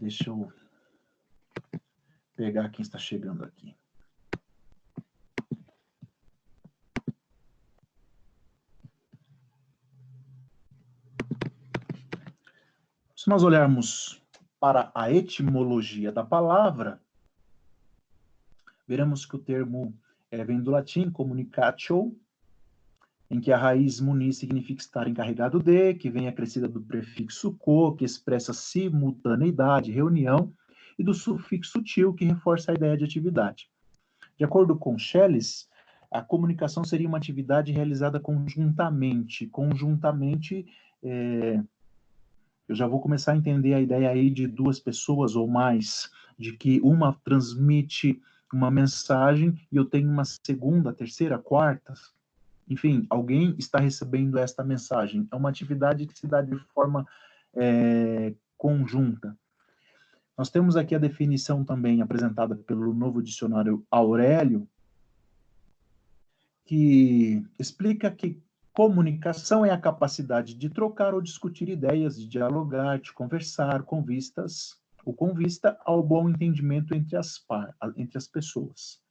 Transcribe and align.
Deixa 0.00 0.30
eu 0.30 0.50
pegar 2.34 2.70
quem 2.70 2.82
está 2.82 2.98
chegando 2.98 3.44
aqui. 3.44 3.76
Se 13.14 13.28
nós 13.28 13.42
olharmos 13.42 14.22
para 14.58 14.90
a 14.94 15.12
etimologia 15.12 16.10
da 16.10 16.24
palavra, 16.24 16.98
veremos 18.88 19.26
que 19.26 19.36
o 19.36 19.38
termo 19.38 19.94
é, 20.30 20.42
vem 20.42 20.62
do 20.62 20.70
latim 20.70 21.10
communicatio, 21.10 22.18
em 23.30 23.40
que 23.40 23.52
a 23.52 23.56
raiz 23.56 24.00
muni 24.00 24.32
significa 24.32 24.82
estar 24.82 25.06
encarregado 25.06 25.60
de, 25.60 25.94
que 25.94 26.10
vem 26.10 26.26
acrescida 26.26 26.68
do 26.68 26.80
prefixo 26.80 27.52
co, 27.52 27.94
que 27.94 28.04
expressa 28.04 28.52
simultaneidade, 28.52 29.92
reunião, 29.92 30.52
e 30.98 31.04
do 31.04 31.14
sufixo 31.14 31.82
til, 31.82 32.12
que 32.12 32.24
reforça 32.24 32.72
a 32.72 32.74
ideia 32.74 32.96
de 32.96 33.04
atividade. 33.04 33.70
De 34.36 34.44
acordo 34.44 34.76
com 34.76 34.98
Schelles, 34.98 35.68
a 36.10 36.20
comunicação 36.20 36.82
seria 36.82 37.06
uma 37.06 37.18
atividade 37.18 37.72
realizada 37.72 38.18
conjuntamente. 38.18 39.46
Conjuntamente, 39.46 40.66
é, 41.02 41.62
eu 42.68 42.74
já 42.74 42.86
vou 42.86 43.00
começar 43.00 43.32
a 43.32 43.36
entender 43.36 43.74
a 43.74 43.80
ideia 43.80 44.10
aí 44.10 44.28
de 44.28 44.46
duas 44.46 44.80
pessoas 44.80 45.36
ou 45.36 45.46
mais, 45.46 46.10
de 46.38 46.56
que 46.56 46.80
uma 46.82 47.12
transmite 47.24 48.20
uma 48.52 48.70
mensagem 48.70 49.56
e 49.70 49.76
eu 49.76 49.84
tenho 49.84 50.10
uma 50.10 50.24
segunda, 50.24 50.92
terceira, 50.92 51.38
quarta, 51.38 51.94
enfim, 52.70 53.04
alguém 53.10 53.56
está 53.58 53.80
recebendo 53.80 54.38
esta 54.38 54.62
mensagem. 54.62 55.26
É 55.32 55.34
uma 55.34 55.50
atividade 55.50 56.06
que 56.06 56.16
se 56.16 56.28
dá 56.28 56.40
de 56.40 56.56
forma 56.72 57.04
é, 57.52 58.32
conjunta. 58.56 59.36
Nós 60.38 60.48
temos 60.48 60.76
aqui 60.76 60.94
a 60.94 60.98
definição 60.98 61.64
também 61.64 62.00
apresentada 62.00 62.54
pelo 62.54 62.94
novo 62.94 63.20
dicionário 63.20 63.84
Aurélio, 63.90 64.68
que 66.64 67.44
explica 67.58 68.08
que 68.08 68.40
comunicação 68.72 69.66
é 69.66 69.70
a 69.70 69.80
capacidade 69.80 70.54
de 70.54 70.70
trocar 70.70 71.12
ou 71.12 71.20
discutir 71.20 71.68
ideias, 71.68 72.18
de 72.18 72.28
dialogar, 72.28 73.00
de 73.00 73.12
conversar 73.12 73.82
com 73.82 74.00
vistas 74.00 74.80
ou 75.04 75.12
com 75.12 75.34
vista 75.34 75.76
ao 75.84 76.02
bom 76.02 76.30
entendimento 76.30 76.94
entre 76.94 77.16
as, 77.16 77.44
entre 77.96 78.16
as 78.16 78.28
pessoas. 78.28 79.02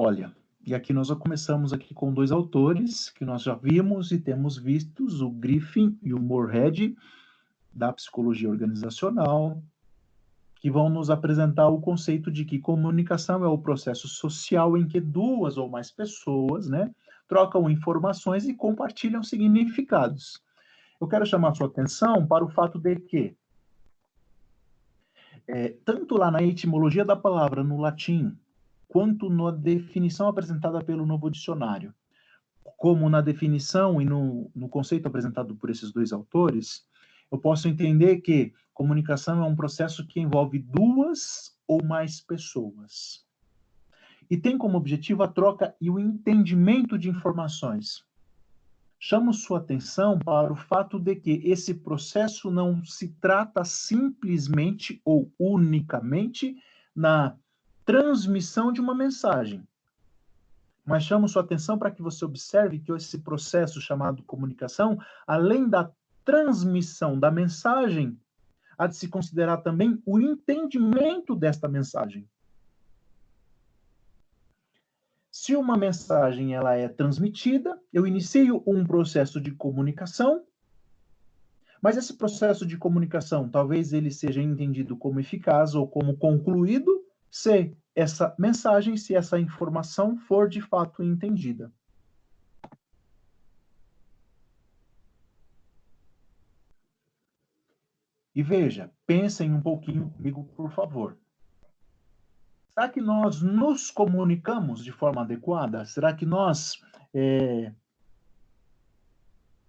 Olha, 0.00 0.32
e 0.64 0.76
aqui 0.76 0.92
nós 0.92 1.08
já 1.08 1.16
começamos 1.16 1.72
aqui 1.72 1.92
com 1.92 2.14
dois 2.14 2.30
autores 2.30 3.10
que 3.10 3.24
nós 3.24 3.42
já 3.42 3.56
vimos 3.56 4.12
e 4.12 4.18
temos 4.20 4.56
vistos, 4.56 5.20
o 5.20 5.28
Griffin 5.28 5.98
e 6.00 6.14
o 6.14 6.20
Moorhead, 6.20 6.96
da 7.74 7.92
psicologia 7.92 8.48
organizacional, 8.48 9.60
que 10.54 10.70
vão 10.70 10.88
nos 10.88 11.10
apresentar 11.10 11.66
o 11.66 11.80
conceito 11.80 12.30
de 12.30 12.44
que 12.44 12.60
comunicação 12.60 13.44
é 13.44 13.48
o 13.48 13.58
processo 13.58 14.06
social 14.06 14.76
em 14.76 14.86
que 14.86 15.00
duas 15.00 15.58
ou 15.58 15.68
mais 15.68 15.90
pessoas, 15.90 16.68
né, 16.68 16.94
trocam 17.26 17.68
informações 17.68 18.46
e 18.46 18.54
compartilham 18.54 19.24
significados. 19.24 20.40
Eu 21.00 21.08
quero 21.08 21.26
chamar 21.26 21.56
sua 21.56 21.66
atenção 21.66 22.24
para 22.24 22.44
o 22.44 22.48
fato 22.48 22.78
de 22.78 22.94
que, 23.00 23.36
é, 25.48 25.70
tanto 25.84 26.16
lá 26.16 26.30
na 26.30 26.40
etimologia 26.40 27.04
da 27.04 27.16
palavra 27.16 27.64
no 27.64 27.80
latim, 27.80 28.38
quanto 28.88 29.28
na 29.28 29.50
definição 29.50 30.28
apresentada 30.28 30.82
pelo 30.82 31.06
novo 31.06 31.30
dicionário, 31.30 31.94
como 32.76 33.08
na 33.08 33.20
definição 33.20 34.00
e 34.00 34.04
no, 34.04 34.50
no 34.54 34.68
conceito 34.68 35.06
apresentado 35.06 35.54
por 35.54 35.68
esses 35.68 35.92
dois 35.92 36.12
autores, 36.12 36.86
eu 37.30 37.38
posso 37.38 37.68
entender 37.68 38.20
que 38.20 38.52
comunicação 38.72 39.42
é 39.42 39.46
um 39.46 39.56
processo 39.56 40.06
que 40.06 40.20
envolve 40.20 40.58
duas 40.58 41.58
ou 41.66 41.84
mais 41.84 42.20
pessoas. 42.20 43.26
E 44.30 44.36
tem 44.36 44.56
como 44.56 44.78
objetivo 44.78 45.22
a 45.22 45.28
troca 45.28 45.74
e 45.80 45.90
o 45.90 45.98
entendimento 45.98 46.98
de 46.98 47.08
informações. 47.08 48.04
Chamo 49.00 49.32
sua 49.32 49.58
atenção 49.58 50.18
para 50.18 50.52
o 50.52 50.56
fato 50.56 50.98
de 50.98 51.14
que 51.16 51.40
esse 51.44 51.74
processo 51.74 52.50
não 52.50 52.84
se 52.84 53.08
trata 53.20 53.64
simplesmente 53.64 55.00
ou 55.04 55.30
unicamente 55.38 56.56
na 56.94 57.36
transmissão 57.88 58.70
de 58.70 58.82
uma 58.82 58.94
mensagem. 58.94 59.66
Mas 60.84 61.04
chamo 61.04 61.26
sua 61.26 61.40
atenção 61.40 61.78
para 61.78 61.90
que 61.90 62.02
você 62.02 62.22
observe 62.22 62.78
que 62.80 62.92
esse 62.92 63.16
processo 63.20 63.80
chamado 63.80 64.22
comunicação, 64.24 65.00
além 65.26 65.66
da 65.66 65.90
transmissão 66.22 67.18
da 67.18 67.30
mensagem, 67.30 68.20
há 68.76 68.86
de 68.86 68.94
se 68.94 69.08
considerar 69.08 69.62
também 69.62 70.02
o 70.04 70.20
entendimento 70.20 71.34
desta 71.34 71.66
mensagem. 71.66 72.28
Se 75.30 75.56
uma 75.56 75.78
mensagem 75.78 76.54
ela 76.54 76.74
é 76.74 76.88
transmitida, 76.88 77.80
eu 77.90 78.06
inicio 78.06 78.62
um 78.66 78.84
processo 78.84 79.40
de 79.40 79.52
comunicação, 79.52 80.44
mas 81.80 81.96
esse 81.96 82.12
processo 82.12 82.66
de 82.66 82.76
comunicação, 82.76 83.48
talvez 83.48 83.94
ele 83.94 84.10
seja 84.10 84.42
entendido 84.42 84.94
como 84.94 85.20
eficaz 85.20 85.74
ou 85.74 85.88
como 85.88 86.14
concluído 86.14 87.07
se 87.30 87.76
essa 87.94 88.34
mensagem, 88.38 88.96
se 88.96 89.14
essa 89.14 89.38
informação 89.38 90.16
for 90.16 90.48
de 90.48 90.60
fato 90.60 91.02
entendida. 91.02 91.72
E 98.34 98.42
veja, 98.42 98.92
pensem 99.04 99.52
um 99.52 99.60
pouquinho 99.60 100.10
comigo, 100.10 100.44
por 100.54 100.70
favor. 100.70 101.18
Será 102.72 102.88
que 102.88 103.00
nós 103.00 103.42
nos 103.42 103.90
comunicamos 103.90 104.84
de 104.84 104.92
forma 104.92 105.22
adequada? 105.22 105.84
Será 105.84 106.14
que 106.14 106.24
nós 106.24 106.80
é, 107.12 107.72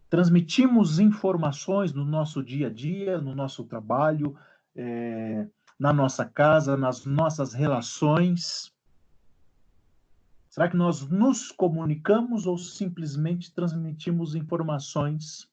transmitimos 0.07 0.99
informações 0.99 1.91
no 1.91 2.05
nosso 2.05 2.43
dia 2.43 2.67
a 2.67 2.69
dia, 2.69 3.19
no 3.19 3.33
nosso 3.33 3.63
trabalho? 3.63 4.37
É, 4.75 5.47
na 5.79 5.93
nossa 5.93 6.25
casa, 6.25 6.75
nas 6.75 7.05
nossas 7.05 7.53
relações? 7.53 8.71
Será 10.49 10.67
que 10.67 10.75
nós 10.75 11.07
nos 11.07 11.51
comunicamos 11.51 12.45
ou 12.45 12.57
simplesmente 12.57 13.53
transmitimos 13.53 14.35
informações, 14.35 15.49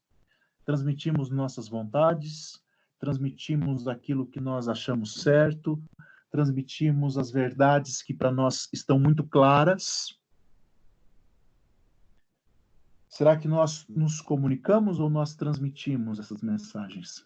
transmitimos 0.65 1.31
nossas 1.31 1.69
vontades, 1.69 2.61
transmitimos 2.99 3.87
aquilo 3.87 4.27
que 4.27 4.41
nós 4.41 4.69
achamos 4.69 5.15
certo, 5.23 5.81
transmitimos 6.31 7.17
as 7.17 7.31
verdades 7.31 8.03
que 8.03 8.13
para 8.13 8.33
nós 8.33 8.69
estão 8.73 8.99
muito 8.99 9.23
claras? 9.23 10.19
Será 13.09 13.37
que 13.37 13.47
nós 13.47 13.87
nos 13.89 14.21
comunicamos 14.21 14.99
ou 14.99 15.09
nós 15.09 15.37
transmitimos 15.37 16.19
essas 16.19 16.43
mensagens? 16.43 17.25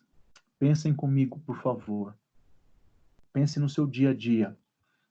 Pensem 0.59 0.95
comigo, 0.95 1.41
por 1.41 1.57
favor. 1.63 2.15
Pense 3.33 3.61
no 3.61 3.69
seu 3.69 3.87
dia 3.87 4.11
a 4.11 4.15
dia. 4.15 4.57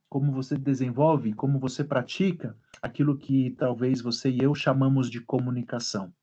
Como 0.10 0.32
você 0.32 0.58
desenvolve, 0.58 1.34
como 1.34 1.60
você 1.60 1.84
pratica 1.84 2.58
aquilo 2.82 3.18
que 3.18 3.52
talvez 3.52 4.02
você 4.02 4.30
e 4.30 4.40
eu 4.40 4.54
chamamos 4.54 5.10
de 5.10 5.22
comunicação. 5.22 6.14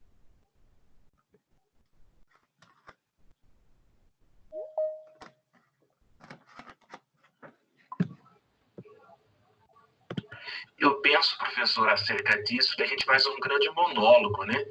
Eu 10.78 11.00
penso, 11.00 11.38
professor, 11.38 11.88
acerca 11.88 12.42
disso, 12.42 12.76
que 12.76 12.82
a 12.82 12.86
gente 12.86 13.06
faz 13.06 13.26
um 13.26 13.41
grande 13.41 13.71
monólogo, 13.71 14.44
né? 14.44 14.66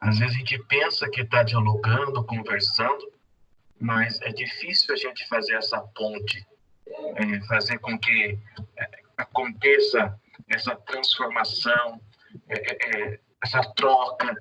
Às 0.00 0.18
vezes 0.18 0.34
a 0.34 0.38
gente 0.38 0.58
pensa 0.64 1.10
que 1.10 1.20
está 1.20 1.42
dialogando, 1.42 2.24
conversando, 2.24 3.12
mas 3.78 4.20
é 4.22 4.30
difícil 4.30 4.94
a 4.94 4.96
gente 4.96 5.26
fazer 5.28 5.54
essa 5.54 5.80
ponte 5.80 6.46
é, 6.86 7.40
fazer 7.46 7.78
com 7.78 7.98
que 7.98 8.38
é, 8.76 8.90
aconteça 9.16 10.18
essa 10.48 10.76
transformação, 10.76 12.00
é, 12.48 12.54
é, 12.54 13.12
é, 13.14 13.20
essa 13.42 13.60
troca. 13.74 14.36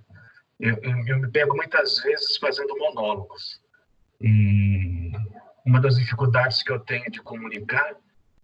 Eu, 0.60 0.76
eu, 0.82 1.08
eu, 1.08 1.20
me 1.20 1.32
pego 1.32 1.56
muitas 1.56 2.00
vezes 2.02 2.38
fazendo 2.38 2.78
monólogos. 2.78 3.62
E 4.22 5.12
uma 5.66 5.80
das 5.80 5.98
dificuldades 5.98 6.64
que 6.64 6.72
eu 6.72 6.80
tenho 6.80 7.10
de 7.12 7.22
comunicar 7.22 7.96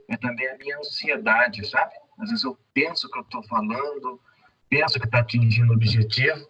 é 0.07 0.17
também 0.17 0.47
a 0.47 0.57
minha 0.57 0.77
ansiedade, 0.77 1.65
sabe? 1.67 1.93
Às 2.19 2.29
vezes 2.29 2.43
eu 2.43 2.57
penso 2.73 3.09
que 3.09 3.17
eu 3.17 3.23
estou 3.23 3.43
falando, 3.43 4.19
penso 4.69 4.99
que 4.99 5.05
está 5.05 5.19
atingindo 5.19 5.71
o 5.71 5.75
objetivo, 5.75 6.49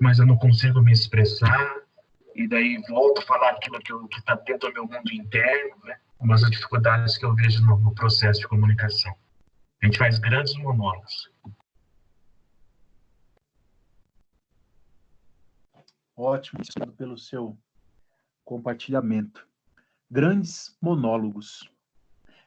mas 0.00 0.18
eu 0.18 0.26
não 0.26 0.36
consigo 0.36 0.80
me 0.80 0.92
expressar, 0.92 1.76
e 2.34 2.46
daí 2.46 2.80
volto 2.88 3.20
a 3.20 3.26
falar 3.26 3.50
aquilo 3.50 4.08
que 4.08 4.18
está 4.18 4.34
dentro 4.34 4.68
do 4.68 4.74
meu 4.74 4.84
mundo 4.84 5.12
interno, 5.12 5.76
né? 5.84 5.96
Umas 6.20 6.42
dificuldades 6.42 7.16
que 7.16 7.24
eu 7.24 7.34
vejo 7.34 7.64
no, 7.64 7.78
no 7.78 7.94
processo 7.94 8.40
de 8.40 8.48
comunicação. 8.48 9.14
A 9.82 9.86
gente 9.86 9.98
faz 9.98 10.18
grandes 10.18 10.54
monólogos. 10.58 11.30
Ótimo, 16.14 16.60
pelo 16.98 17.16
seu 17.16 17.56
compartilhamento. 18.44 19.48
Grandes 20.10 20.76
monólogos. 20.82 21.70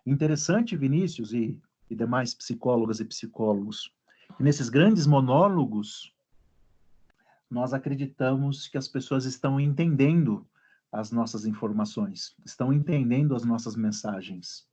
Interessante, 0.05 0.77
Vinícius 0.77 1.33
e, 1.33 1.59
e 1.89 1.95
demais 1.95 2.35
psicólogas 2.35 2.99
e 2.99 3.05
psicólogos, 3.05 3.91
que 4.37 4.43
nesses 4.43 4.69
grandes 4.69 5.07
monólogos 5.07 6.13
nós 7.49 7.73
acreditamos 7.73 8.67
que 8.67 8.77
as 8.77 8.87
pessoas 8.87 9.25
estão 9.25 9.59
entendendo 9.59 10.47
as 10.93 11.11
nossas 11.11 11.45
informações, 11.47 12.35
estão 12.45 12.71
entendendo 12.71 13.35
as 13.35 13.43
nossas 13.43 13.75
mensagens. 13.75 14.67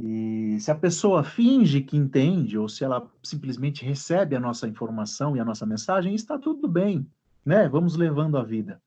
E 0.00 0.56
se 0.60 0.70
a 0.70 0.74
pessoa 0.74 1.24
finge 1.24 1.80
que 1.80 1.96
entende, 1.96 2.56
ou 2.56 2.68
se 2.68 2.84
ela 2.84 3.10
simplesmente 3.24 3.84
recebe 3.84 4.36
a 4.36 4.40
nossa 4.40 4.68
informação 4.68 5.36
e 5.36 5.40
a 5.40 5.44
nossa 5.44 5.66
mensagem, 5.66 6.14
está 6.14 6.38
tudo 6.38 6.68
bem, 6.68 7.10
né? 7.44 7.68
Vamos 7.68 7.96
levando 7.96 8.38
a 8.38 8.44
vida. 8.44 8.80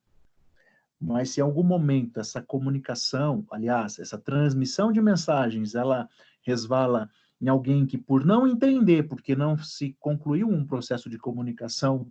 Mas 0.98 1.30
se 1.30 1.40
em 1.40 1.42
algum 1.42 1.62
momento 1.62 2.20
essa 2.20 2.40
comunicação, 2.40 3.44
aliás, 3.50 3.98
essa 3.98 4.16
transmissão 4.16 4.90
de 4.90 5.02
mensagens, 5.02 5.74
ela 5.74 6.08
resvala 6.42 7.10
em 7.40 7.48
alguém 7.48 7.84
que, 7.84 7.98
por 7.98 8.24
não 8.24 8.46
entender, 8.46 9.08
porque 9.08 9.36
não 9.36 9.58
se 9.58 9.94
concluiu 9.98 10.48
um 10.48 10.64
processo 10.64 11.10
de 11.10 11.18
comunicação, 11.18 12.10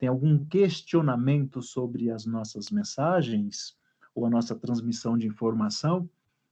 tem 0.00 0.08
algum 0.08 0.42
questionamento 0.46 1.60
sobre 1.60 2.10
as 2.10 2.24
nossas 2.24 2.70
mensagens 2.70 3.76
ou 4.14 4.24
a 4.24 4.30
nossa 4.30 4.56
transmissão 4.56 5.16
de 5.16 5.26
informação, 5.26 6.08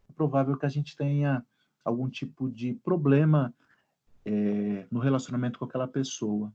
é 0.07 0.13
provável 0.13 0.55
que 0.55 0.67
a 0.67 0.69
gente 0.69 0.95
tenha 0.95 1.43
algum 1.83 2.11
tipo 2.11 2.51
de 2.51 2.75
problema 2.75 3.55
é, 4.23 4.87
no 4.91 5.01
relacionamento 5.01 5.59
com 5.59 5.65
aquela 5.65 5.89
pessoa. 5.89 6.53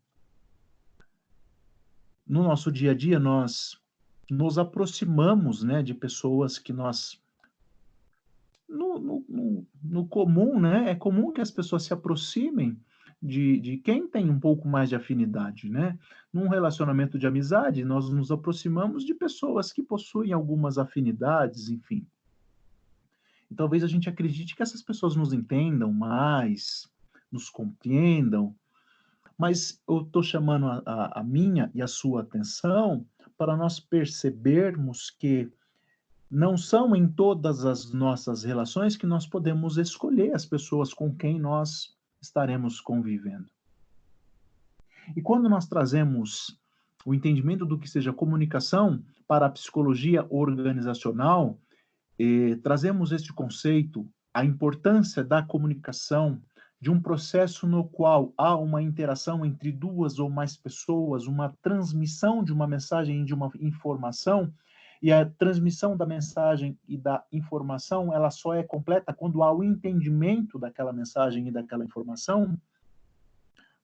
No 2.27 2.43
nosso 2.43 2.71
dia 2.71 2.91
a 2.91 2.93
dia, 2.93 3.19
nós 3.19 3.81
nos 4.29 4.59
aproximamos 4.59 5.63
né, 5.63 5.81
de 5.81 5.95
pessoas 5.95 6.59
que 6.59 6.71
nós. 6.71 7.19
No, 8.69 8.99
no, 8.99 9.67
no, 9.83 10.07
comum, 10.07 10.59
né? 10.59 10.91
É 10.91 10.95
comum 10.95 11.31
que 11.31 11.41
as 11.41 11.49
pessoas 11.49 11.83
se 11.83 11.93
aproximem 11.93 12.79
de, 13.23 13.57
de 13.57 13.77
quem 13.77 14.05
tem 14.05 14.29
um 14.29 14.37
pouco 14.37 14.67
mais 14.67 14.89
de 14.89 14.97
afinidade, 14.97 15.69
né? 15.69 15.97
Num 16.31 16.49
relacionamento 16.49 17.17
de 17.17 17.25
amizade, 17.25 17.85
nós 17.85 18.09
nos 18.09 18.29
aproximamos 18.31 19.05
de 19.05 19.13
pessoas 19.13 19.71
que 19.71 19.81
possuem 19.81 20.33
algumas 20.33 20.77
afinidades, 20.77 21.69
enfim. 21.69 22.05
E 23.49 23.55
talvez 23.55 23.81
a 23.81 23.87
gente 23.87 24.09
acredite 24.09 24.53
que 24.53 24.61
essas 24.61 24.81
pessoas 24.81 25.15
nos 25.15 25.31
entendam 25.31 25.93
mais, 25.93 26.91
nos 27.31 27.49
compreendam, 27.49 28.53
mas 29.37 29.81
eu 29.87 30.01
estou 30.01 30.21
chamando 30.21 30.65
a, 30.67 30.83
a, 30.85 31.19
a, 31.21 31.23
minha 31.23 31.71
e 31.73 31.81
a 31.81 31.87
sua 31.87 32.21
atenção 32.21 33.05
para 33.37 33.55
nós 33.55 33.79
percebermos 33.79 35.09
que 35.09 35.49
não 36.29 36.57
são 36.57 36.93
em 36.93 37.07
todas 37.07 37.63
as 37.65 37.89
nossas 37.93 38.43
relações 38.43 38.97
que 38.97 39.05
nós 39.05 39.25
podemos 39.25 39.77
escolher 39.77 40.35
as 40.35 40.45
pessoas 40.45 40.93
com 40.93 41.15
quem 41.15 41.39
nós 41.39 41.92
estaremos 42.23 42.79
convivendo. 42.79 43.49
E 45.15 45.21
quando 45.21 45.49
nós 45.49 45.67
trazemos 45.67 46.57
o 47.05 47.13
entendimento 47.13 47.65
do 47.65 47.77
que 47.77 47.89
seja 47.89 48.13
comunicação 48.13 49.03
para 49.27 49.45
a 49.45 49.49
psicologia 49.49 50.25
organizacional, 50.29 51.59
e 52.17 52.55
trazemos 52.63 53.11
este 53.11 53.33
conceito, 53.33 54.07
a 54.33 54.45
importância 54.45 55.23
da 55.23 55.43
comunicação, 55.43 56.41
de 56.79 56.89
um 56.91 57.01
processo 57.01 57.67
no 57.67 57.85
qual 57.85 58.33
há 58.37 58.55
uma 58.57 58.81
interação 58.81 59.45
entre 59.45 59.71
duas 59.71 60.19
ou 60.19 60.29
mais 60.29 60.57
pessoas, 60.57 61.27
uma 61.27 61.55
transmissão 61.61 62.43
de 62.43 62.51
uma 62.51 62.67
mensagem 62.67 63.23
de 63.23 63.33
uma 63.33 63.49
informação, 63.59 64.53
e 65.03 65.11
a 65.11 65.25
transmissão 65.25 65.97
da 65.97 66.05
mensagem 66.05 66.79
e 66.87 66.97
da 66.97 67.25
informação, 67.29 68.13
ela 68.13 68.31
só 68.31 68.53
é 68.53 68.63
completa 68.63 69.13
quando 69.13 69.43
há 69.43 69.51
o 69.51 69.61
entendimento 69.61 70.57
daquela 70.57 70.93
mensagem 70.93 71.45
e 71.45 71.51
daquela 71.51 71.83
informação. 71.83 72.57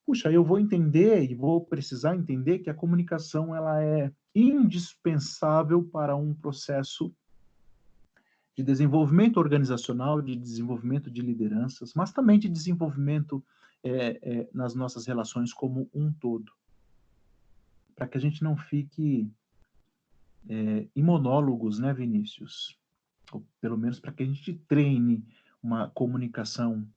Puxa, 0.06 0.31
eu 0.31 0.45
vou 0.45 0.57
entender 0.57 1.30
e 1.30 1.36
vou 1.36 1.60
precisar 1.60 2.16
entender 2.16 2.60
que 2.60 2.69
a 2.69 2.74
comunicação 2.74 3.54
ela 3.54 3.83
é 3.83 4.10
indispensável 4.33 5.83
para 5.83 6.16
um 6.16 6.33
processo 6.33 7.13
de 8.56 8.63
desenvolvimento 8.63 9.42
organizacional, 9.42 10.21
de 10.21 10.38
desenvolvimento 10.38 11.12
de 11.12 11.21
lideranças, 11.21 11.94
mas 11.94 12.13
também 12.13 12.39
de 12.39 12.48
desenvolvimento 12.48 13.44
é, 13.83 14.19
é, 14.21 14.50
nas 14.54 14.74
nossas 14.74 15.06
relações 15.06 15.51
como 15.51 15.89
um 15.94 16.13
todo. 16.13 16.50
Para 17.94 18.07
que 18.07 18.18
a 18.18 18.21
gente 18.21 18.42
não 18.42 18.56
fique 18.56 19.30
é, 20.47 20.88
em 20.95 21.03
monólogos, 21.03 21.80
né, 21.80 21.94
Vinícius? 21.94 22.77
Ou 23.31 23.45
pelo 23.59 23.77
menos 23.77 24.00
para 24.00 24.12
que 24.12 24.24
a 24.24 24.25
gente 24.25 24.53
treine 24.68 25.25
uma 25.62 25.89
comunicação 25.89 26.88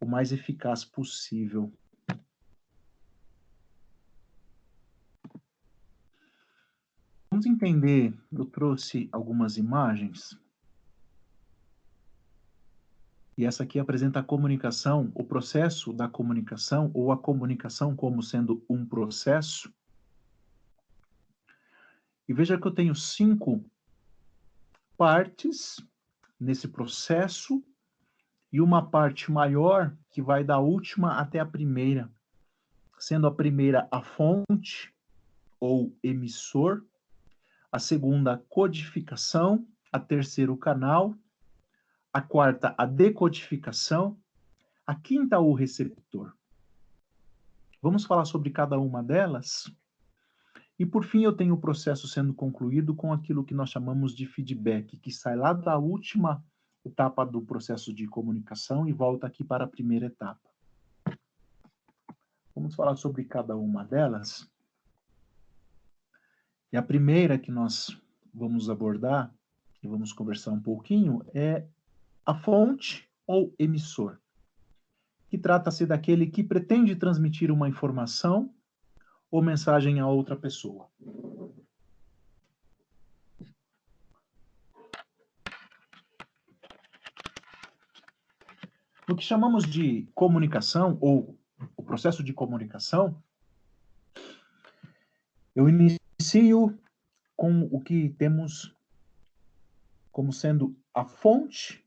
o 0.00 0.06
mais 0.06 0.32
eficaz 0.32 0.84
possível. 0.84 1.72
Vamos 7.30 7.46
entender, 7.46 8.12
eu 8.30 8.44
trouxe 8.44 9.08
algumas 9.12 9.56
imagens 9.56 10.36
e 13.36 13.46
essa 13.46 13.62
aqui 13.62 13.78
apresenta 13.78 14.20
a 14.20 14.22
comunicação, 14.22 15.10
o 15.14 15.24
processo 15.24 15.92
da 15.92 16.06
comunicação, 16.06 16.90
ou 16.92 17.10
a 17.10 17.16
comunicação 17.16 17.96
como 17.96 18.22
sendo 18.22 18.64
um 18.68 18.84
processo. 18.84 19.72
E 22.28 22.32
veja 22.32 22.58
que 22.58 22.66
eu 22.66 22.74
tenho 22.74 22.94
cinco 22.94 23.64
partes 24.96 25.76
nesse 26.38 26.68
processo 26.68 27.62
e 28.52 28.60
uma 28.60 28.84
parte 28.84 29.30
maior 29.30 29.96
que 30.10 30.22
vai 30.22 30.44
da 30.44 30.58
última 30.58 31.18
até 31.18 31.38
a 31.38 31.46
primeira, 31.46 32.10
sendo 32.98 33.26
a 33.26 33.34
primeira 33.34 33.88
a 33.90 34.02
fonte 34.02 34.94
ou 35.58 35.96
emissor, 36.02 36.84
a 37.70 37.78
segunda 37.78 38.34
a 38.34 38.38
codificação, 38.38 39.66
a 39.90 39.98
terceira 39.98 40.52
o 40.52 40.56
canal 40.56 41.14
a 42.12 42.20
quarta, 42.20 42.74
a 42.76 42.84
decodificação, 42.84 44.18
a 44.86 44.94
quinta, 44.94 45.38
o 45.38 45.54
receptor. 45.54 46.36
Vamos 47.80 48.04
falar 48.04 48.26
sobre 48.26 48.50
cada 48.50 48.78
uma 48.78 49.02
delas? 49.02 49.72
E 50.82 50.84
por 50.84 51.04
fim, 51.04 51.22
eu 51.22 51.32
tenho 51.32 51.54
o 51.54 51.60
processo 51.60 52.08
sendo 52.08 52.34
concluído 52.34 52.92
com 52.92 53.12
aquilo 53.12 53.44
que 53.44 53.54
nós 53.54 53.70
chamamos 53.70 54.12
de 54.12 54.26
feedback, 54.26 54.96
que 54.96 55.12
sai 55.12 55.36
lá 55.36 55.52
da 55.52 55.78
última 55.78 56.44
etapa 56.84 57.24
do 57.24 57.40
processo 57.40 57.94
de 57.94 58.08
comunicação 58.08 58.88
e 58.88 58.92
volta 58.92 59.28
aqui 59.28 59.44
para 59.44 59.62
a 59.62 59.68
primeira 59.68 60.06
etapa. 60.06 60.40
Vamos 62.52 62.74
falar 62.74 62.96
sobre 62.96 63.22
cada 63.22 63.54
uma 63.54 63.84
delas. 63.84 64.50
E 66.72 66.76
a 66.76 66.82
primeira 66.82 67.38
que 67.38 67.52
nós 67.52 67.96
vamos 68.34 68.68
abordar 68.68 69.32
e 69.84 69.86
vamos 69.86 70.12
conversar 70.12 70.50
um 70.50 70.60
pouquinho 70.60 71.24
é 71.32 71.64
a 72.26 72.34
fonte 72.34 73.08
ou 73.24 73.54
emissor, 73.56 74.18
que 75.28 75.38
trata-se 75.38 75.86
daquele 75.86 76.26
que 76.26 76.42
pretende 76.42 76.96
transmitir 76.96 77.52
uma 77.52 77.68
informação 77.68 78.52
ou 79.32 79.42
mensagem 79.42 79.98
a 79.98 80.06
outra 80.06 80.36
pessoa. 80.36 80.88
No 89.08 89.16
que 89.16 89.24
chamamos 89.24 89.64
de 89.64 90.06
comunicação 90.14 90.98
ou 91.00 91.38
o 91.74 91.82
processo 91.82 92.22
de 92.22 92.34
comunicação, 92.34 93.20
eu 95.56 95.66
inicio 95.66 96.78
com 97.34 97.62
o 97.72 97.80
que 97.80 98.10
temos 98.10 98.74
como 100.10 100.30
sendo 100.30 100.76
a 100.94 101.06
fonte 101.06 101.82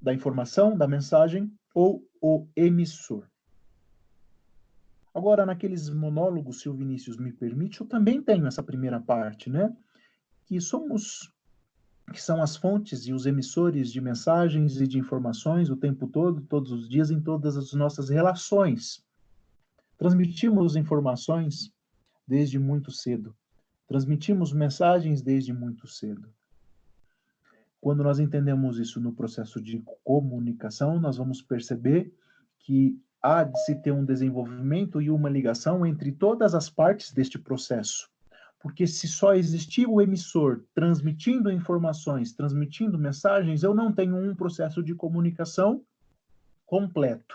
da 0.00 0.12
informação, 0.12 0.76
da 0.76 0.86
mensagem 0.86 1.50
ou 1.74 2.06
o 2.20 2.46
emissor. 2.54 3.29
Agora, 5.14 5.44
naqueles 5.44 5.88
monólogos, 5.88 6.60
se 6.60 6.68
o 6.68 6.74
Vinícius 6.74 7.16
me 7.16 7.32
permite, 7.32 7.80
eu 7.80 7.86
também 7.86 8.22
tenho 8.22 8.46
essa 8.46 8.62
primeira 8.62 9.00
parte, 9.00 9.50
né? 9.50 9.74
Que 10.46 10.60
somos, 10.60 11.32
que 12.12 12.22
são 12.22 12.40
as 12.40 12.56
fontes 12.56 13.06
e 13.06 13.12
os 13.12 13.26
emissores 13.26 13.92
de 13.92 14.00
mensagens 14.00 14.80
e 14.80 14.86
de 14.86 14.98
informações 14.98 15.68
o 15.68 15.76
tempo 15.76 16.06
todo, 16.06 16.40
todos 16.42 16.70
os 16.70 16.88
dias, 16.88 17.10
em 17.10 17.20
todas 17.20 17.56
as 17.56 17.72
nossas 17.72 18.08
relações. 18.08 19.04
Transmitimos 19.98 20.76
informações 20.76 21.72
desde 22.26 22.58
muito 22.58 22.92
cedo. 22.92 23.34
Transmitimos 23.88 24.52
mensagens 24.52 25.20
desde 25.20 25.52
muito 25.52 25.88
cedo. 25.88 26.32
Quando 27.80 28.04
nós 28.04 28.20
entendemos 28.20 28.78
isso 28.78 29.00
no 29.00 29.12
processo 29.12 29.60
de 29.60 29.82
comunicação, 30.04 31.00
nós 31.00 31.16
vamos 31.16 31.42
perceber 31.42 32.14
que 32.60 32.96
há 33.22 33.44
de 33.44 33.58
se 33.64 33.74
ter 33.74 33.92
um 33.92 34.04
desenvolvimento 34.04 35.00
e 35.00 35.10
uma 35.10 35.28
ligação 35.28 35.84
entre 35.84 36.12
todas 36.12 36.54
as 36.54 36.70
partes 36.70 37.12
deste 37.12 37.38
processo, 37.38 38.08
Porque 38.58 38.86
se 38.86 39.08
só 39.08 39.34
existir 39.34 39.86
o 39.86 40.02
emissor 40.02 40.64
transmitindo 40.74 41.50
informações, 41.50 42.34
transmitindo 42.34 42.98
mensagens, 42.98 43.62
eu 43.62 43.74
não 43.74 43.90
tenho 43.90 44.16
um 44.16 44.34
processo 44.34 44.82
de 44.82 44.94
comunicação 44.94 45.82
completo. 46.66 47.34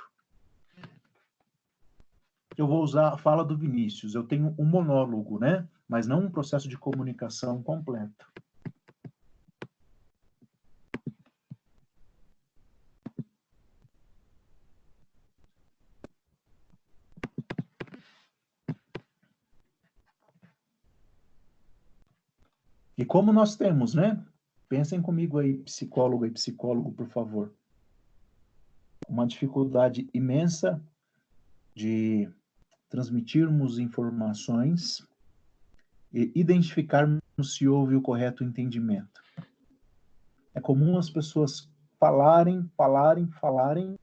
Eu 2.55 2.67
vou 2.67 2.83
usar 2.83 3.09
a 3.09 3.17
fala 3.17 3.43
do 3.43 3.57
Vinícius, 3.57 4.13
eu 4.13 4.23
tenho 4.23 4.53
um 4.57 4.65
monólogo, 4.65 5.39
né? 5.39 5.67
Mas 5.87 6.07
não 6.07 6.21
um 6.21 6.31
processo 6.31 6.69
de 6.69 6.77
comunicação 6.77 7.61
completo. 7.61 8.31
E 22.97 23.03
como 23.03 23.33
nós 23.33 23.55
temos, 23.55 23.93
né? 23.93 24.23
Pensem 24.69 25.01
comigo 25.01 25.37
aí, 25.37 25.57
psicólogo 25.57 26.25
e 26.25 26.31
psicólogo, 26.31 26.91
por 26.91 27.07
favor. 27.07 27.53
Uma 29.07 29.27
dificuldade 29.27 30.09
imensa 30.13 30.81
de 31.75 32.29
transmitirmos 32.89 33.77
informações 33.79 35.05
e 36.13 36.31
identificarmos 36.33 37.21
se 37.43 37.67
houve 37.67 37.95
o 37.95 38.01
correto 38.01 38.43
entendimento. 38.43 39.21
É 40.53 40.61
comum 40.61 40.97
as 40.97 41.09
pessoas 41.09 41.69
falarem, 41.99 42.69
falarem, 42.77 43.27
falarem 43.27 43.95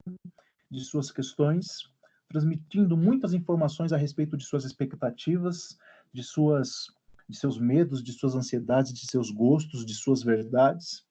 de 0.69 0.79
suas 0.81 1.11
questões, 1.11 1.91
transmitindo 2.29 2.95
muitas 2.95 3.33
informações 3.33 3.91
a 3.91 3.97
respeito 3.97 4.37
de 4.37 4.45
suas 4.45 4.63
expectativas, 4.63 5.77
de 6.13 6.23
suas 6.23 6.87
de 7.27 7.37
seus 7.37 7.59
medos, 7.59 8.03
de 8.03 8.11
suas 8.13 8.35
ansiedades, 8.35 8.93
de 8.93 9.07
seus 9.07 9.31
gostos, 9.31 9.85
de 9.85 9.93
suas 9.93 10.23
verdades. 10.23 11.05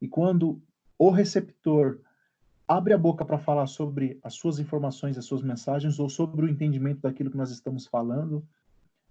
E 0.00 0.08
quando 0.08 0.62
o 0.98 1.10
receptor 1.10 2.00
abre 2.66 2.92
a 2.92 2.98
boca 2.98 3.24
para 3.24 3.38
falar 3.38 3.66
sobre 3.66 4.20
as 4.22 4.34
suas 4.34 4.58
informações, 4.58 5.18
as 5.18 5.24
suas 5.24 5.42
mensagens, 5.42 5.98
ou 5.98 6.08
sobre 6.08 6.46
o 6.46 6.48
entendimento 6.48 7.00
daquilo 7.00 7.30
que 7.30 7.36
nós 7.36 7.50
estamos 7.50 7.86
falando, 7.86 8.46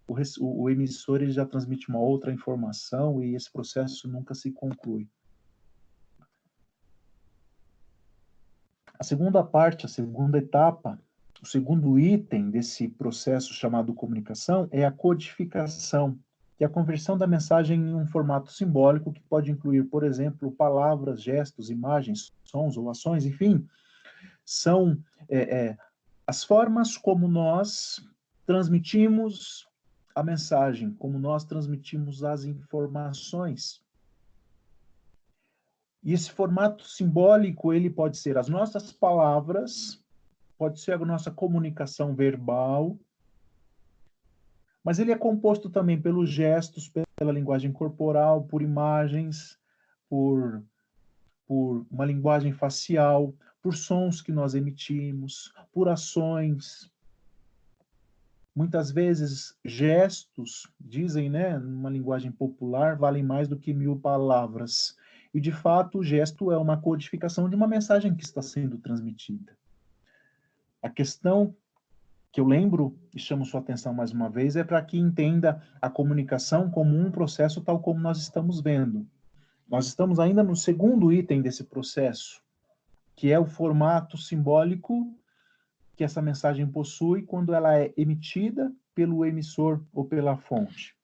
o, 0.07 0.63
o, 0.63 0.69
emissor 0.69 1.21
ele 1.21 1.31
já 1.31 1.45
transmite 1.45 1.89
uma 1.89 1.99
outra 1.99 2.31
informação 2.31 3.23
e 3.23 3.35
esse 3.35 3.51
processo 3.51 4.07
nunca 4.07 4.33
se 4.33 4.51
conclui. 4.51 5.07
A 8.97 9.03
segunda 9.03 9.43
parte, 9.43 9.85
a 9.85 9.89
segunda 9.89 10.37
etapa, 10.37 10.99
o 11.41 11.45
segundo 11.45 11.97
item 11.97 12.49
desse 12.49 12.87
processo 12.87 13.53
chamado 13.53 13.93
comunicação 13.93 14.67
é 14.71 14.85
a 14.85 14.91
codificação, 14.91 16.17
que 16.57 16.63
é 16.63 16.67
a 16.67 16.69
conversão 16.69 17.17
da 17.17 17.25
mensagem 17.25 17.79
em 17.79 17.95
um 17.95 18.05
formato 18.05 18.51
simbólico 18.51 19.13
que 19.13 19.21
pode 19.21 19.49
incluir, 19.49 19.85
por 19.85 20.03
exemplo, 20.03 20.51
palavras, 20.51 21.21
gestos, 21.21 21.69
imagens, 21.69 22.33
sons 22.43 22.75
ou 22.75 22.89
ações, 22.89 23.25
enfim, 23.25 23.65
são 24.43 24.97
é, 25.29 25.37
é, 25.39 25.77
as 26.27 26.43
formas 26.43 26.97
como 26.97 27.27
nós 27.27 28.05
transmitimos 28.45 29.67
a 30.13 30.23
mensagem, 30.23 30.91
como 30.91 31.17
nós 31.17 31.45
transmitimos 31.45 32.23
as 32.23 32.43
informações. 32.43 33.81
E 36.03 36.13
esse 36.13 36.31
formato 36.31 36.83
simbólico, 36.83 37.73
ele 37.73 37.89
pode 37.89 38.17
ser 38.17 38.37
as 38.37 38.49
nossas 38.49 38.91
palavras, 38.91 40.03
pode 40.59 40.81
ser 40.81 40.91
a 40.91 41.05
nossa 41.05 41.31
comunicação 41.31 42.13
verbal, 42.13 42.99
mas 44.83 44.99
ele 44.99 45.13
é 45.13 45.17
composto 45.17 45.69
também 45.69 45.99
pelos 45.99 46.29
gestos, 46.29 46.91
pela 47.15 47.31
linguagem 47.31 47.71
corporal, 47.71 48.43
por 48.43 48.61
imagens, 48.61 49.57
por, 50.09 50.61
por 51.47 51.85
uma 51.89 52.05
linguagem 52.05 52.51
facial, 52.51 53.33
por 53.61 53.73
sons 53.73 54.21
que 54.21 54.33
nós 54.33 54.53
emitimos, 54.53 55.53
por 55.71 55.87
ações. 55.87 56.91
Muitas 58.53 58.91
vezes, 58.91 59.57
gestos, 59.63 60.69
dizem, 60.77 61.29
né, 61.29 61.57
numa 61.57 61.89
linguagem 61.89 62.33
popular, 62.33 62.97
valem 62.97 63.23
mais 63.23 63.47
do 63.47 63.57
que 63.57 63.73
mil 63.73 63.97
palavras. 63.97 64.97
E, 65.33 65.39
de 65.39 65.53
fato, 65.53 65.99
o 65.99 66.03
gesto 66.03 66.51
é 66.51 66.57
uma 66.57 66.81
codificação 66.81 67.49
de 67.49 67.55
uma 67.55 67.67
mensagem 67.67 68.13
que 68.13 68.25
está 68.25 68.41
sendo 68.41 68.77
transmitida. 68.77 69.57
A 70.81 70.89
questão 70.89 71.55
que 72.31 72.39
eu 72.39 72.45
lembro 72.45 72.97
e 73.13 73.19
chamo 73.19 73.45
sua 73.45 73.59
atenção 73.59 73.93
mais 73.93 74.11
uma 74.11 74.29
vez 74.29 74.55
é 74.55 74.63
para 74.63 74.81
que 74.81 74.97
entenda 74.97 75.61
a 75.81 75.89
comunicação 75.89 76.69
como 76.69 76.95
um 76.97 77.11
processo 77.11 77.61
tal 77.61 77.79
como 77.79 77.99
nós 77.99 78.19
estamos 78.19 78.61
vendo. 78.61 79.07
Nós 79.67 79.87
estamos 79.87 80.19
ainda 80.19 80.43
no 80.43 80.55
segundo 80.55 81.11
item 81.11 81.41
desse 81.41 81.63
processo, 81.63 82.41
que 83.15 83.31
é 83.31 83.39
o 83.39 83.45
formato 83.45 84.17
simbólico 84.17 85.15
que 85.95 86.03
essa 86.03 86.21
mensagem 86.21 86.65
possui 86.65 87.23
quando 87.23 87.53
ela 87.53 87.77
é 87.77 87.93
emitida 87.97 88.73
pelo 88.95 89.25
emissor 89.25 89.83
ou 89.93 90.05
pela 90.05 90.37
fonte. 90.37 90.95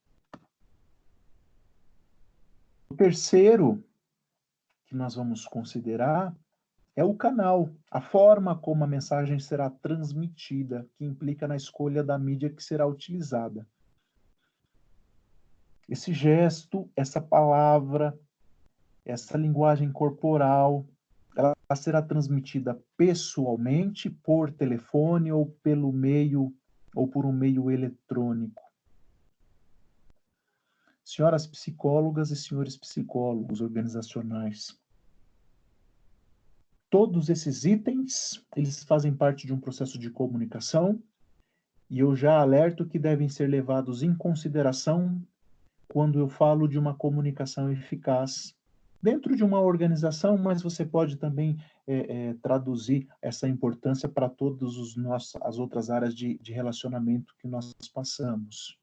O 2.89 2.96
terceiro 2.96 3.84
que 4.86 4.96
nós 4.96 5.15
vamos 5.15 5.46
considerar 5.46 6.34
é 6.96 7.04
o 7.04 7.14
canal, 7.14 7.70
a 7.92 8.00
forma 8.00 8.58
como 8.58 8.84
a 8.84 8.88
mensagem 8.88 9.38
será 9.38 9.70
transmitida, 9.70 10.88
que 10.96 11.04
implica 11.04 11.48
na 11.48 11.56
escolha 11.56 12.04
da 12.04 12.18
mídia 12.18 12.50
que 12.50 12.64
será 12.64 12.88
utilizada. 12.88 13.68
Esse 15.90 16.14
gesto, 16.14 16.90
essa 16.96 17.20
palavra, 17.20 18.18
essa 19.04 19.38
linguagem 19.38 19.92
corporal, 19.92 20.86
ela 21.36 21.54
será 21.75 22.02
transmitida 22.02 22.80
pessoalmente, 22.96 24.10
por 24.10 24.50
telefone 24.50 25.32
ou 25.32 25.48
pelo 25.62 25.92
meio 25.92 26.54
ou 26.96 27.08
por 27.08 27.25
um 27.25 27.34
meio 27.34 27.70
eletrônico. 27.70 28.64
Senhoras 31.04 31.46
psicólogas 31.46 32.32
e 32.32 32.36
senhores 32.36 32.78
psicólogos 32.78 33.60
organizacionais, 33.60 34.80
todos 36.96 37.28
esses 37.28 37.66
itens, 37.66 38.42
eles 38.56 38.86
fazem 38.86 39.14
parte 39.14 39.46
de 39.46 39.54
um 39.54 39.60
processo 39.60 40.00
de 40.00 40.10
comunicação 40.10 40.98
e 41.90 42.00
eu 42.00 42.16
já 42.16 42.40
alerto 42.40 42.86
que 42.86 42.98
devem 42.98 43.28
ser 43.28 43.50
levados 43.50 44.02
em 44.02 44.16
consideração 44.16 45.22
quando 45.90 46.18
eu 46.18 46.30
falo 46.30 46.70
de 46.70 46.80
uma 46.80 46.96
comunicação 46.96 47.70
eficaz 47.70 48.56
dentro 49.04 49.36
de 49.36 49.44
uma 49.44 49.60
organização, 49.60 50.38
mas 50.38 50.62
você 50.62 50.86
pode 50.86 51.18
também 51.18 51.58
é, 51.86 52.30
é, 52.30 52.34
traduzir 52.36 53.10
essa 53.22 53.46
importância 53.46 54.08
para 54.08 54.30
todas 54.30 54.96
as 55.42 55.60
outras 55.60 55.90
áreas 55.90 56.16
de, 56.16 56.38
de 56.38 56.54
relacionamento 56.54 57.36
que 57.40 57.48
nós 57.50 57.74
passamos. 57.94 58.80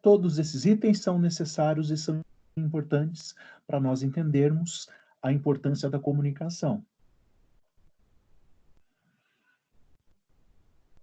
Todos 0.00 0.38
esses 0.38 0.64
itens 0.64 1.00
são 1.00 1.18
necessários 1.18 1.90
e 1.90 1.98
são 1.98 2.22
importantes 2.56 3.34
para 3.66 3.78
nós 3.78 4.02
entendermos 4.02 4.88
a 5.24 5.32
importância 5.32 5.88
da 5.88 5.98
comunicação. 5.98 6.84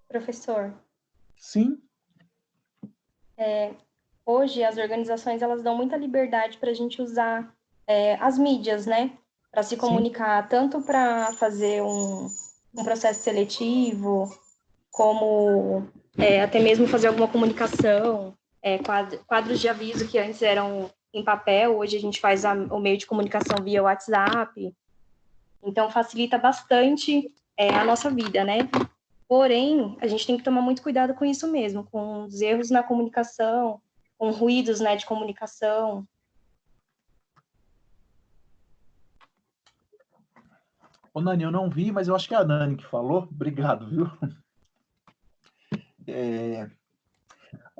Professor. 0.07 0.71
Sim. 1.35 1.81
É, 3.35 3.73
hoje 4.23 4.63
as 4.63 4.77
organizações 4.77 5.41
elas 5.41 5.63
dão 5.63 5.75
muita 5.75 5.97
liberdade 5.97 6.59
para 6.59 6.69
a 6.69 6.73
gente 6.73 7.01
usar 7.01 7.51
é, 7.87 8.13
as 8.17 8.37
mídias, 8.37 8.85
né, 8.85 9.17
para 9.49 9.63
se 9.63 9.75
comunicar 9.75 10.43
Sim. 10.43 10.49
tanto 10.49 10.81
para 10.83 11.33
fazer 11.33 11.81
um, 11.81 12.27
um, 12.77 12.83
processo 12.83 13.23
seletivo, 13.23 14.29
como 14.91 15.87
é, 16.19 16.43
até 16.43 16.59
mesmo 16.59 16.85
fazer 16.85 17.07
alguma 17.07 17.27
comunicação, 17.27 18.37
é, 18.61 18.77
quadros 19.25 19.59
de 19.59 19.67
aviso 19.67 20.07
que 20.07 20.19
antes 20.19 20.43
eram 20.43 20.91
em 21.13 21.23
papel, 21.23 21.77
hoje 21.77 21.97
a 21.97 21.99
gente 21.99 22.19
faz 22.19 22.45
a, 22.45 22.53
o 22.53 22.79
meio 22.79 22.97
de 22.97 23.05
comunicação 23.05 23.63
via 23.63 23.83
WhatsApp. 23.83 24.73
Então, 25.63 25.91
facilita 25.91 26.37
bastante 26.37 27.33
é, 27.57 27.69
a 27.69 27.83
nossa 27.83 28.09
vida, 28.09 28.43
né? 28.43 28.59
Porém, 29.27 29.97
a 30.01 30.07
gente 30.07 30.25
tem 30.25 30.37
que 30.37 30.43
tomar 30.43 30.61
muito 30.61 30.81
cuidado 30.81 31.13
com 31.13 31.23
isso 31.23 31.49
mesmo, 31.49 31.83
com 31.85 32.23
os 32.23 32.41
erros 32.41 32.69
na 32.69 32.83
comunicação, 32.83 33.81
com 34.17 34.31
ruídos 34.31 34.79
né, 34.79 34.95
de 34.95 35.05
comunicação. 35.05 36.07
Ô, 41.13 41.21
Nani, 41.21 41.43
eu 41.43 41.51
não 41.51 41.69
vi, 41.69 41.91
mas 41.91 42.07
eu 42.07 42.15
acho 42.15 42.27
que 42.27 42.33
é 42.33 42.37
a 42.37 42.43
Nani 42.43 42.77
que 42.77 42.85
falou. 42.85 43.23
Obrigado, 43.23 43.87
viu? 43.89 44.09
É, 46.07 46.69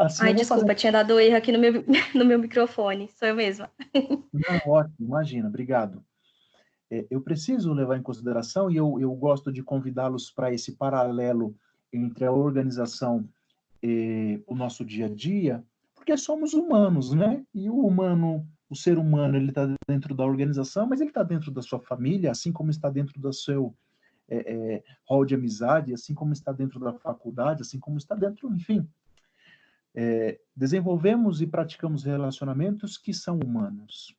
Assim, 0.06 0.24
Ai, 0.24 0.34
desculpa, 0.34 0.62
fazer... 0.64 0.76
tinha 0.76 0.92
dado 0.92 1.20
erro 1.20 1.38
aqui 1.38 1.52
no 1.52 1.60
meu, 1.60 1.86
no 2.16 2.26
meu 2.26 2.40
microfone, 2.40 3.10
sou 3.10 3.28
eu 3.28 3.36
mesma. 3.36 3.70
Não, 4.34 4.74
ótimo, 4.74 4.96
imagina, 5.00 5.48
obrigado. 5.48 6.04
É, 6.90 7.06
eu 7.10 7.22
preciso 7.22 7.72
levar 7.72 7.98
em 7.98 8.02
consideração, 8.02 8.70
e 8.70 8.78
eu, 8.78 9.00
eu 9.00 9.14
gosto 9.14 9.52
de 9.52 9.64
convidá-los 9.64 10.32
para 10.32 10.54
esse 10.54 10.74
paralelo 10.74 11.56
entre 11.94 12.26
a 12.26 12.32
organização 12.32 13.28
eh, 13.84 14.40
o 14.48 14.56
nosso 14.56 14.84
dia 14.84 15.06
a 15.06 15.10
dia, 15.10 15.64
porque 15.96 16.16
somos 16.18 16.54
humanos, 16.54 17.14
né? 17.14 17.46
E 17.54 17.70
o 17.70 17.86
humano, 17.86 18.48
o 18.70 18.76
ser 18.76 18.98
humano, 18.98 19.38
ele 19.38 19.50
está 19.50 19.68
dentro 19.88 20.16
da 20.16 20.26
organização, 20.26 20.88
mas 20.88 21.00
ele 21.00 21.10
está 21.10 21.24
dentro 21.24 21.52
da 21.52 21.62
sua 21.62 21.80
família, 21.80 22.32
assim 22.32 22.52
como 22.52 22.72
está 22.72 22.90
dentro 22.90 23.20
do 23.20 23.32
seu 23.32 23.76
é, 24.28 24.54
é, 24.54 24.84
hall 25.08 25.26
de 25.26 25.36
amizade, 25.36 25.94
assim 25.94 26.14
como 26.14 26.34
está 26.34 26.52
dentro 26.52 26.80
da 26.80 26.94
faculdade, 26.94 27.62
assim 27.62 27.80
como 27.80 27.98
está 27.98 28.16
dentro, 28.16 28.54
enfim. 28.54 28.88
É, 29.94 30.40
desenvolvemos 30.56 31.42
e 31.42 31.48
praticamos 31.48 32.04
relacionamentos 32.04 32.98
que 32.98 33.14
são 33.14 33.38
humanos. 33.40 34.16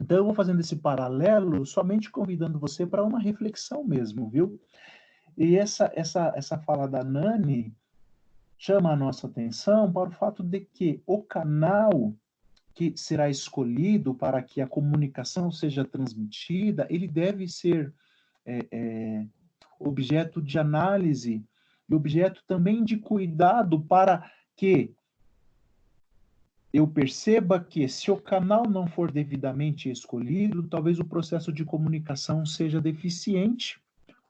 Então, 0.00 0.16
eu 0.16 0.24
vou 0.24 0.34
fazendo 0.34 0.60
esse 0.60 0.76
paralelo 0.76 1.66
somente 1.66 2.10
convidando 2.10 2.58
você 2.58 2.86
para 2.86 3.04
uma 3.04 3.20
reflexão 3.20 3.84
mesmo, 3.84 4.28
viu? 4.30 4.58
E 5.36 5.56
essa, 5.56 5.90
essa, 5.94 6.32
essa 6.34 6.58
fala 6.58 6.88
da 6.88 7.04
Nani 7.04 7.74
chama 8.56 8.92
a 8.92 8.96
nossa 8.96 9.26
atenção 9.26 9.92
para 9.92 10.08
o 10.08 10.12
fato 10.12 10.42
de 10.42 10.60
que 10.60 11.02
o 11.06 11.22
canal 11.22 12.14
que 12.74 12.94
será 12.96 13.28
escolhido 13.28 14.14
para 14.14 14.42
que 14.42 14.60
a 14.60 14.66
comunicação 14.66 15.50
seja 15.50 15.84
transmitida, 15.84 16.86
ele 16.88 17.06
deve 17.06 17.48
ser 17.48 17.92
é, 18.44 18.66
é, 18.70 19.26
objeto 19.78 20.40
de 20.40 20.58
análise 20.58 21.44
e 21.88 21.94
objeto 21.94 22.42
também 22.46 22.84
de 22.84 22.96
cuidado 22.96 23.80
para 23.80 24.30
que 24.60 24.94
eu 26.70 26.86
perceba 26.86 27.58
que 27.58 27.88
se 27.88 28.10
o 28.10 28.20
canal 28.20 28.68
não 28.68 28.86
for 28.86 29.10
devidamente 29.10 29.90
escolhido, 29.90 30.68
talvez 30.68 31.00
o 31.00 31.04
processo 31.04 31.50
de 31.50 31.64
comunicação 31.64 32.44
seja 32.44 32.78
deficiente, 32.78 33.80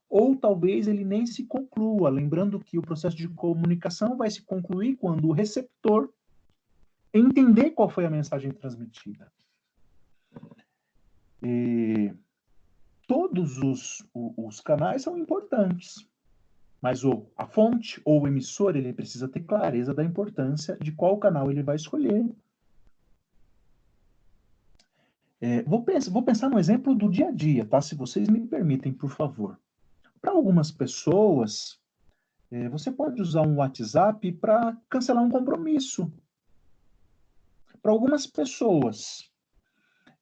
ou 0.09 0.37
talvez 0.37 0.87
ele 0.87 1.05
nem 1.05 1.27
se 1.27 1.45
conclua. 1.47 2.09
Lembrando 2.11 2.61
que 2.61 2.79
o 2.79 2.83
processo 2.83 3.17
de 3.17 3.27
comunicação 3.27 4.17
vai 4.17 4.31
se 4.31 4.41
concluir 4.43 4.95
quando 4.99 5.27
o 5.27 5.33
receptor 5.33 6.09
entender 7.13 7.71
qual 7.71 7.89
foi 7.89 8.07
a 8.07 8.11
mensagem 8.11 8.53
transmitida. 8.53 9.33
E 11.43 12.15
todos 13.09 13.59
os, 13.59 14.07
os 14.15 14.61
canais 14.61 15.03
são 15.03 15.19
importantes, 15.19 16.09
mas 16.81 17.05
o, 17.05 17.27
a 17.37 17.47
fonte 17.47 18.01
ou 18.05 18.23
o 18.23 18.27
emissor 18.27 18.77
ele 18.77 18.93
precisa 18.93 19.29
ter 19.29 19.41
clareza 19.41 19.93
da 19.93 20.03
importância 20.03 20.77
de 20.81 20.93
qual 20.93 21.19
canal 21.19 21.51
ele 21.51 21.63
vai 21.63 21.77
escolher. 21.77 22.25
É, 25.41 25.63
vou, 25.63 25.83
pensar, 25.83 26.11
vou 26.11 26.23
pensar 26.23 26.49
no 26.49 26.59
exemplo 26.59 26.95
do 26.95 27.11
dia 27.11 27.29
a 27.29 27.31
dia, 27.31 27.65
tá? 27.65 27.81
Se 27.81 27.95
vocês 27.95 28.29
me 28.29 28.47
permitem, 28.47 28.93
por 28.93 29.11
favor. 29.11 29.59
Para 30.21 30.33
algumas 30.33 30.71
pessoas, 30.71 31.81
é, 32.51 32.69
você 32.69 32.91
pode 32.91 33.23
usar 33.23 33.43
um 33.43 33.57
WhatsApp 33.57 34.33
para 34.33 34.77
cancelar 34.89 35.23
um 35.23 35.31
compromisso. 35.31 36.13
Para 37.83 37.93
algumas 37.93 38.27
pessoas 38.27 39.31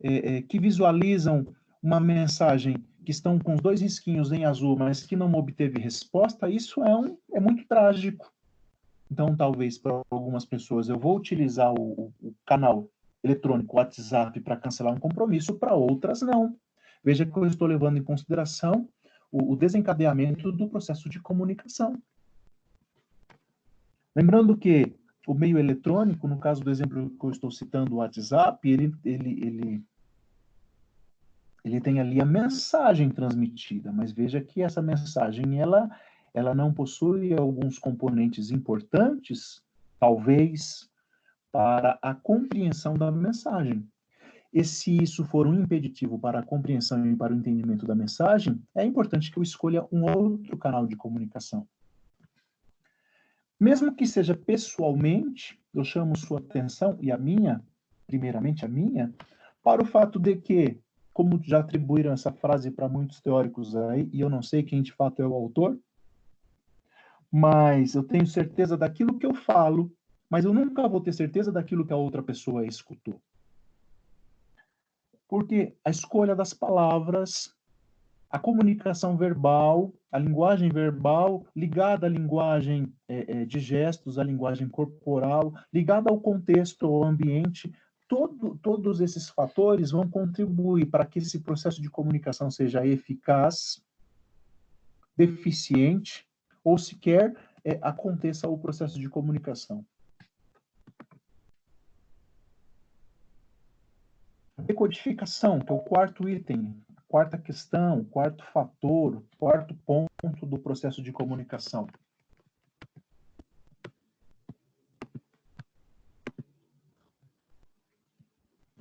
é, 0.00 0.36
é, 0.36 0.42
que 0.42 0.60
visualizam 0.60 1.46
uma 1.82 1.98
mensagem 1.98 2.76
que 3.08 3.12
estão 3.12 3.38
com 3.38 3.54
os 3.54 3.60
dois 3.62 3.80
risquinhos 3.80 4.32
em 4.32 4.44
azul, 4.44 4.76
mas 4.76 5.02
que 5.02 5.16
não 5.16 5.32
obteve 5.32 5.78
resposta, 5.78 6.46
isso 6.50 6.84
é, 6.84 6.94
um, 6.94 7.16
é 7.32 7.40
muito 7.40 7.66
trágico. 7.66 8.30
Então, 9.10 9.34
talvez 9.34 9.78
para 9.78 10.02
algumas 10.10 10.44
pessoas 10.44 10.90
eu 10.90 10.98
vou 10.98 11.16
utilizar 11.16 11.72
o, 11.72 12.12
o 12.20 12.34
canal 12.44 12.86
eletrônico 13.24 13.78
WhatsApp 13.78 14.38
para 14.40 14.58
cancelar 14.58 14.92
um 14.92 15.00
compromisso, 15.00 15.54
para 15.54 15.72
outras 15.72 16.20
não. 16.20 16.54
Veja 17.02 17.24
que 17.24 17.34
eu 17.34 17.46
estou 17.46 17.66
levando 17.66 17.96
em 17.96 18.02
consideração 18.02 18.86
o, 19.32 19.52
o 19.52 19.56
desencadeamento 19.56 20.52
do 20.52 20.68
processo 20.68 21.08
de 21.08 21.18
comunicação. 21.18 21.96
Lembrando 24.14 24.54
que 24.54 24.94
o 25.26 25.32
meio 25.32 25.58
eletrônico, 25.58 26.28
no 26.28 26.36
caso 26.38 26.62
do 26.62 26.70
exemplo 26.70 27.08
que 27.08 27.24
eu 27.24 27.30
estou 27.30 27.50
citando, 27.50 27.94
o 27.94 27.98
WhatsApp, 28.00 28.68
ele, 28.68 28.94
ele, 29.02 29.30
ele, 29.46 29.84
ele 31.64 31.80
tem 31.80 32.00
ali 32.00 32.20
a 32.20 32.24
mensagem 32.24 33.10
transmitida, 33.10 33.92
mas 33.92 34.12
veja 34.12 34.40
que 34.40 34.62
essa 34.62 34.80
mensagem 34.80 35.60
ela, 35.60 35.90
ela 36.32 36.54
não 36.54 36.72
possui 36.72 37.34
alguns 37.34 37.78
componentes 37.78 38.50
importantes, 38.50 39.62
talvez, 39.98 40.88
para 41.50 41.98
a 42.00 42.14
compreensão 42.14 42.94
da 42.94 43.10
mensagem. 43.10 43.86
E 44.52 44.64
se 44.64 44.96
isso 45.02 45.24
for 45.24 45.46
um 45.46 45.54
impeditivo 45.54 46.18
para 46.18 46.38
a 46.40 46.42
compreensão 46.42 47.06
e 47.06 47.14
para 47.14 47.32
o 47.32 47.36
entendimento 47.36 47.86
da 47.86 47.94
mensagem, 47.94 48.60
é 48.74 48.84
importante 48.84 49.30
que 49.30 49.38
eu 49.38 49.42
escolha 49.42 49.86
um 49.92 50.04
outro 50.04 50.56
canal 50.56 50.86
de 50.86 50.96
comunicação. 50.96 51.66
Mesmo 53.60 53.94
que 53.94 54.06
seja 54.06 54.34
pessoalmente, 54.34 55.60
eu 55.74 55.84
chamo 55.84 56.16
sua 56.16 56.38
atenção 56.38 56.96
e 57.00 57.10
a 57.10 57.18
minha, 57.18 57.62
primeiramente 58.06 58.64
a 58.64 58.68
minha, 58.68 59.12
para 59.62 59.82
o 59.82 59.86
fato 59.86 60.18
de 60.18 60.36
que, 60.36 60.78
como 61.18 61.42
já 61.42 61.58
atribuíram 61.58 62.12
essa 62.12 62.30
frase 62.30 62.70
para 62.70 62.88
muitos 62.88 63.20
teóricos 63.20 63.74
aí, 63.74 64.08
e 64.12 64.20
eu 64.20 64.30
não 64.30 64.40
sei 64.40 64.62
quem 64.62 64.80
de 64.80 64.92
fato 64.92 65.20
é 65.20 65.26
o 65.26 65.34
autor, 65.34 65.76
mas 67.28 67.96
eu 67.96 68.04
tenho 68.04 68.24
certeza 68.24 68.76
daquilo 68.76 69.18
que 69.18 69.26
eu 69.26 69.34
falo, 69.34 69.92
mas 70.30 70.44
eu 70.44 70.54
nunca 70.54 70.86
vou 70.86 71.00
ter 71.00 71.12
certeza 71.12 71.50
daquilo 71.50 71.84
que 71.84 71.92
a 71.92 71.96
outra 71.96 72.22
pessoa 72.22 72.64
escutou. 72.64 73.20
Porque 75.26 75.74
a 75.84 75.90
escolha 75.90 76.36
das 76.36 76.54
palavras, 76.54 77.52
a 78.30 78.38
comunicação 78.38 79.16
verbal, 79.16 79.92
a 80.12 80.20
linguagem 80.20 80.68
verbal 80.68 81.44
ligada 81.54 82.06
à 82.06 82.08
linguagem 82.08 82.92
é, 83.08 83.40
é, 83.40 83.44
de 83.44 83.58
gestos, 83.58 84.20
à 84.20 84.22
linguagem 84.22 84.68
corporal, 84.68 85.52
ligada 85.74 86.10
ao 86.10 86.20
contexto, 86.20 86.86
ao 86.86 87.02
ambiente, 87.02 87.74
todo, 88.08 88.58
todos 88.62 89.00
esses 89.00 89.28
fatores 89.28 89.90
vão 89.90 90.08
contribuir 90.08 90.86
para 90.86 91.04
que 91.04 91.18
esse 91.18 91.40
processo 91.40 91.80
de 91.80 91.90
comunicação 91.90 92.50
seja 92.50 92.84
eficaz, 92.84 93.80
deficiente 95.16 96.26
ou 96.64 96.78
sequer 96.78 97.36
é, 97.64 97.78
aconteça 97.82 98.48
o 98.48 98.58
processo 98.58 98.98
de 98.98 99.08
comunicação. 99.08 99.84
Decodificação, 104.56 105.60
que 105.60 105.70
é 105.70 105.74
o 105.74 105.78
quarto 105.78 106.28
item, 106.28 106.74
quarta 107.06 107.38
questão, 107.38 108.04
quarto 108.04 108.44
fator, 108.52 109.22
quarto 109.38 109.74
ponto 109.86 110.46
do 110.46 110.58
processo 110.58 111.02
de 111.02 111.12
comunicação. 111.12 111.86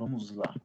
Vamos 0.08 0.32
lá. 0.32 0.56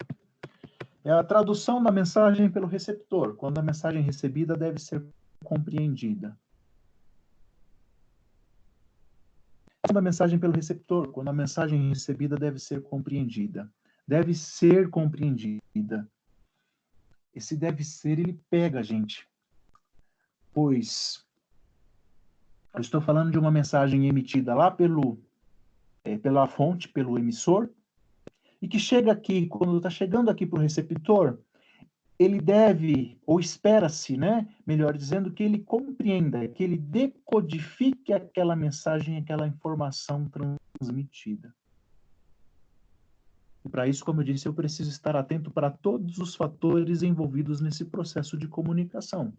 É 1.05 1.11
a 1.11 1.25
tradução 1.25 1.83
da 1.83 1.91
mensagem 1.91 2.49
pelo 2.49 2.69
receptor, 2.69 3.35
quando 3.35 3.59
a 3.59 3.63
mensagem 3.63 4.01
recebida 4.01 4.57
deve 4.57 4.79
ser 4.79 5.05
compreendida. 5.45 6.39
A 9.93 10.01
mensagem 10.01 10.39
pelo 10.39 10.53
receptor, 10.53 11.09
quando 11.09 11.29
a 11.29 11.33
mensagem 11.33 11.89
recebida 11.89 12.37
deve 12.37 12.61
ser 12.61 12.83
compreendida 12.83 13.69
deve 14.07 14.35
ser 14.35 14.91
compreendida. 14.91 16.09
Esse 17.35 17.57
deve 17.57 17.83
ser, 17.85 18.19
ele 18.19 18.39
pega 18.51 18.81
a 18.81 18.83
gente. 18.83 19.27
Pois 20.53 21.25
eu 22.75 22.81
estou 22.81 23.01
falando 23.01 23.31
de 23.31 23.39
uma 23.39 23.51
mensagem 23.51 24.07
emitida 24.07 24.55
lá 24.55 24.71
pelo, 24.71 25.19
é, 26.05 26.17
pela 26.19 26.47
fonte, 26.47 26.89
pelo 26.89 27.19
emissor, 27.19 27.71
e 28.63 28.69
que 28.69 28.79
chega 28.79 29.11
aqui, 29.11 29.49
quando 29.49 29.77
está 29.77 29.91
chegando 29.91 30.31
aqui 30.31 30.47
para 30.47 30.61
o 30.61 30.63
receptor, 30.63 31.37
ele 32.17 32.41
deve, 32.41 33.19
ou 33.27 33.41
espera-se, 33.41 34.17
né, 34.17 34.47
melhor 34.65 34.97
dizendo, 34.97 35.33
que 35.33 35.43
ele 35.43 35.59
compreenda, 35.59 36.47
que 36.47 36.63
ele 36.63 36.77
decodifique 36.77 38.13
aquela 38.13 38.55
mensagem, 38.55 39.19
aquela 39.19 39.49
informação 39.49 40.31
transmitida. 40.31 41.53
E 43.65 43.69
para 43.69 43.89
isso, 43.89 44.05
como 44.05 44.21
eu 44.21 44.25
disse, 44.25 44.47
eu 44.47 44.55
preciso 44.55 44.91
estar 44.91 45.17
atento 45.17 45.51
para 45.51 45.69
todos 45.69 46.19
os 46.19 46.37
fatores 46.37 47.03
envolvidos 47.03 47.61
nesse 47.61 47.85
processo 47.85 48.37
de 48.37 48.47
comunicação. 48.47 49.33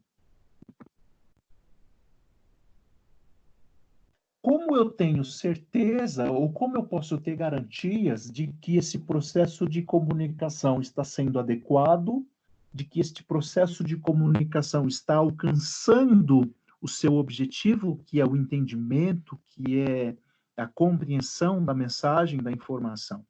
Como 4.74 4.86
eu 4.86 4.90
tenho 4.90 5.24
certeza, 5.24 6.32
ou 6.32 6.52
como 6.52 6.78
eu 6.78 6.84
posso 6.84 7.20
ter 7.20 7.36
garantias 7.36 8.32
de 8.32 8.48
que 8.48 8.76
esse 8.76 8.98
processo 8.98 9.70
de 9.70 9.84
comunicação 9.84 10.82
está 10.82 11.04
sendo 11.04 11.38
adequado, 11.38 12.26
de 12.74 12.84
que 12.84 13.00
este 13.00 13.24
processo 13.24 13.84
de 13.84 13.96
comunicação 13.96 14.88
está 14.88 15.18
alcançando 15.18 16.52
o 16.82 16.88
seu 16.88 17.18
objetivo, 17.18 18.02
que 18.08 18.20
é 18.20 18.26
o 18.26 18.36
entendimento, 18.36 19.40
que 19.46 19.78
é 19.78 20.18
a 20.58 20.66
compreensão 20.66 21.64
da 21.64 21.76
mensagem, 21.76 22.42
da 22.42 22.52
informação? 22.52 23.24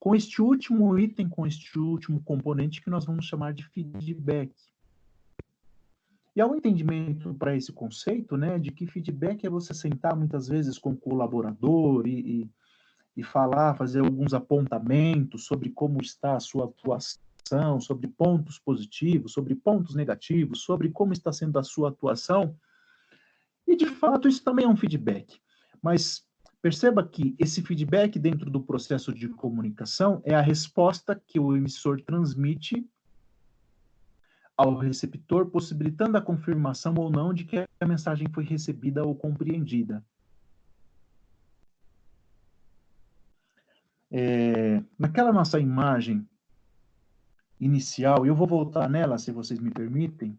com 0.00 0.16
este 0.16 0.42
último 0.42 0.98
item, 0.98 1.28
com 1.28 1.46
este 1.46 1.78
último 1.78 2.20
componente 2.22 2.82
que 2.82 2.90
nós 2.90 3.04
vamos 3.04 3.26
chamar 3.26 3.54
de 3.54 3.64
feedback. 3.68 4.52
E 6.36 6.40
há 6.42 6.46
um 6.46 6.54
entendimento 6.54 7.32
para 7.32 7.56
esse 7.56 7.72
conceito, 7.72 8.36
né, 8.36 8.58
de 8.58 8.70
que 8.70 8.86
feedback 8.86 9.46
é 9.46 9.48
você 9.48 9.72
sentar 9.72 10.14
muitas 10.14 10.48
vezes 10.48 10.76
com 10.76 10.90
o 10.90 10.96
colaborador 10.96 12.06
e, 12.06 12.42
e, 12.42 12.50
e 13.16 13.22
falar, 13.22 13.74
fazer 13.74 14.00
alguns 14.00 14.34
apontamentos 14.34 15.46
sobre 15.46 15.70
como 15.70 15.98
está 16.02 16.36
a 16.36 16.40
sua 16.40 16.66
atuação, 16.66 17.80
sobre 17.80 18.06
pontos 18.08 18.58
positivos, 18.58 19.32
sobre 19.32 19.54
pontos 19.54 19.94
negativos, 19.94 20.60
sobre 20.60 20.90
como 20.90 21.14
está 21.14 21.32
sendo 21.32 21.58
a 21.58 21.62
sua 21.62 21.88
atuação. 21.88 22.54
E, 23.66 23.74
de 23.74 23.86
fato, 23.86 24.28
isso 24.28 24.44
também 24.44 24.66
é 24.66 24.68
um 24.68 24.76
feedback. 24.76 25.40
Mas 25.80 26.22
perceba 26.60 27.02
que 27.02 27.34
esse 27.38 27.62
feedback 27.62 28.18
dentro 28.18 28.50
do 28.50 28.60
processo 28.60 29.10
de 29.10 29.26
comunicação 29.30 30.20
é 30.22 30.34
a 30.34 30.42
resposta 30.42 31.18
que 31.26 31.40
o 31.40 31.56
emissor 31.56 32.02
transmite 32.02 32.86
ao 34.56 34.76
receptor, 34.76 35.46
possibilitando 35.46 36.16
a 36.16 36.22
confirmação 36.22 36.94
ou 36.96 37.10
não 37.10 37.34
de 37.34 37.44
que 37.44 37.58
a 37.58 37.86
mensagem 37.86 38.26
foi 38.32 38.44
recebida 38.44 39.04
ou 39.04 39.14
compreendida. 39.14 40.02
É, 44.10 44.82
naquela 44.98 45.32
nossa 45.32 45.60
imagem 45.60 46.26
inicial, 47.60 48.24
eu 48.24 48.34
vou 48.34 48.46
voltar 48.46 48.88
nela, 48.88 49.18
se 49.18 49.30
vocês 49.30 49.58
me 49.60 49.70
permitem. 49.70 50.38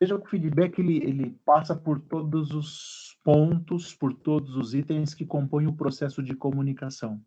Veja 0.00 0.16
que 0.16 0.26
o 0.26 0.30
feedback 0.30 0.78
ele, 0.78 0.98
ele 0.98 1.30
passa 1.44 1.74
por 1.74 2.00
todos 2.00 2.52
os 2.52 3.18
pontos, 3.24 3.92
por 3.92 4.14
todos 4.14 4.56
os 4.56 4.72
itens 4.72 5.12
que 5.12 5.26
compõem 5.26 5.66
o 5.66 5.72
processo 5.72 6.22
de 6.22 6.34
comunicação. 6.34 7.20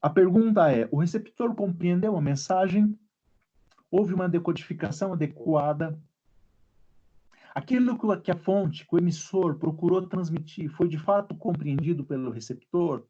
A 0.00 0.08
pergunta 0.08 0.70
é: 0.70 0.88
o 0.92 0.98
receptor 0.98 1.54
compreendeu 1.54 2.16
a 2.16 2.20
mensagem? 2.20 2.98
Houve 3.90 4.14
uma 4.14 4.28
decodificação 4.28 5.12
adequada? 5.12 5.98
Aquilo 7.54 7.98
que 8.22 8.30
a 8.30 8.36
fonte, 8.36 8.86
que 8.86 8.94
o 8.94 8.98
emissor 8.98 9.56
procurou 9.56 10.06
transmitir, 10.06 10.70
foi 10.70 10.88
de 10.88 10.98
fato 10.98 11.34
compreendido 11.34 12.02
pelo 12.02 12.30
receptor? 12.30 13.04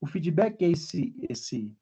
O 0.00 0.06
feedback 0.06 0.62
é 0.64 0.70
esse, 0.70 1.14
esse, 1.28 1.76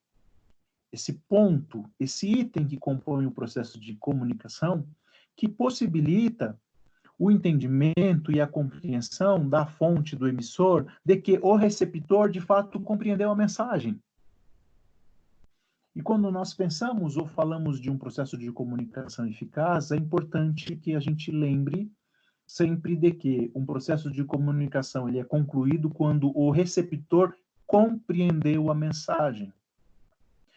esse 0.91 1.13
ponto, 1.13 1.89
esse 1.97 2.27
item 2.29 2.67
que 2.67 2.77
compõe 2.77 3.25
o 3.25 3.31
processo 3.31 3.79
de 3.79 3.95
comunicação 3.95 4.85
que 5.37 5.47
possibilita 5.47 6.59
o 7.17 7.31
entendimento 7.31 8.31
e 8.31 8.41
a 8.41 8.47
compreensão 8.47 9.47
da 9.47 9.65
fonte 9.65 10.15
do 10.15 10.27
emissor 10.27 10.85
de 11.05 11.17
que 11.17 11.39
o 11.41 11.55
receptor 11.55 12.29
de 12.29 12.41
fato 12.41 12.79
compreendeu 12.79 13.31
a 13.31 13.35
mensagem. 13.35 13.99
E 15.95 16.01
quando 16.01 16.29
nós 16.31 16.53
pensamos 16.53 17.17
ou 17.17 17.25
falamos 17.25 17.79
de 17.79 17.89
um 17.89 17.97
processo 17.97 18.37
de 18.37 18.51
comunicação 18.51 19.27
eficaz, 19.27 19.91
é 19.91 19.95
importante 19.95 20.75
que 20.75 20.95
a 20.95 20.99
gente 20.99 21.31
lembre 21.31 21.91
sempre 22.45 22.95
de 22.95 23.11
que 23.11 23.51
um 23.53 23.65
processo 23.65 24.11
de 24.11 24.23
comunicação 24.23 25.09
ele 25.09 25.19
é 25.19 25.23
concluído 25.23 25.89
quando 25.89 26.31
o 26.37 26.49
receptor 26.49 27.35
compreendeu 27.65 28.71
a 28.71 28.75
mensagem. 28.75 29.51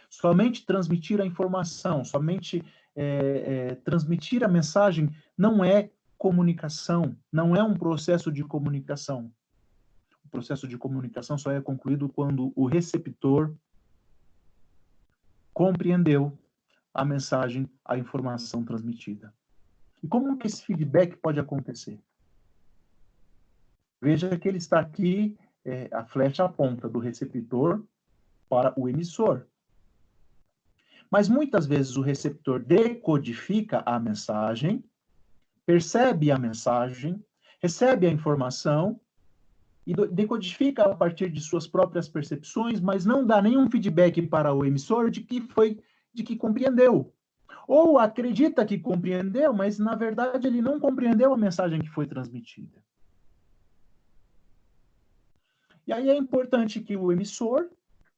Somente 0.08 0.66
transmitir 0.66 1.20
a 1.20 1.26
informação, 1.26 2.04
somente 2.04 2.64
é, 2.96 3.70
é, 3.70 3.74
transmitir 3.76 4.42
a 4.44 4.48
mensagem 4.48 5.10
não 5.36 5.64
é 5.64 5.90
comunicação, 6.18 7.16
não 7.32 7.56
é 7.56 7.62
um 7.62 7.74
processo 7.74 8.30
de 8.30 8.44
comunicação. 8.44 9.32
O 10.24 10.28
processo 10.28 10.68
de 10.68 10.76
comunicação 10.76 11.38
só 11.38 11.50
é 11.50 11.60
concluído 11.60 12.08
quando 12.08 12.52
o 12.54 12.66
receptor 12.66 13.54
compreendeu 15.52 16.38
a 16.92 17.04
mensagem, 17.04 17.68
a 17.84 17.96
informação 17.96 18.64
transmitida. 18.64 19.32
E 20.02 20.08
como 20.08 20.36
que 20.36 20.46
esse 20.46 20.62
feedback 20.64 21.16
pode 21.16 21.38
acontecer? 21.38 21.98
Veja 24.00 24.36
que 24.38 24.48
ele 24.48 24.58
está 24.58 24.80
aqui, 24.80 25.36
é, 25.64 25.88
a 25.92 26.04
flecha 26.04 26.44
aponta 26.44 26.88
do 26.88 26.98
receptor 26.98 27.82
para 28.48 28.72
o 28.76 28.88
emissor. 28.88 29.46
Mas 31.10 31.28
muitas 31.28 31.66
vezes 31.66 31.96
o 31.96 32.02
receptor 32.02 32.60
decodifica 32.60 33.82
a 33.84 33.98
mensagem, 33.98 34.84
percebe 35.66 36.30
a 36.30 36.38
mensagem, 36.38 37.22
recebe 37.60 38.06
a 38.06 38.10
informação 38.10 39.00
e 39.86 39.92
decodifica 39.92 40.84
a 40.84 40.94
partir 40.94 41.30
de 41.30 41.40
suas 41.40 41.66
próprias 41.66 42.08
percepções, 42.08 42.80
mas 42.80 43.04
não 43.04 43.26
dá 43.26 43.42
nenhum 43.42 43.68
feedback 43.68 44.22
para 44.22 44.54
o 44.54 44.64
emissor 44.64 45.10
de 45.10 45.20
que 45.20 45.40
foi, 45.40 45.80
de 46.14 46.22
que 46.22 46.36
compreendeu. 46.36 47.12
Ou 47.66 47.98
acredita 47.98 48.64
que 48.64 48.78
compreendeu, 48.78 49.52
mas 49.52 49.78
na 49.78 49.96
verdade 49.96 50.46
ele 50.46 50.62
não 50.62 50.78
compreendeu 50.78 51.34
a 51.34 51.38
mensagem 51.38 51.80
que 51.80 51.90
foi 51.90 52.06
transmitida. 52.06 52.82
E 55.86 55.92
aí 55.92 56.08
é 56.08 56.16
importante 56.16 56.80
que 56.80 56.96
o 56.96 57.10
emissor, 57.10 57.68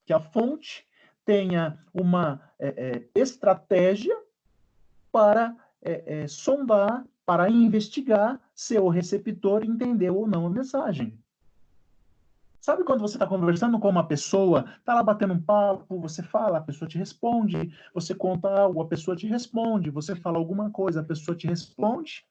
que 0.05 0.13
a 0.13 0.21
fonte, 0.21 0.87
tenha 1.25 1.79
uma 1.93 2.41
é, 2.59 2.69
é, 2.69 3.21
estratégia 3.21 4.17
para 5.11 5.55
é, 5.83 6.23
é, 6.23 6.29
sondar, 6.29 7.05
para 7.25 7.49
investigar 7.51 8.41
se 8.55 8.79
o 8.79 8.89
receptor 8.89 9.65
entendeu 9.65 10.17
ou 10.17 10.27
não 10.27 10.47
a 10.47 10.51
mensagem. 10.51 11.19
Sabe 12.61 12.85
quando 12.85 13.01
você 13.01 13.17
está 13.17 13.27
conversando 13.27 13.79
com 13.81 13.89
uma 13.89 14.07
pessoa, 14.07 14.65
está 14.79 14.95
lá 14.95 15.03
batendo 15.03 15.35
um 15.35 15.43
papo, 15.43 15.99
você 15.99 16.23
fala, 16.23 16.59
a 16.59 16.63
pessoa 16.63 16.89
te 16.89 16.97
responde, 16.97 17.75
você 17.93 18.15
conta 18.15 18.49
algo, 18.49 18.81
a 18.81 18.87
pessoa 18.87 19.17
te 19.17 19.27
responde, 19.27 19.91
você 19.91 20.15
fala 20.15 20.39
alguma 20.39 20.71
coisa, 20.71 21.01
a 21.01 21.05
pessoa 21.05 21.37
te 21.37 21.49
responde, 21.49 22.25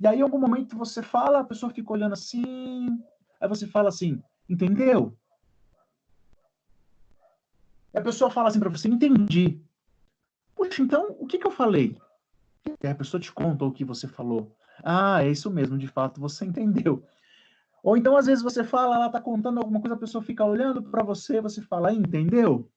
e 0.00 0.06
aí 0.06 0.20
em 0.20 0.22
algum 0.22 0.38
momento 0.38 0.78
você 0.78 1.02
fala, 1.02 1.40
a 1.40 1.44
pessoa 1.44 1.70
fica 1.70 1.92
olhando 1.92 2.14
assim, 2.14 2.98
aí 3.38 3.46
você 3.46 3.66
fala 3.66 3.90
assim, 3.90 4.22
entendeu? 4.48 5.14
A 7.94 8.00
pessoa 8.00 8.30
fala 8.30 8.48
assim 8.48 8.60
para 8.60 8.70
você, 8.70 8.88
entendi. 8.88 9.60
Puxa, 10.54 10.82
então, 10.82 11.16
o 11.18 11.26
que, 11.26 11.38
que 11.38 11.46
eu 11.46 11.50
falei? 11.50 11.96
E 12.82 12.86
a 12.86 12.94
pessoa 12.94 13.20
te 13.20 13.32
conta 13.32 13.64
o 13.64 13.72
que 13.72 13.84
você 13.84 14.06
falou. 14.06 14.54
Ah, 14.82 15.22
é 15.24 15.30
isso 15.30 15.50
mesmo, 15.50 15.76
de 15.76 15.88
fato, 15.88 16.20
você 16.20 16.44
entendeu. 16.46 17.04
Ou 17.82 17.96
então, 17.96 18.16
às 18.16 18.26
vezes, 18.26 18.42
você 18.42 18.62
fala, 18.62 18.96
ela 18.96 19.06
está 19.06 19.20
contando 19.20 19.58
alguma 19.58 19.80
coisa, 19.80 19.94
a 19.94 19.98
pessoa 19.98 20.22
fica 20.22 20.44
olhando 20.44 20.82
para 20.82 21.02
você, 21.02 21.40
você 21.40 21.62
fala, 21.62 21.92
entendeu? 21.92 22.70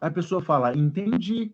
A 0.00 0.10
pessoa 0.10 0.40
fala, 0.40 0.76
entendi. 0.76 1.52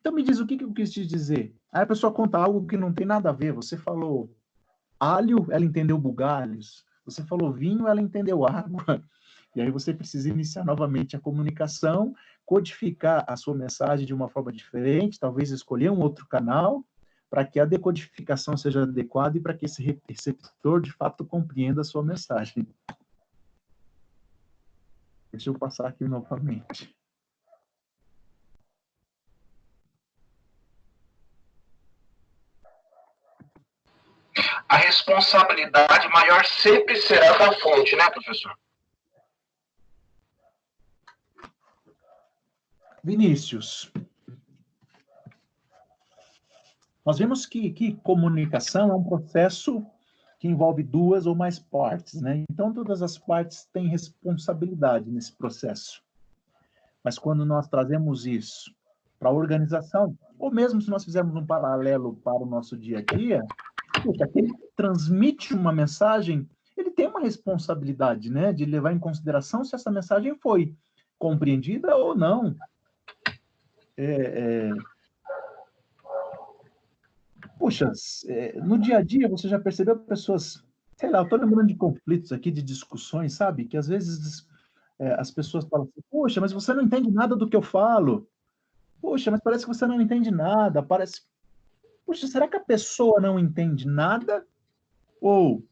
Então 0.00 0.12
me 0.12 0.22
diz 0.22 0.40
o 0.40 0.46
que, 0.46 0.56
que 0.56 0.64
eu 0.64 0.72
quis 0.72 0.92
te 0.92 1.06
dizer. 1.06 1.54
Aí 1.72 1.82
a 1.82 1.86
pessoa 1.86 2.12
conta 2.12 2.36
algo 2.36 2.66
que 2.66 2.76
não 2.76 2.92
tem 2.92 3.06
nada 3.06 3.30
a 3.30 3.32
ver. 3.32 3.52
Você 3.52 3.76
falou 3.76 4.34
alho, 4.98 5.46
ela 5.50 5.64
entendeu 5.64 5.96
bugalhos. 5.96 6.84
Você 7.04 7.22
falou 7.22 7.52
vinho, 7.52 7.86
ela 7.86 8.02
entendeu 8.02 8.44
água. 8.46 9.02
E 9.54 9.60
aí 9.60 9.70
você 9.70 9.92
precisa 9.92 10.28
iniciar 10.28 10.64
novamente 10.64 11.14
a 11.14 11.20
comunicação, 11.20 12.14
codificar 12.44 13.24
a 13.28 13.36
sua 13.36 13.54
mensagem 13.54 14.06
de 14.06 14.14
uma 14.14 14.28
forma 14.28 14.52
diferente, 14.52 15.20
talvez 15.20 15.50
escolher 15.50 15.90
um 15.90 16.00
outro 16.00 16.26
canal, 16.26 16.84
para 17.28 17.44
que 17.44 17.60
a 17.60 17.64
decodificação 17.64 18.56
seja 18.56 18.82
adequada 18.82 19.36
e 19.36 19.40
para 19.40 19.54
que 19.54 19.66
esse 19.66 19.82
receptor 20.08 20.80
de 20.80 20.92
fato 20.92 21.24
compreenda 21.24 21.82
a 21.82 21.84
sua 21.84 22.02
mensagem. 22.02 22.66
Deixa 25.30 25.48
eu 25.48 25.58
passar 25.58 25.86
aqui 25.86 26.04
novamente. 26.04 26.94
A 34.68 34.76
responsabilidade 34.76 36.08
maior 36.08 36.44
sempre 36.44 36.96
será 36.96 37.36
da 37.36 37.52
fonte, 37.60 37.94
né, 37.96 38.10
professor? 38.10 38.54
Vinícius, 43.04 43.92
nós 47.04 47.18
vemos 47.18 47.46
que, 47.46 47.70
que 47.70 47.94
comunicação 47.96 48.90
é 48.90 48.94
um 48.94 49.02
processo 49.02 49.84
que 50.38 50.46
envolve 50.46 50.84
duas 50.84 51.26
ou 51.26 51.34
mais 51.34 51.58
partes, 51.58 52.20
né? 52.20 52.44
Então, 52.50 52.72
todas 52.72 53.02
as 53.02 53.18
partes 53.18 53.64
têm 53.72 53.88
responsabilidade 53.88 55.10
nesse 55.10 55.32
processo. 55.32 56.00
Mas 57.02 57.18
quando 57.18 57.44
nós 57.44 57.66
trazemos 57.66 58.24
isso 58.24 58.72
para 59.18 59.30
a 59.30 59.32
organização, 59.32 60.16
ou 60.38 60.52
mesmo 60.52 60.80
se 60.80 60.88
nós 60.88 61.04
fizermos 61.04 61.34
um 61.34 61.44
paralelo 61.44 62.14
para 62.22 62.42
o 62.42 62.46
nosso 62.46 62.76
dia 62.76 62.98
a 62.98 63.16
dia, 63.16 63.44
aquele 64.20 64.54
que 64.54 64.68
transmite 64.76 65.54
uma 65.54 65.72
mensagem, 65.72 66.48
ele 66.76 66.90
tem 66.90 67.08
uma 67.08 67.20
responsabilidade, 67.20 68.30
né, 68.30 68.52
de 68.52 68.64
levar 68.64 68.92
em 68.92 68.98
consideração 68.98 69.64
se 69.64 69.74
essa 69.74 69.90
mensagem 69.90 70.36
foi 70.36 70.74
compreendida 71.18 71.96
ou 71.96 72.16
não, 72.16 72.56
é, 73.96 74.04
é... 74.04 74.70
Puxa, 77.58 77.92
é, 78.26 78.60
no 78.60 78.78
dia 78.78 78.98
a 78.98 79.02
dia 79.02 79.28
você 79.28 79.48
já 79.48 79.58
percebeu 79.58 79.98
pessoas, 79.98 80.64
sei 80.96 81.10
lá, 81.10 81.18
eu 81.18 81.24
estou 81.24 81.38
lembrando 81.38 81.68
de 81.68 81.76
conflitos 81.76 82.32
aqui, 82.32 82.50
de 82.50 82.62
discussões, 82.62 83.34
sabe? 83.34 83.66
Que 83.66 83.76
às 83.76 83.86
vezes 83.86 84.48
é, 84.98 85.14
as 85.14 85.30
pessoas 85.30 85.64
falam 85.66 85.86
assim, 85.86 86.04
poxa, 86.10 86.40
mas 86.40 86.52
você 86.52 86.74
não 86.74 86.82
entende 86.82 87.10
nada 87.10 87.36
do 87.36 87.48
que 87.48 87.56
eu 87.56 87.62
falo. 87.62 88.28
Poxa, 89.00 89.30
mas 89.30 89.40
parece 89.40 89.64
que 89.64 89.74
você 89.74 89.86
não 89.86 90.00
entende 90.00 90.30
nada. 90.30 90.82
Parece. 90.82 91.22
Poxa, 92.06 92.26
será 92.26 92.46
que 92.46 92.56
a 92.56 92.60
pessoa 92.60 93.20
não 93.20 93.38
entende 93.38 93.86
nada? 93.86 94.46
Ou 95.20 95.64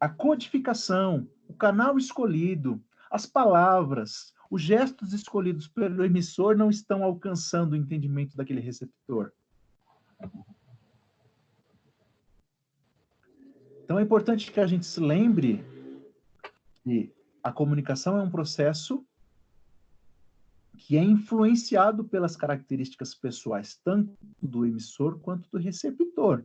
a 0.00 0.08
codificação, 0.08 1.28
o 1.48 1.54
canal 1.54 1.96
escolhido, 1.96 2.82
as 3.08 3.24
palavras, 3.24 4.34
os 4.52 4.60
gestos 4.60 5.14
escolhidos 5.14 5.66
pelo 5.66 6.04
emissor 6.04 6.54
não 6.54 6.68
estão 6.68 7.02
alcançando 7.02 7.72
o 7.72 7.76
entendimento 7.76 8.36
daquele 8.36 8.60
receptor. 8.60 9.32
Então 13.82 13.98
é 13.98 14.02
importante 14.02 14.52
que 14.52 14.60
a 14.60 14.66
gente 14.66 14.84
se 14.84 15.00
lembre 15.00 15.64
que 16.84 17.10
a 17.42 17.50
comunicação 17.50 18.18
é 18.18 18.22
um 18.22 18.30
processo 18.30 19.02
que 20.76 20.98
é 20.98 21.02
influenciado 21.02 22.04
pelas 22.04 22.36
características 22.36 23.14
pessoais, 23.14 23.80
tanto 23.82 24.14
do 24.42 24.66
emissor 24.66 25.18
quanto 25.20 25.48
do 25.50 25.56
receptor. 25.56 26.44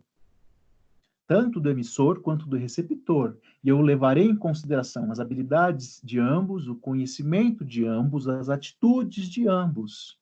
Tanto 1.27 1.59
do 1.59 1.69
emissor 1.69 2.21
quanto 2.21 2.47
do 2.47 2.55
receptor. 2.55 3.35
E 3.61 3.67
eu 3.67 3.81
levarei 3.81 4.25
em 4.25 4.35
consideração 4.35 5.11
as 5.11 5.19
habilidades 5.19 5.99
de 6.01 6.19
ambos, 6.19 6.69
o 6.69 6.75
conhecimento 6.75 7.65
de 7.65 7.85
ambos, 7.85 8.29
as 8.29 8.47
atitudes 8.47 9.27
de 9.27 9.47
ambos. 9.47 10.17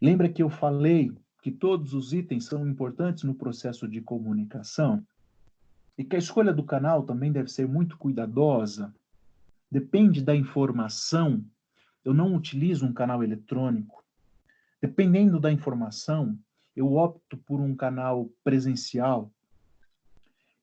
Lembra 0.00 0.28
que 0.28 0.42
eu 0.42 0.50
falei 0.50 1.12
que 1.40 1.52
todos 1.52 1.94
os 1.94 2.12
itens 2.12 2.46
são 2.46 2.68
importantes 2.68 3.22
no 3.22 3.32
processo 3.32 3.86
de 3.86 4.00
comunicação? 4.00 5.06
E 5.96 6.02
que 6.02 6.16
a 6.16 6.18
escolha 6.18 6.52
do 6.52 6.64
canal 6.64 7.04
também 7.04 7.30
deve 7.30 7.48
ser 7.48 7.68
muito 7.68 7.96
cuidadosa. 7.96 8.92
Depende 9.70 10.20
da 10.20 10.34
informação. 10.34 11.44
Eu 12.04 12.12
não 12.12 12.34
utilizo 12.34 12.84
um 12.84 12.92
canal 12.92 13.22
eletrônico. 13.22 14.04
Dependendo 14.82 15.40
da 15.40 15.50
informação, 15.50 16.36
eu 16.76 16.92
opto 16.92 17.36
por 17.38 17.58
um 17.58 17.74
canal 17.74 18.28
presencial. 18.44 19.32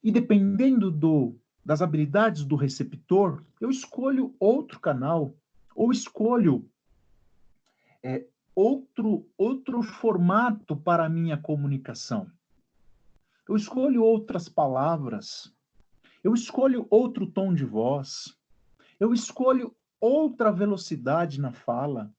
E 0.03 0.11
dependendo 0.11 0.91
do, 0.91 1.35
das 1.65 1.81
habilidades 1.81 2.45
do 2.45 2.55
receptor, 2.55 3.43
eu 3.59 3.69
escolho 3.69 4.35
outro 4.39 4.79
canal 4.79 5.33
ou 5.75 5.91
escolho 5.91 6.69
é, 8.03 8.25
outro, 8.53 9.27
outro 9.37 9.81
formato 9.81 10.75
para 10.75 11.05
a 11.05 11.09
minha 11.09 11.37
comunicação. 11.37 12.29
Eu 13.47 13.55
escolho 13.55 14.03
outras 14.03 14.47
palavras. 14.47 15.53
Eu 16.23 16.33
escolho 16.33 16.85
outro 16.89 17.25
tom 17.25 17.53
de 17.53 17.65
voz. 17.65 18.37
Eu 18.99 19.13
escolho 19.13 19.75
outra 19.99 20.51
velocidade 20.51 21.39
na 21.39 21.51
fala. 21.51 22.13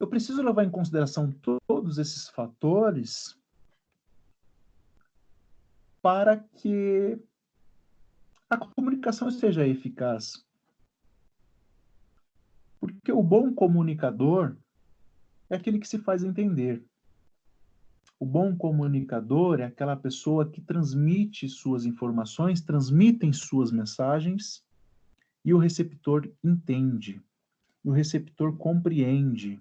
Eu 0.00 0.08
preciso 0.08 0.42
levar 0.42 0.64
em 0.64 0.70
consideração 0.70 1.30
todos 1.68 1.98
esses 1.98 2.30
fatores 2.30 3.38
para 6.00 6.38
que 6.38 7.18
a 8.48 8.56
comunicação 8.56 9.30
seja 9.30 9.66
eficaz. 9.66 10.42
Porque 12.80 13.12
o 13.12 13.22
bom 13.22 13.52
comunicador 13.52 14.56
é 15.50 15.56
aquele 15.56 15.78
que 15.78 15.86
se 15.86 15.98
faz 15.98 16.24
entender. 16.24 16.82
O 18.18 18.24
bom 18.24 18.56
comunicador 18.56 19.60
é 19.60 19.64
aquela 19.64 19.96
pessoa 19.96 20.50
que 20.50 20.62
transmite 20.62 21.46
suas 21.46 21.84
informações, 21.84 22.62
transmitem 22.62 23.34
suas 23.34 23.70
mensagens 23.70 24.64
e 25.44 25.52
o 25.52 25.58
receptor 25.58 26.30
entende. 26.42 27.20
o 27.82 27.90
receptor 27.90 28.56
compreende. 28.56 29.60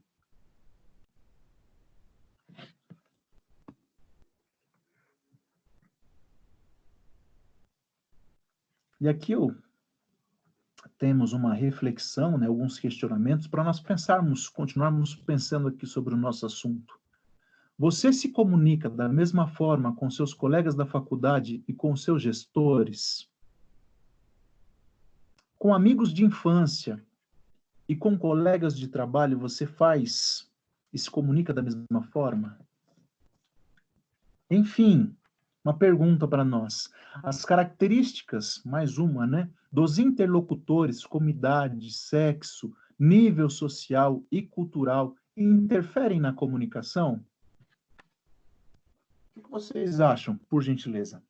E 9.01 9.07
aqui 9.07 9.31
eu, 9.31 9.55
temos 10.97 11.31
uma 11.31 11.53
reflexão, 11.53 12.37
né, 12.37 12.47
alguns 12.47 12.77
questionamentos 12.77 13.47
para 13.47 13.63
nós 13.63 13.79
pensarmos, 13.79 14.49
continuarmos 14.49 15.15
pensando 15.15 15.69
aqui 15.69 15.85
sobre 15.85 16.13
o 16.13 16.17
nosso 16.17 16.45
assunto. 16.45 16.99
Você 17.77 18.11
se 18.11 18.29
comunica 18.29 18.89
da 18.89 19.07
mesma 19.07 19.47
forma 19.47 19.95
com 19.95 20.11
seus 20.11 20.33
colegas 20.33 20.75
da 20.75 20.85
faculdade 20.85 21.63
e 21.65 21.73
com 21.73 21.95
seus 21.95 22.21
gestores? 22.21 23.29
Com 25.57 25.73
amigos 25.73 26.13
de 26.13 26.25
infância 26.25 27.01
e 27.87 27.95
com 27.95 28.17
colegas 28.17 28.77
de 28.77 28.89
trabalho, 28.89 29.39
você 29.39 29.65
faz 29.65 30.51
e 30.91 30.99
se 30.99 31.09
comunica 31.09 31.53
da 31.53 31.61
mesma 31.61 32.03
forma? 32.11 32.59
Enfim, 34.51 35.15
uma 35.69 35.77
pergunta 35.77 36.27
para 36.27 36.43
nós. 36.43 36.91
As 37.21 37.45
características, 37.45 38.59
mais 38.65 38.97
uma, 38.97 39.27
né, 39.27 39.47
dos 39.71 39.99
interlocutores, 39.99 41.05
como 41.05 41.29
idade, 41.29 41.91
sexo, 41.93 42.73
nível 42.97 43.51
social 43.51 44.23
e 44.31 44.41
cultural, 44.41 45.15
interferem 45.37 46.19
na 46.19 46.33
comunicação? 46.33 47.23
O 49.35 49.41
que 49.41 49.51
vocês 49.51 49.99
acham, 50.01 50.39
por 50.49 50.63
gentileza? 50.63 51.21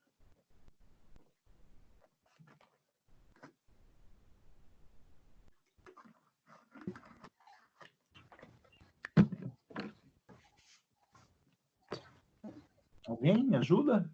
Alguém 13.06 13.43
me 13.43 13.58
ajuda? 13.58 14.10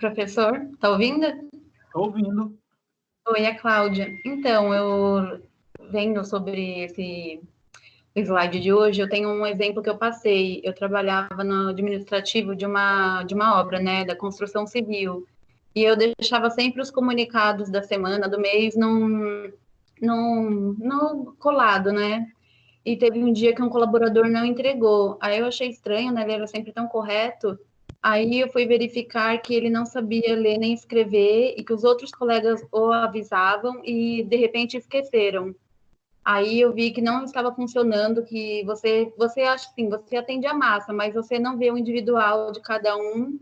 Professor, 0.00 0.66
tá 0.80 0.88
ouvindo? 0.88 1.26
Estou 1.26 2.06
ouvindo. 2.06 2.58
Oi, 3.28 3.42
é 3.42 3.52
Cláudia. 3.52 4.10
Então, 4.24 4.72
eu 4.72 5.42
vendo 5.90 6.24
sobre 6.24 6.80
esse 6.80 7.38
slide 8.16 8.60
de 8.60 8.72
hoje, 8.72 9.02
eu 9.02 9.10
tenho 9.10 9.28
um 9.28 9.46
exemplo 9.46 9.82
que 9.82 9.90
eu 9.90 9.98
passei. 9.98 10.62
Eu 10.64 10.74
trabalhava 10.74 11.44
no 11.44 11.68
administrativo 11.68 12.56
de 12.56 12.64
uma, 12.64 13.22
de 13.24 13.34
uma 13.34 13.60
obra, 13.60 13.78
né, 13.78 14.02
da 14.02 14.16
construção 14.16 14.66
civil. 14.66 15.26
E 15.74 15.84
eu 15.84 15.94
deixava 15.94 16.48
sempre 16.48 16.80
os 16.80 16.90
comunicados 16.90 17.68
da 17.68 17.82
semana, 17.82 18.26
do 18.26 18.40
mês, 18.40 18.74
num, 18.74 19.52
num, 20.00 20.76
num 20.78 21.34
colado, 21.38 21.92
né? 21.92 22.26
E 22.86 22.96
teve 22.96 23.22
um 23.22 23.34
dia 23.34 23.54
que 23.54 23.62
um 23.62 23.68
colaborador 23.68 24.30
não 24.30 24.46
entregou. 24.46 25.18
Aí 25.20 25.38
eu 25.38 25.44
achei 25.44 25.68
estranho, 25.68 26.10
né? 26.10 26.22
Ele 26.22 26.32
era 26.32 26.46
sempre 26.46 26.72
tão 26.72 26.88
correto. 26.88 27.58
Aí 28.02 28.40
eu 28.40 28.48
fui 28.48 28.66
verificar 28.66 29.36
que 29.42 29.54
ele 29.54 29.68
não 29.68 29.84
sabia 29.84 30.34
ler 30.34 30.58
nem 30.58 30.72
escrever 30.72 31.54
e 31.56 31.62
que 31.62 31.72
os 31.72 31.84
outros 31.84 32.10
colegas 32.10 32.66
o 32.72 32.90
avisavam 32.90 33.82
e 33.84 34.22
de 34.24 34.36
repente 34.36 34.76
esqueceram. 34.76 35.54
Aí 36.24 36.60
eu 36.60 36.72
vi 36.72 36.92
que 36.92 37.02
não 37.02 37.24
estava 37.24 37.54
funcionando, 37.54 38.24
que 38.24 38.62
você, 38.64 39.12
você 39.18 39.42
acha 39.42 39.68
assim, 39.68 39.88
você 39.88 40.16
atende 40.16 40.46
a 40.46 40.54
massa, 40.54 40.92
mas 40.92 41.14
você 41.14 41.38
não 41.38 41.58
vê 41.58 41.70
o 41.70 41.78
individual 41.78 42.52
de 42.52 42.60
cada 42.60 42.96
um. 42.96 43.38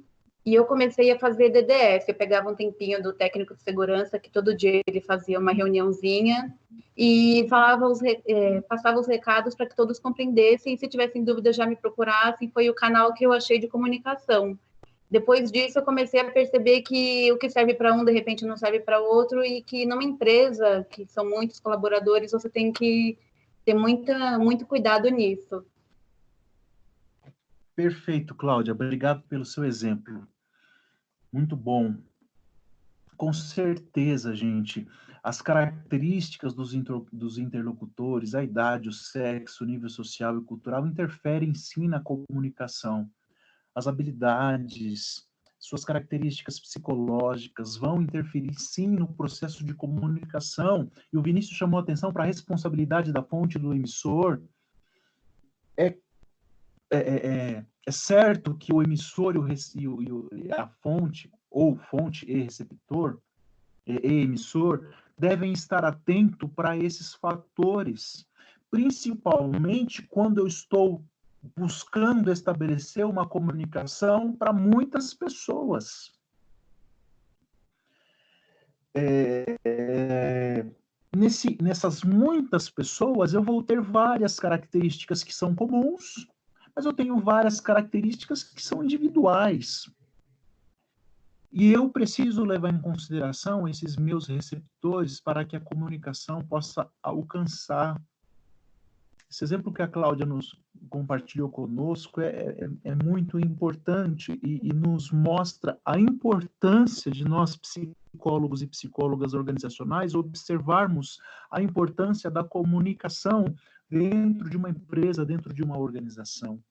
E 0.48 0.54
eu 0.54 0.64
comecei 0.64 1.11
a 1.11 1.18
fazer 1.18 1.50
DDS. 1.50 2.08
Eu 2.08 2.14
pegava 2.14 2.48
um 2.48 2.54
tempinho 2.54 3.02
do 3.02 3.12
técnico 3.12 3.54
de 3.54 3.62
segurança, 3.62 4.18
que 4.18 4.30
todo 4.30 4.56
dia 4.56 4.80
ele 4.87 4.98
fazia 5.02 5.38
uma 5.38 5.52
reuniãozinha 5.52 6.56
e 6.96 7.46
falava 7.50 7.87
os, 7.87 8.00
é, 8.02 8.62
passava 8.62 8.98
os 8.98 9.06
recados 9.06 9.54
para 9.54 9.66
que 9.66 9.76
todos 9.76 9.98
compreendessem. 9.98 10.72
E 10.72 10.78
se 10.78 10.88
tivessem 10.88 11.22
dúvidas, 11.22 11.54
já 11.54 11.66
me 11.66 11.76
procurassem. 11.76 12.48
Foi 12.48 12.70
o 12.70 12.74
canal 12.74 13.12
que 13.12 13.26
eu 13.26 13.32
achei 13.34 13.58
de 13.58 13.68
comunicação. 13.68 14.58
Depois 15.11 15.52
disso, 15.52 15.80
eu 15.80 15.84
comecei 15.84 16.18
a 16.18 16.30
perceber 16.30 16.80
que 16.80 17.30
o 17.30 17.37
que 17.37 17.50
serve 17.50 17.74
para 17.74 17.92
um, 17.92 18.02
de 18.02 18.12
repente, 18.12 18.46
não 18.46 18.56
serve 18.56 18.80
para 18.80 19.00
outro, 19.00 19.44
e 19.44 19.61
que 19.61 19.84
numa 19.84 20.02
empresa, 20.02 20.87
que 20.88 21.04
são 21.04 21.28
muitos 21.28 21.61
colaboradores, 21.61 22.32
você 22.32 22.48
tem 22.48 22.72
que 22.72 23.18
ter 23.66 23.74
muita, 23.74 24.38
muito 24.38 24.64
cuidado 24.64 25.11
nisso. 25.11 25.62
Perfeito, 27.76 28.34
Cláudia. 28.34 28.72
Obrigado 28.72 29.22
pelo 29.28 29.44
seu 29.44 29.62
exemplo. 29.62 30.26
Muito 31.32 31.56
bom. 31.56 31.96
Com 33.16 33.32
certeza, 33.32 34.34
gente, 34.34 34.86
as 35.22 35.42
características 35.42 36.54
dos, 36.54 36.72
dos 37.12 37.38
interlocutores, 37.38 38.34
a 38.34 38.42
idade, 38.42 38.88
o 38.88 38.92
sexo, 38.92 39.64
o 39.64 39.66
nível 39.66 39.88
social 39.88 40.38
e 40.38 40.44
cultural 40.44 40.86
interferem 40.86 41.54
sim 41.54 41.88
na 41.88 42.00
comunicação 42.00 43.10
as 43.78 43.86
habilidades, 43.86 45.24
suas 45.56 45.84
características 45.84 46.58
psicológicas 46.58 47.76
vão 47.76 48.02
interferir 48.02 48.54
sim 48.54 48.88
no 48.88 49.06
processo 49.06 49.64
de 49.64 49.72
comunicação. 49.72 50.90
E 51.12 51.16
o 51.16 51.22
Vinícius 51.22 51.56
chamou 51.56 51.78
atenção 51.78 52.12
para 52.12 52.24
a 52.24 52.26
responsabilidade 52.26 53.12
da 53.12 53.22
fonte 53.22 53.56
do 53.56 53.72
emissor. 53.72 54.42
É, 55.76 55.96
é, 56.90 56.96
é, 56.96 57.27
é, 57.27 57.64
é 57.87 57.90
certo 57.90 58.55
que 58.55 58.72
o 58.72 58.83
emissor 58.83 59.35
e, 59.37 59.38
o, 59.88 60.03
e, 60.03 60.12
o, 60.12 60.29
e 60.33 60.53
a 60.53 60.66
fonte, 60.66 61.31
ou 61.51 61.77
fonte 61.77 62.24
e 62.31 62.42
receptor, 62.42 63.18
e, 63.87 63.96
emissor, 64.22 64.94
devem 65.16 65.53
estar 65.53 65.85
atentos 65.85 66.51
para 66.55 66.77
esses 66.77 67.14
fatores, 67.14 68.27
principalmente 68.70 70.03
quando 70.03 70.38
eu 70.38 70.46
estou 70.46 71.05
buscando 71.57 72.31
estabelecer 72.31 73.07
uma 73.07 73.27
comunicação 73.27 74.33
para 74.33 74.53
muitas 74.53 75.14
pessoas. 75.14 76.12
É, 78.94 79.57
é, 79.64 80.66
nesse, 81.14 81.57
nessas 81.62 82.03
muitas 82.03 82.68
pessoas, 82.68 83.33
eu 83.33 83.42
vou 83.42 83.62
ter 83.62 83.81
várias 83.81 84.38
características 84.40 85.22
que 85.22 85.35
são 85.35 85.55
comuns, 85.55 86.27
mas 86.78 86.86
eu 86.86 86.92
tenho 86.92 87.18
várias 87.18 87.60
características 87.60 88.44
que 88.44 88.62
são 88.62 88.84
individuais. 88.84 89.90
E 91.50 91.72
eu 91.72 91.90
preciso 91.90 92.44
levar 92.44 92.72
em 92.72 92.80
consideração 92.80 93.66
esses 93.66 93.96
meus 93.96 94.28
receptores 94.28 95.20
para 95.20 95.44
que 95.44 95.56
a 95.56 95.60
comunicação 95.60 96.40
possa 96.40 96.88
alcançar. 97.02 98.00
Esse 99.28 99.42
exemplo 99.42 99.72
que 99.72 99.82
a 99.82 99.88
Cláudia 99.88 100.24
nos 100.24 100.56
compartilhou 100.88 101.50
conosco 101.50 102.20
é, 102.20 102.28
é, 102.28 102.70
é 102.84 102.94
muito 102.94 103.40
importante 103.40 104.38
e, 104.40 104.68
e, 104.68 104.72
nos 104.72 105.10
mostra 105.10 105.80
a 105.84 105.98
importância 105.98 107.10
de 107.10 107.24
nós, 107.24 107.56
psicólogos 107.56 108.62
e 108.62 108.68
psicólogas 108.68 109.34
organizacionais, 109.34 110.14
observarmos 110.14 111.18
a 111.50 111.60
importância 111.60 112.30
da 112.30 112.44
comunicação 112.44 113.52
dentro 113.90 114.48
de 114.48 114.57
uma 114.57 114.70
empresa, 114.70 115.24
dentro 115.24 115.53
de 115.53 115.62
uma 115.62 115.79
organização. 115.79 116.62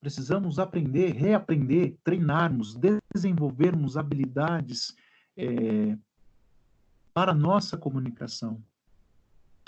Precisamos 0.00 0.58
aprender, 0.58 1.12
reaprender, 1.12 1.96
treinarmos, 2.04 2.78
desenvolvermos 3.12 3.96
habilidades 3.96 4.94
é, 5.36 5.96
para 7.12 7.32
a 7.32 7.34
nossa 7.34 7.76
comunicação. 7.76 8.62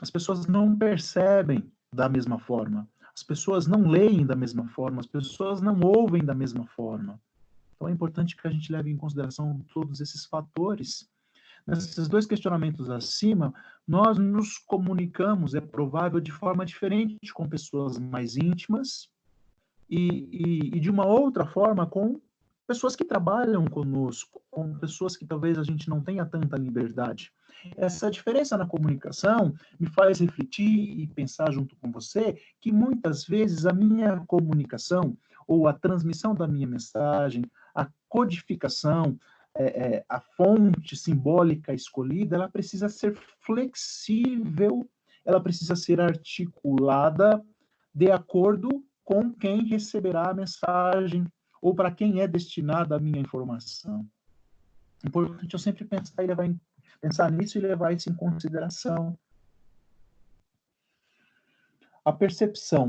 As 0.01 0.11
pessoas 0.11 0.47
não 0.47 0.77
percebem 0.77 1.73
da 1.93 2.09
mesma 2.09 2.39
forma, 2.39 2.89
as 3.13 3.23
pessoas 3.23 3.67
não 3.67 3.89
leem 3.89 4.25
da 4.25 4.37
mesma 4.37 4.69
forma, 4.69 5.01
as 5.01 5.07
pessoas 5.07 5.61
não 5.61 5.81
ouvem 5.81 6.25
da 6.25 6.35
mesma 6.35 6.67
forma. 6.67 7.21
Então 7.75 7.89
é 7.89 7.93
importante 7.93 8.37
que 8.37 8.47
a 8.47 8.51
gente 8.51 8.71
leve 8.71 8.91
em 8.91 8.97
consideração 8.97 9.65
todos 9.73 10.01
esses 10.01 10.25
fatores. 10.25 11.11
Nesses 11.69 12.09
dois 12.09 12.25
questionamentos 12.25 12.89
acima, 12.89 13.53
nós 13.87 14.17
nos 14.17 14.57
comunicamos, 14.57 15.55
é 15.55 15.61
provável, 15.61 16.19
de 16.19 16.33
forma 16.33 16.65
diferente 16.65 17.31
com 17.35 17.47
pessoas 17.47 17.99
mais 17.99 18.39
íntimas 18.39 19.11
e, 19.89 20.29
e, 20.33 20.77
e 20.77 20.81
de 20.81 20.91
uma 20.91 21.05
outra 21.05 21.45
forma 21.45 21.87
com 21.87 22.19
pessoas 22.67 22.97
que 22.97 23.05
trabalham 23.05 23.67
conosco, 23.67 24.41
com 24.51 24.79
pessoas 24.79 25.15
que 25.15 25.27
talvez 25.27 25.59
a 25.59 25.63
gente 25.63 25.91
não 25.91 26.01
tenha 26.01 26.25
tanta 26.25 26.57
liberdade. 26.57 27.31
Essa 27.77 28.11
diferença 28.11 28.57
na 28.57 28.67
comunicação 28.67 29.53
me 29.79 29.89
faz 29.89 30.21
refletir 30.21 30.99
e 30.99 31.07
pensar 31.09 31.53
junto 31.53 31.77
com 31.77 31.93
você 31.93 32.41
que 32.63 32.73
muitas 32.73 33.27
vezes 33.27 33.67
a 33.67 33.75
minha 33.75 34.21
comunicação 34.21 35.15
ou 35.47 35.69
a 35.69 35.75
transmissão 35.75 36.35
da 36.35 36.49
minha 36.49 36.67
mensagem, 36.67 37.45
a 37.75 37.87
codificação, 38.09 39.19
é, 39.59 39.65
é, 39.65 40.05
a 40.09 40.21
fonte 40.21 40.97
simbólica 40.97 41.75
escolhida, 41.75 42.37
ela 42.37 42.49
precisa 42.49 42.89
ser 42.89 43.19
flexível, 43.41 44.89
ela 45.25 45.43
precisa 45.43 45.75
ser 45.75 46.01
articulada 46.01 47.45
de 47.93 48.09
acordo 48.11 48.85
com 49.05 49.33
quem 49.33 49.65
receberá 49.67 50.31
a 50.31 50.35
mensagem 50.35 51.27
ou 51.61 51.75
para 51.75 51.91
quem 51.91 52.21
é 52.21 52.29
destinada 52.29 52.95
a 52.95 53.01
minha 53.01 53.21
informação. 53.21 54.09
Importante 55.05 55.53
eu 55.53 55.59
sempre 55.59 55.85
pensar, 55.85 56.23
e 56.23 56.27
levar 56.29 56.47
em, 56.47 56.61
pensar 57.01 57.33
nisso 57.33 57.59
e 57.59 57.61
levar 57.61 57.93
isso 57.93 58.09
em 58.09 58.15
consideração. 58.15 59.19
A 62.05 62.13
percepção. 62.13 62.87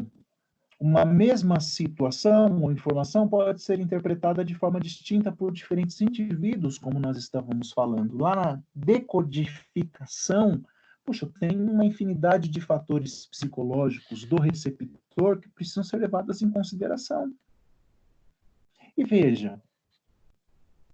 Uma 0.79 1.03
mesma 1.03 1.59
situação 1.59 2.61
ou 2.61 2.71
informação 2.71 3.27
pode 3.27 3.61
ser 3.61 3.81
interpretada 3.81 4.45
de 4.45 4.55
forma 4.55 4.79
distinta 4.79 5.29
por 5.29 5.51
diferentes 5.51 5.99
indivíduos, 5.99 6.77
como 6.77 6.97
nós 6.99 7.17
estávamos 7.17 7.71
falando. 7.73 8.17
Lá 8.17 8.33
na 8.33 8.63
decodificação, 8.73 10.63
puxa, 11.03 11.29
tem 11.37 11.59
uma 11.59 11.83
infinidade 11.83 12.47
de 12.47 12.61
fatores 12.61 13.27
psicológicos 13.27 14.23
do 14.23 14.37
receptor 14.37 15.39
que 15.41 15.49
precisam 15.49 15.83
ser 15.83 15.97
levados 15.97 16.41
em 16.41 16.49
consideração. 16.49 17.33
E 18.95 19.03
veja, 19.03 19.61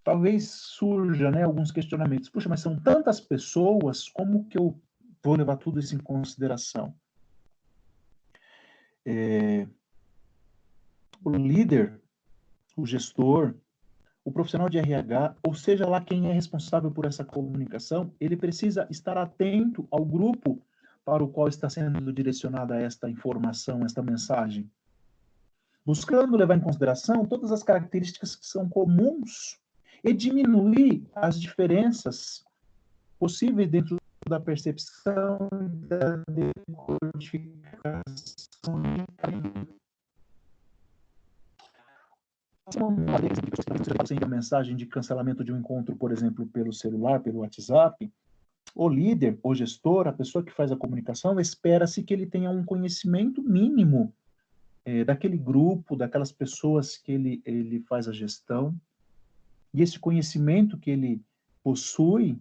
talvez 0.04 0.50
surja 0.50 1.30
né, 1.30 1.44
alguns 1.44 1.72
questionamentos. 1.72 2.30
Puxa, 2.30 2.50
mas 2.50 2.60
são 2.60 2.80
tantas 2.80 3.20
pessoas, 3.20 4.10
como 4.10 4.46
que 4.46 4.58
eu 4.58 4.80
vou 5.24 5.36
levar 5.36 5.58
tudo 5.58 5.80
isso 5.80 5.94
em 5.94 6.00
consideração? 6.00 6.96
É, 9.06 9.68
o 11.24 11.30
líder, 11.30 12.02
o 12.76 12.86
gestor, 12.86 13.56
o 14.24 14.32
profissional 14.32 14.68
de 14.68 14.80
RH, 14.80 15.36
ou 15.44 15.54
seja 15.54 15.88
lá 15.88 16.02
quem 16.02 16.30
é 16.30 16.34
responsável 16.34 16.90
por 16.90 17.06
essa 17.06 17.24
comunicação, 17.24 18.12
ele 18.20 18.36
precisa 18.36 18.88
estar 18.90 19.18
atento 19.18 19.88
ao 19.92 20.04
grupo 20.04 20.60
para 21.06 21.24
o 21.24 21.28
qual 21.28 21.48
está 21.48 21.70
sendo 21.70 22.12
direcionada 22.12 22.82
esta 22.82 23.08
informação, 23.08 23.86
esta 23.86 24.02
mensagem. 24.02 24.70
Buscando 25.86 26.36
levar 26.36 26.58
em 26.58 26.62
consideração 26.62 27.24
todas 27.26 27.52
as 27.52 27.62
características 27.62 28.36
que 28.36 28.48
são 28.48 28.68
comuns 28.68 29.60
e 30.04 30.12
diminuir 30.12 31.08
as 31.14 31.40
diferenças 31.40 32.44
possíveis 33.20 33.70
dentro 33.70 33.98
da 34.28 34.40
percepção 34.40 35.50
da 35.88 36.18
decodificação 36.30 37.56
sem 44.06 44.18
a 44.22 44.28
mensagem 44.28 44.76
de 44.76 44.88
cancelamento 44.88 45.44
de 45.44 45.54
um 45.54 45.60
encontro, 45.60 45.96
por 45.96 46.12
exemplo, 46.12 46.48
pelo 46.48 46.74
celular, 46.74 47.20
pelo 47.20 47.40
WhatsApp, 47.40 48.12
o 48.74 48.90
líder, 48.90 49.38
o 49.44 49.54
gestor, 49.54 50.08
a 50.08 50.14
pessoa 50.14 50.44
que 50.44 50.52
faz 50.52 50.72
a 50.72 50.76
comunicação, 50.76 51.40
espera-se 51.40 52.04
que 52.04 52.14
ele 52.14 52.26
tenha 52.26 52.50
um 52.50 52.64
conhecimento 52.64 53.42
mínimo 53.42 54.12
é, 54.84 55.04
daquele 55.04 55.38
grupo, 55.38 55.96
daquelas 55.96 56.32
pessoas 56.32 56.98
que 56.98 57.12
ele, 57.12 57.42
ele 57.46 57.80
faz 57.82 58.08
a 58.08 58.12
gestão. 58.12 58.76
E 59.74 59.82
esse 59.82 60.00
conhecimento 60.00 60.78
que 60.78 60.90
ele 60.90 61.22
possui 61.64 62.38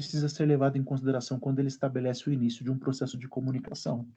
precisa 0.00 0.28
ser 0.28 0.46
levado 0.46 0.76
em 0.76 0.82
consideração 0.82 1.38
quando 1.38 1.58
ele 1.58 1.68
estabelece 1.68 2.28
o 2.28 2.32
início 2.32 2.64
de 2.64 2.70
um 2.70 2.78
processo 2.78 3.18
de 3.18 3.28
comunicação. 3.28 4.08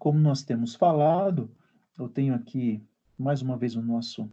como 0.00 0.18
nós 0.18 0.42
temos 0.42 0.74
falado, 0.74 1.54
eu 1.98 2.08
tenho 2.08 2.34
aqui 2.34 2.82
mais 3.18 3.42
uma 3.42 3.54
vez 3.58 3.76
o 3.76 3.82
nosso, 3.82 4.32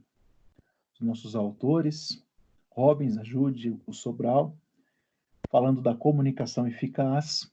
os 0.94 1.02
nossos 1.02 1.36
autores, 1.36 2.26
Robbins, 2.70 3.18
Ajude, 3.18 3.78
o 3.86 3.92
Sobral, 3.92 4.58
falando 5.50 5.82
da 5.82 5.94
comunicação 5.94 6.66
eficaz, 6.66 7.52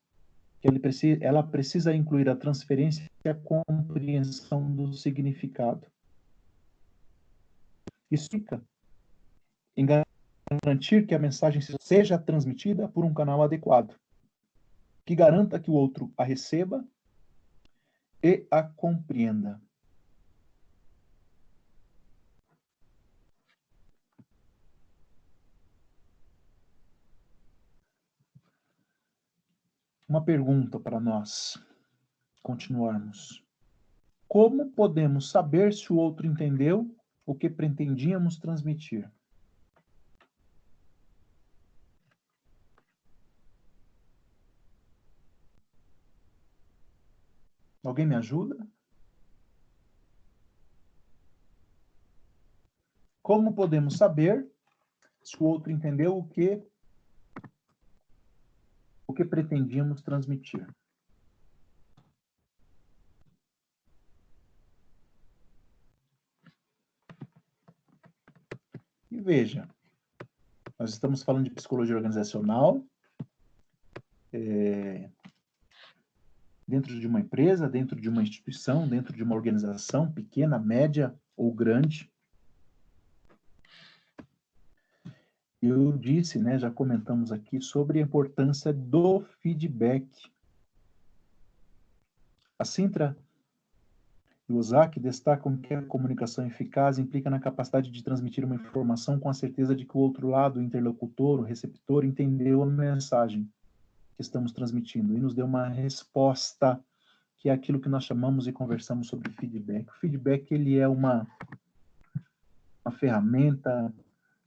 que 0.61 0.69
ele 0.69 0.79
precisa, 0.79 1.25
ela 1.25 1.43
precisa 1.43 1.93
incluir 1.93 2.29
a 2.29 2.37
transferência 2.37 3.11
e 3.25 3.29
a 3.29 3.35
compreensão 3.35 4.73
do 4.73 4.93
significado. 4.93 5.85
Isso 8.09 8.29
fica 8.31 8.63
em 9.77 9.87
garantir 10.63 11.07
que 11.07 11.15
a 11.15 11.19
mensagem 11.19 11.61
seja 11.81 12.19
transmitida 12.19 12.89
por 12.89 13.05
um 13.05 13.13
canal 13.13 13.43
adequado, 13.43 13.95
que 15.05 15.15
garanta 15.15 15.59
que 15.59 15.71
o 15.71 15.75
outro 15.75 16.13
a 16.17 16.25
receba 16.25 16.85
e 18.23 18.47
a 18.51 18.63
compreenda. 18.63 19.61
Uma 30.09 30.25
pergunta 30.25 30.79
para 30.79 31.01
nós 31.01 31.59
continuarmos. 32.43 33.43
Como 34.29 34.71
podemos 34.71 35.31
saber 35.31 35.73
se 35.73 35.93
o 35.93 35.97
outro 35.97 36.27
entendeu 36.27 36.95
o 37.27 37.35
que 37.35 37.51
pretendíamos 37.51 38.39
transmitir? 38.39 39.11
Alguém 47.85 48.07
me 48.07 48.15
ajuda? 48.15 48.67
Como 53.23 53.55
podemos 53.55 53.99
saber 53.99 54.51
se 55.23 55.37
o 55.39 55.45
outro 55.45 55.71
entendeu 55.71 56.17
o 56.17 56.27
que 56.27 56.67
o 59.07 59.13
que 59.13 59.25
pretendíamos 59.25 60.01
transmitir? 60.01 60.67
E 69.11 69.21
veja, 69.21 69.69
nós 70.79 70.91
estamos 70.91 71.23
falando 71.23 71.45
de 71.45 71.51
psicologia 71.51 71.95
organizacional, 71.95 72.85
é, 74.33 75.09
dentro 76.67 76.99
de 76.99 77.07
uma 77.07 77.21
empresa, 77.21 77.69
dentro 77.69 78.01
de 78.01 78.09
uma 78.09 78.23
instituição, 78.23 78.89
dentro 78.89 79.15
de 79.15 79.23
uma 79.23 79.35
organização 79.35 80.11
pequena, 80.11 80.59
média 80.59 81.15
ou 81.37 81.53
grande. 81.53 82.11
Eu 85.61 85.93
disse, 85.93 86.39
né, 86.39 86.59
já 86.59 86.71
comentamos 86.71 87.33
aqui 87.33 87.61
sobre 87.61 87.99
a 87.99 88.03
importância 88.03 88.73
do 88.73 89.21
feedback. 89.41 90.07
A 92.59 92.65
Sintra 92.65 93.17
e 94.49 94.53
o 94.53 94.57
Ozaki 94.57 95.01
destacam 95.01 95.57
que 95.57 95.73
a 95.73 95.83
comunicação 95.83 96.47
eficaz 96.47 96.99
implica 96.99 97.31
na 97.31 97.41
capacidade 97.41 97.91
de 97.91 98.05
transmitir 98.05 98.45
uma 98.45 98.57
informação 98.57 99.19
com 99.19 99.31
a 99.31 99.35
certeza 99.35 99.75
de 99.75 99.87
que 99.87 99.97
o 99.97 100.01
outro 100.01 100.29
lado, 100.29 100.59
o 100.59 100.63
interlocutor, 100.63 101.41
o 101.41 101.45
receptor, 101.45 102.05
entendeu 102.05 102.63
a 102.63 102.67
mensagem 102.67 103.51
que 104.17 104.23
estamos 104.23 104.53
transmitindo 104.53 105.15
e 105.15 105.21
nos 105.21 105.35
deu 105.35 105.47
uma 105.47 105.69
resposta 105.69 106.83
que 107.39 107.49
é 107.49 107.53
aquilo 107.53 107.81
que 107.81 107.89
nós 107.89 108.05
chamamos 108.05 108.47
e 108.47 108.53
conversamos 108.53 109.09
sobre 109.09 109.31
feedback. 109.33 109.89
O 109.91 110.01
feedback 110.01 110.51
ele 110.53 110.79
é 110.79 110.89
uma, 110.89 111.27
uma 112.85 112.93
ferramenta, 112.93 113.93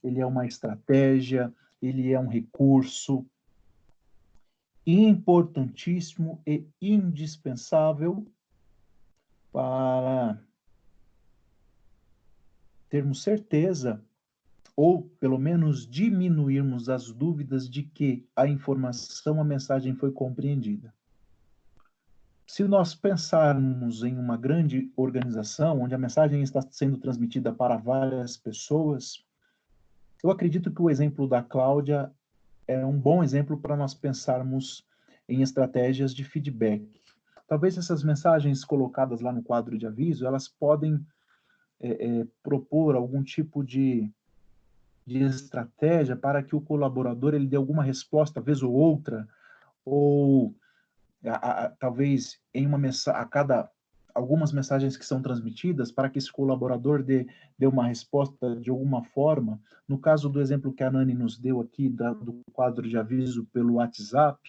ele 0.02 0.20
é 0.20 0.26
uma 0.26 0.46
estratégia, 0.46 1.52
ele 1.80 2.12
é 2.12 2.18
um 2.18 2.26
recurso 2.26 3.24
importantíssimo 4.84 6.42
e 6.46 6.66
indispensável 6.80 8.26
para 9.52 10.40
termos 12.88 13.22
certeza 13.22 14.02
ou 14.78 15.02
pelo 15.18 15.40
menos 15.40 15.84
diminuirmos 15.84 16.88
as 16.88 17.10
dúvidas 17.10 17.68
de 17.68 17.82
que 17.82 18.24
a 18.36 18.46
informação, 18.46 19.40
a 19.40 19.44
mensagem 19.44 19.92
foi 19.92 20.12
compreendida. 20.12 20.94
Se 22.46 22.62
nós 22.62 22.94
pensarmos 22.94 24.04
em 24.04 24.16
uma 24.16 24.36
grande 24.36 24.88
organização 24.94 25.80
onde 25.80 25.96
a 25.96 25.98
mensagem 25.98 26.44
está 26.44 26.62
sendo 26.70 26.96
transmitida 26.96 27.52
para 27.52 27.76
várias 27.76 28.36
pessoas, 28.36 29.26
eu 30.22 30.30
acredito 30.30 30.70
que 30.70 30.80
o 30.80 30.88
exemplo 30.88 31.26
da 31.26 31.42
Cláudia 31.42 32.12
é 32.68 32.86
um 32.86 33.00
bom 33.00 33.24
exemplo 33.24 33.58
para 33.58 33.76
nós 33.76 33.94
pensarmos 33.94 34.86
em 35.28 35.42
estratégias 35.42 36.14
de 36.14 36.22
feedback. 36.22 37.02
Talvez 37.48 37.76
essas 37.76 38.04
mensagens 38.04 38.64
colocadas 38.64 39.20
lá 39.22 39.32
no 39.32 39.42
quadro 39.42 39.76
de 39.76 39.88
aviso, 39.88 40.24
elas 40.24 40.46
podem 40.46 41.04
é, 41.80 42.20
é, 42.20 42.26
propor 42.44 42.94
algum 42.94 43.24
tipo 43.24 43.64
de 43.64 44.08
de 45.08 45.24
estratégia 45.24 46.14
para 46.14 46.42
que 46.42 46.54
o 46.54 46.60
colaborador 46.60 47.34
ele 47.34 47.46
dê 47.46 47.56
alguma 47.56 47.82
resposta, 47.82 48.40
vez 48.40 48.62
ou 48.62 48.72
outra, 48.72 49.26
ou 49.84 50.54
a, 51.24 51.64
a, 51.64 51.70
talvez 51.70 52.38
em 52.52 52.66
uma 52.66 52.78
mensagem, 52.78 53.20
a 53.20 53.24
cada 53.24 53.70
algumas 54.14 54.52
mensagens 54.52 54.96
que 54.96 55.06
são 55.06 55.22
transmitidas 55.22 55.92
para 55.92 56.10
que 56.10 56.18
esse 56.18 56.30
colaborador 56.30 57.02
dê, 57.02 57.26
dê 57.56 57.66
uma 57.66 57.86
resposta 57.86 58.56
de 58.56 58.68
alguma 58.68 59.02
forma. 59.02 59.60
No 59.86 59.96
caso 59.98 60.28
do 60.28 60.40
exemplo 60.40 60.72
que 60.72 60.82
a 60.82 60.90
Nani 60.90 61.14
nos 61.14 61.38
deu 61.38 61.60
aqui 61.60 61.88
da, 61.88 62.12
do 62.12 62.40
quadro 62.52 62.86
de 62.86 62.98
aviso 62.98 63.46
pelo 63.52 63.74
WhatsApp, 63.74 64.40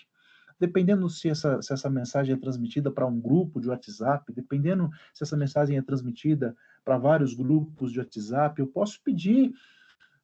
dependendo 0.60 1.08
se 1.08 1.30
essa, 1.30 1.62
se 1.62 1.72
essa 1.72 1.90
mensagem 1.90 2.34
é 2.34 2.38
transmitida 2.38 2.92
para 2.92 3.06
um 3.06 3.20
grupo 3.20 3.62
de 3.62 3.70
WhatsApp, 3.70 4.34
dependendo 4.34 4.90
se 5.14 5.24
essa 5.24 5.38
mensagem 5.38 5.78
é 5.78 5.82
transmitida 5.82 6.56
para 6.84 6.98
vários 6.98 7.36
grupos 7.36 7.92
de 7.92 8.00
WhatsApp, 8.00 8.60
eu 8.60 8.68
posso 8.68 9.00
pedir 9.04 9.54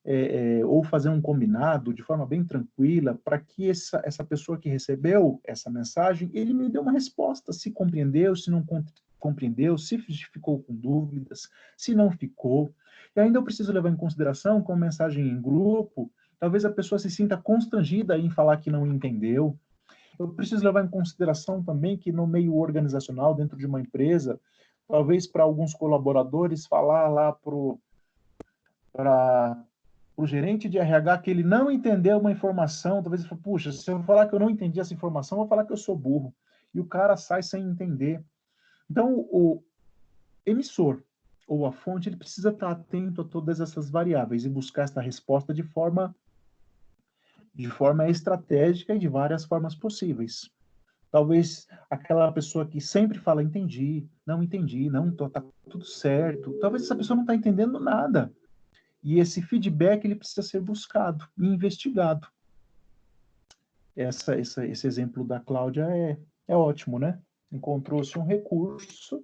é, 0.08 0.60
é, 0.60 0.66
ou 0.66 0.84
fazer 0.84 1.10
um 1.10 1.20
combinado 1.20 1.92
de 1.92 2.04
forma 2.04 2.28
bem 2.28 2.44
tranquila 2.44 3.20
para 3.26 3.40
que 3.40 3.68
essa, 3.70 4.00
essa 4.06 4.24
pessoa 4.24 4.56
que 4.56 4.70
recebeu 4.70 5.42
essa 5.44 5.68
mensagem, 5.68 6.30
ele 6.32 6.54
me 6.54 6.70
dê 6.70 6.78
uma 6.78 6.92
resposta, 6.92 7.52
se 7.52 7.72
compreendeu, 7.72 8.36
se 8.36 8.52
não 8.52 8.64
compreendeu, 9.20 9.80
se 9.80 9.98
ficou 9.98 10.62
com 10.62 10.76
dúvidas, 10.76 11.50
se 11.76 11.96
não 11.96 12.12
ficou. 12.12 12.72
E 13.16 13.20
ainda 13.20 13.40
eu 13.40 13.44
preciso 13.44 13.74
levar 13.74 13.90
em 13.90 13.96
consideração, 13.96 14.62
com 14.62 14.76
mensagem 14.76 15.28
em 15.28 15.42
grupo, 15.42 16.12
talvez 16.40 16.66
a 16.66 16.72
pessoa 16.72 17.00
se 17.00 17.10
sinta 17.10 17.36
constrangida 17.36 18.16
em 18.16 18.30
falar 18.30 18.58
que 18.58 18.70
não 18.70 18.86
entendeu. 18.86 19.58
Eu 20.20 20.28
preciso 20.30 20.64
levar 20.64 20.86
em 20.86 20.90
consideração 20.90 21.64
também 21.64 21.98
que 21.98 22.12
no 22.12 22.28
meio 22.28 22.56
organizacional, 22.56 23.34
dentro 23.34 23.58
de 23.58 23.66
uma 23.66 23.82
empresa, 23.82 24.40
talvez 24.88 25.26
para 25.26 25.44
alguns 25.44 25.74
colaboradores 25.74 26.68
falar 26.68 27.08
lá 27.08 27.34
para 28.94 29.58
o 30.18 30.26
gerente 30.26 30.70
de 30.70 30.78
RH 30.78 31.18
que 31.20 31.30
ele 31.30 31.44
não 31.44 31.70
entendeu 31.70 32.18
uma 32.18 32.32
informação, 32.32 33.02
talvez 33.02 33.22
ele 33.22 33.30
fale, 33.30 33.42
puxa, 33.42 33.72
se 33.72 33.92
eu 33.92 34.02
falar 34.04 34.28
que 34.28 34.36
eu 34.36 34.40
não 34.40 34.50
entendi 34.50 34.80
essa 34.80 34.94
informação, 34.94 35.38
eu 35.38 35.42
vou 35.42 35.50
falar 35.50 35.66
que 35.66 35.74
eu 35.74 35.78
sou 35.78 35.96
burro. 35.96 36.34
E 36.74 36.80
o 36.80 36.86
cara 36.86 37.18
sai 37.18 37.44
sem 37.44 37.64
entender. 37.64 38.24
Então, 38.90 39.20
o 39.32 39.64
emissor 40.46 41.04
ou 41.48 41.66
a 41.66 41.72
fonte, 41.72 42.10
ele 42.10 42.16
precisa 42.16 42.50
estar 42.50 42.72
atento 42.72 43.22
a 43.22 43.26
todas 43.26 43.60
essas 43.60 43.90
variáveis 43.90 44.46
e 44.46 44.50
buscar 44.50 44.84
essa 44.84 45.02
resposta 45.02 45.54
de 45.54 45.64
forma 45.64 46.16
de 47.54 47.70
forma 47.70 48.10
estratégica 48.10 48.94
e 48.96 49.00
de 49.00 49.08
várias 49.08 49.46
formas 49.46 49.74
possíveis. 49.74 50.52
Talvez 51.10 51.68
aquela 51.90 52.30
pessoa 52.30 52.66
que 52.66 52.82
sempre 52.82 53.18
fala 53.18 53.42
entendi, 53.42 54.06
não 54.26 54.44
entendi, 54.44 54.90
não 54.90 55.10
tá 55.10 55.42
tudo 55.70 55.86
certo. 55.86 56.52
Talvez 56.60 56.84
essa 56.84 56.96
pessoa 56.96 57.16
não 57.16 57.24
está 57.24 57.34
entendendo 57.34 57.80
nada. 57.80 58.30
E 59.06 59.20
esse 59.20 59.40
feedback 59.40 60.04
ele 60.04 60.16
precisa 60.16 60.42
ser 60.42 60.60
buscado 60.60 61.30
e 61.38 61.46
investigado. 61.46 62.28
Essa, 63.96 64.34
essa, 64.34 64.66
esse 64.66 64.88
exemplo 64.88 65.24
da 65.24 65.40
Cláudia 65.40 65.84
é, 65.84 66.18
é 66.48 66.56
ótimo, 66.58 66.98
né? 66.98 67.22
Encontrou-se 67.52 68.18
um 68.18 68.26
recurso 68.26 69.24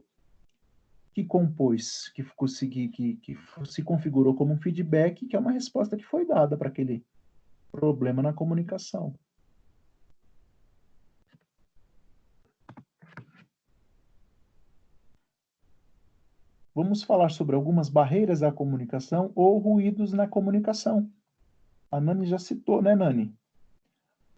que 1.15 1.25
compôs, 1.25 2.09
que, 2.09 2.23
consegui, 2.35 2.89
que, 2.89 3.15
que 3.15 3.35
se 3.65 3.81
configurou 3.81 4.35
como 4.35 4.53
um 4.53 4.61
feedback, 4.61 5.25
que 5.25 5.35
é 5.35 5.39
uma 5.39 5.51
resposta 5.51 5.97
que 5.97 6.05
foi 6.05 6.27
dada 6.27 6.55
para 6.55 6.69
aquele 6.69 7.03
problema 7.71 8.21
na 8.21 8.33
comunicação. 8.33 9.15
Vamos 16.73 17.03
falar 17.03 17.29
sobre 17.29 17.55
algumas 17.55 17.89
barreiras 17.89 18.39
da 18.39 18.51
comunicação 18.51 19.31
ou 19.35 19.57
ruídos 19.57 20.13
na 20.13 20.27
comunicação. 20.27 21.09
A 21.91 21.99
Nani 21.99 22.25
já 22.25 22.39
citou, 22.39 22.81
né, 22.81 22.95
Nani? 22.95 23.33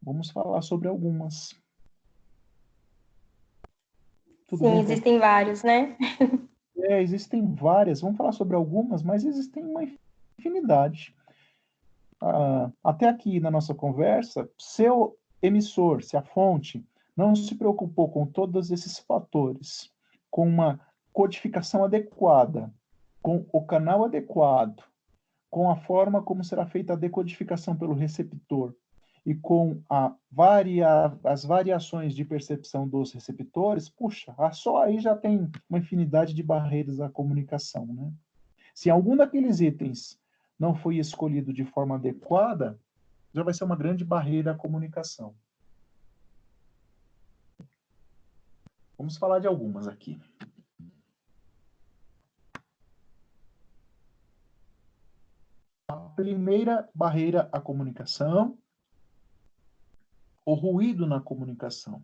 Vamos 0.01 0.31
falar 0.31 0.61
sobre 0.61 0.88
algumas. 0.88 1.55
Tudo 4.47 4.59
Sim, 4.59 4.71
bem? 4.71 4.79
existem 4.79 5.19
vários, 5.19 5.63
né? 5.63 5.95
É, 6.77 7.01
existem 7.01 7.45
várias. 7.53 8.01
Vamos 8.01 8.17
falar 8.17 8.31
sobre 8.31 8.55
algumas, 8.55 9.01
mas 9.03 9.23
existem 9.23 9.63
uma 9.63 9.81
infinidade. 10.38 11.15
Ah, 12.19 12.71
até 12.84 13.07
aqui 13.07 13.39
na 13.39 13.51
nossa 13.51 13.73
conversa, 13.73 14.49
seu 14.57 15.17
emissor, 15.41 16.03
se 16.03 16.17
a 16.17 16.23
fonte 16.23 16.86
não 17.15 17.36
se 17.36 17.55
preocupou 17.55 18.09
com 18.09 18.25
todos 18.25 18.71
esses 18.71 18.97
fatores, 18.99 19.91
com 20.31 20.47
uma 20.47 20.79
codificação 21.14 21.86
adequada, 21.86 22.74
com 23.22 23.45
o 23.53 23.64
canal 23.64 24.03
adequado, 24.03 24.84
com 25.49 25.70
a 25.70 25.76
forma 25.76 26.22
como 26.22 26.43
será 26.43 26.66
feita 26.66 26.93
a 26.93 26.97
decodificação 26.97 27.76
pelo 27.76 27.93
receptor 27.93 28.76
e 29.26 29.34
com 29.34 29.82
varia, 30.30 31.18
as 31.24 31.45
variações 31.45 32.14
de 32.14 32.26
percepção 32.26 32.88
dos 32.88 33.14
receptores, 33.14 33.88
puxa, 33.88 34.36
só 34.51 34.84
aí 34.84 34.99
já 34.99 35.16
tem 35.16 35.49
uma 35.70 35.80
infinidade 35.80 36.34
de 36.34 36.43
barreiras 36.43 36.99
à 36.99 37.09
comunicação. 37.09 37.86
Né? 37.86 38.11
Se 38.74 38.89
algum 38.89 39.16
daqueles 39.16 39.61
itens 39.61 40.20
não 40.59 40.76
foi 40.76 40.97
escolhido 40.97 41.53
de 41.53 41.64
forma 41.64 41.95
adequada, 41.95 42.78
já 43.34 43.43
vai 43.43 43.53
ser 43.53 43.64
uma 43.64 43.76
grande 43.76 44.03
barreira 44.03 44.51
à 44.51 44.55
comunicação. 44.55 45.34
Vamos 48.97 49.18
falar 49.18 49.39
de 49.39 49.47
algumas 49.47 49.88
aqui. 49.88 50.20
Primeira 55.95 56.89
barreira 56.93 57.49
à 57.51 57.59
comunicação, 57.59 58.57
o 60.45 60.53
ruído 60.53 61.05
na 61.05 61.19
comunicação. 61.19 62.03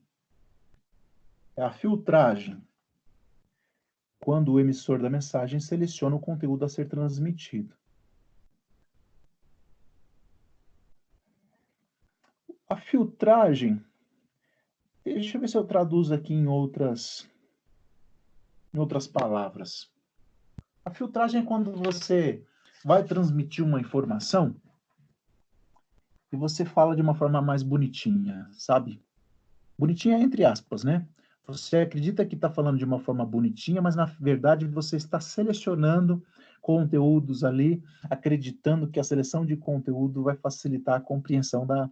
É 1.56 1.64
a 1.64 1.72
filtragem. 1.72 2.62
Quando 4.20 4.54
o 4.54 4.60
emissor 4.60 5.02
da 5.02 5.10
mensagem 5.10 5.60
seleciona 5.60 6.16
o 6.16 6.20
conteúdo 6.20 6.66
a 6.66 6.70
ser 6.70 6.88
transmitido. 6.88 7.76
A 12.68 12.76
filtragem, 12.76 13.84
deixa 15.04 15.38
eu 15.38 15.42
ver 15.42 15.48
se 15.48 15.58
eu 15.58 15.66
traduzo 15.66 16.14
aqui 16.14 16.34
em 16.34 16.48
outras, 16.48 17.28
em 18.74 18.78
outras 18.78 19.08
palavras. 19.08 19.92
A 20.86 20.92
filtragem 20.92 21.42
é 21.42 21.46
quando 21.46 21.72
você 21.72 22.46
vai 22.84 23.04
transmitir 23.04 23.64
uma 23.64 23.80
informação 23.80 24.56
e 26.32 26.36
você 26.38 26.64
fala 26.64 26.96
de 26.96 27.02
uma 27.02 27.16
forma 27.16 27.42
mais 27.42 27.64
bonitinha, 27.64 28.48
sabe? 28.52 29.02
Bonitinha 29.78 30.20
entre 30.20 30.46
aspas, 30.46 30.84
né? 30.84 31.08
Você 31.48 31.78
acredita 31.78 32.26
que 32.26 32.36
está 32.36 32.50
falando 32.50 32.78
de 32.78 32.86
uma 32.86 33.00
forma 33.00 33.26
bonitinha, 33.26 33.82
mas 33.82 33.96
na 33.96 34.06
verdade 34.06 34.68
você 34.68 34.98
está 34.98 35.20
selecionando 35.20 36.24
conteúdos 36.62 37.44
ali, 37.44 37.82
acreditando 38.10 38.88
que 38.88 39.00
a 39.00 39.04
seleção 39.04 39.46
de 39.46 39.58
conteúdo 39.58 40.22
vai 40.22 40.36
facilitar 40.36 40.96
a 40.96 41.02
compreensão 41.02 41.66
da, 41.66 41.90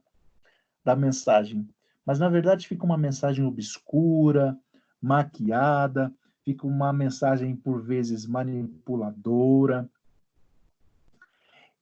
da 0.85 0.95
mensagem. 0.95 1.67
Mas 2.05 2.19
na 2.19 2.29
verdade 2.29 2.67
fica 2.67 2.85
uma 2.85 2.97
mensagem 2.97 3.43
obscura, 3.43 4.55
maquiada, 5.01 6.13
fica 6.45 6.67
uma 6.67 6.93
mensagem 6.93 7.55
por 7.55 7.81
vezes 7.81 8.27
manipuladora, 8.27 9.89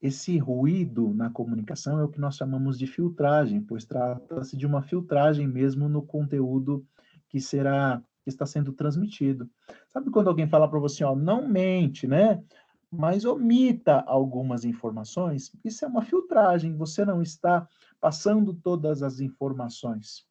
esse 0.06 0.38
ruído 0.38 1.14
na 1.16 1.32
comunicação 1.32 2.00
é 2.00 2.04
o 2.04 2.08
que 2.08 2.20
nós 2.20 2.36
chamamos 2.36 2.78
de 2.78 2.86
filtragem, 2.86 3.60
pois 3.60 3.86
trata-se 3.86 4.56
de 4.56 4.66
uma 4.66 4.84
filtragem 4.84 5.48
mesmo 5.48 5.90
no 5.90 6.04
conteúdo 6.04 6.86
que 7.28 7.42
será 7.42 8.02
que 8.24 8.30
está 8.30 8.46
sendo 8.46 8.72
transmitido. 8.72 9.50
Sabe 9.90 10.12
quando 10.12 10.28
alguém 10.28 10.48
fala 10.48 10.68
para 10.68 10.80
você, 10.80 11.04
ó, 11.04 11.16
não 11.16 11.48
mente, 11.48 12.08
né? 12.08 12.44
Mas 12.92 13.26
omita 13.26 14.02
algumas 14.02 14.64
informações, 14.64 15.52
isso 15.64 15.84
é 15.84 15.88
uma 15.88 16.04
filtragem, 16.04 16.78
você 16.78 17.04
não 17.04 17.22
está 17.22 17.68
passando 18.00 18.54
todas 18.54 19.02
as 19.02 19.20
informações. 19.20 20.26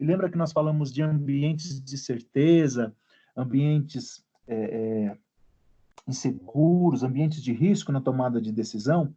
E 0.00 0.04
lembra 0.04 0.30
que 0.30 0.38
nós 0.38 0.52
falamos 0.52 0.90
de 0.90 1.02
ambientes 1.02 1.82
de 1.82 1.98
certeza, 1.98 2.94
ambientes 3.36 4.24
é, 4.46 4.56
é, 4.56 5.18
inseguros, 6.06 7.02
ambientes 7.02 7.42
de 7.42 7.52
risco 7.52 7.92
na 7.92 8.00
tomada 8.00 8.40
de 8.40 8.52
decisão, 8.52 9.14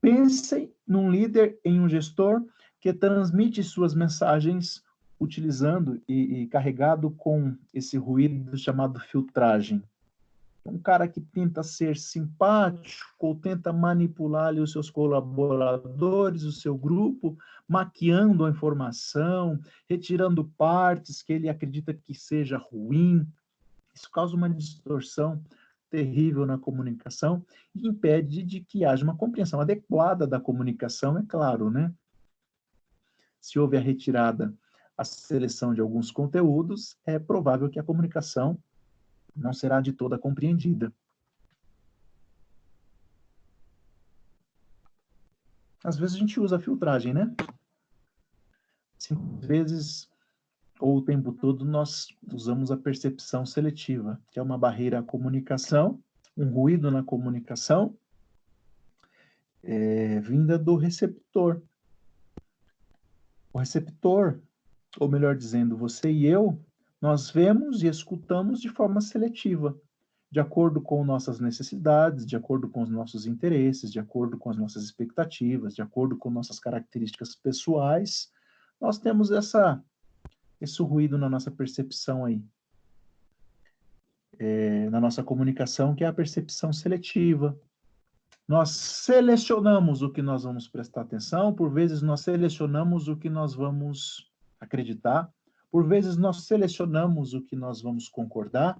pensem 0.00 0.72
num 0.86 1.10
líder, 1.10 1.58
em 1.64 1.80
um 1.80 1.88
gestor 1.88 2.42
que 2.80 2.92
transmite 2.92 3.62
suas 3.62 3.94
mensagens 3.94 4.82
utilizando 5.18 6.00
e, 6.08 6.42
e 6.42 6.46
carregado 6.46 7.10
com 7.10 7.56
esse 7.72 7.96
ruído 7.96 8.56
chamado 8.58 9.00
filtragem. 9.00 9.82
Um 10.66 10.78
cara 10.78 11.06
que 11.06 11.20
tenta 11.20 11.62
ser 11.62 11.96
simpático 11.96 13.26
ou 13.26 13.34
tenta 13.34 13.72
manipular 13.72 14.46
ali, 14.46 14.60
os 14.60 14.72
seus 14.72 14.88
colaboradores, 14.90 16.42
o 16.42 16.52
seu 16.52 16.76
grupo, 16.76 17.36
maquiando 17.68 18.44
a 18.44 18.50
informação, 18.50 19.60
retirando 19.88 20.44
partes 20.56 21.22
que 21.22 21.34
ele 21.34 21.50
acredita 21.50 21.92
que 21.92 22.14
seja 22.14 22.56
ruim. 22.56 23.26
Isso 23.94 24.10
causa 24.10 24.34
uma 24.34 24.48
distorção 24.48 25.42
terrível 25.94 26.44
na 26.44 26.58
comunicação 26.58 27.46
e 27.72 27.86
impede 27.86 28.42
de 28.42 28.60
que 28.60 28.84
haja 28.84 29.04
uma 29.04 29.16
compreensão 29.16 29.60
adequada 29.60 30.26
da 30.26 30.40
comunicação, 30.40 31.16
é 31.16 31.22
claro, 31.24 31.70
né? 31.70 31.94
Se 33.40 33.60
houve 33.60 33.76
a 33.76 33.80
retirada, 33.80 34.52
a 34.98 35.04
seleção 35.04 35.72
de 35.72 35.80
alguns 35.80 36.10
conteúdos, 36.10 36.98
é 37.06 37.16
provável 37.16 37.70
que 37.70 37.78
a 37.78 37.82
comunicação 37.84 38.58
não 39.36 39.52
será 39.52 39.80
de 39.80 39.92
toda 39.92 40.18
compreendida. 40.18 40.92
Às 45.84 45.96
vezes 45.96 46.16
a 46.16 46.18
gente 46.18 46.40
usa 46.40 46.56
a 46.56 46.60
filtragem, 46.60 47.14
né? 47.14 47.32
Cinco 48.98 49.22
vezes 49.36 50.10
ou 50.84 50.98
o 50.98 51.02
tempo 51.02 51.32
todo 51.32 51.64
nós 51.64 52.08
usamos 52.30 52.70
a 52.70 52.76
percepção 52.76 53.46
seletiva, 53.46 54.20
que 54.30 54.38
é 54.38 54.42
uma 54.42 54.58
barreira 54.58 54.98
à 54.98 55.02
comunicação, 55.02 55.98
um 56.36 56.50
ruído 56.50 56.90
na 56.90 57.02
comunicação, 57.02 57.96
é, 59.62 60.20
vinda 60.20 60.58
do 60.58 60.76
receptor. 60.76 61.62
O 63.50 63.58
receptor, 63.58 64.40
ou 65.00 65.08
melhor 65.08 65.34
dizendo, 65.34 65.74
você 65.74 66.12
e 66.12 66.26
eu, 66.26 66.60
nós 67.00 67.30
vemos 67.30 67.82
e 67.82 67.86
escutamos 67.86 68.60
de 68.60 68.68
forma 68.68 69.00
seletiva, 69.00 69.74
de 70.30 70.38
acordo 70.38 70.82
com 70.82 71.02
nossas 71.02 71.40
necessidades, 71.40 72.26
de 72.26 72.36
acordo 72.36 72.68
com 72.68 72.82
os 72.82 72.90
nossos 72.90 73.24
interesses, 73.24 73.90
de 73.90 73.98
acordo 73.98 74.36
com 74.36 74.50
as 74.50 74.58
nossas 74.58 74.84
expectativas, 74.84 75.74
de 75.74 75.80
acordo 75.80 76.18
com 76.18 76.30
nossas 76.30 76.58
características 76.60 77.34
pessoais, 77.34 78.30
nós 78.78 78.98
temos 78.98 79.30
essa 79.30 79.82
esse 80.64 80.82
ruído 80.82 81.16
na 81.16 81.28
nossa 81.28 81.50
percepção 81.50 82.24
aí. 82.24 82.42
É, 84.38 84.90
na 84.90 85.00
nossa 85.00 85.22
comunicação, 85.22 85.94
que 85.94 86.02
é 86.02 86.06
a 86.08 86.12
percepção 86.12 86.72
seletiva. 86.72 87.56
Nós 88.46 88.70
selecionamos 88.70 90.02
o 90.02 90.10
que 90.10 90.20
nós 90.20 90.42
vamos 90.42 90.68
prestar 90.68 91.02
atenção, 91.02 91.54
por 91.54 91.70
vezes 91.70 92.02
nós 92.02 92.20
selecionamos 92.20 93.08
o 93.08 93.16
que 93.16 93.30
nós 93.30 93.54
vamos 93.54 94.30
acreditar, 94.60 95.32
por 95.70 95.86
vezes 95.86 96.16
nós 96.16 96.42
selecionamos 96.44 97.32
o 97.32 97.40
que 97.40 97.56
nós 97.56 97.80
vamos 97.80 98.08
concordar, 98.08 98.78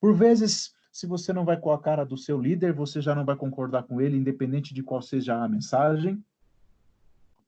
por 0.00 0.14
vezes, 0.14 0.74
se 0.92 1.06
você 1.06 1.32
não 1.32 1.44
vai 1.44 1.56
com 1.56 1.72
a 1.72 1.80
cara 1.80 2.04
do 2.04 2.16
seu 2.16 2.40
líder, 2.40 2.72
você 2.72 3.00
já 3.00 3.14
não 3.14 3.24
vai 3.24 3.36
concordar 3.36 3.82
com 3.82 4.00
ele, 4.00 4.16
independente 4.16 4.72
de 4.72 4.82
qual 4.82 5.02
seja 5.02 5.42
a 5.42 5.48
mensagem. 5.48 6.22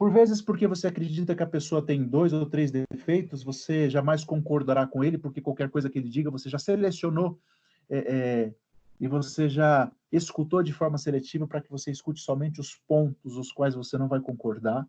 Por 0.01 0.11
vezes, 0.11 0.40
porque 0.40 0.66
você 0.66 0.86
acredita 0.86 1.36
que 1.36 1.42
a 1.42 1.46
pessoa 1.46 1.84
tem 1.84 2.03
dois 2.03 2.32
ou 2.32 2.46
três 2.46 2.70
defeitos, 2.70 3.42
você 3.42 3.90
jamais 3.90 4.24
concordará 4.24 4.86
com 4.86 5.05
ele, 5.05 5.18
porque 5.18 5.42
qualquer 5.42 5.68
coisa 5.68 5.90
que 5.90 5.98
ele 5.98 6.09
diga, 6.09 6.30
você 6.30 6.48
já 6.48 6.59
selecionou 6.59 7.38
é, 7.86 7.98
é, 7.98 8.55
e 8.98 9.07
você 9.07 9.46
já 9.46 9.92
escutou 10.11 10.62
de 10.62 10.72
forma 10.72 10.96
seletiva 10.96 11.46
para 11.46 11.61
que 11.61 11.70
você 11.70 11.90
escute 11.90 12.22
somente 12.22 12.59
os 12.62 12.74
pontos 12.74 13.36
os 13.36 13.53
quais 13.53 13.74
você 13.74 13.98
não 13.98 14.09
vai 14.09 14.20
concordar. 14.20 14.88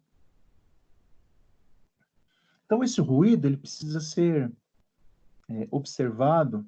Então, 2.66 2.82
esse 2.82 3.01
ruído 3.01 3.47
ele 3.47 3.57
precisa 3.57 3.99
ser 3.99 4.49
é, 5.49 5.68
observado 5.72 6.66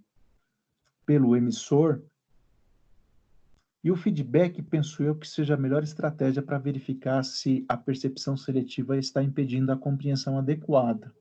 pelo 1.06 1.34
emissor 1.38 2.04
e 3.84 3.92
o 3.92 3.98
feedback, 3.98 4.62
penso 4.62 5.04
eu, 5.04 5.14
que 5.14 5.28
seja 5.28 5.56
a 5.56 5.58
melhor 5.58 5.84
estratégia 5.84 6.42
para 6.42 6.58
verificar 6.58 7.22
se 7.24 7.66
a 7.68 7.76
percepção 7.76 8.38
seletiva 8.38 8.98
está 8.98 9.22
impedindo 9.22 9.74
a 9.74 9.78
compreensão 9.78 10.38
adequada. 10.38 11.14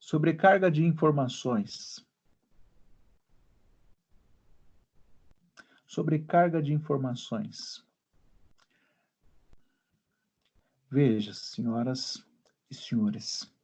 Sobrecarga 0.00 0.70
de 0.70 0.84
informações. 0.84 2.04
Sobrecarga 5.86 6.60
de 6.60 6.72
informações. 6.72 7.84
Veja, 10.90 11.32
senhoras 11.32 12.24
e 12.70 12.74
senhores 12.74 13.55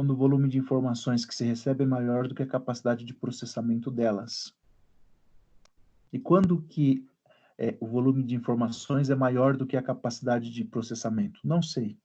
quando 0.00 0.12
o 0.12 0.16
volume 0.16 0.48
de 0.48 0.56
informações 0.56 1.26
que 1.26 1.34
se 1.34 1.44
recebe 1.44 1.84
é 1.84 1.86
maior 1.86 2.26
do 2.26 2.34
que 2.34 2.42
a 2.42 2.46
capacidade 2.46 3.04
de 3.04 3.12
processamento 3.12 3.90
delas. 3.90 4.50
E 6.10 6.18
quando 6.18 6.62
que 6.62 7.06
é, 7.58 7.76
o 7.78 7.86
volume 7.86 8.22
de 8.22 8.34
informações 8.34 9.10
é 9.10 9.14
maior 9.14 9.58
do 9.58 9.66
que 9.66 9.76
a 9.76 9.82
capacidade 9.82 10.50
de 10.50 10.64
processamento? 10.64 11.38
Não 11.44 11.60
sei. 11.60 11.98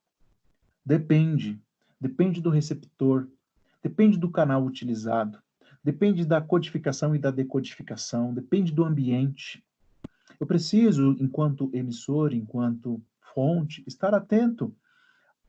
Depende. 0.86 1.58
Depende 1.98 2.42
do 2.42 2.50
receptor, 2.50 3.30
depende 3.82 4.20
do 4.20 4.30
canal 4.30 4.66
utilizado, 4.66 5.40
depende 5.82 6.26
da 6.26 6.42
codificação 6.42 7.16
e 7.16 7.20
da 7.20 7.32
decodificação, 7.32 8.34
depende 8.34 8.74
do 8.74 8.84
ambiente. 8.84 9.64
Eu 10.38 10.46
preciso, 10.46 11.16
enquanto 11.18 11.72
emissor, 11.74 12.34
enquanto 12.34 13.02
fonte, 13.34 13.86
estar 13.88 14.14
atento 14.14 14.76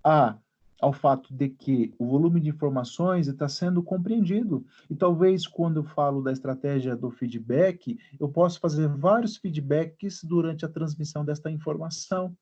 a 0.04 0.38
ao 0.80 0.92
fato 0.92 1.32
de 1.32 1.48
que 1.48 1.94
o 1.98 2.06
volume 2.06 2.40
de 2.40 2.50
informações 2.50 3.28
está 3.28 3.48
sendo 3.48 3.82
compreendido. 3.82 4.64
E 4.90 4.94
talvez 4.94 5.46
quando 5.46 5.78
eu 5.78 5.84
falo 5.84 6.22
da 6.22 6.32
estratégia 6.32 6.94
do 6.94 7.10
feedback, 7.10 7.98
eu 8.20 8.28
posso 8.28 8.60
fazer 8.60 8.88
vários 8.88 9.36
feedbacks 9.36 10.22
durante 10.22 10.64
a 10.64 10.68
transmissão 10.68 11.24
desta 11.24 11.50
informação. 11.50 12.36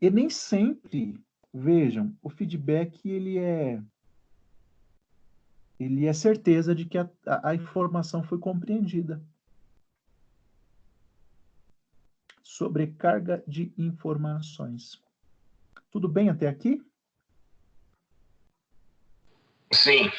E 0.00 0.10
nem 0.10 0.28
sempre, 0.28 1.20
vejam, 1.52 2.12
o 2.22 2.28
feedback 2.28 3.08
ele 3.08 3.38
é 3.38 3.80
ele 5.78 6.06
é 6.06 6.12
certeza 6.12 6.74
de 6.74 6.84
que 6.84 6.96
a, 6.96 7.10
a, 7.26 7.54
informação 7.54 8.22
foi 8.22 8.38
compreendida. 8.38 9.20
Sobrecarga 12.42 13.42
de 13.46 13.72
informações. 13.76 15.03
Tudo 15.94 16.08
bem 16.08 16.28
até 16.28 16.48
aqui? 16.48 16.84
Sim. 19.72 20.10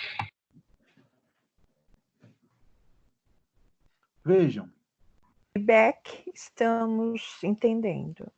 Vejam. 4.23 4.71
Feedback, 5.51 6.31
estamos 6.33 7.43
entendendo. 7.43 8.21
O 8.21 8.31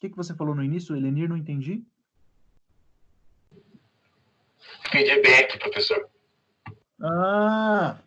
que, 0.00 0.10
que 0.10 0.16
você 0.16 0.34
falou 0.34 0.54
no 0.54 0.62
início, 0.62 0.94
Elenir? 0.94 1.30
Não 1.30 1.36
entendi. 1.38 1.82
Feedback, 4.90 5.58
professor. 5.60 6.10
Ah, 7.00 8.02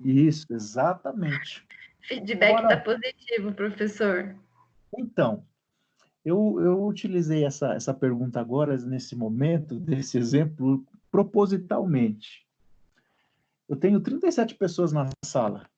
isso, 0.00 0.46
exatamente. 0.52 1.66
Feedback 2.02 2.62
está 2.62 2.76
positivo, 2.76 3.52
professor. 3.52 4.36
Então, 4.96 5.44
eu, 6.26 6.60
eu 6.60 6.84
utilizei 6.84 7.44
essa, 7.44 7.74
essa 7.74 7.94
pergunta 7.94 8.40
agora, 8.40 8.76
nesse 8.78 9.14
momento, 9.14 9.78
desse 9.78 10.18
exemplo, 10.18 10.84
propositalmente. 11.08 12.44
Eu 13.68 13.76
tenho 13.76 14.00
37 14.00 14.56
pessoas 14.56 14.92
na 14.92 15.08
sala. 15.24 15.70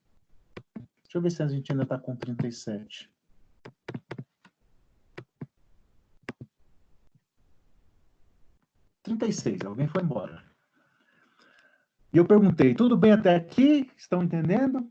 Deixa 1.03 1.18
eu 1.18 1.20
ver 1.20 1.30
se 1.30 1.42
a 1.42 1.49
gente 1.49 1.70
ainda 1.70 1.82
está 1.82 1.99
com 1.99 2.16
37. 2.16 3.11
Trinta 9.03 9.26
e 9.26 9.32
seis, 9.32 9.61
alguém 9.66 9.86
foi 9.86 10.03
embora. 10.03 10.42
E 12.11 12.16
eu 12.16 12.26
perguntei, 12.26 12.74
tudo 12.74 12.96
bem 12.96 13.12
até 13.12 13.36
aqui? 13.36 13.90
Estão 13.99 14.22
entendendo? 14.22 14.90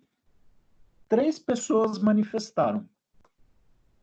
Três 1.10 1.40
pessoas 1.40 1.98
manifestaram. 1.98 2.88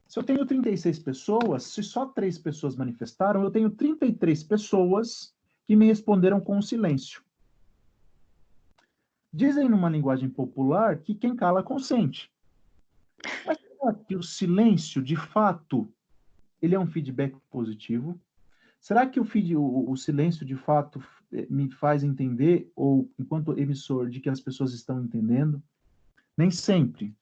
Se 0.07 0.19
eu 0.19 0.23
tenho 0.23 0.47
36 0.47 0.99
pessoas, 0.99 1.65
se 1.65 1.83
só 1.83 2.07
três 2.07 2.39
pessoas 2.39 2.77
manifestaram, 2.77 3.43
eu 3.43 3.51
tenho 3.51 3.71
33 3.71 4.43
pessoas 4.45 5.35
que 5.67 5.75
me 5.75 5.87
responderam 5.87 6.41
com 6.41 6.61
silêncio. 6.61 7.23
Dizem 9.33 9.69
numa 9.69 9.89
linguagem 9.89 10.29
popular 10.29 10.99
que 10.99 11.15
quem 11.15 11.35
cala 11.35 11.63
consente. 11.63 12.31
Mas 13.45 13.59
será 13.59 13.95
que 13.95 14.15
o 14.15 14.23
silêncio, 14.23 15.03
de 15.03 15.17
fato, 15.17 15.89
ele 16.63 16.75
é 16.75 16.79
um 16.79 16.87
feedback 16.87 17.35
positivo? 17.51 18.21
Será 18.79 19.07
que 19.07 19.19
o, 19.19 19.25
feed, 19.25 19.57
o, 19.57 19.91
o 19.91 19.97
silêncio, 19.97 20.45
de 20.45 20.55
fato, 20.55 21.03
me 21.49 21.71
faz 21.71 22.05
entender, 22.05 22.71
ou 22.77 23.11
enquanto 23.19 23.59
emissor, 23.59 24.09
de 24.09 24.21
que 24.21 24.29
as 24.29 24.41
pessoas 24.41 24.73
estão 24.73 25.03
entendendo? 25.03 25.63
Nem 26.37 26.51
sempre. 26.51 27.17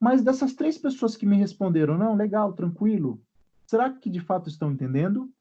Mas 0.00 0.22
dessas 0.22 0.54
três 0.54 0.78
pessoas 0.78 1.16
que 1.16 1.26
me 1.26 1.36
responderam, 1.36 1.98
não, 1.98 2.14
legal, 2.14 2.52
tranquilo, 2.52 3.20
será 3.66 3.92
que 3.92 4.08
de 4.08 4.20
fato 4.20 4.48
estão 4.48 4.70
entendendo? 4.70 5.32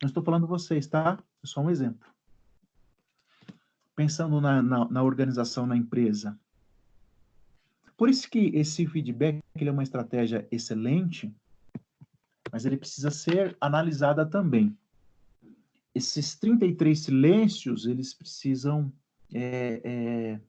Não 0.00 0.08
estou 0.08 0.22
falando 0.22 0.46
vocês, 0.46 0.86
tá? 0.86 1.18
É 1.42 1.46
só 1.46 1.60
um 1.60 1.70
exemplo 1.70 2.10
pensando 4.00 4.40
na, 4.40 4.62
na, 4.62 4.88
na 4.88 5.02
organização 5.02 5.66
na 5.66 5.76
empresa. 5.76 6.34
Por 7.98 8.08
isso 8.08 8.30
que 8.30 8.50
esse 8.54 8.86
feedback 8.86 9.42
ele 9.54 9.68
é 9.68 9.72
uma 9.72 9.82
estratégia 9.82 10.48
excelente, 10.50 11.30
mas 12.50 12.64
ele 12.64 12.78
precisa 12.78 13.10
ser 13.10 13.54
analisada 13.60 14.24
também. 14.24 14.74
Esses 15.94 16.34
33 16.34 16.98
silêncios, 16.98 17.84
eles 17.84 18.14
precisam 18.14 18.90
é, 19.34 19.82
é, 19.84 20.40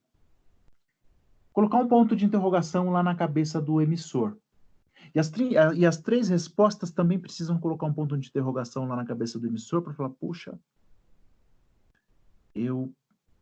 colocar 1.61 1.77
um 1.77 1.87
ponto 1.87 2.15
de 2.15 2.25
interrogação 2.25 2.89
lá 2.89 3.03
na 3.03 3.13
cabeça 3.13 3.61
do 3.61 3.79
emissor. 3.79 4.35
E 5.13 5.19
as, 5.19 5.31
e 5.75 5.85
as 5.85 5.97
três 5.97 6.27
respostas 6.27 6.89
também 6.89 7.19
precisam 7.19 7.59
colocar 7.59 7.85
um 7.85 7.93
ponto 7.93 8.17
de 8.17 8.29
interrogação 8.29 8.87
lá 8.87 8.95
na 8.95 9.05
cabeça 9.05 9.37
do 9.37 9.45
emissor 9.45 9.81
para 9.81 9.93
falar, 9.93 10.09
puxa, 10.09 10.59
eu 12.55 12.91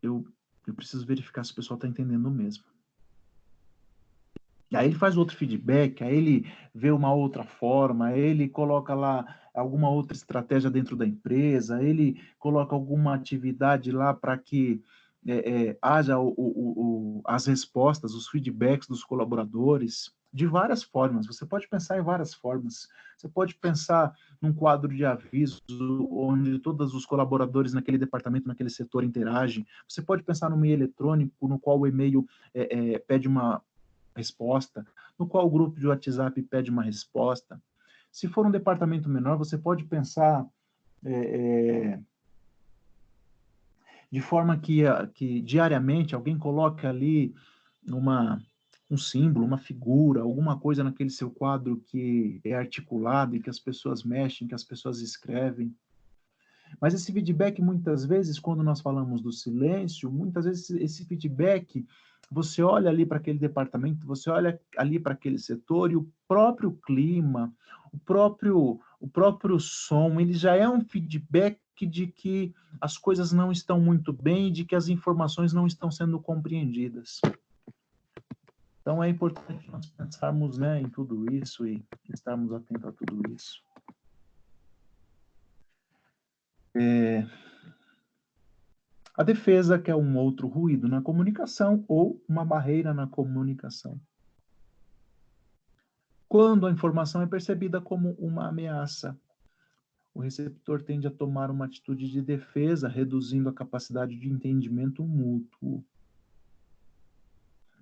eu, 0.01 0.26
eu 0.67 0.74
preciso 0.74 1.05
verificar 1.05 1.43
se 1.43 1.51
o 1.51 1.55
pessoal 1.55 1.76
está 1.76 1.88
entendendo 1.88 2.30
mesmo. 2.30 2.63
Aí 4.74 4.88
ele 4.88 4.95
faz 4.95 5.17
outro 5.17 5.36
feedback, 5.36 6.03
aí 6.03 6.15
ele 6.15 6.51
vê 6.74 6.91
uma 6.91 7.13
outra 7.13 7.43
forma, 7.43 8.07
aí 8.07 8.20
ele 8.20 8.47
coloca 8.47 8.93
lá 8.93 9.26
alguma 9.53 9.89
outra 9.89 10.15
estratégia 10.15 10.70
dentro 10.70 10.95
da 10.95 11.05
empresa, 11.05 11.82
ele 11.84 12.22
coloca 12.38 12.76
alguma 12.76 13.15
atividade 13.15 13.91
lá 13.91 14.13
para 14.13 14.38
que 14.38 14.82
é, 15.28 15.67
é, 15.70 15.78
haja 15.82 16.17
o, 16.17 16.30
o, 16.30 16.38
o, 16.38 17.22
as 17.26 17.45
respostas, 17.45 18.13
os 18.13 18.28
feedbacks 18.28 18.88
dos 18.88 19.03
colaboradores 19.03 20.13
de 20.32 20.45
várias 20.45 20.84
formas. 20.84 21.26
Você 21.28 21.45
pode 21.45 21.67
pensar 21.67 21.97
em 21.97 22.03
várias 22.03 22.34
formas. 22.34 22.88
Você 23.17 23.28
pode 23.28 23.55
pensar 23.55 24.15
num 24.41 24.53
quadro 24.53 24.95
de 24.95 25.03
aviso 25.03 25.59
onde 26.11 26.59
todos 26.59 26.93
os 26.93 27.05
colaboradores 27.05 27.74
naquele 27.74 27.97
departamento, 27.97 28.47
naquele 28.47 28.70
setor 28.70 29.03
interagem. 29.03 29.65
Você 29.88 30.01
pode 30.01 30.24
pensar 30.24 30.49
no 30.49 30.55
e-mail 30.55 30.76
eletrônico, 30.76 31.47
no 31.47 31.59
qual 31.59 31.80
o 31.80 31.88
e-mail 31.88 32.26
é, 32.53 32.93
é, 32.93 32.99
pede 32.99 33.28
uma 33.28 33.61
resposta, 34.15 34.86
no 35.17 35.28
qual 35.28 35.45
o 35.45 35.49
grupo 35.49 35.80
de 35.80 35.88
WhatsApp 35.88 36.41
pede 36.43 36.70
uma 36.70 36.84
resposta. 36.84 37.61
Se 38.11 38.28
for 38.28 38.45
um 38.45 38.51
departamento 38.51 39.09
menor, 39.09 39.38
você 39.38 39.57
pode 39.57 39.84
pensar 39.86 40.45
é, 41.03 41.13
é 41.13 41.99
de 44.12 44.22
forma 44.22 44.57
que, 44.57 44.82
que 45.14 45.41
diariamente 45.41 46.16
alguém 46.16 46.38
coloque 46.38 46.86
ali 46.86 47.34
uma 47.88 48.39
um 48.89 48.97
símbolo, 48.97 49.45
uma 49.45 49.57
figura, 49.57 50.22
alguma 50.22 50.57
coisa 50.57 50.84
naquele 50.84 51.12
seu 51.12 51.30
quadro 51.30 51.78
que 51.86 52.41
é 52.43 52.55
articulado 52.55 53.36
e 53.36 53.39
que 53.39 53.49
as 53.49 53.60
pessoas 53.60 54.03
mexem, 54.03 54.47
que 54.47 54.55
as 54.55 54.64
pessoas 54.64 54.99
escrevem. 54.99 55.76
Mas 56.82 56.93
esse 56.93 57.12
feedback, 57.12 57.62
muitas 57.62 58.03
vezes, 58.05 58.39
quando 58.39 58.64
nós 58.64 58.82
falamos 58.82 59.22
do 59.22 59.32
silêncio, 59.32 60.12
muitas 60.12 60.45
vezes 60.45 60.70
esse 60.72 61.05
feedback, 61.05 61.86
você 62.32 62.62
olha 62.64 62.89
ali 62.89 63.05
para 63.05 63.18
aquele 63.18 63.39
departamento, 63.39 64.07
você 64.07 64.30
olha 64.30 64.60
ali 64.78 64.99
para 64.99 65.14
aquele 65.14 65.38
setor 65.38 65.91
e 65.91 65.95
o 65.95 66.07
próprio 66.28 66.72
clima, 66.72 67.53
o 67.91 67.97
próprio, 67.97 68.80
o 68.99 69.07
próprio 69.07 69.60
som, 69.60 70.20
ele 70.20 70.34
já 70.34 70.55
é 70.55 70.68
um 70.68 70.82
feedback 70.82 71.60
de 71.86 72.08
que 72.08 72.54
as 72.80 72.98
coisas 72.98 73.32
não 73.32 73.52
estão 73.52 73.80
muito 73.80 74.14
bem, 74.14 74.52
de 74.52 74.66
que 74.66 74.76
as 74.76 74.88
informações 74.88 75.54
não 75.54 75.68
estão 75.68 75.90
sendo 75.90 76.20
compreendidas. 76.20 77.20
Então 78.82 79.04
é 79.04 79.10
importante 79.10 79.70
nós 79.70 79.86
pensarmos 79.92 80.58
né, 80.58 80.82
em 80.82 80.90
tudo 80.90 81.32
isso 81.32 81.68
e 81.68 81.84
estarmos 82.12 82.52
atentos 82.52 82.86
a 82.86 82.92
tudo 82.92 83.22
isso. 83.34 83.62
É... 86.76 87.26
A 89.16 89.24
defesa, 89.24 89.78
que 89.78 89.92
é 89.92 89.96
um 89.96 90.18
outro 90.18 90.48
ruído 90.48 90.88
na 90.88 91.02
comunicação 91.02 91.84
ou 91.88 92.24
uma 92.28 92.46
barreira 92.46 92.94
na 92.94 93.06
comunicação. 93.06 94.00
Quando 96.28 96.66
a 96.66 96.72
informação 96.72 97.22
é 97.22 97.28
percebida 97.28 97.82
como 97.82 98.12
uma 98.12 98.48
ameaça, 98.48 99.20
o 100.20 100.22
receptor 100.22 100.82
tende 100.82 101.07
a 101.07 101.11
tomar 101.11 101.49
uma 101.49 101.63
atitude 101.63 102.11
de 102.11 102.22
defesa, 102.22 102.89
reduzindo 102.89 103.47
a 103.47 103.53
capacidade 103.53 104.17
de 104.17 104.28
entendimento 104.28 105.01
mútuo. 105.01 105.82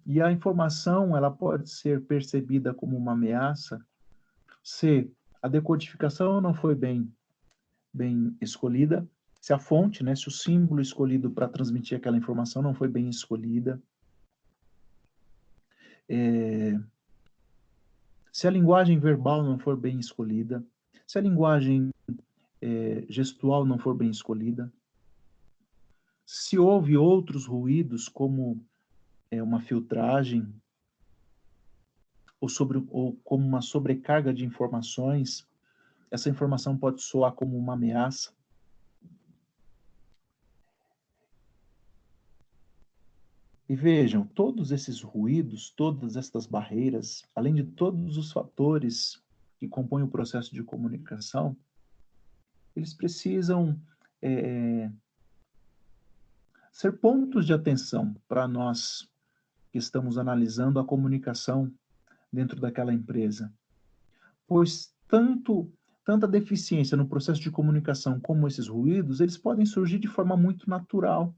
E 0.06 0.22
a 0.22 0.32
informação 0.32 1.18
ela 1.18 1.32
pode 1.32 1.68
ser 1.68 2.00
percebida 2.04 2.76
como 2.76 2.96
uma 2.96 3.14
ameaça 3.14 3.84
se 4.64 5.12
a 5.42 5.48
decodificação 5.48 6.40
não 6.40 6.54
foi 6.54 6.76
bem 6.76 7.12
bem 7.92 8.38
escolhida, 8.40 9.08
se 9.42 9.52
a 9.52 9.58
fonte, 9.58 10.04
né, 10.04 10.16
se 10.16 10.28
o 10.28 10.32
símbolo 10.32 10.80
escolhido 10.80 11.32
para 11.32 11.48
transmitir 11.48 11.98
aquela 11.98 12.18
informação 12.18 12.62
não 12.62 12.76
foi 12.76 12.88
bem 12.88 13.10
escolhida, 13.10 13.82
é, 16.08 16.80
se 18.32 18.48
a 18.48 18.52
linguagem 18.52 19.00
verbal 19.00 19.42
não 19.42 19.58
for 19.58 19.76
bem 19.76 19.98
escolhida, 19.98 20.64
se 21.08 21.18
a 21.18 21.22
linguagem 21.22 21.92
é, 22.62 23.06
gestual 23.10 23.66
não 23.66 23.78
for 23.78 23.96
bem 23.96 24.10
escolhida, 24.10 24.72
se 26.26 26.58
houve 26.58 26.98
outros 26.98 27.46
ruídos 27.46 28.10
como 28.10 28.62
é, 29.32 29.42
uma 29.42 29.62
filtragem 29.62 30.54
ou, 32.40 32.50
sobre, 32.50 32.84
ou 32.90 33.16
como 33.24 33.46
uma 33.46 33.62
sobrecarga 33.62 34.34
de 34.34 34.46
informações, 34.46 35.48
essa 36.12 36.30
informação 36.30 36.78
pode 36.78 37.02
soar 37.02 37.32
como 37.32 37.58
uma 37.58 37.74
ameaça. 37.74 38.36
E 43.70 43.76
vejam, 43.76 44.26
todos 44.26 44.72
esses 44.72 45.02
ruídos, 45.02 45.70
todas 45.70 46.16
essas 46.16 46.46
barreiras, 46.46 47.26
além 47.36 47.54
de 47.54 47.64
todos 47.64 48.18
os 48.18 48.32
fatores 48.32 49.22
que 49.60 49.68
compõem 49.68 50.04
o 50.04 50.08
processo 50.08 50.54
de 50.54 50.64
comunicação, 50.64 51.56
eles 52.78 52.94
precisam 52.94 53.80
é, 54.22 54.90
ser 56.72 57.00
pontos 57.00 57.46
de 57.46 57.54
atenção 57.54 58.16
para 58.28 58.48
nós 58.48 59.10
que 59.72 59.78
estamos 59.78 60.18
analisando 60.18 60.80
a 60.80 60.86
comunicação 60.86 61.72
dentro 62.32 62.60
daquela 62.60 62.94
empresa. 62.94 63.52
Pois 64.48 64.94
tanto 65.08 65.72
tanta 66.06 66.26
deficiência 66.26 66.96
no 66.96 67.06
processo 67.06 67.42
de 67.42 67.52
comunicação 67.52 68.18
como 68.18 68.48
esses 68.48 68.70
ruídos, 68.70 69.20
eles 69.20 69.38
podem 69.38 69.66
surgir 69.66 70.00
de 70.00 70.08
forma 70.08 70.38
muito 70.38 70.70
natural, 70.70 71.36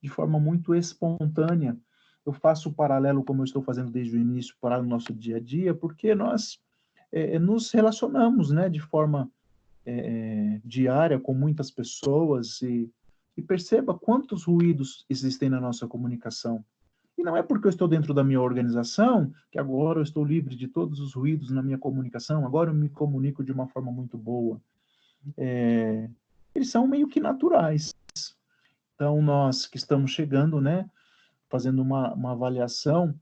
de 0.00 0.08
forma 0.08 0.38
muito 0.38 0.76
espontânea. 0.76 1.76
Eu 2.24 2.32
faço 2.32 2.68
o 2.68 2.72
paralelo, 2.72 3.24
como 3.24 3.40
eu 3.40 3.44
estou 3.44 3.62
fazendo 3.62 3.90
desde 3.90 4.16
o 4.16 4.20
início, 4.20 4.54
para 4.60 4.78
o 4.78 4.86
nosso 4.86 5.12
dia 5.12 5.38
a 5.38 5.40
dia, 5.40 5.74
porque 5.74 6.14
nós 6.14 6.60
é, 7.10 7.36
nos 7.36 7.72
relacionamos 7.72 8.52
né, 8.52 8.68
de 8.68 8.78
forma 8.78 9.28
é, 9.84 10.60
diária 10.64 11.18
com 11.18 11.34
muitas 11.34 11.70
pessoas 11.70 12.60
e, 12.62 12.90
e 13.36 13.42
perceba 13.42 13.98
quantos 13.98 14.44
ruídos 14.44 15.04
existem 15.08 15.48
na 15.48 15.60
nossa 15.60 15.86
comunicação. 15.86 16.64
E 17.16 17.22
não 17.22 17.36
é 17.36 17.42
porque 17.42 17.66
eu 17.66 17.70
estou 17.70 17.86
dentro 17.86 18.14
da 18.14 18.24
minha 18.24 18.40
organização 18.40 19.32
que 19.50 19.58
agora 19.58 19.98
eu 19.98 20.02
estou 20.02 20.24
livre 20.24 20.56
de 20.56 20.66
todos 20.66 20.98
os 20.98 21.14
ruídos 21.14 21.50
na 21.50 21.62
minha 21.62 21.78
comunicação, 21.78 22.44
agora 22.46 22.70
eu 22.70 22.74
me 22.74 22.88
comunico 22.88 23.44
de 23.44 23.52
uma 23.52 23.68
forma 23.68 23.92
muito 23.92 24.16
boa. 24.16 24.60
É, 25.36 26.08
eles 26.54 26.70
são 26.70 26.86
meio 26.86 27.08
que 27.08 27.20
naturais. 27.20 27.94
Então, 28.94 29.20
nós 29.20 29.66
que 29.66 29.76
estamos 29.76 30.10
chegando, 30.10 30.60
né, 30.60 30.88
fazendo 31.48 31.82
uma, 31.82 32.14
uma 32.14 32.32
avaliação, 32.32 33.14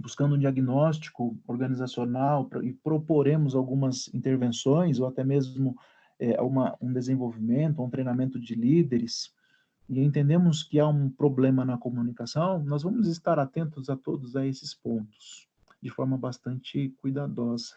buscando 0.00 0.34
um 0.34 0.38
diagnóstico 0.38 1.38
organizacional 1.46 2.48
e 2.62 2.72
proporemos 2.72 3.54
algumas 3.54 4.12
intervenções 4.14 4.98
ou 4.98 5.06
até 5.06 5.22
mesmo 5.22 5.76
é, 6.18 6.40
uma, 6.40 6.76
um 6.80 6.92
desenvolvimento, 6.92 7.82
um 7.82 7.90
treinamento 7.90 8.40
de 8.40 8.54
líderes, 8.54 9.34
e 9.88 10.00
entendemos 10.00 10.62
que 10.62 10.78
há 10.78 10.86
um 10.86 11.10
problema 11.10 11.64
na 11.64 11.76
comunicação, 11.76 12.62
nós 12.62 12.82
vamos 12.82 13.08
estar 13.08 13.38
atentos 13.38 13.90
a 13.90 13.96
todos 13.96 14.36
a 14.36 14.46
esses 14.46 14.72
pontos, 14.72 15.48
de 15.82 15.90
forma 15.90 16.16
bastante 16.16 16.90
cuidadosa. 17.00 17.74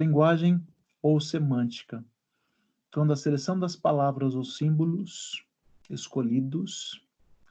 Linguagem 0.00 0.60
ou 1.02 1.20
semântica. 1.20 2.04
Quando 2.92 3.12
a 3.12 3.16
seleção 3.16 3.58
das 3.58 3.76
palavras 3.76 4.34
ou 4.34 4.44
símbolos 4.44 5.44
escolhidos, 5.90 7.06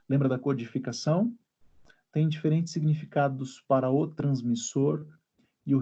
lembra 0.08 0.28
da 0.28 0.38
codificação? 0.38 1.36
Tem 2.12 2.28
diferentes 2.28 2.72
significados 2.72 3.60
para 3.68 3.90
o 3.90 4.06
transmissor 4.06 5.06
e 5.66 5.74
o 5.74 5.78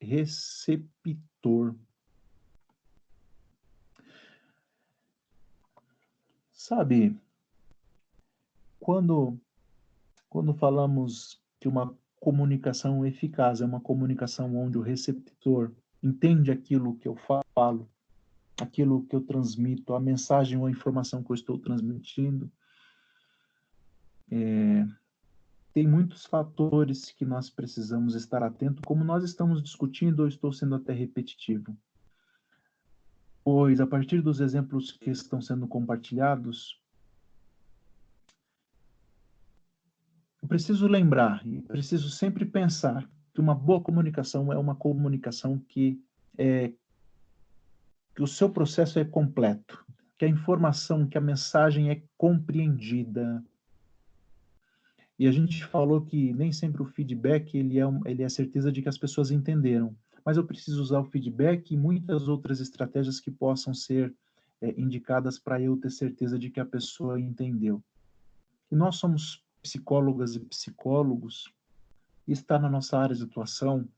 receptor. 0.00 1.74
Sabe, 6.52 7.16
quando, 8.78 9.38
quando 10.28 10.54
falamos 10.54 11.40
que 11.58 11.66
uma 11.66 11.96
comunicação 12.20 13.04
eficaz 13.06 13.60
é 13.60 13.64
uma 13.64 13.80
comunicação 13.80 14.56
onde 14.56 14.78
o 14.78 14.82
receptor 14.82 15.72
entende 16.02 16.50
aquilo 16.50 16.96
que 16.96 17.08
eu 17.08 17.16
falo, 17.54 17.88
aquilo 18.60 19.04
que 19.06 19.14
eu 19.14 19.20
transmito, 19.20 19.94
a 19.94 20.00
mensagem 20.00 20.58
ou 20.58 20.66
a 20.66 20.70
informação 20.70 21.22
que 21.22 21.30
eu 21.30 21.34
estou 21.34 21.58
transmitindo. 21.58 22.50
É, 24.30 24.86
tem 25.72 25.86
muitos 25.86 26.26
fatores 26.26 27.10
que 27.12 27.24
nós 27.24 27.48
precisamos 27.48 28.14
estar 28.14 28.42
atento, 28.42 28.82
como 28.82 29.04
nós 29.04 29.24
estamos 29.24 29.62
discutindo, 29.62 30.20
ou 30.20 30.28
estou 30.28 30.52
sendo 30.52 30.74
até 30.74 30.92
repetitivo. 30.92 31.76
Pois, 33.44 33.80
a 33.80 33.86
partir 33.86 34.20
dos 34.20 34.40
exemplos 34.40 34.92
que 34.92 35.10
estão 35.10 35.40
sendo 35.40 35.66
compartilhados, 35.66 36.80
eu 40.42 40.48
preciso 40.48 40.86
lembrar 40.86 41.42
preciso 41.66 42.10
sempre 42.10 42.44
pensar 42.44 43.08
que 43.32 43.40
uma 43.40 43.54
boa 43.54 43.80
comunicação 43.80 44.52
é 44.52 44.58
uma 44.58 44.74
comunicação 44.74 45.58
que 45.58 46.02
é 46.36 46.72
que 48.14 48.22
o 48.22 48.26
seu 48.26 48.50
processo 48.50 48.98
é 48.98 49.04
completo, 49.04 49.84
que 50.18 50.24
a 50.24 50.28
informação, 50.28 51.06
que 51.06 51.16
a 51.16 51.20
mensagem 51.20 51.88
é 51.88 52.02
compreendida. 52.16 53.44
E 55.18 55.26
a 55.26 55.32
gente 55.32 55.64
falou 55.64 56.00
que 56.00 56.32
nem 56.32 56.52
sempre 56.52 56.80
o 56.80 56.86
feedback 56.86 57.56
ele 57.56 57.78
é, 57.78 57.84
ele 58.04 58.22
é 58.22 58.26
a 58.26 58.30
certeza 58.30 58.70
de 58.70 58.80
que 58.80 58.88
as 58.88 58.96
pessoas 58.96 59.30
entenderam, 59.30 59.94
mas 60.24 60.36
eu 60.36 60.44
preciso 60.44 60.80
usar 60.80 61.00
o 61.00 61.04
feedback 61.04 61.72
e 61.72 61.76
muitas 61.76 62.28
outras 62.28 62.60
estratégias 62.60 63.18
que 63.18 63.30
possam 63.30 63.74
ser 63.74 64.14
é, 64.60 64.74
indicadas 64.80 65.38
para 65.38 65.60
eu 65.60 65.76
ter 65.76 65.90
certeza 65.90 66.38
de 66.38 66.50
que 66.50 66.60
a 66.60 66.64
pessoa 66.64 67.20
entendeu. 67.20 67.82
E 68.70 68.76
nós 68.76 68.96
somos 68.96 69.42
psicólogas 69.62 70.36
e 70.36 70.40
psicólogos, 70.40 71.52
e 72.28 72.32
está 72.32 72.58
na 72.58 72.68
nossa 72.68 72.98
área 72.98 73.16
de 73.16 73.22
atuação 73.22 73.88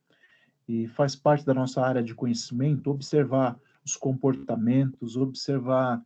e 0.69 0.87
faz 0.87 1.17
parte 1.17 1.45
da 1.45 1.53
nossa 1.53 1.83
área 1.83 2.03
de 2.03 2.15
conhecimento 2.15 2.91
observar 2.91 3.59
os 3.85 3.97
comportamentos, 3.97 5.17
observar 5.17 6.01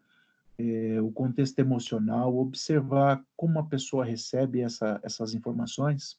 é, 0.59 1.01
o 1.01 1.11
contexto 1.11 1.59
emocional, 1.59 2.37
observar 2.37 3.25
como 3.37 3.59
a 3.59 3.67
pessoa 3.67 4.05
recebe 4.05 4.61
essa, 4.61 5.01
essas 5.03 5.35
informações. 5.35 6.19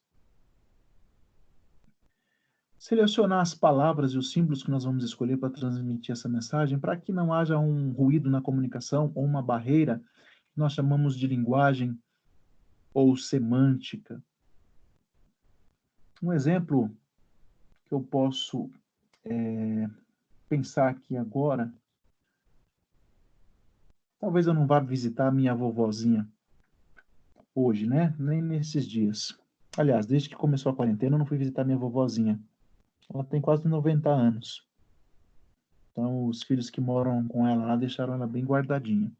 Selecionar 2.77 3.41
as 3.41 3.55
palavras 3.55 4.11
e 4.11 4.17
os 4.17 4.31
símbolos 4.31 4.61
que 4.61 4.69
nós 4.69 4.83
vamos 4.83 5.03
escolher 5.03 5.37
para 5.37 5.49
transmitir 5.49 6.11
essa 6.11 6.29
mensagem, 6.29 6.77
para 6.77 6.97
que 6.97 7.11
não 7.11 7.33
haja 7.33 7.57
um 7.57 7.91
ruído 7.91 8.29
na 8.29 8.41
comunicação 8.41 9.11
ou 9.15 9.23
uma 9.23 9.41
barreira 9.41 9.99
que 10.53 10.59
nós 10.59 10.73
chamamos 10.73 11.17
de 11.17 11.25
linguagem 11.25 11.97
ou 12.93 13.15
semântica. 13.17 14.21
Um 16.21 16.31
exemplo 16.31 16.95
que 17.85 17.93
eu 17.93 18.01
posso 18.01 18.69
é, 19.23 19.89
pensar 20.47 20.89
aqui 20.89 21.17
agora, 21.17 21.73
talvez 24.25 24.47
eu 24.47 24.55
não 24.55 24.65
vá 24.65 24.79
visitar 24.79 25.31
minha 25.31 25.53
vovozinha 25.53 26.27
hoje, 27.53 27.85
né? 27.85 28.15
Nem 28.17 28.41
nesses 28.41 28.87
dias. 28.87 29.37
Aliás, 29.77 30.07
desde 30.07 30.29
que 30.29 30.35
começou 30.35 30.71
a 30.71 30.75
quarentena, 30.75 31.13
eu 31.13 31.19
não 31.19 31.27
fui 31.27 31.37
visitar 31.37 31.63
minha 31.63 31.77
vovozinha. 31.77 32.39
Ela 33.13 33.23
tem 33.23 33.39
quase 33.39 33.67
90 33.67 34.09
anos. 34.09 34.67
Então, 35.91 36.25
os 36.25 36.41
filhos 36.41 36.71
que 36.71 36.81
moram 36.81 37.27
com 37.27 37.47
ela 37.47 37.67
lá 37.67 37.75
deixaram 37.75 38.15
ela 38.15 38.25
bem 38.25 38.43
guardadinha. 38.43 39.11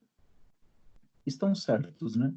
Estão 1.24 1.53
certos, 1.53 2.16
né? 2.16 2.34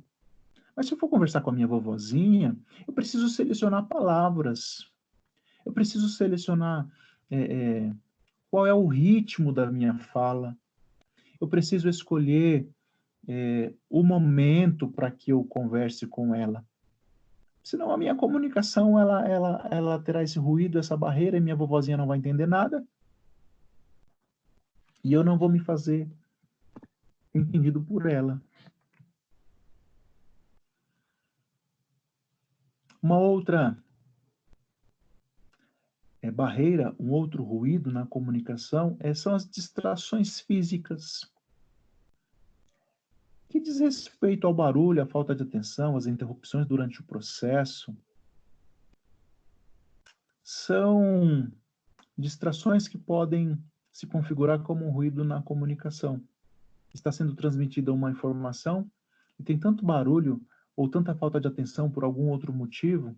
Mas 0.77 0.89
se 0.89 0.93
eu 0.93 0.99
for 0.99 1.09
conversar 1.09 1.41
com 1.41 1.49
a 1.49 1.55
minha 1.55 1.67
vovozinha, 1.67 2.55
eu 2.87 2.93
preciso 2.93 3.31
selecionar 3.31 3.87
palavras. 3.87 4.87
Eu 5.65 5.73
preciso 5.73 6.07
selecionar 6.11 6.87
é, 7.31 7.41
é, 7.41 7.93
qual 8.51 8.67
é 8.67 8.75
o 8.75 8.87
ritmo 8.87 9.55
da 9.55 9.73
minha 9.73 9.95
fala. 9.95 10.55
Eu 11.41 11.49
preciso 11.49 11.89
escolher 11.89 12.69
é, 13.27 13.73
o 13.89 14.03
momento 14.03 14.89
para 14.89 15.11
que 15.11 15.33
eu 15.33 15.45
converse 15.45 16.07
com 16.07 16.35
ela. 16.35 16.65
Senão 17.63 17.91
a 17.91 17.99
minha 17.99 18.15
comunicação 18.15 18.99
ela, 18.99 19.29
ela, 19.29 19.69
ela 19.71 19.99
terá 19.99 20.23
esse 20.23 20.39
ruído, 20.39 20.79
essa 20.79 20.97
barreira, 20.97 21.37
e 21.37 21.41
minha 21.41 21.57
vovozinha 21.57 21.97
não 21.97 22.07
vai 22.07 22.19
entender 22.19 22.47
nada. 22.47 22.85
E 25.05 25.13
eu 25.13 25.23
não 25.23 25.39
vou 25.39 25.49
me 25.49 25.61
fazer 25.61 26.09
entendido 27.35 27.83
por 27.83 28.07
ela. 28.07 28.41
Uma 33.03 33.19
outra 33.19 33.77
é, 36.29 36.31
barreira, 36.31 36.95
um 36.99 37.11
outro 37.11 37.43
ruído 37.43 37.91
na 37.91 38.07
comunicação 38.07 38.97
é, 39.01 39.15
são 39.15 39.35
as 39.35 39.49
distrações 39.49 40.41
físicas. 40.41 41.31
Que 43.49 43.59
diz 43.59 43.81
respeito 43.81 44.47
ao 44.47 44.53
barulho, 44.53 45.03
à 45.03 45.07
falta 45.07 45.35
de 45.35 45.43
atenção, 45.43 45.97
às 45.97 46.07
interrupções 46.07 46.67
durante 46.67 47.01
o 47.01 47.05
processo. 47.05 47.97
São 50.45 51.51
distrações 52.17 52.87
que 52.87 52.99
podem 52.99 53.59
se 53.91 54.07
configurar 54.07 54.63
como 54.63 54.87
um 54.87 54.91
ruído 54.91 55.25
na 55.25 55.43
comunicação. 55.43 56.23
Está 56.93 57.11
sendo 57.11 57.35
transmitida 57.35 57.93
uma 57.93 58.11
informação 58.11 58.91
e 59.39 59.43
tem 59.43 59.59
tanto 59.59 59.85
barulho 59.85 60.41
ou 60.77 60.89
tanta 60.89 61.15
falta 61.15 61.41
de 61.41 61.49
atenção 61.49 61.91
por 61.91 62.05
algum 62.05 62.29
outro 62.29 62.53
motivo 62.53 63.17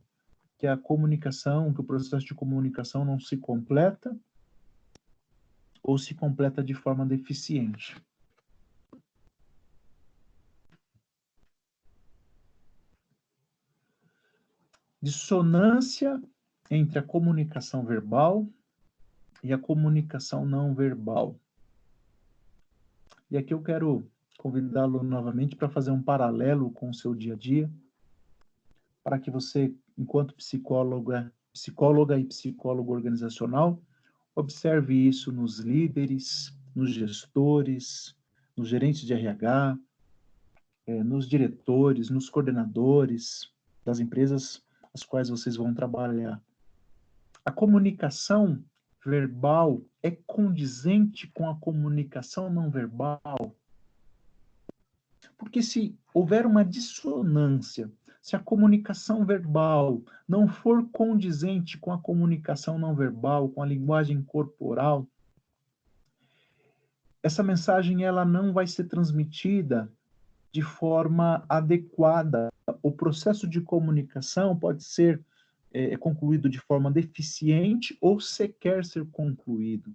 que 0.61 0.67
a 0.67 0.77
comunicação, 0.77 1.73
que 1.73 1.81
o 1.81 1.85
processo 1.85 2.27
de 2.27 2.35
comunicação 2.35 3.03
não 3.03 3.19
se 3.19 3.35
completa 3.35 4.15
ou 5.83 5.97
se 5.97 6.15
completa 6.15 6.63
de 6.63 6.75
forma 6.75 7.07
deficiente. 7.07 7.97
Dissonância 15.01 16.23
entre 16.71 16.99
a 16.99 17.03
comunicação 17.03 17.83
verbal 17.83 18.47
e 19.43 19.55
a 19.55 19.59
comunicação 19.59 20.45
não 20.45 20.75
verbal. 20.75 21.41
E 23.31 23.39
aqui 23.39 23.55
eu 23.55 23.63
quero 23.63 24.07
convidá-lo 24.37 25.03
novamente 25.03 25.57
para 25.57 25.71
fazer 25.71 25.91
um 25.91 26.03
paralelo 26.03 26.71
com 26.71 26.91
o 26.91 26.95
seu 26.95 27.15
dia 27.15 27.33
a 27.33 27.37
dia, 27.37 27.71
para 29.03 29.19
que 29.19 29.31
você 29.31 29.75
enquanto 30.01 30.35
psicóloga, 30.35 31.31
psicóloga 31.53 32.19
e 32.19 32.25
psicólogo 32.25 32.91
organizacional, 32.91 33.79
observe 34.35 34.95
isso 34.95 35.31
nos 35.31 35.59
líderes, 35.59 36.57
nos 36.75 36.91
gestores, 36.91 38.17
nos 38.57 38.69
gerentes 38.69 39.03
de 39.03 39.13
RH, 39.13 39.79
é, 40.87 41.05
nos 41.05 41.29
diretores, 41.29 42.09
nos 42.09 42.31
coordenadores 42.31 43.53
das 43.85 44.01
empresas 44.01 44.65
as 44.95 45.03
quais 45.03 45.29
vocês 45.29 45.57
vão 45.57 45.75
trabalhar. 45.75 46.43
A 47.45 47.53
comunicação 47.53 48.65
verbal 49.05 49.83
é 50.03 50.11
condizente 50.11 51.27
com 51.29 51.49
a 51.49 51.57
comunicação 51.57 52.51
não 52.51 52.71
verbal? 52.71 53.55
Porque 55.37 55.63
se 55.63 55.99
houver 56.13 56.47
uma 56.47 56.65
dissonância, 56.65 57.91
se 58.21 58.37
a 58.37 58.39
comunicação 58.39 59.25
verbal 59.25 60.03
não 60.29 60.47
for 60.47 60.87
condizente 60.91 61.79
com 61.79 61.93
a 61.93 61.99
comunicação 61.99 62.79
não 62.79 62.95
verbal, 62.95 63.49
com 63.49 63.63
a 63.63 63.67
linguagem 63.67 64.23
corporal, 64.23 65.07
essa 67.23 67.43
mensagem 67.43 68.05
ela 68.05 68.25
não 68.25 68.53
vai 68.53 68.67
ser 68.67 68.85
transmitida 68.85 69.91
de 70.53 70.63
forma 70.63 71.45
adequada. 71.49 72.51
O 72.83 72.91
processo 72.91 73.47
de 73.49 73.61
comunicação 73.61 74.59
pode 74.59 74.85
ser 74.85 75.23
é, 75.73 75.97
concluído 75.97 76.49
de 76.49 76.59
forma 76.59 76.91
deficiente 76.91 77.97
ou 78.01 78.21
sequer 78.21 78.85
ser 78.85 79.07
concluído. 79.07 79.95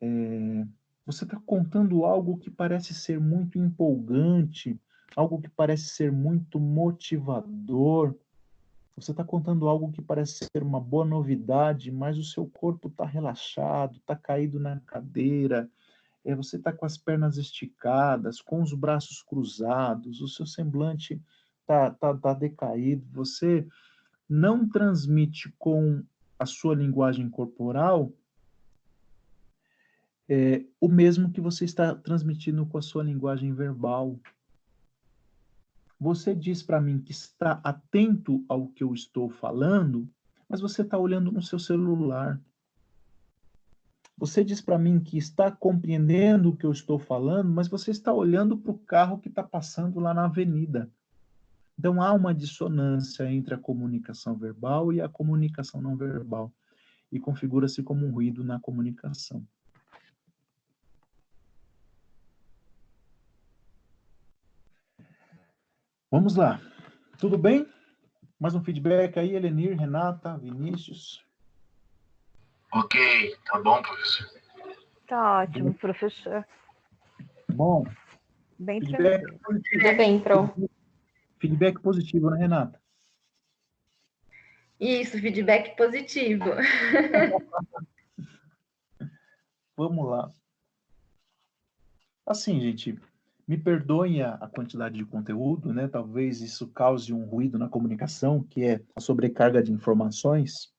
É, 0.00 0.66
você 1.06 1.24
está 1.24 1.38
contando 1.44 2.04
algo 2.04 2.38
que 2.38 2.50
parece 2.50 2.94
ser 2.94 3.18
muito 3.18 3.58
empolgante, 3.58 4.78
algo 5.16 5.40
que 5.40 5.48
parece 5.48 5.88
ser 5.88 6.12
muito 6.12 6.58
motivador. 6.58 8.14
Você 8.96 9.10
está 9.12 9.24
contando 9.24 9.68
algo 9.68 9.90
que 9.90 10.02
parece 10.02 10.46
ser 10.52 10.62
uma 10.62 10.80
boa 10.80 11.04
novidade, 11.04 11.90
mas 11.90 12.18
o 12.18 12.24
seu 12.24 12.46
corpo 12.46 12.88
está 12.88 13.04
relaxado, 13.04 13.96
está 13.96 14.14
caído 14.14 14.58
na 14.58 14.78
cadeira, 14.80 15.68
é, 16.24 16.34
você 16.34 16.56
está 16.56 16.72
com 16.72 16.84
as 16.84 16.98
pernas 16.98 17.38
esticadas, 17.38 18.40
com 18.40 18.62
os 18.62 18.74
braços 18.74 19.22
cruzados, 19.22 20.20
o 20.20 20.28
seu 20.28 20.44
semblante 20.44 21.20
está 21.62 21.90
tá, 21.90 22.14
tá 22.14 22.34
decaído, 22.34 23.06
você 23.12 23.66
não 24.28 24.68
transmite 24.68 25.52
com 25.58 26.02
a 26.38 26.44
sua 26.44 26.74
linguagem 26.74 27.28
corporal 27.28 28.12
é, 30.32 30.64
o 30.80 30.86
mesmo 30.88 31.32
que 31.32 31.40
você 31.40 31.64
está 31.64 31.92
transmitindo 31.92 32.64
com 32.64 32.78
a 32.78 32.82
sua 32.82 33.02
linguagem 33.02 33.52
verbal. 33.52 34.16
Você 36.00 36.34
diz 36.34 36.62
para 36.62 36.80
mim 36.80 36.98
que 36.98 37.12
está 37.12 37.60
atento 37.62 38.42
ao 38.48 38.68
que 38.68 38.82
eu 38.82 38.94
estou 38.94 39.28
falando, 39.28 40.08
mas 40.48 40.58
você 40.58 40.80
está 40.80 40.96
olhando 40.96 41.30
no 41.30 41.42
seu 41.42 41.58
celular. 41.58 42.40
Você 44.16 44.42
diz 44.42 44.62
para 44.62 44.78
mim 44.78 44.98
que 44.98 45.18
está 45.18 45.50
compreendendo 45.50 46.48
o 46.48 46.56
que 46.56 46.64
eu 46.64 46.72
estou 46.72 46.98
falando, 46.98 47.50
mas 47.50 47.68
você 47.68 47.90
está 47.90 48.14
olhando 48.14 48.56
para 48.56 48.72
o 48.72 48.78
carro 48.78 49.18
que 49.18 49.28
está 49.28 49.42
passando 49.42 50.00
lá 50.00 50.14
na 50.14 50.24
avenida. 50.24 50.90
Então 51.78 52.02
há 52.02 52.14
uma 52.14 52.34
dissonância 52.34 53.30
entre 53.30 53.54
a 53.54 53.58
comunicação 53.58 54.34
verbal 54.36 54.94
e 54.94 55.02
a 55.02 55.08
comunicação 55.08 55.82
não 55.82 55.96
verbal, 55.96 56.50
e 57.12 57.20
configura-se 57.20 57.82
como 57.82 58.06
um 58.06 58.10
ruído 58.10 58.42
na 58.42 58.58
comunicação. 58.58 59.46
Vamos 66.10 66.34
lá. 66.34 66.60
Tudo 67.20 67.38
bem? 67.38 67.72
Mais 68.38 68.56
um 68.56 68.64
feedback 68.64 69.16
aí, 69.16 69.36
Elenir, 69.36 69.78
Renata, 69.78 70.36
Vinícius. 70.38 71.24
Ok, 72.72 73.36
tá 73.44 73.60
bom, 73.60 73.80
professor. 73.80 74.26
Tá 75.06 75.42
ótimo, 75.42 75.72
professor. 75.74 76.44
Bom. 77.52 77.84
Bem 78.58 78.80
feedback 78.80 79.20
tranquilo. 79.20 79.40
positivo. 79.44 79.84
Tudo 79.84 79.96
bem, 79.96 80.20
Pro. 80.20 80.52
Feedback 81.38 81.80
positivo, 81.80 82.30
né, 82.30 82.38
Renata? 82.38 82.82
Isso, 84.80 85.20
feedback 85.20 85.76
positivo. 85.76 86.44
Vamos 89.76 90.10
lá. 90.10 90.28
Assim, 92.26 92.60
gente, 92.60 92.98
me 93.50 93.58
perdoem 93.58 94.22
a, 94.22 94.46
quantidade 94.46 94.96
de 94.96 95.04
conteúdo, 95.04 95.72
né? 95.72 95.88
Talvez 95.88 96.40
isso 96.40 96.68
cause 96.68 97.12
um 97.12 97.24
ruído 97.24 97.58
na 97.58 97.68
comunicação, 97.68 98.44
que 98.44 98.62
é 98.62 98.80
a 98.94 99.00
sobrecarga 99.00 99.60
de 99.60 99.72
informações. 99.72 100.72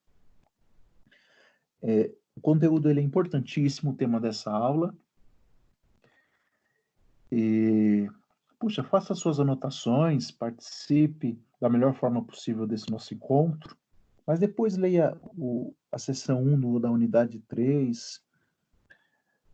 É, 1.82 2.10
o 2.34 2.40
conteúdo 2.40 2.88
ele 2.88 3.00
é 3.00 3.02
importantíssimo, 3.02 3.90
o 3.90 3.94
tema 3.94 4.18
dessa 4.18 4.50
aula. 4.50 4.94
E, 7.30 8.08
puxa, 8.58 8.82
faça 8.82 9.14
suas 9.14 9.38
anotações, 9.38 10.30
participe 10.30 11.38
da 11.60 11.68
melhor 11.68 11.92
forma 11.92 12.24
possível 12.24 12.66
desse 12.66 12.90
nosso 12.90 13.12
encontro, 13.12 13.76
mas 14.26 14.38
depois 14.38 14.78
leia 14.78 15.14
o, 15.36 15.74
a 15.92 15.98
sessão 15.98 16.42
1 16.42 16.58
do, 16.58 16.78
da 16.78 16.90
unidade 16.90 17.38
3, 17.48 18.18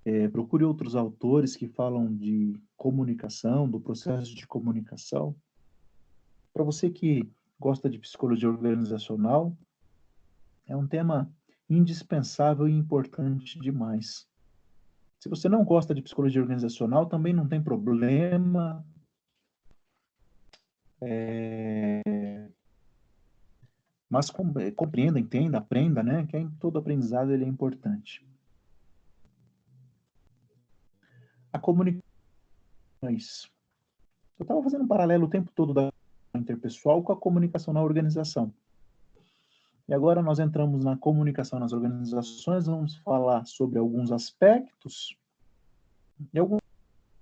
é, 0.09 0.27
procure 0.27 0.65
outros 0.65 0.97
autores 0.97 1.55
que 1.55 1.69
falam 1.69 2.15
de 2.15 2.59
comunicação, 2.79 3.69
do 3.69 3.79
processo 3.79 4.35
de 4.35 4.47
comunicação. 4.47 5.37
Para 6.51 6.65
você 6.65 6.89
que 6.89 7.31
gosta 7.61 7.91
de 7.91 7.99
psicologia 7.99 8.49
organizacional, 8.49 9.55
é 10.67 10.75
um 10.75 10.87
tema 10.87 11.31
indispensável 11.69 12.67
e 12.67 12.73
importante 12.73 13.59
demais. 13.59 14.27
Se 15.21 15.29
você 15.29 15.47
não 15.47 15.63
gosta 15.63 15.95
de 15.95 16.01
psicologia 16.01 16.41
organizacional, 16.41 17.05
também 17.05 17.35
não 17.35 17.47
tem 17.47 17.63
problema. 17.63 18.83
É... 21.03 22.49
Mas 24.09 24.31
compreenda, 24.31 25.21
entenda, 25.21 25.59
aprenda, 25.59 26.03
né? 26.03 26.25
Que 26.27 26.49
todo 26.59 26.79
aprendizado 26.79 27.31
ele 27.31 27.45
é 27.45 27.49
importante. 27.49 28.27
A 31.59 31.61
comunicação. 31.61 32.03
É 33.03 33.09
Eu 33.09 34.43
estava 34.43 34.63
fazendo 34.63 34.85
um 34.85 34.87
paralelo 34.87 35.27
o 35.27 35.31
tempo 35.31 35.51
todo 35.53 35.75
da 35.75 35.93
interpessoal 36.35 37.03
com 37.03 37.13
a 37.13 37.17
comunicação 37.17 37.75
na 37.75 37.83
organização. 37.83 38.55
E 39.89 39.93
agora 39.93 40.23
nós 40.23 40.39
entramos 40.39 40.85
na 40.85 40.97
comunicação 40.97 41.59
nas 41.59 41.73
organizações, 41.73 42.67
vamos 42.67 42.97
falar 42.99 43.45
sobre 43.45 43.79
alguns 43.79 44.13
aspectos 44.13 45.17
de, 46.33 46.39
algum, 46.39 46.59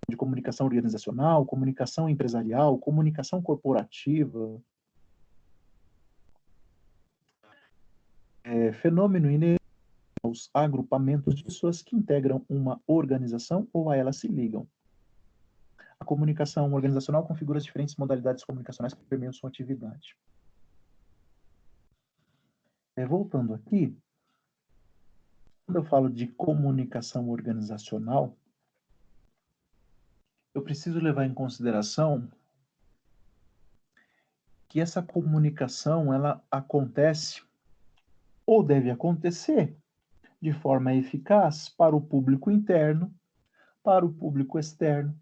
de 0.07 0.17
comunicação 0.17 0.67
organizacional, 0.67 1.47
comunicação 1.47 2.07
empresarial, 2.07 2.77
comunicação 2.77 3.41
corporativa. 3.41 4.61
É, 8.45 8.73
fenômeno 8.73 9.31
inerente 9.31 9.66
aos 10.27 10.51
agrupamentos 10.53 11.35
de 11.35 11.45
pessoas 11.45 11.83
que 11.83 11.97
integram 11.97 12.45
uma 12.49 12.81
organização 12.87 13.67
ou 13.73 13.91
a 13.91 13.97
ela 13.97 14.13
se 14.13 14.29
ligam. 14.29 14.69
A 15.99 16.05
comunicação 16.05 16.73
organizacional 16.75 17.27
configura 17.27 17.59
as 17.59 17.65
diferentes 17.65 17.97
modalidades 17.97 18.45
comunicacionais 18.45 18.93
que 18.93 19.05
permeiam 19.05 19.33
sua 19.33 19.49
atividade. 19.49 20.17
É, 22.95 23.07
voltando 23.07 23.55
aqui, 23.55 23.97
quando 25.65 25.77
eu 25.77 25.85
falo 25.85 26.11
de 26.11 26.27
comunicação 26.29 27.29
organizacional, 27.31 28.37
eu 30.55 30.63
preciso 30.63 30.99
levar 30.99 31.27
em 31.27 31.35
consideração 31.35 32.31
que 34.69 34.81
essa 34.81 35.03
comunicação 35.03 36.13
ela 36.13 36.43
acontece 36.51 37.43
ou 38.45 38.63
deve 38.63 38.91
acontecer 38.91 39.77
de 40.47 40.53
forma 40.53 40.95
eficaz 40.95 41.69
para 41.69 41.97
o 41.97 42.01
público 42.01 42.53
interno, 42.53 43.13
para 43.83 44.07
o 44.07 44.13
público 44.13 44.61
externo 44.61 45.13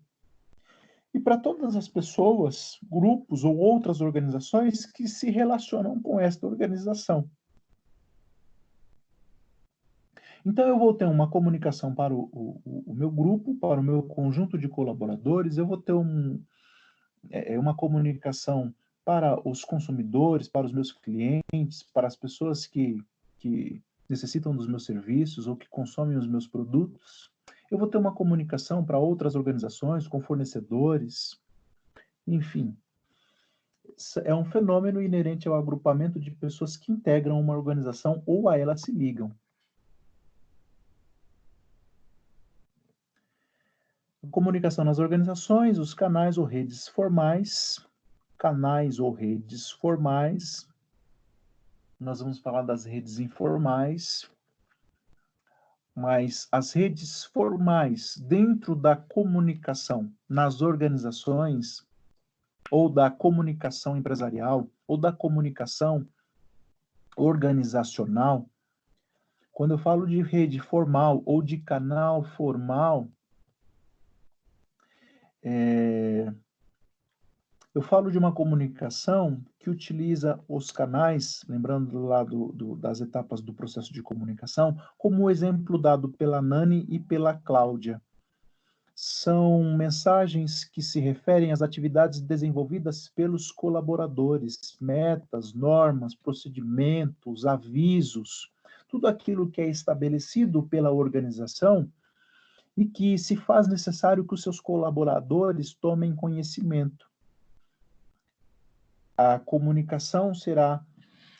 e 1.14 1.18
para 1.18 1.39
todas 1.39 1.77
as 1.77 1.89
pessoas, 1.89 2.79
grupos 2.83 3.43
ou 3.43 3.57
outras 3.57 4.03
organizações 4.03 4.85
que 4.85 5.09
se 5.09 5.31
relacionam 5.31 5.99
com 5.99 6.20
esta 6.20 6.47
organização. 6.47 7.27
Então, 10.45 10.68
eu 10.68 10.79
vou 10.79 10.93
ter 10.93 11.07
uma 11.07 11.31
comunicação 11.31 11.95
para 11.95 12.12
o, 12.12 12.29
o, 12.31 12.85
o 12.89 12.95
meu 12.95 13.11
grupo, 13.11 13.55
para 13.55 13.81
o 13.81 13.83
meu 13.83 14.03
conjunto 14.03 14.59
de 14.59 14.68
colaboradores, 14.68 15.57
eu 15.57 15.66
vou 15.66 15.79
ter 15.79 15.95
um, 15.95 16.39
é, 17.31 17.55
é, 17.55 17.59
uma 17.59 17.75
comunicação 17.75 18.75
para 19.07 19.41
os 19.49 19.64
consumidores, 19.64 20.49
para 20.49 20.66
os 20.66 20.72
meus 20.72 20.93
clientes, 20.93 21.83
para 21.95 22.07
as 22.07 22.14
pessoas 22.14 22.66
que, 22.66 23.03
que 23.39 23.83
necessitam 24.09 24.55
dos 24.55 24.67
meus 24.67 24.85
serviços 24.85 25.47
ou 25.47 25.57
que 25.57 25.69
consomem 25.69 26.17
os 26.17 26.27
meus 26.27 26.47
produtos. 26.47 27.31
Eu 27.71 27.79
vou 27.79 27.89
ter 27.89 27.99
uma 27.99 28.15
comunicação 28.15 28.85
para 28.85 28.99
outras 28.99 29.35
organizações, 29.35 30.07
com 30.07 30.21
fornecedores, 30.21 31.41
enfim. 32.27 32.77
É 34.25 34.35
um 34.35 34.45
fenômeno 34.45 35.01
inerente 35.01 35.49
ao 35.49 35.55
agrupamento 35.55 36.19
de 36.19 36.31
pessoas 36.31 36.77
que 36.77 36.93
integram 36.93 37.41
uma 37.41 37.57
organização 37.57 38.23
ou 38.27 38.49
a 38.49 38.59
ela 38.59 38.77
se 38.77 38.93
ligam. 38.93 39.35
comunicação 44.35 44.85
nas 44.85 44.99
organizações, 44.99 45.79
os 45.79 45.95
canais 45.95 46.39
ou 46.39 46.45
redes 46.45 46.89
formais, 46.89 47.79
canais 48.37 48.99
ou 48.99 49.13
redes 49.13 49.71
formais, 49.71 50.67
nós 51.99 52.21
vamos 52.21 52.39
falar 52.39 52.63
das 52.63 52.85
redes 52.85 53.19
informais, 53.19 54.31
mas 55.95 56.49
as 56.51 56.73
redes 56.73 57.25
formais 57.25 58.17
dentro 58.17 58.75
da 58.75 58.97
comunicação 58.97 60.13
nas 60.29 60.61
organizações, 60.61 61.87
ou 62.71 62.89
da 62.89 63.11
comunicação 63.11 63.97
empresarial, 63.97 64.69
ou 64.87 64.97
da 64.97 65.13
comunicação 65.13 66.07
organizacional, 67.17 68.49
quando 69.53 69.73
eu 69.73 69.79
falo 69.79 70.05
de 70.07 70.21
rede 70.21 70.59
formal 70.59 71.23
ou 71.25 71.41
de 71.41 71.59
canal 71.59 72.25
formal, 72.25 73.09
é, 75.43 76.33
eu 77.75 77.83
falo 77.83 78.09
de 78.09 78.16
uma 78.16 78.31
comunicação 78.31 79.43
que 79.59 79.68
utiliza 79.68 80.39
os 80.49 80.70
canais, 80.70 81.45
lembrando 81.49 82.07
lá 82.07 82.22
do, 82.22 82.53
do, 82.53 82.77
das 82.77 83.01
etapas 83.01 83.41
do 83.41 83.53
processo 83.53 83.93
de 83.93 84.01
comunicação, 84.01 84.81
como 84.97 85.25
o 85.25 85.31
exemplo 85.31 85.77
dado 85.77 86.09
pela 86.09 86.41
Nani 86.41 86.87
e 86.89 87.01
pela 87.01 87.35
Cláudia. 87.35 88.01
São 88.95 89.77
mensagens 89.77 90.64
que 90.64 90.81
se 90.81 91.01
referem 91.01 91.51
às 91.51 91.62
atividades 91.62 92.20
desenvolvidas 92.20 93.09
pelos 93.09 93.51
colaboradores, 93.51 94.77
metas, 94.81 95.53
normas, 95.53 96.14
procedimentos, 96.14 97.45
avisos, 97.45 98.53
tudo 98.87 99.09
aquilo 99.09 99.51
que 99.51 99.61
é 99.61 99.68
estabelecido 99.68 100.62
pela 100.62 100.93
organização 100.93 101.91
e 102.77 102.85
que 102.85 103.18
se 103.18 103.35
faz 103.35 103.66
necessário 103.66 104.25
que 104.25 104.35
os 104.35 104.43
seus 104.43 104.61
colaboradores 104.61 105.75
tomem 105.75 106.14
conhecimento. 106.14 107.12
A 109.17 109.39
comunicação 109.39 110.35
será 110.35 110.85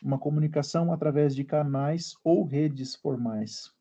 uma 0.01 0.17
comunicação 0.17 0.93
através 0.93 1.35
de 1.35 1.43
canais 1.43 2.15
ou 2.23 2.45
redes 2.45 2.95
formais. 2.95 3.73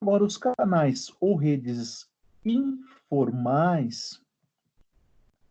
Agora, 0.00 0.22
os 0.22 0.36
canais 0.36 1.10
ou 1.18 1.34
redes 1.34 2.08
informais, 2.44 4.22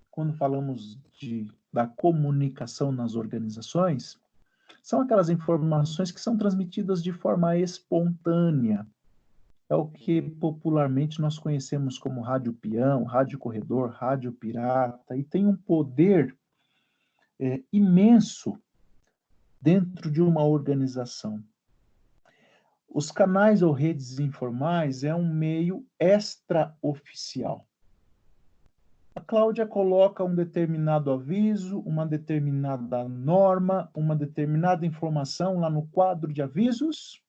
quando 0.10 0.34
falamos 0.34 0.98
de, 1.20 1.52
da 1.74 1.88
comunicação 1.88 2.92
nas 2.92 3.16
organizações, 3.16 4.18
são 4.82 5.02
aquelas 5.02 5.30
informações 5.30 6.12
que 6.12 6.22
são 6.22 6.38
transmitidas 6.38 7.04
de 7.04 7.12
forma 7.12 7.58
espontânea. 7.58 8.88
É 9.68 9.76
o 9.76 9.88
que 9.88 10.22
popularmente 10.22 11.20
nós 11.20 11.40
conhecemos 11.40 11.98
como 11.98 12.22
rádio 12.22 12.54
peão, 12.54 13.04
rádio 13.04 13.40
corredor, 13.40 13.90
rádio 13.90 14.32
pirata, 14.32 15.18
e 15.18 15.24
tem 15.24 15.48
um 15.48 15.56
poder 15.56 16.38
é, 17.40 17.62
imenso 17.74 18.58
dentro 19.60 20.12
de 20.12 20.22
uma 20.22 20.44
organização. 20.44 21.44
Os 22.88 23.12
canais 23.12 23.62
ou 23.62 23.72
redes 23.72 24.20
informais 24.20 25.04
é 25.04 25.14
um 25.14 25.28
meio 25.28 25.86
extraoficial. 26.00 27.68
A 29.16 29.22
Cláudia 29.22 29.66
coloca 29.66 30.24
um 30.24 30.36
determinado 30.36 31.12
aviso, 31.12 31.80
uma 31.80 32.06
determinada 32.06 33.08
norma, 33.10 33.90
uma 33.96 34.16
determinada 34.16 34.86
informação 34.86 35.60
lá 35.60 35.70
no 35.70 35.88
quadro 35.88 36.32
de 36.32 36.42
avisos, 36.42 37.25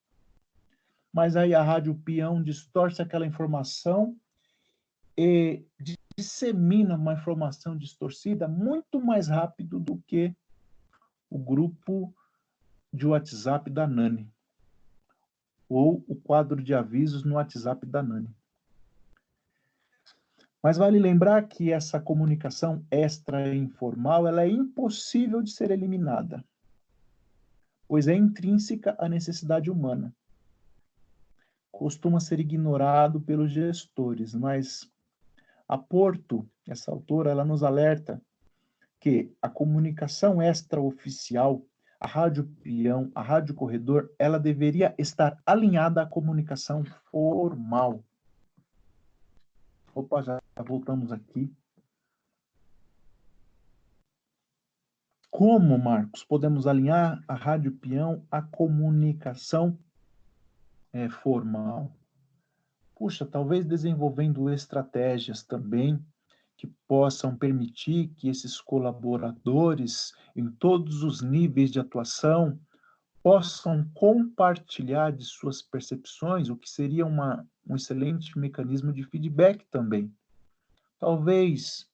mas 1.17 1.35
aí 1.35 1.55
a 1.55 1.63
Rádio 1.63 1.95
Peão 1.95 2.43
distorce 2.43 3.01
aquela 3.01 3.27
informação 3.27 4.15
e 5.17 5.65
dissemina 6.15 6.95
uma 6.95 7.15
informação 7.15 7.75
distorcida 7.75 8.47
muito 8.47 9.01
mais 9.01 9.27
rápido 9.27 9.81
do 9.81 9.97
que 10.07 10.37
o 11.31 11.39
grupo 11.39 12.15
de 12.93 13.07
WhatsApp 13.07 13.71
da 13.71 13.87
Nani 13.87 14.31
ou 15.67 16.05
o 16.07 16.15
quadro 16.15 16.63
de 16.63 16.75
avisos 16.75 17.25
no 17.25 17.37
WhatsApp 17.37 17.87
da 17.87 18.03
Nani. 18.03 18.29
Mas 20.63 20.77
vale 20.77 20.99
lembrar 20.99 21.49
que 21.49 21.73
essa 21.73 21.99
comunicação 21.99 22.85
extra-informal 22.91 24.29
ela 24.29 24.43
é 24.43 24.51
impossível 24.51 25.41
de 25.41 25.51
ser 25.51 25.71
eliminada, 25.71 26.45
pois 27.89 28.07
é 28.07 28.15
intrínseca 28.15 28.95
à 28.99 29.09
necessidade 29.09 29.71
humana. 29.71 30.15
Costuma 31.77 32.21
ser 32.21 32.41
ignorado 32.41 33.21
pelos 33.21 33.53
gestores, 33.53 34.35
mas 34.35 34.91
a 35.69 35.77
Porto, 35.77 36.49
essa 36.67 36.91
autora, 36.91 37.31
ela 37.31 37.45
nos 37.45 37.63
alerta 37.63 38.19
que 38.99 39.31
a 39.43 39.49
comunicação 39.51 40.41
extraoficial, 40.41 41.63
a 42.01 42.07
rádio 42.07 42.45
peão, 42.63 43.13
a 43.15 43.21
rádio 43.21 43.55
corredor, 43.55 44.11
ela 44.19 44.39
deveria 44.39 44.95
estar 44.97 45.39
alinhada 45.45 46.01
à 46.01 46.07
comunicação 46.07 46.83
formal. 47.11 48.03
Opa, 49.95 50.23
já 50.23 50.41
voltamos 50.67 51.13
aqui. 51.13 51.55
Como, 55.31 55.79
Marcos, 55.79 56.25
podemos 56.25 56.67
alinhar 56.67 57.23
a 57.29 57.35
rádio 57.35 57.73
peão 57.73 58.27
à 58.31 58.41
comunicação 58.41 59.79
é, 60.97 61.11
formal? 61.11 61.95
Puxa, 62.95 63.27
talvez 63.27 63.67
desenvolvendo 63.67 64.49
estratégias 64.49 65.43
também 65.43 66.03
que 66.57 66.67
possam 66.89 67.37
permitir 67.37 68.09
que 68.17 68.29
esses 68.29 68.59
colaboradores, 68.59 70.15
em 70.35 70.51
todos 70.51 71.03
os 71.03 71.21
níveis 71.21 71.71
de 71.71 71.79
atuação, 71.79 72.59
possam 73.23 73.87
compartilhar 73.93 75.13
de 75.13 75.25
suas 75.25 75.61
percepções, 75.61 76.49
o 76.49 76.57
que 76.57 76.71
seria 76.71 77.05
uma, 77.05 77.47
um 77.69 77.77
excelente 77.77 78.39
mecanismo 78.39 78.91
de 78.91 79.03
feedback 79.03 79.67
também. 79.71 80.11
Talvez 80.99 81.87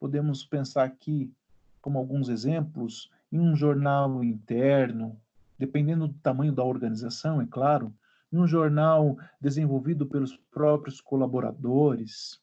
podemos 0.00 0.44
pensar 0.44 0.82
aqui, 0.82 1.32
como 1.80 1.96
alguns 1.96 2.28
exemplos, 2.28 3.08
em 3.30 3.38
um 3.38 3.54
jornal 3.54 4.24
interno, 4.24 5.16
dependendo 5.56 6.08
do 6.08 6.14
tamanho 6.14 6.52
da 6.52 6.64
organização, 6.64 7.40
é 7.40 7.46
claro, 7.46 7.94
em 8.32 8.38
um 8.38 8.46
jornal 8.46 9.16
desenvolvido 9.40 10.06
pelos 10.06 10.36
próprios 10.50 11.00
colaboradores. 11.00 12.40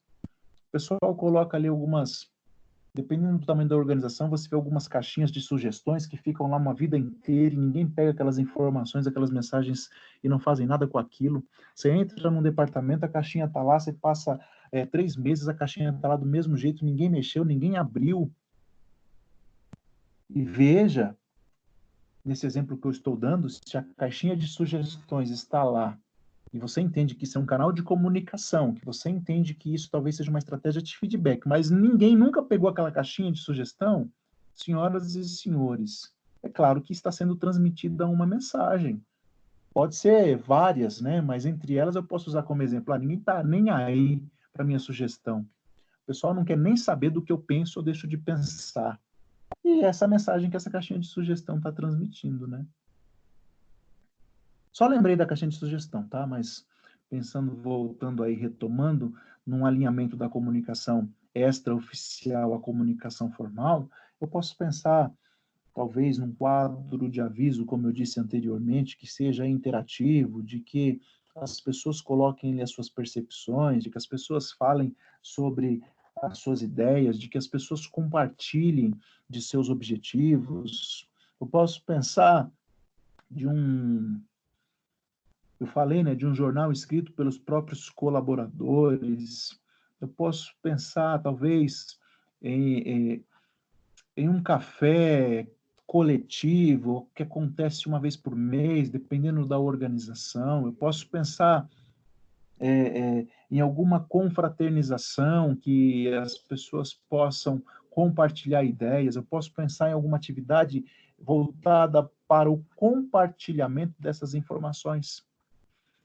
O 0.68 0.72
pessoal 0.72 1.16
coloca 1.16 1.56
ali 1.56 1.68
algumas 1.68 2.30
dependendo 2.96 3.40
do 3.40 3.46
tamanho 3.46 3.68
da 3.68 3.76
organização, 3.76 4.30
você 4.30 4.48
vê 4.48 4.56
algumas 4.56 4.88
caixinhas 4.88 5.30
de 5.30 5.42
sugestões 5.42 6.08
que 6.08 6.16
ficam 6.16 6.50
lá 6.50 6.56
uma 6.56 6.74
vida 6.74 6.98
inteira 6.98 7.54
e 7.54 7.58
ninguém 7.58 7.86
pega 7.86 8.12
aquelas 8.12 8.38
informações, 8.38 9.06
aquelas 9.06 9.30
mensagens 9.30 9.90
e 10.24 10.30
não 10.30 10.40
fazem 10.40 10.66
nada 10.66 10.88
com 10.88 10.98
aquilo. 10.98 11.44
Você 11.76 11.92
entra 11.92 12.32
num 12.32 12.42
departamento, 12.42 13.04
a 13.04 13.10
caixinha 13.10 13.46
está 13.46 13.62
lá, 13.62 13.78
você 13.78 13.92
passa 13.92 14.40
é, 14.72 14.86
três 14.86 15.18
meses, 15.18 15.50
a 15.50 15.54
caixinha 15.54 15.90
está 15.90 16.08
lá 16.08 16.16
do 16.16 16.26
mesmo 16.26 16.56
jeito, 16.56 16.86
ninguém 16.86 17.10
mexeu, 17.10 17.44
ninguém 17.44 17.76
abriu. 17.76 18.32
E 20.30 20.42
veja, 20.42 21.18
nesse 22.26 22.46
exemplo 22.46 22.78
que 22.78 22.88
eu 22.88 22.92
estou 22.92 23.16
dando, 23.16 23.48
se 23.50 23.78
a 23.78 23.84
caixinha 23.96 24.36
de 24.36 24.48
sugestões 24.48 25.30
está 25.30 25.64
lá 25.64 25.98
e 26.52 26.60
você 26.60 26.82
entende 26.82 27.16
que 27.16 27.26
isso 27.26 27.38
é 27.38 27.42
um 27.42 27.46
canal 27.46 27.72
de 27.72 27.84
comunicação, 27.84 28.74
que 28.74 28.86
você 28.86 29.10
entende 29.10 29.54
que 29.54 29.74
isso 29.74 29.90
talvez 29.92 30.16
seja 30.16 30.30
uma 30.30 30.40
estratégia 30.40 30.82
de 30.82 30.98
feedback, 30.98 31.48
mas 31.48 31.70
ninguém 31.70 32.16
nunca 32.16 32.42
pegou 32.42 32.70
aquela 32.70 32.92
caixinha 32.92 33.32
de 33.32 33.40
sugestão, 33.40 34.10
senhoras 34.56 35.16
e 35.16 35.24
senhores, 35.24 36.16
é 36.46 36.50
claro 36.50 36.80
que 36.80 36.94
está 36.94 37.12
sendo 37.12 37.36
transmitida 37.36 38.06
uma 38.06 38.26
mensagem. 38.26 39.04
Pode 39.74 39.96
ser 39.96 40.38
várias, 40.38 41.02
né? 41.02 41.20
Mas 41.20 41.44
entre 41.44 41.76
elas 41.76 41.96
eu 41.96 42.04
posso 42.04 42.30
usar 42.30 42.44
como 42.44 42.62
exemplo, 42.62 42.94
ah, 42.94 43.00
ninguém 43.00 43.18
está 43.18 43.44
nem 43.44 43.72
aí 43.72 44.22
para 44.54 44.64
minha 44.64 44.78
sugestão. 44.78 45.40
O 45.42 46.06
pessoal 46.06 46.36
não 46.36 46.46
quer 46.46 46.56
nem 46.56 46.78
saber 46.78 47.10
do 47.10 47.22
que 47.22 47.32
eu 47.32 47.38
penso 47.40 47.80
ou 47.80 47.84
deixo 47.84 48.08
de 48.08 48.16
pensar. 48.16 49.00
E 49.66 49.82
é 49.82 49.88
essa 49.88 50.08
mensagem 50.08 50.48
que 50.48 50.56
essa 50.56 50.70
caixinha 50.70 51.00
de 51.00 51.08
sugestão 51.08 51.58
está 51.58 51.72
transmitindo, 51.72 52.46
né? 52.46 52.64
Só 54.72 54.86
lembrei 54.86 55.16
da 55.16 55.26
caixinha 55.26 55.50
de 55.50 55.58
sugestão, 55.58 56.08
tá? 56.08 56.28
Mas 56.28 56.64
pensando, 57.10 57.56
voltando 57.56 58.22
aí, 58.22 58.36
retomando, 58.36 59.12
num 59.44 59.66
alinhamento 59.66 60.16
da 60.16 60.30
comunicação 60.30 61.10
extraoficial 61.34 62.54
à 62.54 62.60
comunicação 62.60 63.32
formal, 63.32 63.90
eu 64.22 64.28
posso 64.28 64.56
pensar, 64.56 65.12
talvez, 65.74 66.20
num 66.20 66.32
quadro 66.32 67.10
de 67.10 67.20
aviso, 67.20 67.66
como 67.66 67.88
eu 67.88 67.92
disse 67.92 68.20
anteriormente, 68.20 68.96
que 68.96 69.08
seja 69.08 69.48
interativo, 69.48 70.44
de 70.44 70.60
que 70.60 71.02
as 71.36 71.60
pessoas 71.60 72.02
coloquem 72.02 72.52
ali 72.52 72.62
as 72.62 72.70
suas 72.70 72.88
percepções, 72.88 73.84
de 73.84 73.90
que 73.90 73.98
as 73.98 74.06
pessoas 74.06 74.52
falem 74.52 74.96
sobre 75.24 75.82
as 76.22 76.40
suas 76.40 76.62
ideias, 76.62 77.20
de 77.20 77.28
que 77.28 77.38
as 77.38 77.48
pessoas 77.48 77.86
compartilhem 77.86 78.94
de 79.30 79.42
seus 79.42 79.70
objetivos. 79.70 81.10
Eu 81.40 81.48
posso 81.48 81.84
pensar 81.84 82.50
de 83.30 83.48
um 83.48 84.22
eu 85.60 85.68
falei 85.68 86.04
né, 86.04 86.14
de 86.14 86.26
um 86.26 86.36
jornal 86.36 86.72
escrito 86.72 87.14
pelos 87.14 87.38
próprios 87.38 87.90
colaboradores. 87.90 89.58
Eu 90.02 90.08
posso 90.08 90.54
pensar, 90.62 91.22
talvez, 91.22 91.98
em, 92.42 92.80
em, 92.80 93.26
em 94.18 94.30
um 94.30 94.44
café 94.44 95.48
coletivo 95.88 97.10
que 97.16 97.24
acontece 97.24 97.88
uma 97.88 98.00
vez 98.00 98.18
por 98.18 98.36
mês, 98.36 98.90
dependendo 98.90 99.46
da 99.46 99.58
organização. 99.58 100.66
Eu 100.66 100.74
posso 100.74 101.08
pensar 101.08 101.70
é, 102.60 102.70
é, 102.70 103.28
em 103.52 103.60
alguma 103.60 104.00
confraternização 104.00 105.56
que 105.56 106.14
as 106.16 106.38
pessoas 106.38 106.94
possam 107.10 107.62
compartilhar 107.90 108.64
ideias. 108.64 109.16
Eu 109.16 109.24
posso 109.24 109.54
pensar 109.54 109.90
em 109.90 109.94
alguma 109.94 110.18
atividade 110.18 110.86
voltada 111.18 112.10
para 112.28 112.50
o 112.50 112.64
compartilhamento 112.76 113.94
dessas 114.00 114.34
informações. 114.34 115.26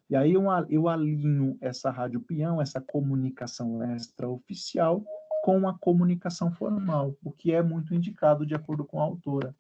E 0.09 0.16
aí 0.16 0.32
eu, 0.32 0.44
eu 0.68 0.88
alinho 0.88 1.57
essa 1.61 1.90
rádio 1.90 2.20
peão, 2.20 2.61
essa 2.61 2.80
comunicação 2.80 3.94
extraoficial, 3.94 5.05
com 5.42 5.68
a 5.68 5.78
comunicação 5.78 6.53
formal, 6.53 7.16
o 7.24 7.30
que 7.30 7.53
é 7.53 7.62
muito 7.62 7.94
indicado 7.94 8.44
de 8.44 8.55
acordo 8.55 8.84
com 8.84 9.01
a 9.01 9.05
autora. 9.05 9.55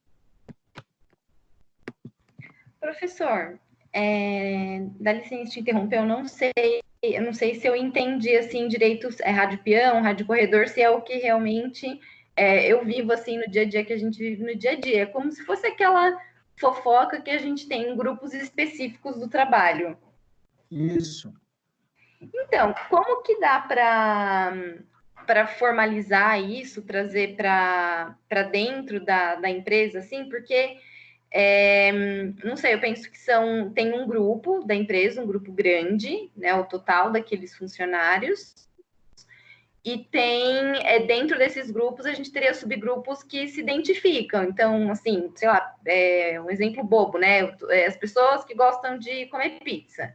Professor, 2.78 3.58
é, 3.92 4.86
dá 5.00 5.12
licença 5.12 5.52
te 5.52 5.60
interromper, 5.60 5.98
eu 5.98 6.06
não 6.06 6.26
sei, 6.26 6.52
eu 7.02 7.22
não 7.22 7.32
sei 7.32 7.54
se 7.54 7.66
eu 7.66 7.74
entendi 7.74 8.36
assim 8.36 8.68
direito, 8.68 9.08
é 9.20 9.30
rádio 9.30 9.58
peão, 9.58 10.02
rádio 10.02 10.26
corredor, 10.26 10.68
se 10.68 10.80
é 10.80 10.90
o 10.90 11.02
que 11.02 11.14
realmente 11.14 12.00
é, 12.36 12.66
eu 12.66 12.84
vivo 12.84 13.12
assim 13.12 13.38
no 13.38 13.50
dia 13.50 13.62
a 13.62 13.64
dia 13.64 13.84
que 13.84 13.92
a 13.92 13.98
gente 13.98 14.18
vive 14.18 14.42
no 14.42 14.56
dia 14.56 14.72
a 14.72 14.76
dia, 14.76 15.02
é 15.02 15.06
como 15.06 15.30
se 15.30 15.44
fosse 15.44 15.66
aquela 15.66 16.16
fofoca 16.58 17.20
que 17.20 17.30
a 17.30 17.38
gente 17.38 17.66
tem 17.66 17.90
em 17.90 17.96
grupos 17.96 18.34
específicos 18.34 19.18
do 19.18 19.28
trabalho. 19.28 19.96
Isso. 20.70 21.32
Então, 22.20 22.74
como 22.88 23.22
que 23.22 23.40
dá 23.40 23.60
para 23.60 24.54
para 25.26 25.46
formalizar 25.46 26.40
isso, 26.40 26.82
trazer 26.82 27.36
para 27.36 28.42
dentro 28.50 29.04
da, 29.04 29.36
da 29.36 29.48
empresa, 29.48 30.00
assim, 30.00 30.28
porque 30.28 30.76
é, 31.32 31.92
não 32.44 32.56
sei, 32.56 32.74
eu 32.74 32.80
penso 32.80 33.10
que 33.10 33.18
são 33.18 33.70
tem 33.70 33.92
um 33.92 34.06
grupo 34.06 34.64
da 34.64 34.74
empresa, 34.74 35.22
um 35.22 35.26
grupo 35.26 35.52
grande, 35.52 36.30
né, 36.36 36.54
o 36.54 36.64
total 36.64 37.10
daqueles 37.10 37.56
funcionários, 37.56 38.68
e 39.84 39.98
tem 39.98 40.76
é, 40.84 41.00
dentro 41.00 41.38
desses 41.38 41.70
grupos 41.70 42.04
a 42.04 42.12
gente 42.12 42.30
teria 42.30 42.52
subgrupos 42.52 43.22
que 43.22 43.48
se 43.48 43.60
identificam. 43.60 44.44
Então, 44.44 44.90
assim, 44.90 45.32
sei 45.34 45.48
lá, 45.48 45.74
é, 45.86 46.40
um 46.40 46.50
exemplo 46.50 46.84
bobo, 46.84 47.18
né? 47.18 47.56
É, 47.70 47.86
as 47.86 47.96
pessoas 47.96 48.44
que 48.44 48.54
gostam 48.54 48.98
de 48.98 49.26
comer 49.26 49.58
pizza. 49.64 50.14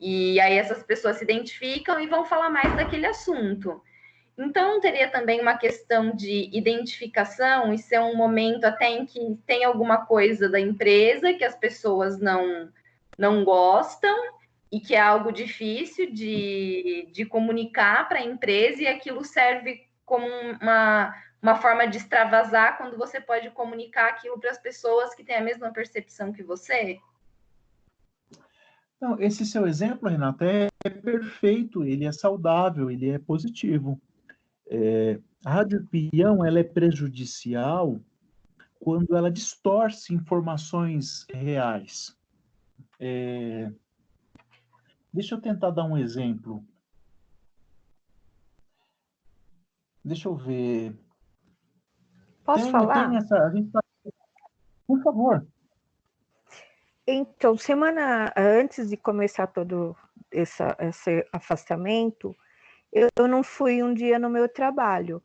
E 0.00 0.40
aí 0.40 0.58
essas 0.58 0.82
pessoas 0.82 1.18
se 1.18 1.24
identificam 1.24 2.00
e 2.00 2.08
vão 2.08 2.24
falar 2.24 2.50
mais 2.50 2.74
daquele 2.74 3.06
assunto. 3.06 3.80
Então, 4.36 4.80
teria 4.80 5.08
também 5.08 5.40
uma 5.40 5.56
questão 5.56 6.10
de 6.10 6.50
identificação 6.52 7.72
e 7.72 7.78
ser 7.78 8.00
um 8.00 8.16
momento 8.16 8.64
até 8.64 8.88
em 8.88 9.06
que 9.06 9.38
tem 9.46 9.64
alguma 9.64 10.04
coisa 10.06 10.48
da 10.48 10.58
empresa 10.58 11.32
que 11.32 11.44
as 11.44 11.54
pessoas 11.54 12.18
não, 12.18 12.68
não 13.16 13.44
gostam 13.44 14.16
e 14.72 14.80
que 14.80 14.94
é 14.94 15.00
algo 15.00 15.30
difícil 15.30 16.12
de, 16.12 17.08
de 17.12 17.24
comunicar 17.24 18.08
para 18.08 18.18
a 18.18 18.24
empresa 18.24 18.82
e 18.82 18.86
aquilo 18.88 19.24
serve 19.24 19.86
como 20.04 20.26
uma, 20.60 21.14
uma 21.40 21.54
forma 21.54 21.86
de 21.86 21.98
extravasar 21.98 22.76
quando 22.76 22.98
você 22.98 23.20
pode 23.20 23.50
comunicar 23.50 24.08
aquilo 24.08 24.38
para 24.38 24.50
as 24.50 24.58
pessoas 24.58 25.14
que 25.14 25.22
têm 25.22 25.36
a 25.36 25.40
mesma 25.40 25.72
percepção 25.72 26.32
que 26.32 26.42
você? 26.42 26.98
Não, 29.00 29.20
esse 29.20 29.46
seu 29.46 29.64
exemplo, 29.66 30.08
Renata, 30.08 30.44
é, 30.44 30.68
é 30.84 30.90
perfeito, 30.90 31.84
ele 31.84 32.04
é 32.04 32.10
saudável, 32.10 32.90
ele 32.90 33.10
é 33.10 33.18
positivo. 33.18 34.00
É, 34.66 35.20
a 35.44 35.52
rádio 35.52 35.86
peão 35.86 36.44
ela 36.44 36.58
é 36.58 36.64
prejudicial 36.64 38.00
quando 38.80 39.16
ela 39.16 39.30
distorce 39.30 40.14
informações 40.14 41.26
reais. 41.30 42.16
É, 42.98 43.72
deixa 45.12 45.34
eu 45.34 45.40
tentar 45.40 45.70
dar 45.70 45.84
um 45.84 45.96
exemplo. 45.96 46.64
Deixa 50.04 50.28
eu 50.28 50.36
ver. 50.36 50.94
Posso 52.44 52.64
tem, 52.64 52.72
falar? 52.72 53.08
Tem 53.08 53.16
essa, 53.16 53.52
tá... 53.72 53.80
Por 54.86 55.02
favor. 55.02 55.46
Então, 57.06 57.56
semana 57.56 58.32
antes 58.36 58.90
de 58.90 58.96
começar 58.96 59.46
todo 59.46 59.96
essa, 60.30 60.76
esse 60.78 61.26
afastamento, 61.32 62.34
eu, 62.94 63.08
eu 63.16 63.26
não 63.26 63.42
fui 63.42 63.82
um 63.82 63.92
dia 63.92 64.20
no 64.20 64.30
meu 64.30 64.48
trabalho. 64.48 65.20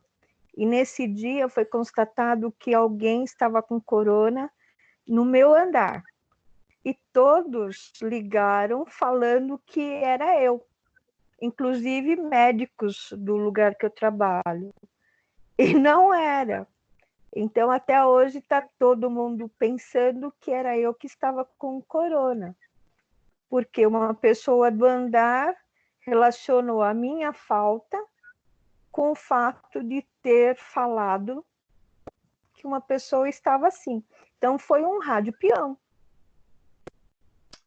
E 0.56 0.66
nesse 0.66 1.06
dia 1.06 1.48
foi 1.48 1.64
constatado 1.64 2.52
que 2.58 2.74
alguém 2.74 3.22
estava 3.22 3.62
com 3.62 3.80
corona 3.80 4.50
no 5.06 5.24
meu 5.24 5.54
andar. 5.54 6.02
E 6.84 6.98
todos 7.12 7.92
ligaram 8.02 8.84
falando 8.86 9.60
que 9.64 9.80
era 9.80 10.42
eu, 10.42 10.66
inclusive 11.40 12.16
médicos 12.16 13.14
do 13.16 13.36
lugar 13.36 13.76
que 13.76 13.86
eu 13.86 13.90
trabalho. 13.90 14.74
E 15.56 15.72
não 15.74 16.12
era. 16.12 16.66
Então, 17.34 17.70
até 17.70 18.04
hoje, 18.04 18.38
está 18.38 18.66
todo 18.78 19.10
mundo 19.10 19.48
pensando 19.56 20.34
que 20.40 20.50
era 20.50 20.76
eu 20.76 20.92
que 20.92 21.06
estava 21.06 21.44
com 21.56 21.80
corona. 21.82 22.56
Porque 23.48 23.86
uma 23.86 24.12
pessoa 24.14 24.70
do 24.70 24.84
andar 24.84 25.54
relacionou 26.00 26.82
a 26.82 26.94
minha 26.94 27.32
falta 27.32 27.98
com 28.90 29.12
o 29.12 29.14
fato 29.14 29.82
de 29.82 30.04
ter 30.22 30.56
falado 30.56 31.44
que 32.54 32.66
uma 32.66 32.80
pessoa 32.80 33.28
estava 33.28 33.68
assim. 33.68 34.02
Então, 34.36 34.58
foi 34.58 34.82
um 34.82 35.00
rádio 35.00 35.32
peão. 35.32 35.78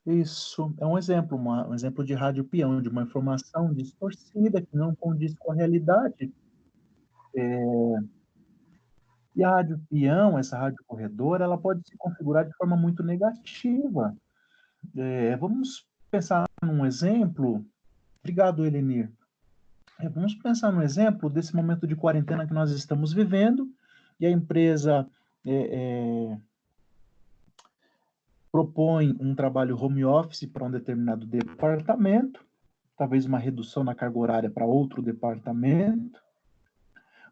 Isso, 0.05 0.73
é 0.79 0.85
um 0.85 0.97
exemplo, 0.97 1.37
uma, 1.37 1.67
um 1.67 1.73
exemplo 1.73 2.03
de 2.03 2.13
rádio 2.13 2.43
peão, 2.43 2.81
de 2.81 2.89
uma 2.89 3.03
informação 3.03 3.73
distorcida, 3.73 4.61
que 4.61 4.75
não 4.75 4.93
condiz 4.93 5.33
com 5.35 5.51
a 5.51 5.55
realidade. 5.55 6.33
É... 7.35 7.63
E 9.35 9.43
a 9.43 9.49
rádio 9.49 9.81
peão, 9.89 10.37
essa 10.37 10.57
rádio 10.57 10.83
corredora, 10.85 11.45
ela 11.45 11.57
pode 11.57 11.87
se 11.87 11.97
configurar 11.97 12.45
de 12.45 12.55
forma 12.55 12.75
muito 12.75 13.01
negativa. 13.01 14.15
É, 14.95 15.35
vamos 15.37 15.87
pensar 16.11 16.45
num 16.61 16.85
exemplo 16.85 17.65
Obrigado, 18.23 18.65
Elenir. 18.65 19.11
É, 19.99 20.07
vamos 20.07 20.33
pensar 20.35 20.71
no 20.71 20.81
exemplo 20.81 21.29
desse 21.29 21.53
momento 21.53 21.85
de 21.85 21.93
quarentena 21.93 22.47
que 22.47 22.53
nós 22.53 22.71
estamos 22.71 23.11
vivendo 23.11 23.69
e 24.17 24.25
a 24.25 24.31
empresa 24.31 25.05
é, 25.45 25.51
é, 25.53 26.37
propõe 28.49 29.13
um 29.19 29.35
trabalho 29.35 29.77
home 29.77 30.05
office 30.05 30.45
para 30.45 30.63
um 30.63 30.71
determinado 30.71 31.25
departamento, 31.25 32.39
talvez 32.97 33.25
uma 33.25 33.37
redução 33.37 33.83
na 33.83 33.93
carga 33.93 34.17
horária 34.17 34.49
para 34.49 34.65
outro 34.65 35.01
departamento, 35.01 36.21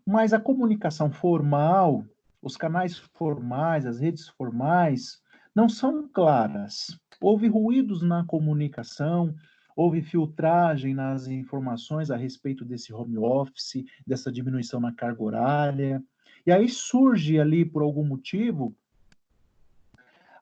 mas 0.05 0.33
a 0.33 0.41
comunicação 0.41 1.09
formal, 1.09 2.03
os 2.41 2.57
canais 2.57 2.97
formais, 2.97 3.85
as 3.85 3.99
redes 4.01 4.27
formais, 4.27 5.21
não 5.55 5.69
são 5.69 6.05
claras. 6.09 6.99
Houve 7.21 7.47
ruídos 7.47 8.01
na 8.01 8.25
comunicação, 8.25 9.33
houve 9.81 10.03
filtragem 10.03 10.93
nas 10.93 11.27
informações 11.27 12.11
a 12.11 12.15
respeito 12.15 12.63
desse 12.63 12.93
home 12.93 13.17
office, 13.17 13.83
dessa 14.05 14.31
diminuição 14.31 14.79
na 14.79 14.93
carga 14.93 15.23
horária. 15.23 16.03
E 16.45 16.51
aí 16.51 16.69
surge 16.69 17.39
ali, 17.39 17.65
por 17.65 17.81
algum 17.81 18.05
motivo, 18.05 18.75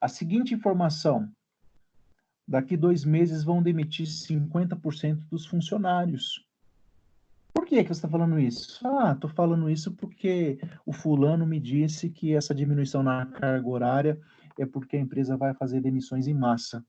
a 0.01 0.09
seguinte 0.09 0.53
informação: 0.53 1.31
daqui 2.45 2.75
dois 2.75 3.05
meses 3.05 3.41
vão 3.41 3.63
demitir 3.63 4.07
50% 4.07 5.25
dos 5.29 5.45
funcionários. 5.45 6.45
Por 7.53 7.65
que, 7.65 7.81
que 7.81 7.87
você 7.87 7.93
está 7.93 8.09
falando 8.09 8.37
isso? 8.39 8.85
Ah, 8.85 9.13
estou 9.13 9.29
falando 9.29 9.69
isso 9.69 9.93
porque 9.93 10.59
o 10.85 10.91
fulano 10.91 11.45
me 11.45 11.61
disse 11.61 12.09
que 12.09 12.35
essa 12.35 12.53
diminuição 12.53 13.01
na 13.01 13.25
carga 13.25 13.67
horária 13.69 14.19
é 14.57 14.65
porque 14.65 14.97
a 14.97 14.99
empresa 14.99 15.37
vai 15.37 15.53
fazer 15.53 15.79
demissões 15.79 16.27
em 16.27 16.33
massa. 16.33 16.83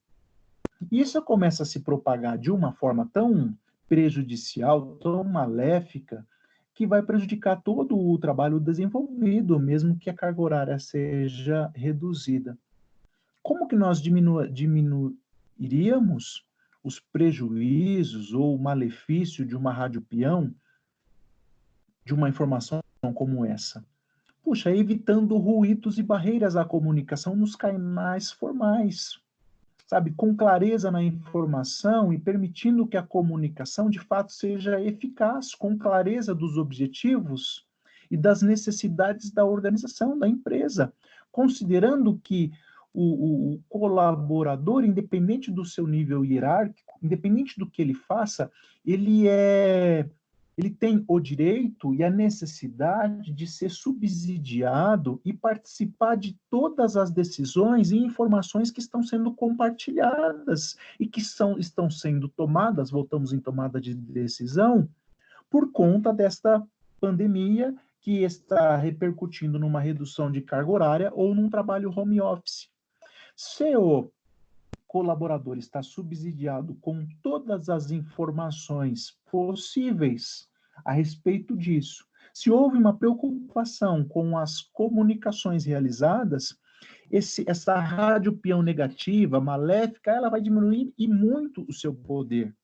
Isso 0.90 1.20
começa 1.22 1.62
a 1.62 1.66
se 1.66 1.80
propagar 1.80 2.38
de 2.38 2.50
uma 2.50 2.72
forma 2.72 3.08
tão 3.12 3.56
prejudicial, 3.88 4.96
tão 4.96 5.22
maléfica, 5.22 6.26
que 6.74 6.86
vai 6.86 7.02
prejudicar 7.02 7.60
todo 7.60 7.98
o 7.98 8.18
trabalho 8.18 8.58
desenvolvido, 8.58 9.58
mesmo 9.58 9.98
que 9.98 10.08
a 10.08 10.14
carga 10.14 10.40
horária 10.40 10.78
seja 10.78 11.70
reduzida. 11.74 12.56
Como 13.42 13.68
que 13.68 13.76
nós 13.76 14.00
diminu 14.00 14.48
diminuiríamos 14.48 16.46
os 16.82 16.98
prejuízos 16.98 18.32
ou 18.32 18.54
o 18.54 18.58
malefício 18.58 19.44
de 19.44 19.54
uma 19.54 19.72
rádio 19.72 20.00
peão, 20.00 20.54
de 22.04 22.14
uma 22.14 22.28
informação 22.28 22.82
como 23.14 23.44
essa? 23.44 23.84
Puxa, 24.42 24.74
evitando 24.74 25.36
ruídos 25.36 25.98
e 25.98 26.02
barreiras 26.02 26.56
à 26.56 26.64
comunicação 26.64 27.36
nos 27.36 27.54
canais 27.54 28.32
formais 28.32 29.20
sabe, 29.90 30.12
com 30.12 30.36
clareza 30.36 30.88
na 30.88 31.02
informação 31.02 32.12
e 32.12 32.18
permitindo 32.18 32.86
que 32.86 32.96
a 32.96 33.02
comunicação 33.02 33.90
de 33.90 33.98
fato 33.98 34.32
seja 34.32 34.80
eficaz, 34.80 35.52
com 35.52 35.76
clareza 35.76 36.32
dos 36.32 36.56
objetivos 36.56 37.66
e 38.08 38.16
das 38.16 38.40
necessidades 38.40 39.32
da 39.32 39.44
organização, 39.44 40.16
da 40.16 40.28
empresa, 40.28 40.92
considerando 41.32 42.16
que 42.22 42.52
o, 42.94 43.54
o, 43.54 43.62
colaborador, 43.68 44.84
independente 44.84 45.50
do 45.50 45.64
seu 45.64 45.88
nível 45.88 46.24
hierárquico, 46.24 46.96
independente 47.02 47.58
do 47.58 47.68
que 47.68 47.82
ele 47.82 47.94
faça, 47.94 48.48
ele 48.86 49.26
é 49.26 50.08
ele 50.60 50.68
tem 50.68 51.02
o 51.08 51.18
direito 51.18 51.94
e 51.94 52.04
a 52.04 52.10
necessidade 52.10 53.32
de 53.32 53.46
ser 53.46 53.70
subsidiado 53.70 55.18
e 55.24 55.32
participar 55.32 56.16
de 56.16 56.38
todas 56.50 56.98
as 56.98 57.10
decisões 57.10 57.90
e 57.90 57.96
informações 57.96 58.70
que 58.70 58.78
estão 58.78 59.02
sendo 59.02 59.32
compartilhadas 59.32 60.76
e 60.98 61.06
que 61.06 61.22
são, 61.22 61.58
estão 61.58 61.88
sendo 61.88 62.28
tomadas, 62.28 62.90
voltamos 62.90 63.32
em 63.32 63.40
tomada 63.40 63.80
de 63.80 63.94
decisão, 63.94 64.86
por 65.48 65.72
conta 65.72 66.12
desta 66.12 66.62
pandemia 67.00 67.74
que 67.98 68.22
está 68.22 68.76
repercutindo 68.76 69.58
numa 69.58 69.80
redução 69.80 70.30
de 70.30 70.42
carga 70.42 70.70
horária 70.70 71.10
ou 71.14 71.34
num 71.34 71.48
trabalho 71.48 71.90
home 71.90 72.20
office. 72.20 72.68
Se 73.34 73.74
o 73.76 74.10
colaborador 74.86 75.56
está 75.56 75.82
subsidiado 75.82 76.74
com 76.82 77.06
todas 77.22 77.70
as 77.70 77.90
informações 77.90 79.16
possíveis 79.30 80.49
a 80.84 80.92
respeito 80.92 81.56
disso, 81.56 82.06
se 82.32 82.50
houve 82.50 82.76
uma 82.78 82.96
preocupação 82.96 84.04
com 84.04 84.38
as 84.38 84.60
comunicações 84.60 85.64
realizadas, 85.64 86.58
esse, 87.10 87.44
essa 87.48 87.78
rádio 87.78 88.36
peão 88.36 88.62
negativa, 88.62 89.40
maléfica, 89.40 90.12
ela 90.12 90.30
vai 90.30 90.40
diminuir 90.40 90.92
e 90.96 91.08
muito 91.08 91.64
o 91.68 91.72
seu 91.72 91.92
poder. 91.92 92.54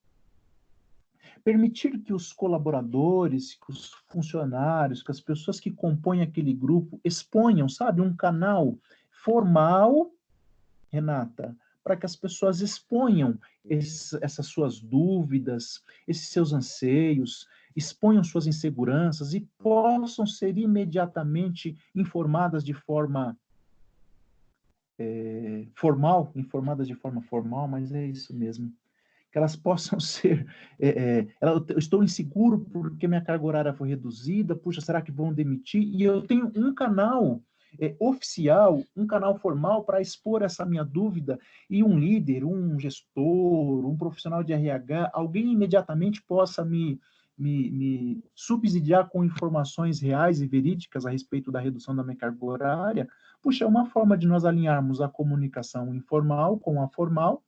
Permitir 1.43 1.99
que 1.99 2.13
os 2.13 2.31
colaboradores, 2.33 3.55
que 3.55 3.71
os 3.71 3.91
funcionários, 4.07 5.03
que 5.03 5.11
as 5.11 5.19
pessoas 5.19 5.59
que 5.59 5.69
compõem 5.69 6.21
aquele 6.21 6.53
grupo 6.53 6.99
exponham, 7.03 7.67
sabe, 7.67 8.01
um 8.01 8.15
canal 8.15 8.77
formal 9.11 10.11
Renata, 10.89 11.55
para 11.83 11.95
que 11.95 12.05
as 12.05 12.15
pessoas 12.15 12.61
exponham 12.61 13.37
essas 13.69 14.47
suas 14.47 14.79
dúvidas, 14.79 15.83
esses 16.07 16.29
seus 16.29 16.53
anseios, 16.53 17.47
exponham 17.77 18.23
suas 18.23 18.47
inseguranças 18.47 19.35
e 19.35 19.41
possam 19.59 20.25
ser 20.25 20.57
imediatamente 20.57 21.77
informadas 21.95 22.63
de 22.63 22.73
forma 22.73 23.37
é, 24.99 25.67
formal, 25.75 26.31
informadas 26.35 26.87
de 26.87 26.95
forma 26.95 27.21
formal, 27.21 27.67
mas 27.67 27.93
é 27.93 28.03
isso 28.03 28.35
mesmo. 28.35 28.73
Que 29.31 29.37
elas 29.37 29.55
possam 29.55 29.99
ser. 29.99 30.47
É, 30.79 30.89
é, 30.89 31.27
eu 31.69 31.77
estou 31.77 32.03
inseguro 32.03 32.65
porque 32.71 33.07
minha 33.07 33.21
carga 33.21 33.45
horária 33.45 33.73
foi 33.73 33.89
reduzida, 33.89 34.55
puxa, 34.55 34.81
será 34.81 34.99
que 34.99 35.11
vão 35.11 35.31
demitir? 35.31 35.83
E 35.83 36.01
eu 36.01 36.23
tenho 36.23 36.51
um 36.55 36.73
canal 36.73 37.39
é, 37.79 37.95
oficial, 37.99 38.81
um 38.95 39.05
canal 39.05 39.37
formal 39.37 39.83
para 39.83 40.01
expor 40.01 40.41
essa 40.41 40.65
minha 40.65 40.83
dúvida 40.83 41.39
e 41.69 41.83
um 41.83 41.99
líder, 41.99 42.43
um 42.43 42.79
gestor, 42.79 43.85
um 43.85 43.95
profissional 43.95 44.43
de 44.43 44.53
RH, 44.53 45.11
alguém 45.13 45.53
imediatamente 45.53 46.23
possa 46.23 46.65
me, 46.65 46.99
me, 47.37 47.69
me 47.69 48.23
subsidiar 48.33 49.09
com 49.09 49.23
informações 49.23 49.99
reais 49.99 50.41
e 50.41 50.47
verídicas 50.47 51.05
a 51.05 51.11
respeito 51.11 51.51
da 51.51 51.59
redução 51.59 51.95
da 51.95 52.03
minha 52.03 52.15
carga 52.15 52.43
horária, 52.43 53.07
puxa, 53.41 53.63
é 53.63 53.67
uma 53.67 53.85
forma 53.85 54.17
de 54.17 54.27
nós 54.27 54.43
alinharmos 54.43 55.01
a 55.01 55.07
comunicação 55.07 55.93
informal 55.93 56.57
com 56.57 56.81
a 56.81 56.87
formal 56.87 57.43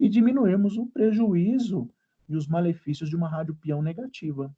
e 0.00 0.08
diminuirmos 0.08 0.78
o 0.78 0.86
prejuízo 0.86 1.90
e 2.28 2.36
os 2.36 2.46
malefícios 2.46 3.10
de 3.10 3.16
uma 3.16 3.28
rádio 3.28 3.54
peão 3.54 3.82
negativa. 3.82 4.50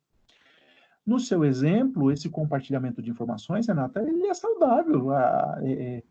No 1.05 1.19
seu 1.19 1.45
exemplo, 1.45 2.13
esse 2.13 2.29
compartilhamento 2.29 3.03
de 3.03 3.11
informações, 3.11 3.67
Renata, 3.67 4.03
ele 4.03 4.27
é 4.27 4.35
saudável. 4.35 5.13
É, 5.13 5.73
é, 5.73 6.03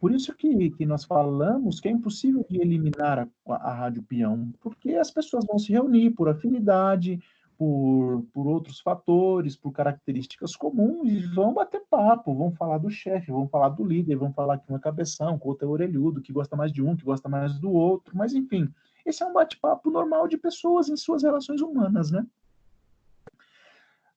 por 0.00 0.12
isso 0.12 0.34
que, 0.34 0.70
que 0.70 0.84
nós 0.84 1.04
falamos 1.04 1.80
que 1.80 1.88
é 1.88 1.90
impossível 1.90 2.44
de 2.48 2.60
eliminar 2.60 3.20
a, 3.48 3.54
a 3.54 3.74
rádio 3.74 4.02
peão, 4.02 4.52
porque 4.60 4.94
as 4.94 5.10
pessoas 5.10 5.46
vão 5.46 5.58
se 5.58 5.72
reunir 5.72 6.10
por 6.10 6.28
afinidade, 6.28 7.22
por, 7.58 8.24
por 8.32 8.46
outros 8.46 8.80
fatores, 8.80 9.56
por 9.56 9.72
características 9.72 10.54
comuns, 10.56 11.10
e 11.10 11.18
vão 11.34 11.54
bater 11.54 11.82
papo, 11.88 12.34
vão 12.34 12.52
falar 12.52 12.78
do 12.78 12.90
chefe, 12.90 13.30
vão 13.30 13.48
falar 13.48 13.70
do 13.70 13.84
líder, 13.84 14.16
vão 14.16 14.32
falar 14.32 14.58
que 14.58 14.72
um 14.72 14.76
é 14.76 14.78
cabeção, 14.78 15.38
que 15.38 15.44
o 15.46 15.48
outro 15.48 15.66
é 15.66 15.70
orelhudo, 15.70 16.20
que 16.20 16.32
gosta 16.32 16.56
mais 16.56 16.72
de 16.72 16.82
um, 16.82 16.96
que 16.96 17.04
gosta 17.04 17.28
mais 17.28 17.58
do 17.58 17.70
outro, 17.70 18.16
mas 18.16 18.34
enfim, 18.34 18.68
esse 19.04 19.22
é 19.22 19.26
um 19.26 19.32
bate-papo 19.32 19.90
normal 19.90 20.28
de 20.28 20.36
pessoas 20.36 20.88
em 20.88 20.96
suas 20.96 21.22
relações 21.22 21.60
humanas, 21.60 22.10
né? 22.10 22.26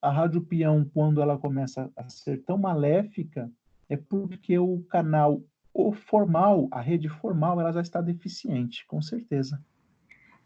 a 0.01 0.09
rádio 0.09 0.41
peão, 0.41 0.85
quando 0.93 1.21
ela 1.21 1.37
começa 1.37 1.91
a 1.95 2.07
ser 2.07 2.41
tão 2.43 2.57
maléfica, 2.57 3.51
é 3.89 3.97
porque 3.97 4.57
o 4.57 4.81
canal 4.83 5.41
o 5.73 5.93
formal, 5.93 6.67
a 6.71 6.81
rede 6.81 7.07
formal, 7.07 7.59
ela 7.59 7.71
já 7.71 7.81
está 7.81 8.01
deficiente, 8.01 8.85
com 8.87 9.01
certeza. 9.01 9.63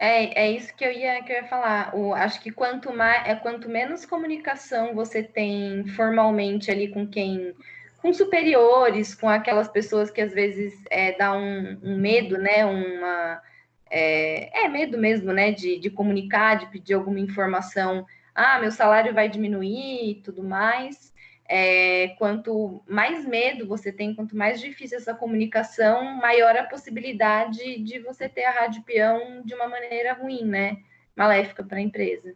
É, 0.04 0.48
é 0.48 0.52
isso 0.52 0.76
que 0.76 0.84
eu 0.84 0.92
ia, 0.92 1.24
que 1.24 1.32
eu 1.32 1.38
ia 1.38 1.48
falar. 1.48 1.96
O, 1.96 2.14
acho 2.14 2.42
que 2.42 2.52
quanto 2.52 2.94
mais 2.94 3.26
é 3.26 3.36
quanto 3.36 3.70
menos 3.70 4.06
comunicação 4.06 4.94
você 4.94 5.24
tem 5.24 5.88
formalmente 5.96 6.70
ali 6.70 6.90
com 6.90 7.08
quem, 7.08 7.56
com 8.02 8.12
superiores, 8.12 9.16
com 9.16 9.30
aquelas 9.30 9.70
pessoas 9.70 10.12
que 10.12 10.20
às 10.20 10.34
vezes 10.34 10.74
é, 10.90 11.14
dá 11.18 11.34
um, 11.34 11.80
um 11.82 11.98
medo, 11.98 12.38
né? 12.38 12.66
Uma 12.66 13.42
é, 13.90 14.66
é, 14.66 14.68
medo 14.68 14.98
mesmo, 14.98 15.32
né? 15.32 15.52
De, 15.54 15.80
de 15.80 15.90
comunicar, 15.90 16.56
de 16.56 16.66
pedir 16.68 16.96
alguma 16.96 17.20
informação 17.22 18.06
ah, 18.36 18.60
meu 18.60 18.72
salário 18.72 19.14
vai 19.14 19.30
diminuir 19.30 20.10
e 20.10 20.16
tudo 20.16 20.44
mais. 20.44 21.12
É, 21.56 22.08
quanto 22.18 22.84
mais 22.90 23.28
medo 23.28 23.68
você 23.68 23.92
tem, 23.92 24.16
quanto 24.16 24.36
mais 24.36 24.60
difícil 24.60 24.98
essa 24.98 25.14
comunicação, 25.14 26.04
maior 26.16 26.58
a 26.58 26.64
possibilidade 26.64 27.80
de 27.84 28.00
você 28.00 28.28
ter 28.28 28.44
a 28.46 28.62
rádio 28.62 28.82
peão 28.82 29.44
de 29.46 29.54
uma 29.54 29.68
maneira 29.68 30.14
ruim, 30.14 30.44
né? 30.46 30.82
Maléfica 31.16 31.64
para 31.64 31.78
a 31.78 31.82
empresa. 31.82 32.34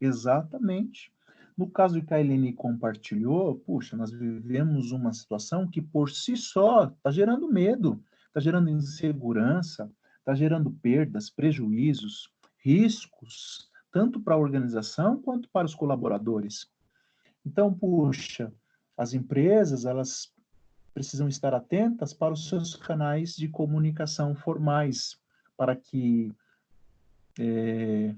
Exatamente. 0.00 1.12
No 1.54 1.68
caso 1.68 2.00
que 2.00 2.14
a 2.14 2.18
Helene 2.18 2.54
compartilhou, 2.54 3.56
puxa, 3.56 3.94
nós 3.94 4.10
vivemos 4.10 4.90
uma 4.90 5.12
situação 5.12 5.68
que 5.68 5.82
por 5.82 6.08
si 6.08 6.34
só 6.34 6.84
está 6.84 7.10
gerando 7.10 7.52
medo, 7.52 8.02
está 8.28 8.40
gerando 8.40 8.70
insegurança, 8.70 9.90
está 10.20 10.34
gerando 10.34 10.70
perdas, 10.70 11.28
prejuízos, 11.28 12.30
riscos, 12.64 13.70
tanto 13.92 14.18
para 14.18 14.34
a 14.34 14.38
organização 14.38 15.20
quanto 15.20 15.46
para 15.50 15.66
os 15.66 15.74
colaboradores. 15.74 16.74
Então, 17.46 17.72
puxa, 17.72 18.52
as 18.98 19.14
empresas, 19.14 19.84
elas 19.84 20.34
precisam 20.92 21.28
estar 21.28 21.54
atentas 21.54 22.12
para 22.12 22.34
os 22.34 22.48
seus 22.48 22.74
canais 22.74 23.36
de 23.36 23.48
comunicação 23.48 24.34
formais, 24.34 25.16
para 25.56 25.76
que 25.76 26.34
é, 27.38 28.14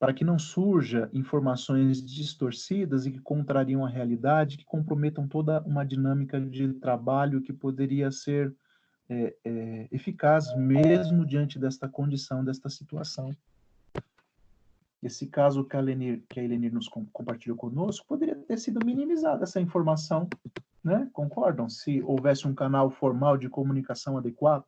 para 0.00 0.12
que 0.12 0.24
não 0.24 0.38
surja 0.38 1.08
informações 1.12 2.04
distorcidas 2.04 3.04
e 3.04 3.10
que 3.10 3.20
contrariam 3.20 3.84
a 3.84 3.88
realidade, 3.88 4.56
que 4.56 4.64
comprometam 4.64 5.28
toda 5.28 5.60
uma 5.62 5.84
dinâmica 5.84 6.40
de 6.40 6.72
trabalho 6.74 7.42
que 7.42 7.52
poderia 7.52 8.10
ser 8.10 8.54
é, 9.08 9.34
é, 9.44 9.88
eficaz 9.90 10.56
mesmo 10.56 11.26
diante 11.26 11.58
desta 11.58 11.88
condição, 11.88 12.44
desta 12.44 12.68
situação. 12.68 13.30
Esse 15.02 15.26
caso 15.28 15.64
que 15.64 15.76
a 15.76 15.78
Elenir, 15.78 16.24
que 16.28 16.40
a 16.40 16.42
Elenir 16.42 16.72
nos 16.72 16.88
compartilhou 16.88 17.56
conosco, 17.56 18.06
poderia 18.06 18.34
ter 18.34 18.58
sido 18.58 18.84
minimizada 18.84 19.44
essa 19.44 19.60
informação, 19.60 20.28
né? 20.82 21.08
Concordam? 21.12 21.68
Se 21.68 22.02
houvesse 22.02 22.48
um 22.48 22.54
canal 22.54 22.90
formal 22.90 23.36
de 23.36 23.48
comunicação 23.48 24.18
adequado, 24.18 24.66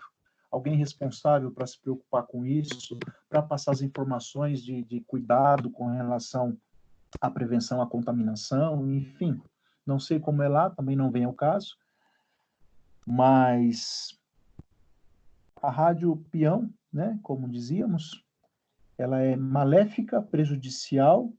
alguém 0.51 0.77
responsável 0.77 1.51
para 1.51 1.67
se 1.67 1.81
preocupar 1.81 2.25
com 2.25 2.45
isso, 2.45 2.99
para 3.29 3.43
passar 3.43 3.73
as 3.73 3.83
informações 3.83 4.63
de, 4.63 4.83
de 4.85 5.01
cuidado 5.01 5.71
com 5.71 5.87
relação 5.87 6.57
à 7.21 7.31
prevenção 7.31 7.83
à 7.83 7.87
contaminação, 7.87 8.89
enfim. 8.89 9.41
Não 9.85 9.99
sei 9.99 10.21
como 10.21 10.43
é 10.43 10.49
lá, 10.49 10.71
também 10.71 10.95
não 10.95 11.11
vem 11.11 11.25
ao 11.25 11.33
caso, 11.33 11.77
mas 13.05 14.17
a 15.61 15.71
rádio 15.71 16.17
peão, 16.31 16.71
né, 16.93 17.19
como 17.23 17.49
dizíamos, 17.49 18.25
ela 19.01 19.19
é 19.19 19.35
maléfica, 19.35 20.21
prejudicial, 20.21 21.33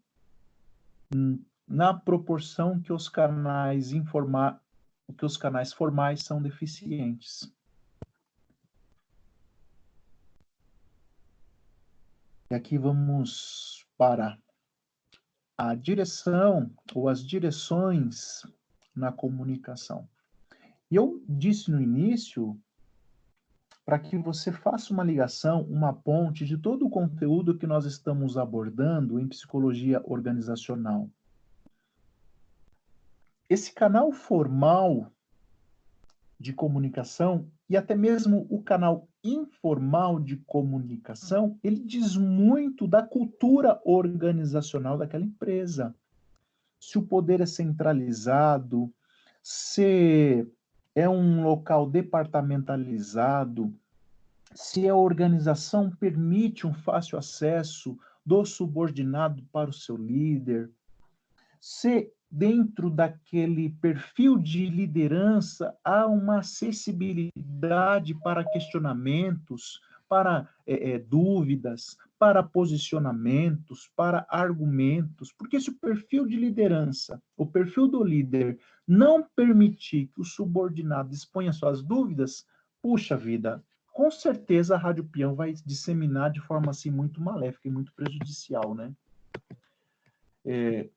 na 1.68 1.94
proporção 1.94 2.80
que 2.80 2.92
os 2.92 3.08
canais 3.08 3.92
informar, 3.92 4.60
que 5.16 5.24
os 5.24 5.38
canais 5.38 5.72
formais 5.72 6.24
são 6.24 6.42
deficientes. 6.42 7.54
E 12.50 12.56
aqui 12.56 12.80
vamos 12.80 13.86
para 13.96 14.40
a 15.56 15.76
direção 15.76 16.72
ou 16.96 17.08
as 17.08 17.24
direções 17.24 18.42
na 18.96 19.12
comunicação. 19.12 20.10
Eu 20.90 21.24
disse 21.30 21.70
no 21.70 21.80
início 21.80 22.60
para 23.92 24.00
que 24.00 24.16
você 24.16 24.54
faça 24.54 24.94
uma 24.94 25.04
ligação, 25.04 25.64
uma 25.64 25.92
ponte 25.92 26.46
de 26.46 26.58
todo 26.58 26.86
o 26.86 26.90
conteúdo 26.90 27.58
que 27.58 27.68
nós 27.68 27.84
estamos 27.84 28.38
abordando 28.38 29.20
em 29.20 29.28
psicologia 29.28 30.02
organizacional. 30.06 31.10
esse 33.50 33.74
canal 33.74 34.14
formal 34.14 35.12
de 36.40 36.54
comunicação 36.54 37.52
e 37.70 37.76
até 37.76 37.94
mesmo 37.94 38.48
o 38.50 38.64
canal 38.64 39.10
informal 39.22 40.22
de 40.22 40.38
comunicação, 40.38 41.60
ele 41.62 41.84
diz 41.84 42.16
muito 42.16 42.88
da 42.88 43.04
cultura 43.04 43.82
organizacional 43.84 44.98
daquela 44.98 45.26
empresa. 45.26 45.94
Se 46.80 46.98
o 46.98 47.04
poder 47.04 47.42
é 47.42 47.46
centralizado, 47.46 48.90
se 49.44 50.48
é 50.96 51.10
um 51.10 51.44
local 51.44 51.90
departamentalizado, 51.90 53.74
se 54.54 54.88
a 54.88 54.96
organização 54.96 55.90
permite 55.90 56.68
um 56.68 56.74
fácil 56.74 57.18
acesso 57.18 57.98
do 58.26 58.46
subordinado 58.46 59.44
para 59.52 59.70
o 59.70 59.74
seu 59.74 59.98
líder, 59.98 60.70
se 61.60 62.12
dentro 62.30 62.90
daquele 62.90 63.70
perfil 63.70 64.38
de 64.38 64.66
liderança 64.68 65.76
há 65.84 66.08
uma 66.08 66.40
acessibilidade 66.40 68.14
para 68.16 68.44
questionamentos, 68.46 69.82
para 70.08 70.50
é, 70.68 70.92
é, 70.92 71.00
dúvidas, 71.00 71.98
para 72.20 72.44
posicionamentos, 72.44 73.90
para 73.96 74.26
argumentos, 74.30 75.32
porque 75.32 75.60
se 75.60 75.70
o 75.70 75.80
perfil 75.80 76.28
de 76.28 76.36
liderança, 76.36 77.22
o 77.38 77.46
perfil 77.46 77.88
do 77.88 78.04
líder, 78.04 78.60
não 78.88 79.26
permitir 79.36 80.08
que 80.08 80.22
o 80.22 80.26
subordinado 80.26 81.14
exponha 81.14 81.54
suas 81.54 81.82
dúvidas, 81.82 82.46
puxa 82.82 83.16
vida, 83.16 83.64
com 83.92 84.10
certeza 84.10 84.76
a 84.76 84.78
Rádio 84.78 85.04
Peão 85.04 85.36
vai 85.36 85.54
disseminar 85.54 86.32
de 86.32 86.40
forma 86.42 86.72
assim 86.72 86.90
muito 86.90 87.22
maléfica 87.22 87.68
e 87.68 87.72
muito 87.72 87.94
prejudicial, 87.94 88.74
né? 88.74 88.94
É, 90.46 90.90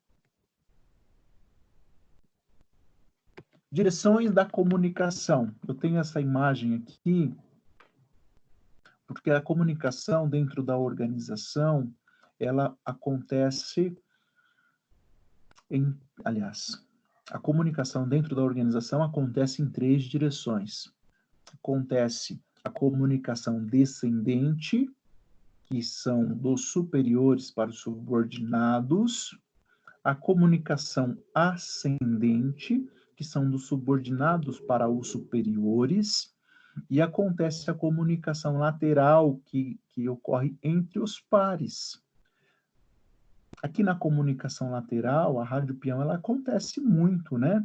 Direções 3.74 4.30
da 4.30 4.46
comunicação. 4.46 5.52
Eu 5.66 5.74
tenho 5.74 5.98
essa 5.98 6.20
imagem 6.20 6.76
aqui, 6.76 7.36
porque 9.04 9.32
a 9.32 9.40
comunicação 9.40 10.28
dentro 10.28 10.62
da 10.62 10.78
organização, 10.78 11.92
ela 12.38 12.78
acontece 12.84 13.98
em, 15.68 15.92
aliás, 16.24 16.86
a 17.28 17.36
comunicação 17.40 18.08
dentro 18.08 18.36
da 18.36 18.42
organização 18.44 19.02
acontece 19.02 19.60
em 19.60 19.68
três 19.68 20.04
direções. 20.04 20.94
Acontece 21.52 22.40
a 22.64 22.70
comunicação 22.70 23.62
descendente, 23.62 24.90
que 25.66 25.82
são 25.82 26.26
dos 26.26 26.72
superiores 26.72 27.50
para 27.50 27.68
os 27.68 27.80
subordinados, 27.80 29.38
a 30.02 30.14
comunicação 30.14 31.16
ascendente, 31.34 32.88
que 33.16 33.22
são 33.22 33.48
dos 33.48 33.66
subordinados 33.66 34.58
para 34.60 34.88
os 34.88 35.08
superiores, 35.08 36.34
e 36.90 37.00
acontece 37.00 37.70
a 37.70 37.74
comunicação 37.74 38.58
lateral 38.58 39.40
que, 39.44 39.78
que 39.90 40.08
ocorre 40.08 40.56
entre 40.62 40.98
os 40.98 41.20
pares. 41.20 42.02
Aqui 43.62 43.82
na 43.82 43.94
comunicação 43.94 44.70
lateral, 44.70 45.40
a 45.40 45.44
rádio 45.44 45.74
peão 45.76 46.02
ela 46.02 46.16
acontece 46.16 46.80
muito, 46.80 47.38
né? 47.38 47.64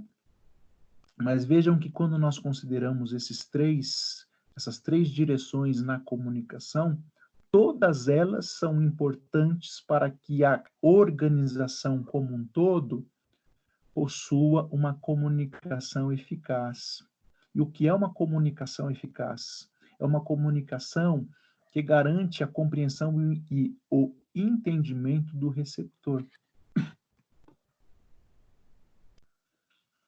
Mas 1.18 1.44
vejam 1.44 1.78
que 1.78 1.90
quando 1.90 2.18
nós 2.18 2.38
consideramos 2.38 3.12
esses 3.12 3.44
três, 3.46 4.29
essas 4.60 4.78
três 4.78 5.08
direções 5.08 5.82
na 5.82 6.02
comunicação, 6.02 7.02
todas 7.50 8.10
elas 8.10 8.52
são 8.52 8.84
importantes 8.84 9.80
para 9.88 10.12
que 10.12 10.44
a 10.44 10.62
organização 10.82 12.04
como 12.04 12.36
um 12.36 12.46
todo 12.46 13.08
possua 13.94 14.68
uma 14.70 14.94
comunicação 14.96 16.12
eficaz. 16.12 17.02
E 17.56 17.62
o 17.62 17.66
que 17.66 17.88
é 17.88 17.94
uma 17.94 18.14
comunicação 18.14 18.92
eficaz? 18.92 19.70
É 19.98 20.06
uma 20.06 20.22
comunicação 20.22 21.26
que 21.72 21.82
garante 21.82 22.44
a 22.44 22.48
compreensão 22.48 23.16
e 23.50 23.74
o 23.90 24.14
entendimento 24.36 25.36
do 25.38 25.48
receptor. 25.48 26.26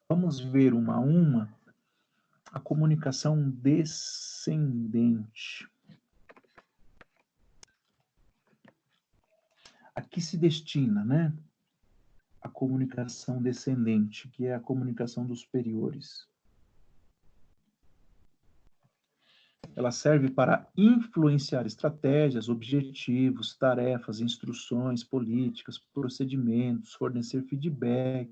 Vamos 0.08 0.38
ver 0.40 0.74
uma 0.74 0.96
a 0.96 1.00
uma 1.00 1.61
a 2.52 2.60
comunicação 2.60 3.50
descendente. 3.50 4.46
Aqui 9.94 10.20
se 10.20 10.36
destina, 10.36 11.04
né? 11.04 11.32
a 12.42 12.48
comunicação 12.48 13.40
descendente, 13.40 14.28
que 14.28 14.46
é 14.46 14.54
a 14.54 14.60
comunicação 14.60 15.24
dos 15.24 15.42
superiores. 15.42 16.26
Ela 19.76 19.92
serve 19.92 20.28
para 20.28 20.68
influenciar 20.76 21.64
estratégias, 21.66 22.48
objetivos, 22.48 23.56
tarefas, 23.56 24.20
instruções, 24.20 25.04
políticas, 25.04 25.78
procedimentos, 25.78 26.92
fornecer 26.94 27.42
feedback. 27.44 28.30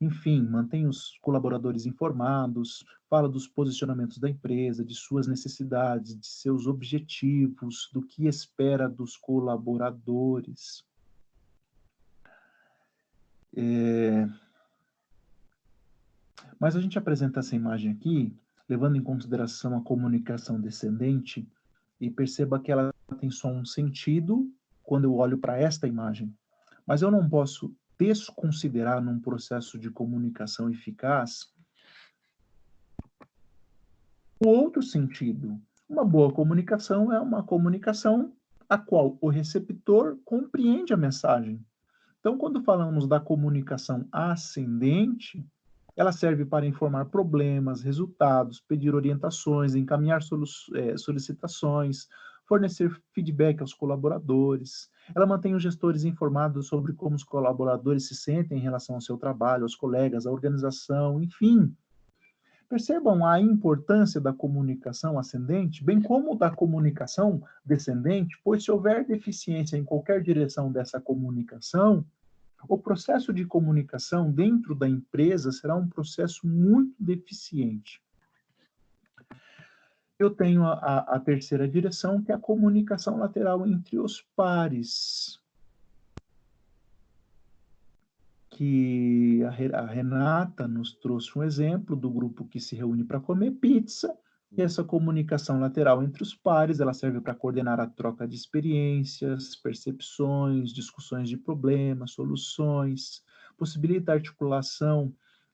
Enfim, 0.00 0.42
mantém 0.42 0.86
os 0.86 1.18
colaboradores 1.20 1.84
informados, 1.84 2.82
fala 3.08 3.28
dos 3.28 3.46
posicionamentos 3.46 4.16
da 4.16 4.30
empresa, 4.30 4.82
de 4.82 4.94
suas 4.94 5.26
necessidades, 5.26 6.18
de 6.18 6.26
seus 6.26 6.66
objetivos, 6.66 7.90
do 7.92 8.00
que 8.00 8.26
espera 8.26 8.88
dos 8.88 9.16
colaboradores. 9.16 10.82
É... 13.54 14.26
Mas 16.58 16.76
a 16.76 16.80
gente 16.80 16.98
apresenta 16.98 17.40
essa 17.40 17.54
imagem 17.54 17.92
aqui, 17.92 18.34
levando 18.66 18.96
em 18.96 19.02
consideração 19.02 19.76
a 19.76 19.82
comunicação 19.82 20.58
descendente, 20.58 21.46
e 22.00 22.08
perceba 22.08 22.58
que 22.58 22.72
ela 22.72 22.94
tem 23.18 23.30
só 23.30 23.48
um 23.48 23.66
sentido 23.66 24.50
quando 24.82 25.04
eu 25.04 25.14
olho 25.16 25.36
para 25.36 25.58
esta 25.58 25.86
imagem. 25.86 26.34
Mas 26.86 27.02
eu 27.02 27.10
não 27.10 27.28
posso 27.28 27.74
desconsiderar 28.00 29.02
num 29.04 29.20
processo 29.20 29.78
de 29.78 29.90
comunicação 29.90 30.70
eficaz 30.70 31.52
o 34.42 34.48
outro 34.48 34.82
sentido. 34.82 35.60
Uma 35.86 36.02
boa 36.02 36.32
comunicação 36.32 37.12
é 37.12 37.20
uma 37.20 37.42
comunicação 37.42 38.32
a 38.66 38.78
qual 38.78 39.18
o 39.20 39.28
receptor 39.28 40.16
compreende 40.24 40.94
a 40.94 40.96
mensagem. 40.96 41.62
Então, 42.20 42.38
quando 42.38 42.62
falamos 42.62 43.06
da 43.06 43.20
comunicação 43.20 44.08
ascendente, 44.10 45.44
ela 45.94 46.12
serve 46.12 46.46
para 46.46 46.66
informar 46.66 47.06
problemas, 47.06 47.82
resultados, 47.82 48.60
pedir 48.60 48.94
orientações, 48.94 49.74
encaminhar 49.74 50.20
é, 50.74 50.96
solicitações, 50.96 52.06
fornecer 52.46 52.90
feedback 53.12 53.60
aos 53.60 53.74
colaboradores. 53.74 54.88
Ela 55.14 55.26
mantém 55.26 55.54
os 55.54 55.62
gestores 55.62 56.04
informados 56.04 56.66
sobre 56.66 56.92
como 56.92 57.16
os 57.16 57.24
colaboradores 57.24 58.06
se 58.06 58.14
sentem 58.14 58.58
em 58.58 58.62
relação 58.62 58.94
ao 58.94 59.00
seu 59.00 59.16
trabalho, 59.16 59.64
aos 59.64 59.74
colegas, 59.74 60.26
à 60.26 60.30
organização, 60.30 61.22
enfim. 61.22 61.74
Percebam 62.68 63.26
a 63.26 63.40
importância 63.40 64.20
da 64.20 64.32
comunicação 64.32 65.18
ascendente, 65.18 65.82
bem 65.82 66.00
como 66.00 66.36
da 66.36 66.50
comunicação 66.50 67.42
descendente, 67.64 68.40
pois 68.44 68.62
se 68.62 68.70
houver 68.70 69.04
deficiência 69.04 69.76
em 69.76 69.84
qualquer 69.84 70.22
direção 70.22 70.70
dessa 70.70 71.00
comunicação, 71.00 72.04
o 72.68 72.78
processo 72.78 73.32
de 73.32 73.44
comunicação 73.44 74.30
dentro 74.30 74.74
da 74.74 74.88
empresa 74.88 75.50
será 75.50 75.74
um 75.74 75.88
processo 75.88 76.46
muito 76.46 76.94
deficiente. 77.00 78.00
Eu 80.20 80.28
tenho 80.28 80.64
a, 80.64 80.98
a 80.98 81.18
terceira 81.18 81.66
direção, 81.66 82.22
que 82.22 82.30
é 82.30 82.34
a 82.34 82.38
comunicação 82.38 83.18
lateral 83.18 83.66
entre 83.66 83.98
os 83.98 84.20
pares. 84.36 85.40
que 88.50 89.42
a 89.42 89.86
Renata 89.86 90.68
nos 90.68 90.92
trouxe 90.92 91.38
um 91.38 91.42
exemplo 91.42 91.96
do 91.96 92.10
grupo 92.10 92.44
que 92.44 92.60
se 92.60 92.76
reúne 92.76 93.02
para 93.02 93.18
comer 93.18 93.52
pizza, 93.52 94.14
e 94.52 94.60
essa 94.60 94.84
comunicação 94.84 95.58
lateral 95.58 96.02
entre 96.02 96.22
os 96.22 96.34
pares, 96.34 96.78
ela 96.78 96.92
serve 96.92 97.22
para 97.22 97.34
coordenar 97.34 97.80
a 97.80 97.86
troca 97.86 98.28
de 98.28 98.36
experiências, 98.36 99.56
percepções, 99.56 100.74
discussões 100.74 101.30
de 101.30 101.38
problemas, 101.38 102.10
soluções, 102.10 103.24
possibilita 103.56 104.12
a 104.12 104.16
articulação 104.16 105.10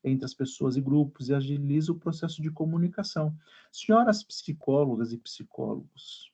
entre 0.06 0.24
as 0.24 0.32
pessoas 0.32 0.76
e 0.76 0.80
grupos 0.80 1.28
e 1.28 1.34
agiliza 1.34 1.92
o 1.92 1.98
processo 1.98 2.40
de 2.40 2.50
comunicação. 2.50 3.36
Senhoras 3.72 4.22
psicólogas 4.22 5.12
e 5.12 5.18
psicólogos, 5.18 6.32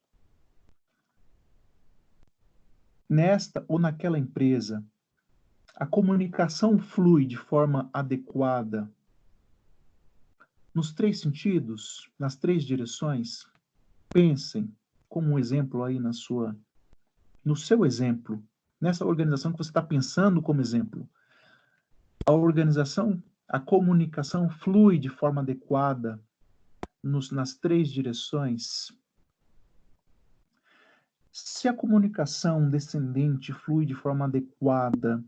nesta 3.08 3.64
ou 3.68 3.78
naquela 3.78 4.18
empresa, 4.18 4.84
a 5.74 5.86
comunicação 5.86 6.78
flui 6.78 7.26
de 7.26 7.36
forma 7.36 7.88
adequada 7.92 8.90
nos 10.74 10.92
três 10.92 11.20
sentidos, 11.20 12.10
nas 12.18 12.36
três 12.36 12.64
direções. 12.64 13.46
Pensem 14.12 14.74
como 15.08 15.30
um 15.30 15.38
exemplo 15.38 15.82
aí 15.82 15.98
na 15.98 16.12
sua, 16.12 16.56
no 17.44 17.56
seu 17.56 17.84
exemplo, 17.84 18.42
nessa 18.80 19.04
organização 19.04 19.52
que 19.52 19.58
você 19.58 19.70
está 19.70 19.82
pensando 19.82 20.40
como 20.42 20.60
exemplo. 20.60 21.08
a 22.26 22.32
organização, 22.32 23.22
a 23.52 23.60
comunicação 23.60 24.48
flui 24.48 24.98
de 24.98 25.10
forma 25.10 25.42
adequada 25.42 26.18
nos, 27.02 27.30
nas 27.30 27.52
três 27.52 27.92
direções? 27.92 28.90
Se 31.30 31.68
a 31.68 31.74
comunicação 31.74 32.70
descendente 32.70 33.52
flui 33.52 33.84
de 33.84 33.94
forma 33.94 34.24
adequada, 34.24 35.22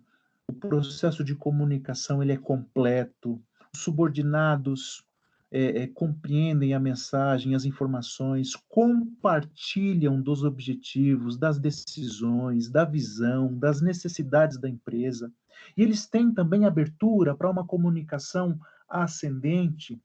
o 0.48 0.54
processo 0.54 1.22
de 1.22 1.34
comunicação 1.34 2.22
ele 2.22 2.32
é 2.32 2.38
completo, 2.38 3.38
os 3.74 3.80
subordinados 3.80 5.06
é, 5.50 5.82
é, 5.82 5.86
compreendem 5.86 6.72
a 6.72 6.80
mensagem, 6.80 7.54
as 7.54 7.66
informações, 7.66 8.56
compartilham 8.68 10.18
dos 10.18 10.42
objetivos, 10.44 11.36
das 11.36 11.58
decisões, 11.58 12.70
da 12.70 12.86
visão, 12.86 13.54
das 13.54 13.82
necessidades 13.82 14.56
da 14.56 14.68
empresa. 14.68 15.30
E 15.76 15.82
eles 15.82 16.06
têm 16.06 16.32
também 16.32 16.64
abertura 16.64 17.34
para 17.34 17.50
uma 17.50 17.66
comunicação 17.66 18.58
ascendente, 18.88 20.00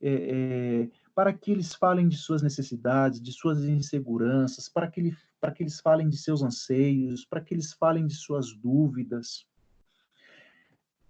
é, 0.00 0.10
é, 0.10 0.90
para 1.14 1.32
que 1.32 1.50
eles 1.50 1.74
falem 1.74 2.08
de 2.08 2.16
suas 2.16 2.42
necessidades, 2.42 3.20
de 3.20 3.32
suas 3.32 3.64
inseguranças, 3.64 4.68
para 4.68 4.88
que, 4.88 5.00
ele, 5.00 5.16
para 5.40 5.52
que 5.52 5.62
eles 5.62 5.80
falem 5.80 6.08
de 6.08 6.16
seus 6.16 6.42
anseios, 6.42 7.24
para 7.24 7.40
que 7.40 7.54
eles 7.54 7.72
falem 7.72 8.06
de 8.06 8.14
suas 8.14 8.52
dúvidas. 8.54 9.46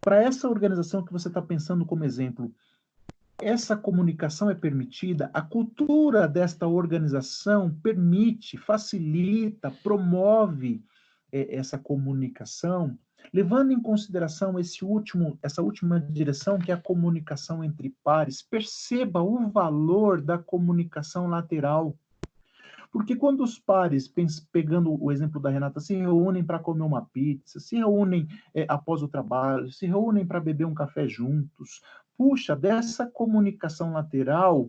Para 0.01 0.23
essa 0.23 0.49
organização 0.49 1.05
que 1.05 1.13
você 1.13 1.29
está 1.29 1.41
pensando 1.41 1.87
como 1.87 2.05
exemplo, 2.05 2.53
essa 3.41 3.77
comunicação 3.77 4.51
é 4.51 4.55
permitida, 4.55 5.31
a 5.33 5.43
cultura 5.43 6.29
desta 6.29 6.67
organização 6.67 7.75
permite, 7.83 8.57
facilita, 8.57 9.71
promove 9.83 10.85
é, 11.31 11.57
essa 11.57 11.79
comunicação, 11.79 12.97
levando 13.33 13.73
em 13.73 13.81
consideração 13.81 14.59
esse 14.59 14.85
último, 14.85 15.39
essa 15.43 15.63
última 15.63 16.01
direção 16.01 16.59
que 16.59 16.71
é 16.71 16.75
a 16.75 16.81
comunicação 16.81 17.63
entre 17.63 17.95
pares. 18.03 18.43
Perceba 18.43 19.23
o 19.23 19.49
valor 19.49 20.21
da 20.21 20.39
comunicação 20.39 21.27
lateral. 21.27 21.97
Porque 22.93 23.17
quando 23.17 23.43
os 23.43 23.59
pares, 23.59 24.13
pegando 24.53 25.03
o 25.03 25.11
exemplo 25.11 25.41
da 25.41 25.49
Renata, 25.49 25.81
se 25.81 25.95
reúnem 25.95 26.45
para 26.45 26.59
comer 26.59 26.83
uma 26.83 27.07
pizza, 27.07 27.59
se 27.59 27.77
reúnem 27.77 28.29
é, 28.55 28.67
após 28.69 29.03
o 29.03 29.09
trabalho, 29.09 29.73
se 29.73 29.87
reúnem 29.87 30.27
para 30.27 30.39
beber 30.39 30.67
um 30.67 30.75
café 30.75 31.09
juntos, 31.09 31.81
puxa, 32.19 32.55
dessa 32.55 33.07
comunicação 33.07 33.95
lateral, 33.95 34.69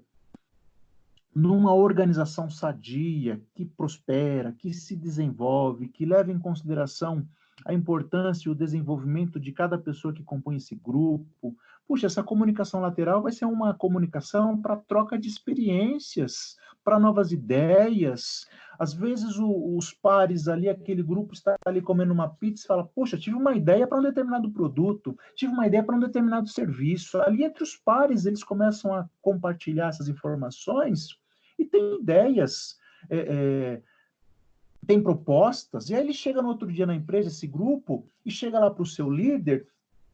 numa 1.35 1.73
organização 1.73 2.49
sadia, 2.49 3.41
que 3.53 3.65
prospera, 3.65 4.53
que 4.53 4.73
se 4.73 4.95
desenvolve, 4.95 5.89
que 5.89 6.05
leva 6.05 6.31
em 6.31 6.39
consideração 6.39 7.27
a 7.65 7.73
importância 7.73 8.47
e 8.47 8.51
o 8.51 8.55
desenvolvimento 8.55 9.39
de 9.39 9.51
cada 9.51 9.77
pessoa 9.77 10.13
que 10.13 10.23
compõe 10.23 10.57
esse 10.57 10.75
grupo. 10.75 11.55
Puxa, 11.87 12.07
essa 12.07 12.23
comunicação 12.23 12.79
lateral 12.81 13.21
vai 13.21 13.31
ser 13.31 13.45
uma 13.45 13.73
comunicação 13.73 14.59
para 14.61 14.77
troca 14.77 15.17
de 15.17 15.27
experiências, 15.27 16.57
para 16.83 16.99
novas 16.99 17.31
ideias. 17.31 18.47
Às 18.77 18.93
vezes 18.93 19.37
o, 19.37 19.77
os 19.77 19.93
pares 19.93 20.47
ali, 20.47 20.67
aquele 20.67 21.03
grupo 21.03 21.33
está 21.33 21.55
ali 21.65 21.81
comendo 21.81 22.13
uma 22.13 22.29
pizza 22.29 22.63
e 22.63 22.67
fala: 22.67 22.83
Poxa, 22.83 23.17
tive 23.17 23.35
uma 23.35 23.55
ideia 23.55 23.87
para 23.87 23.99
um 23.99 24.03
determinado 24.03 24.51
produto, 24.51 25.17
tive 25.35 25.53
uma 25.53 25.67
ideia 25.67 25.83
para 25.83 25.95
um 25.95 25.99
determinado 25.99 26.47
serviço. 26.47 27.21
Ali 27.21 27.43
entre 27.43 27.63
os 27.63 27.75
pares 27.75 28.25
eles 28.25 28.43
começam 28.43 28.93
a 28.93 29.07
compartilhar 29.21 29.87
essas 29.87 30.07
informações 30.07 31.17
e 31.57 31.65
tem 31.65 31.99
ideias. 31.99 32.77
É, 33.09 33.17
é, 33.17 33.81
tem 34.85 35.01
propostas, 35.01 35.89
e 35.89 35.95
aí 35.95 36.01
ele 36.01 36.13
chega 36.13 36.41
no 36.41 36.49
outro 36.49 36.71
dia 36.71 36.85
na 36.85 36.95
empresa, 36.95 37.29
esse 37.29 37.47
grupo, 37.47 38.07
e 38.25 38.31
chega 38.31 38.59
lá 38.59 38.69
para 38.69 38.83
o 38.83 38.85
seu 38.85 39.09
líder, 39.09 39.67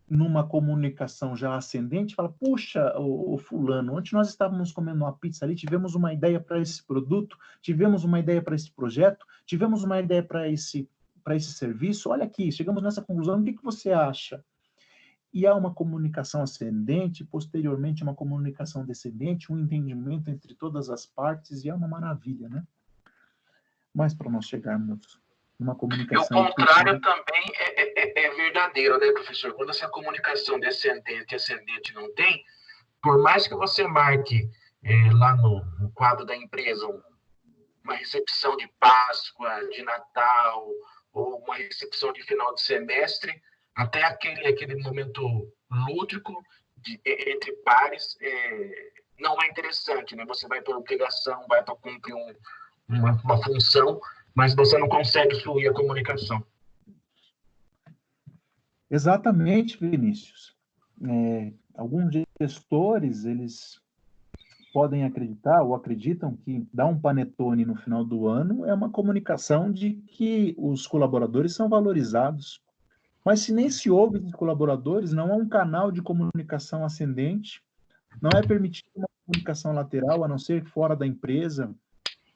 numa 0.09 0.45
comunicação 0.45 1.35
já 1.35 1.55
ascendente, 1.55 2.15
fala: 2.15 2.29
Puxa, 2.29 2.97
o, 2.97 3.37
Fulano, 3.37 3.95
ontem 3.95 4.13
nós 4.13 4.29
estávamos 4.29 4.71
comendo 4.71 5.03
uma 5.03 5.13
pizza 5.13 5.45
ali, 5.45 5.55
tivemos 5.55 5.93
uma 5.93 6.11
ideia 6.11 6.39
para 6.39 6.59
esse 6.59 6.83
produto, 6.83 7.37
tivemos 7.61 8.03
uma 8.03 8.19
ideia 8.19 8.41
para 8.41 8.55
esse 8.55 8.71
projeto, 8.71 9.25
tivemos 9.45 9.83
uma 9.83 9.99
ideia 9.99 10.23
para 10.23 10.49
esse, 10.49 10.89
esse 11.29 11.53
serviço. 11.53 12.09
Olha 12.09 12.23
aqui, 12.23 12.51
chegamos 12.51 12.81
nessa 12.81 13.01
conclusão, 13.01 13.39
o 13.39 13.43
que, 13.43 13.53
que 13.53 13.63
você 13.63 13.91
acha? 13.91 14.43
E 15.31 15.45
há 15.45 15.53
uma 15.53 15.71
comunicação 15.71 16.41
ascendente, 16.41 17.23
posteriormente, 17.23 18.01
uma 18.01 18.15
comunicação 18.15 18.83
descendente, 18.83 19.53
um 19.53 19.59
entendimento 19.59 20.31
entre 20.31 20.55
todas 20.55 20.89
as 20.89 21.05
partes, 21.05 21.63
e 21.63 21.69
é 21.69 21.73
uma 21.73 21.87
maravilha, 21.87 22.49
né? 22.49 22.65
Mas 23.99 24.13
para 24.13 24.31
nós 24.31 24.45
chegarmos 24.45 25.19
numa 25.59 25.75
comunicação. 25.75 26.37
E 26.37 26.41
o 26.41 26.55
contrário 26.55 27.01
também 27.01 27.51
é, 27.53 27.81
é, 27.81 28.03
é, 28.03 28.25
é, 28.27 28.29
verdadeiro, 28.33 28.97
né, 28.97 29.11
professor? 29.11 29.53
Quando 29.55 29.71
essa 29.71 29.89
comunicação 29.89 30.57
descendente 30.57 31.33
e 31.33 31.35
ascendente 31.35 31.93
não 31.93 32.09
tem, 32.13 32.41
por 33.03 33.21
mais 33.21 33.45
que 33.45 33.53
você 33.55 33.85
marque 33.85 34.49
é, 34.85 34.93
lá 35.11 35.35
no, 35.35 35.65
no, 35.81 35.91
quadro 35.91 36.25
da 36.25 36.33
empresa 36.33 36.87
uma 37.83 37.93
recepção 37.93 38.55
de 38.55 38.71
Páscoa, 38.79 39.67
de 39.67 39.83
Natal, 39.83 40.65
ou 41.11 41.43
uma 41.43 41.55
recepção 41.55 42.13
de 42.13 42.23
final 42.23 42.53
de 42.55 42.61
semestre, 42.61 43.41
até 43.75 44.01
aquele, 44.03 44.47
aquele 44.47 44.81
momento 44.81 45.21
lúdico 45.69 46.41
de, 46.77 47.01
entre 47.03 47.51
pares, 47.65 48.15
é, 48.21 48.91
não 49.19 49.35
é 49.41 49.47
interessante, 49.47 50.15
né? 50.15 50.23
Você 50.25 50.47
vai 50.47 50.61
por 50.61 50.77
obrigação, 50.77 51.45
vai 51.49 51.61
para 51.61 51.75
cumprir 51.75 52.15
um, 52.15 52.33
uma, 52.89 53.21
uma 53.23 53.43
função, 53.43 54.01
mas 54.33 54.55
você 54.55 54.77
não 54.77 54.89
consegue 54.89 55.39
fluir 55.41 55.69
a 55.69 55.73
comunicação. 55.73 56.43
Exatamente, 58.89 59.77
Vinícius. 59.79 60.55
É, 61.03 61.53
alguns 61.75 62.11
gestores, 62.41 63.25
eles 63.25 63.79
podem 64.73 65.03
acreditar 65.03 65.61
ou 65.61 65.75
acreditam 65.75 66.35
que 66.35 66.67
dar 66.73 66.87
um 66.87 66.99
panetone 66.99 67.65
no 67.65 67.75
final 67.75 68.03
do 68.03 68.27
ano 68.27 68.65
é 68.65 68.73
uma 68.73 68.89
comunicação 68.89 69.71
de 69.71 69.93
que 69.93 70.55
os 70.57 70.85
colaboradores 70.87 71.55
são 71.55 71.69
valorizados. 71.69 72.61
Mas 73.23 73.41
se 73.41 73.53
nem 73.53 73.69
se 73.69 73.89
ouve 73.89 74.19
dos 74.19 74.31
colaboradores, 74.31 75.11
não 75.11 75.31
há 75.31 75.35
um 75.35 75.47
canal 75.47 75.91
de 75.91 76.01
comunicação 76.01 76.85
ascendente, 76.85 77.61
não 78.21 78.29
é 78.37 78.45
permitido 78.45 78.89
uma 78.95 79.07
comunicação 79.25 79.73
lateral, 79.73 80.23
a 80.23 80.27
não 80.27 80.37
ser 80.37 80.63
fora 80.65 80.95
da 80.95 81.05
empresa, 81.05 81.73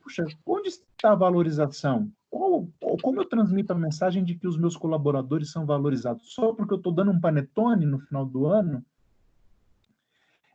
puxa, 0.03 0.25
onde 0.45 0.67
está 0.67 1.11
a 1.11 1.15
valorização? 1.15 2.11
Ou, 2.29 2.71
como 3.01 3.21
eu 3.21 3.25
transmito 3.25 3.71
a 3.71 3.75
mensagem 3.75 4.23
de 4.23 4.35
que 4.35 4.47
os 4.47 4.57
meus 4.57 4.75
colaboradores 4.75 5.51
são 5.51 5.65
valorizados? 5.65 6.33
Só 6.33 6.53
porque 6.53 6.73
eu 6.73 6.77
estou 6.77 6.91
dando 6.91 7.11
um 7.11 7.19
panetone 7.19 7.85
no 7.85 7.99
final 7.99 8.25
do 8.25 8.45
ano? 8.45 8.85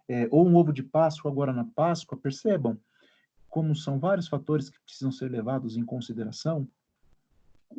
É, 0.08 0.28
ou 0.30 0.46
um 0.46 0.54
ovo 0.56 0.72
de 0.72 0.82
Páscoa 0.82 1.30
agora 1.30 1.52
na 1.52 1.64
Páscoa? 1.64 2.18
Percebam 2.18 2.78
como 3.48 3.74
são 3.74 3.98
vários 3.98 4.28
fatores 4.28 4.68
que 4.68 4.80
precisam 4.80 5.10
ser 5.10 5.30
levados 5.30 5.76
em 5.76 5.84
consideração 5.84 6.68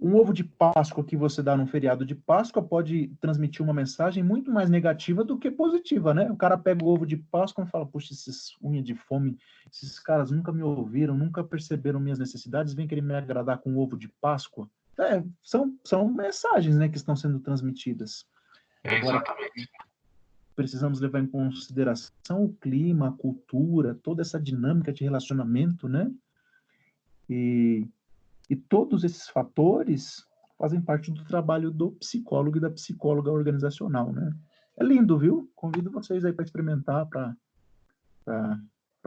um 0.01 0.15
ovo 0.15 0.33
de 0.33 0.43
Páscoa 0.43 1.03
que 1.03 1.17
você 1.17 1.43
dá 1.43 1.55
num 1.55 1.67
feriado 1.67 2.05
de 2.05 2.15
Páscoa 2.15 2.63
pode 2.63 3.09
transmitir 3.19 3.61
uma 3.61 3.73
mensagem 3.73 4.23
muito 4.23 4.51
mais 4.51 4.69
negativa 4.69 5.23
do 5.23 5.37
que 5.37 5.51
positiva, 5.51 6.13
né? 6.13 6.31
O 6.31 6.37
cara 6.37 6.57
pega 6.57 6.83
o 6.83 6.87
ovo 6.87 7.05
de 7.05 7.17
Páscoa 7.17 7.65
e 7.65 7.69
fala: 7.69 7.85
Puxa, 7.85 8.13
esses 8.13 8.55
unha 8.63 8.81
de 8.81 8.95
fome, 8.95 9.37
esses 9.71 9.99
caras 9.99 10.31
nunca 10.31 10.51
me 10.51 10.63
ouviram, 10.63 11.17
nunca 11.17 11.43
perceberam 11.43 11.99
minhas 11.99 12.19
necessidades, 12.19 12.73
vem 12.73 12.87
querer 12.87 13.01
me 13.01 13.13
agradar 13.13 13.57
com 13.59 13.77
ovo 13.77 13.97
de 13.97 14.07
Páscoa. 14.07 14.69
É, 14.97 15.23
são, 15.41 15.77
são 15.83 16.09
mensagens 16.09 16.77
né, 16.77 16.89
que 16.89 16.97
estão 16.97 17.15
sendo 17.15 17.39
transmitidas. 17.39 18.25
Agora, 18.83 19.17
Exatamente. 19.17 19.69
Precisamos 20.55 20.99
levar 20.99 21.21
em 21.21 21.27
consideração 21.27 22.43
o 22.43 22.53
clima, 22.53 23.07
a 23.07 23.11
cultura, 23.13 23.97
toda 24.03 24.21
essa 24.21 24.37
dinâmica 24.37 24.91
de 24.91 25.05
relacionamento, 25.05 25.87
né? 25.87 26.11
E 27.29 27.87
e 28.49 28.55
todos 28.55 29.03
esses 29.03 29.29
fatores 29.29 30.25
fazem 30.57 30.81
parte 30.81 31.11
do 31.11 31.23
trabalho 31.23 31.71
do 31.71 31.91
psicólogo 31.91 32.57
e 32.57 32.61
da 32.61 32.69
psicóloga 32.69 33.31
organizacional, 33.31 34.11
né? 34.11 34.33
É 34.77 34.83
lindo, 34.83 35.17
viu? 35.17 35.49
Convido 35.55 35.91
vocês 35.91 36.25
aí 36.25 36.33
para 36.33 36.45
experimentar, 36.45 37.07
para 37.07 37.35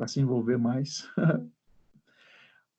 se 0.06 0.20
envolver 0.20 0.56
mais. 0.56 1.08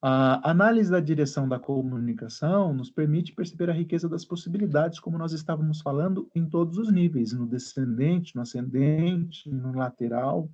a 0.00 0.50
análise 0.50 0.90
da 0.90 1.00
direção 1.00 1.48
da 1.48 1.58
comunicação 1.58 2.72
nos 2.72 2.90
permite 2.90 3.32
perceber 3.32 3.70
a 3.70 3.72
riqueza 3.72 4.08
das 4.08 4.24
possibilidades, 4.24 5.00
como 5.00 5.18
nós 5.18 5.32
estávamos 5.32 5.80
falando, 5.80 6.28
em 6.34 6.48
todos 6.48 6.78
os 6.78 6.90
níveis, 6.90 7.32
no 7.32 7.46
descendente, 7.46 8.34
no 8.36 8.42
ascendente, 8.42 9.50
no 9.50 9.72
lateral. 9.72 10.48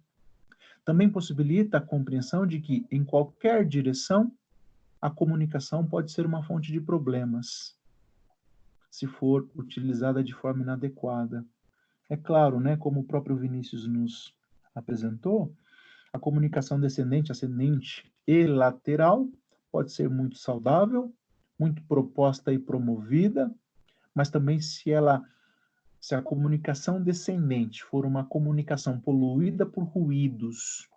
Também 0.85 1.11
possibilita 1.11 1.79
a 1.79 1.83
compreensão 1.83 2.47
de 2.47 2.59
que, 2.61 2.87
em 2.91 3.05
qualquer 3.05 3.67
direção, 3.67 4.33
a 5.01 5.11
comunicação 5.11 5.87
pode 5.87 6.13
ser 6.13 6.27
uma 6.27 6.43
fonte 6.43 6.71
de 6.71 6.81
problemas 6.81 7.79
se 8.91 9.07
for 9.07 9.49
utilizada 9.55 10.23
de 10.23 10.35
forma 10.35 10.63
inadequada. 10.63 11.45
É 12.09 12.17
claro, 12.17 12.59
né, 12.59 12.77
como 12.77 13.01
o 13.01 13.05
próprio 13.05 13.37
Vinícius 13.37 13.87
nos 13.87 14.35
apresentou, 14.75 15.55
a 16.13 16.19
comunicação 16.19 16.81
descendente, 16.81 17.31
ascendente 17.31 18.13
e 18.27 18.47
lateral 18.47 19.29
pode 19.71 19.93
ser 19.93 20.11
muito 20.11 20.37
saudável, 20.37 21.15
muito 21.59 21.83
proposta 21.85 22.53
e 22.53 22.59
promovida, 22.59 23.55
mas 24.15 24.29
também 24.29 24.61
se 24.61 24.91
ela 24.91 25.25
se 26.01 26.15
a 26.15 26.23
comunicação 26.23 27.01
descendente 27.01 27.85
for 27.85 28.07
uma 28.07 28.25
comunicação 28.25 28.99
poluída 28.99 29.67
por 29.67 29.85
ruídos, 29.85 30.89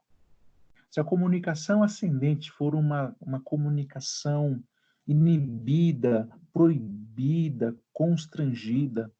se 0.93 0.99
a 0.99 1.03
comunicação 1.03 1.81
ascendente 1.81 2.51
for 2.51 2.75
uma, 2.75 3.15
uma 3.19 3.39
comunicação 3.39 4.63
inibida, 5.07 6.29
proibida, 6.53 7.75
constrangida, 7.91 9.11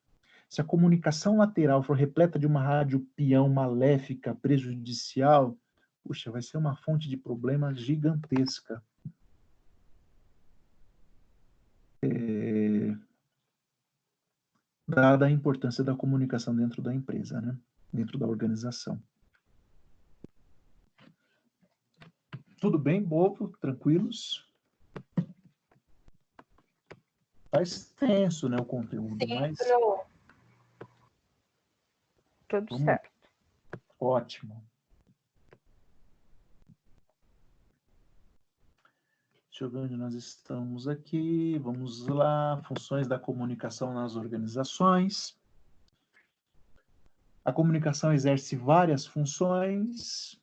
se 0.48 0.62
a 0.62 0.64
comunicação 0.64 1.38
lateral 1.38 1.82
for 1.82 1.98
repleta 1.98 2.38
de 2.38 2.46
uma 2.46 2.62
rádio 2.62 3.00
peão 3.16 3.50
maléfica, 3.50 4.36
prejudicial, 4.36 5.58
puxa, 6.04 6.30
vai 6.30 6.44
ser 6.44 6.58
uma 6.58 6.76
fonte 6.76 7.10
de 7.10 7.18
problema 7.18 7.74
gigantesca. 7.74 8.80
É, 12.04 12.96
dada 14.88 15.26
a 15.26 15.32
importância 15.32 15.84
da 15.84 15.96
comunicação 15.96 16.56
dentro 16.56 16.84
da 16.84 16.94
empresa, 16.94 17.42
né? 17.42 17.58
dentro 17.92 18.20
da 18.20 18.28
organização. 18.28 19.02
Tudo 22.64 22.80
bem, 22.80 23.06
povo? 23.06 23.50
Tranquilos? 23.60 24.50
Tá 27.52 27.62
extenso, 27.62 28.48
né, 28.48 28.56
o 28.58 28.64
conteúdo, 28.64 29.18
Sim, 29.28 29.38
mas... 29.38 29.58
Tudo 32.48 32.68
Vamos... 32.70 32.86
certo. 32.86 33.12
Ótimo. 34.00 34.66
Deixa 39.50 39.66
eu 39.66 39.70
ver 39.70 39.80
onde 39.80 39.98
nós 39.98 40.14
estamos 40.14 40.88
aqui. 40.88 41.60
Vamos 41.60 42.08
lá. 42.08 42.62
Funções 42.66 43.10
da 43.10 43.20
comunicação 43.20 43.94
nas 43.94 44.16
organizações. 44.16 45.38
A 47.44 47.52
comunicação 47.52 48.14
exerce 48.14 48.56
várias 48.56 49.06
funções. 49.06 50.42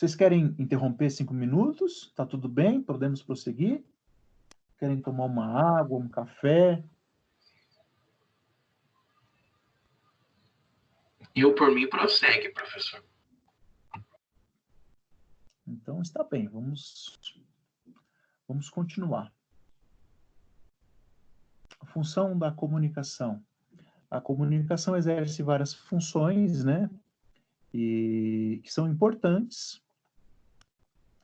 Vocês 0.00 0.16
querem 0.16 0.56
interromper 0.58 1.10
cinco 1.10 1.34
minutos? 1.34 2.10
Tá 2.16 2.24
tudo 2.24 2.48
bem? 2.48 2.82
Podemos 2.82 3.22
prosseguir? 3.22 3.84
Querem 4.78 4.98
tomar 4.98 5.26
uma 5.26 5.78
água, 5.78 5.98
um 5.98 6.08
café? 6.08 6.82
Eu, 11.36 11.54
por 11.54 11.70
mim, 11.74 11.86
prossegue, 11.86 12.48
professor. 12.48 13.04
Então 15.66 16.00
está 16.00 16.24
bem, 16.24 16.48
vamos, 16.48 17.20
vamos 18.48 18.70
continuar. 18.70 19.30
A 21.78 21.84
função 21.84 22.38
da 22.38 22.50
comunicação. 22.50 23.44
A 24.10 24.18
comunicação 24.18 24.96
exerce 24.96 25.42
várias 25.42 25.74
funções, 25.74 26.64
né? 26.64 26.88
E 27.74 28.62
que 28.64 28.72
são 28.72 28.88
importantes 28.88 29.82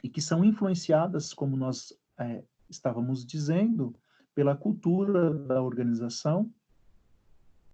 e 0.03 0.09
que 0.09 0.21
são 0.21 0.45
influenciadas, 0.45 1.33
como 1.33 1.57
nós 1.57 1.93
é, 2.19 2.43
estávamos 2.69 3.25
dizendo, 3.25 3.95
pela 4.35 4.57
cultura 4.57 5.33
da 5.33 5.63
organização, 5.63 6.53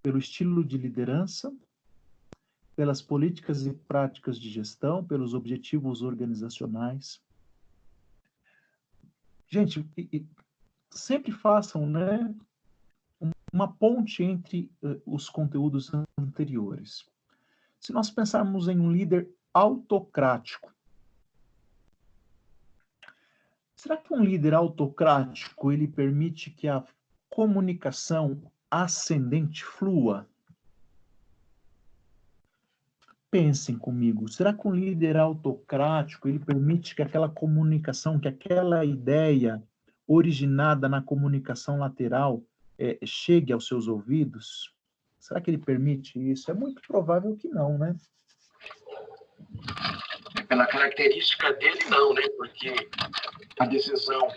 pelo 0.01 0.17
estilo 0.17 0.63
de 0.63 0.77
liderança, 0.77 1.53
pelas 2.75 3.01
políticas 3.01 3.65
e 3.65 3.73
práticas 3.73 4.39
de 4.39 4.49
gestão, 4.49 5.03
pelos 5.03 5.33
objetivos 5.33 6.01
organizacionais. 6.01 7.21
Gente, 9.47 9.85
sempre 10.89 11.31
façam 11.31 11.85
né, 11.85 12.33
uma 13.51 13.71
ponte 13.71 14.23
entre 14.23 14.71
uh, 14.81 14.99
os 15.05 15.29
conteúdos 15.29 15.91
anteriores. 16.17 17.05
Se 17.79 17.93
nós 17.93 18.09
pensarmos 18.09 18.67
em 18.67 18.79
um 18.79 18.91
líder 18.91 19.29
autocrático, 19.53 20.72
será 23.83 23.97
que 23.97 24.13
um 24.13 24.23
líder 24.23 24.53
autocrático 24.53 25.69
ele 25.69 25.89
permite 25.89 26.49
que 26.49 26.69
a 26.69 26.85
comunicação 27.29 28.41
ascendente 28.71 29.65
flua? 29.65 30.25
Pensem 33.29 33.77
comigo, 33.77 34.29
será 34.29 34.53
que 34.53 34.65
um 34.65 34.73
líder 34.73 35.17
autocrático 35.17 36.29
ele 36.29 36.39
permite 36.39 36.95
que 36.95 37.01
aquela 37.01 37.27
comunicação, 37.27 38.17
que 38.17 38.29
aquela 38.29 38.85
ideia 38.85 39.61
originada 40.07 40.87
na 40.87 41.01
comunicação 41.01 41.79
lateral 41.79 42.41
é, 42.79 42.97
chegue 43.03 43.51
aos 43.51 43.67
seus 43.67 43.89
ouvidos? 43.89 44.73
Será 45.19 45.41
que 45.41 45.49
ele 45.49 45.57
permite 45.57 46.17
isso? 46.31 46.49
É 46.49 46.53
muito 46.53 46.81
provável 46.87 47.35
que 47.35 47.49
não, 47.49 47.77
né? 47.77 47.93
Pela 50.47 50.67
característica 50.67 51.53
dele, 51.53 51.79
não, 51.89 52.13
né? 52.13 52.21
Porque 52.37 52.73
a 53.59 53.65
decisão, 53.65 54.27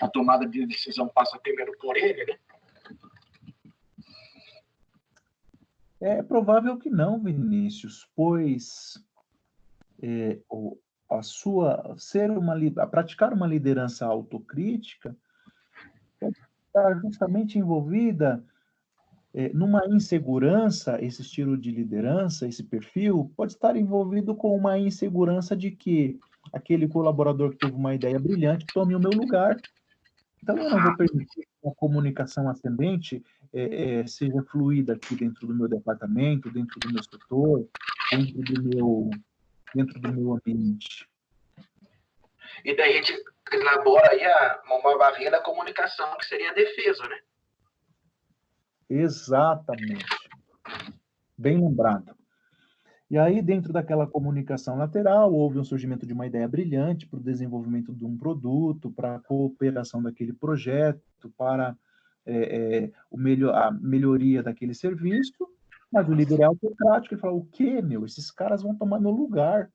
a 0.00 0.08
tomada 0.08 0.46
de 0.46 0.66
decisão 0.66 1.08
passa 1.08 1.38
primeiro 1.38 1.72
por 1.78 1.96
ele, 1.96 2.24
né? 2.24 2.38
É 6.00 6.22
provável 6.22 6.76
que 6.78 6.90
não, 6.90 7.22
Vinícius, 7.22 8.08
pois 8.16 9.00
é, 10.02 10.38
a 11.08 11.22
sua 11.22 11.94
ser 11.96 12.28
uma 12.30 12.54
a 12.78 12.86
praticar 12.88 13.32
uma 13.32 13.46
liderança 13.46 14.04
autocrítica 14.04 15.16
está 16.20 16.94
justamente 16.94 17.56
envolvida 17.56 18.44
numa 19.54 19.82
insegurança, 19.86 21.02
esse 21.02 21.22
estilo 21.22 21.56
de 21.56 21.70
liderança, 21.70 22.46
esse 22.46 22.62
perfil, 22.62 23.32
pode 23.36 23.52
estar 23.52 23.76
envolvido 23.76 24.34
com 24.34 24.54
uma 24.54 24.78
insegurança 24.78 25.56
de 25.56 25.70
que 25.70 26.18
aquele 26.52 26.86
colaborador 26.86 27.50
que 27.50 27.58
teve 27.58 27.72
uma 27.72 27.94
ideia 27.94 28.18
brilhante 28.18 28.66
tome 28.66 28.94
o 28.94 29.00
meu 29.00 29.10
lugar. 29.10 29.56
Então, 30.42 30.58
eu 30.58 30.68
não 30.68 30.82
vou 30.82 30.96
permitir 30.96 31.46
que 31.46 31.68
a 31.68 31.74
comunicação 31.74 32.48
ascendente 32.48 33.22
é, 33.54 34.00
é, 34.00 34.06
seja 34.06 34.42
fluida 34.50 34.94
aqui 34.94 35.14
dentro 35.14 35.46
do 35.46 35.54
meu 35.54 35.68
departamento, 35.68 36.50
dentro 36.50 36.78
do 36.80 36.92
meu 36.92 37.02
setor, 37.02 37.68
dentro 38.10 38.42
do 38.42 38.62
meu, 38.62 39.10
dentro 39.74 40.00
do 40.00 40.12
meu 40.12 40.34
ambiente. 40.34 41.08
E 42.64 42.76
daí 42.76 42.92
a 42.92 42.96
gente 42.96 43.24
elabora 43.52 44.10
aí 44.10 44.24
a, 44.24 44.62
uma 44.66 44.98
barreira 44.98 45.32
da 45.32 45.40
comunicação, 45.40 46.16
que 46.18 46.26
seria 46.26 46.50
a 46.50 46.54
defesa, 46.54 47.06
né? 47.08 47.18
Exatamente. 48.92 50.04
Bem 51.36 51.58
lembrado. 51.58 52.14
E 53.10 53.18
aí, 53.18 53.40
dentro 53.40 53.72
daquela 53.72 54.06
comunicação 54.06 54.76
lateral, 54.76 55.32
houve 55.32 55.58
um 55.58 55.64
surgimento 55.64 56.06
de 56.06 56.12
uma 56.12 56.26
ideia 56.26 56.46
brilhante 56.46 57.06
para 57.06 57.18
o 57.18 57.22
desenvolvimento 57.22 57.92
de 57.92 58.04
um 58.04 58.16
produto, 58.16 58.90
para 58.90 59.16
a 59.16 59.18
cooperação 59.18 60.02
daquele 60.02 60.32
projeto, 60.32 61.30
para 61.36 61.76
é, 62.26 62.84
é, 62.84 62.92
o 63.10 63.16
melhor, 63.16 63.54
a 63.54 63.70
melhoria 63.70 64.42
daquele 64.42 64.74
serviço, 64.74 65.48
mas 65.90 66.08
o 66.08 66.14
líder 66.14 66.40
é 66.40 66.44
autocrático 66.44 67.14
e 67.14 67.18
fala: 67.18 67.34
o 67.34 67.46
quê, 67.46 67.80
meu? 67.82 68.04
Esses 68.04 68.30
caras 68.30 68.62
vão 68.62 68.74
tomar 68.74 69.00
meu 69.00 69.10
lugar. 69.10 69.70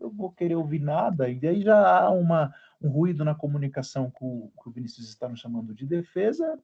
Eu 0.00 0.10
vou 0.10 0.30
querer 0.30 0.54
ouvir 0.54 0.80
nada. 0.80 1.28
E 1.28 1.46
aí 1.46 1.62
já 1.62 2.00
há 2.00 2.10
uma, 2.10 2.52
um 2.80 2.88
ruído 2.88 3.24
na 3.24 3.34
comunicação 3.34 4.10
que 4.10 4.24
o, 4.24 4.50
que 4.62 4.68
o 4.68 4.72
Vinícius 4.72 5.08
está 5.08 5.28
nos 5.28 5.40
chamando 5.40 5.74
de 5.74 5.86
defesa, 5.86 6.58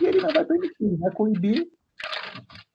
e 0.00 0.06
ele 0.06 0.20
não 0.20 0.32
vai 0.32 0.44
permitir, 0.44 0.96
vai 0.96 1.12
coibir. 1.12 1.68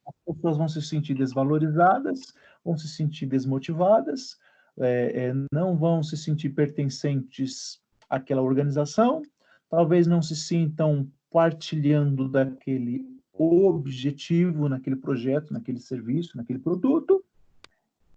As 0.08 0.36
pessoas 0.36 0.58
vão 0.58 0.68
se 0.68 0.82
sentir 0.82 1.14
desvalorizadas, 1.14 2.34
vão 2.64 2.78
se 2.78 2.88
sentir 2.88 3.26
desmotivadas, 3.26 4.38
é, 4.80 5.28
é, 5.28 5.34
não 5.52 5.78
vão 5.78 6.02
se 6.02 6.16
sentir 6.18 6.50
pertencentes 6.50 7.82
àquela 8.10 8.42
organização, 8.42 9.22
talvez 9.70 10.08
não 10.08 10.22
se 10.22 10.36
sintam 10.36 11.12
partilhando 11.32 12.28
daquele 12.28 13.06
objetivo, 13.34 14.68
naquele 14.68 14.96
projeto, 14.96 15.54
naquele 15.54 15.80
serviço, 15.80 16.36
naquele 16.36 16.60
produto, 16.60 17.24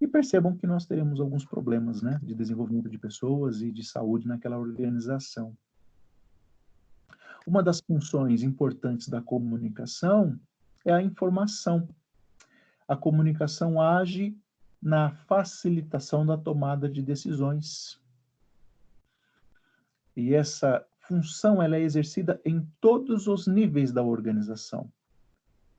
e 0.01 0.07
percebam 0.07 0.55
que 0.55 0.67
nós 0.67 0.85
teremos 0.85 1.21
alguns 1.21 1.45
problemas 1.45 2.01
né, 2.01 2.19
de 2.21 2.33
desenvolvimento 2.33 2.89
de 2.89 2.97
pessoas 2.97 3.61
e 3.61 3.71
de 3.71 3.83
saúde 3.83 4.27
naquela 4.27 4.57
organização. 4.57 5.55
Uma 7.45 7.61
das 7.61 7.81
funções 7.81 8.41
importantes 8.43 9.09
da 9.09 9.21
comunicação 9.21 10.39
é 10.85 10.93
a 10.93 11.01
informação. 11.01 11.87
A 12.87 12.95
comunicação 12.95 13.81
age 13.81 14.35
na 14.81 15.11
facilitação 15.11 16.25
da 16.25 16.37
tomada 16.37 16.89
de 16.89 17.01
decisões. 17.01 18.01
E 20.15 20.33
essa 20.33 20.85
função 20.99 21.61
ela 21.61 21.77
é 21.77 21.81
exercida 21.81 22.39
em 22.45 22.65
todos 22.79 23.27
os 23.27 23.47
níveis 23.47 23.91
da 23.91 24.03
organização. 24.03 24.91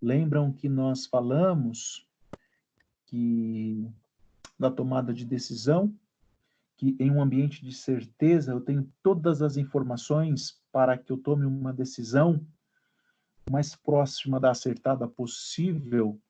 Lembram 0.00 0.52
que 0.52 0.68
nós 0.68 1.06
falamos 1.06 2.06
que 3.06 3.88
da 4.58 4.70
tomada 4.70 5.12
de 5.12 5.24
decisão, 5.24 5.94
que 6.76 6.96
em 6.98 7.10
um 7.10 7.22
ambiente 7.22 7.64
de 7.64 7.72
certeza 7.72 8.52
eu 8.52 8.60
tenho 8.60 8.90
todas 9.02 9.42
as 9.42 9.56
informações 9.56 10.60
para 10.72 10.98
que 10.98 11.12
eu 11.12 11.16
tome 11.16 11.46
uma 11.46 11.72
decisão 11.72 12.44
mais 13.50 13.76
próxima 13.76 14.40
da 14.40 14.50
acertada 14.50 15.06
possível. 15.06 16.20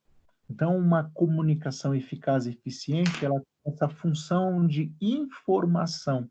Então, 0.50 0.76
uma 0.76 1.10
comunicação 1.14 1.94
eficaz 1.94 2.46
e 2.46 2.50
eficiente, 2.50 3.24
ela 3.24 3.40
tem 3.40 3.72
essa 3.72 3.88
função 3.88 4.66
de 4.66 4.94
informação. 5.00 6.28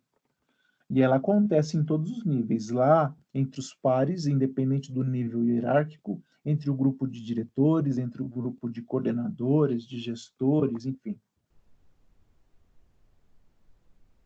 E 0.90 1.02
ela 1.02 1.16
acontece 1.16 1.78
em 1.78 1.84
todos 1.84 2.12
os 2.12 2.26
níveis, 2.26 2.70
lá 2.70 3.16
entre 3.34 3.60
os 3.60 3.74
pares, 3.74 4.28
independente 4.28 4.92
do 4.92 5.04
nível 5.04 5.44
hierárquico, 5.44 6.22
entre 6.46 6.70
o 6.70 6.76
grupo 6.76 7.08
de 7.08 7.24
diretores, 7.24 7.98
entre 7.98 8.22
o 8.22 8.28
grupo 8.28 8.70
de 8.70 8.82
coordenadores, 8.82 9.88
de 9.88 9.98
gestores, 9.98 10.86
enfim. 10.86 11.20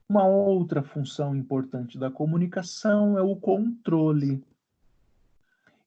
Uma 0.10 0.26
outra 0.26 0.82
função 0.82 1.36
importante 1.36 1.98
da 1.98 2.10
comunicação 2.10 3.18
é 3.18 3.22
o 3.22 3.36
controle. 3.36 4.42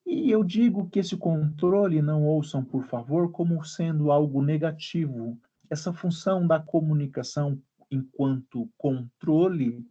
E 0.04 0.30
eu 0.30 0.44
digo 0.44 0.90
que 0.90 0.98
esse 0.98 1.16
controle, 1.16 2.02
não 2.02 2.24
ouçam, 2.24 2.62
por 2.62 2.84
favor, 2.84 3.30
como 3.30 3.64
sendo 3.64 4.10
algo 4.10 4.42
negativo. 4.42 5.38
Essa 5.70 5.92
função 5.92 6.46
da 6.46 6.60
comunicação 6.60 7.58
enquanto 7.90 8.68
controle 8.76 9.86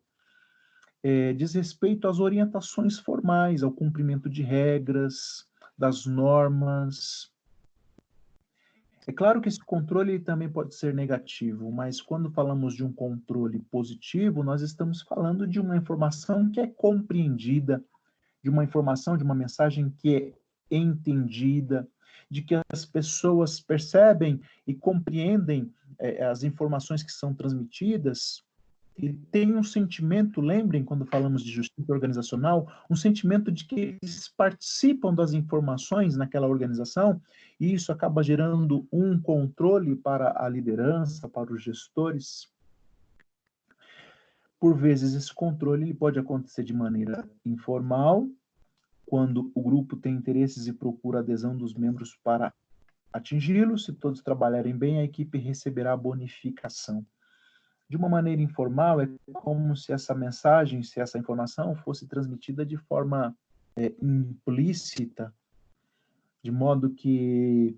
é, 1.02 1.34
diz 1.34 1.54
respeito 1.54 2.08
às 2.08 2.20
orientações 2.20 3.00
formais, 3.00 3.64
ao 3.64 3.72
cumprimento 3.72 4.30
de 4.30 4.44
regras, 4.44 5.48
das 5.78 6.06
normas. 6.06 7.32
É 9.10 9.12
claro 9.12 9.42
que 9.42 9.50
esse 9.50 9.60
controle 9.60 10.20
também 10.20 10.48
pode 10.48 10.76
ser 10.76 10.94
negativo, 10.94 11.72
mas 11.72 12.00
quando 12.00 12.30
falamos 12.30 12.76
de 12.76 12.86
um 12.86 12.94
controle 12.94 13.58
positivo, 13.58 14.44
nós 14.44 14.62
estamos 14.62 15.02
falando 15.02 15.48
de 15.48 15.60
uma 15.60 15.76
informação 15.76 16.52
que 16.52 16.60
é 16.60 16.68
compreendida, 16.68 17.84
de 18.44 18.52
uma 18.52 18.64
informação, 18.64 19.18
de 19.18 19.24
uma 19.24 19.34
mensagem 19.34 19.90
que 19.90 20.16
é 20.16 20.78
entendida, 20.78 21.88
de 22.30 22.44
que 22.44 22.54
as 22.72 22.86
pessoas 22.86 23.60
percebem 23.60 24.40
e 24.68 24.76
compreendem 24.76 25.74
é, 25.98 26.24
as 26.24 26.44
informações 26.44 27.02
que 27.02 27.12
são 27.12 27.34
transmitidas 27.34 28.44
e 29.02 29.14
tem 29.14 29.56
um 29.56 29.64
sentimento, 29.64 30.42
lembrem 30.42 30.84
quando 30.84 31.06
falamos 31.06 31.42
de 31.42 31.50
justiça 31.50 31.92
organizacional, 31.92 32.68
um 32.90 32.98
sentimento 32.98 33.50
de 33.50 33.64
que 33.64 33.98
eles 34.02 34.28
participam 34.28 35.14
das 35.14 35.32
informações 35.32 36.18
naquela 36.18 36.48
organização 36.48 37.22
e 37.58 37.74
isso 37.74 37.94
acaba 37.94 38.22
gerando 38.22 38.86
um 38.92 39.18
controle 39.18 39.96
para 39.96 40.44
a 40.44 40.50
liderança, 40.50 41.30
para 41.30 41.54
os 41.54 41.64
gestores. 41.64 42.52
Por 44.60 44.76
vezes 44.76 45.14
esse 45.14 45.34
controle 45.34 45.84
ele 45.84 45.94
pode 45.94 46.20
acontecer 46.20 46.64
de 46.64 46.74
maneira 46.74 47.26
informal, 47.46 48.28
quando 49.06 49.50
o 49.56 49.62
grupo 49.62 49.96
tem 49.96 50.14
interesses 50.14 50.68
e 50.68 50.74
procura 50.74 51.20
adesão 51.20 51.56
dos 51.56 51.74
membros 51.74 52.20
para 52.22 52.54
atingi-los. 53.14 53.86
Se 53.86 53.94
todos 53.94 54.22
trabalharem 54.22 54.78
bem, 54.78 55.00
a 55.00 55.04
equipe 55.06 55.38
receberá 55.38 55.96
bonificação 55.96 57.06
de 57.90 57.98
uma 57.98 58.08
maneira 58.08 58.42
informal, 58.42 59.02
é 59.02 59.10
como 59.34 59.76
se 59.76 59.92
essa 59.92 60.14
mensagem, 60.14 60.84
se 60.84 61.00
essa 61.00 61.18
informação 61.18 61.76
fosse 61.76 62.08
transmitida 62.08 62.64
de 62.64 62.78
forma 62.78 63.36
é, 63.76 63.92
implícita, 64.00 65.34
de 66.44 66.52
modo 66.52 66.92
que 66.92 67.76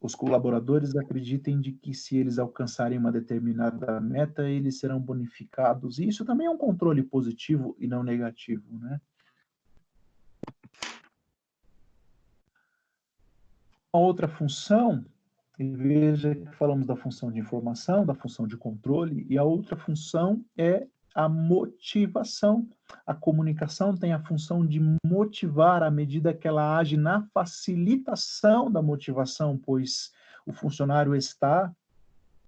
os 0.00 0.14
colaboradores 0.14 0.94
acreditem 0.94 1.60
de 1.60 1.72
que 1.72 1.92
se 1.92 2.16
eles 2.16 2.38
alcançarem 2.38 2.96
uma 2.96 3.10
determinada 3.10 4.00
meta, 4.00 4.48
eles 4.48 4.78
serão 4.78 5.00
bonificados. 5.00 5.98
E 5.98 6.06
isso 6.06 6.24
também 6.24 6.46
é 6.46 6.50
um 6.50 6.56
controle 6.56 7.02
positivo 7.02 7.76
e 7.80 7.88
não 7.88 8.04
negativo, 8.04 8.78
né? 8.78 9.00
Uma 13.92 14.04
outra 14.04 14.28
função 14.28 15.04
e 15.58 15.68
veja 15.70 16.34
que 16.34 16.54
falamos 16.56 16.86
da 16.86 16.94
função 16.94 17.32
de 17.32 17.40
informação, 17.40 18.06
da 18.06 18.14
função 18.14 18.46
de 18.46 18.56
controle, 18.56 19.26
e 19.28 19.36
a 19.36 19.42
outra 19.42 19.76
função 19.76 20.44
é 20.56 20.86
a 21.14 21.28
motivação. 21.28 22.68
A 23.04 23.12
comunicação 23.12 23.96
tem 23.96 24.12
a 24.12 24.22
função 24.22 24.64
de 24.64 24.80
motivar 25.04 25.82
à 25.82 25.90
medida 25.90 26.32
que 26.32 26.46
ela 26.46 26.78
age 26.78 26.96
na 26.96 27.22
facilitação 27.34 28.70
da 28.70 28.80
motivação, 28.80 29.58
pois 29.58 30.12
o 30.46 30.52
funcionário 30.52 31.16
está 31.16 31.74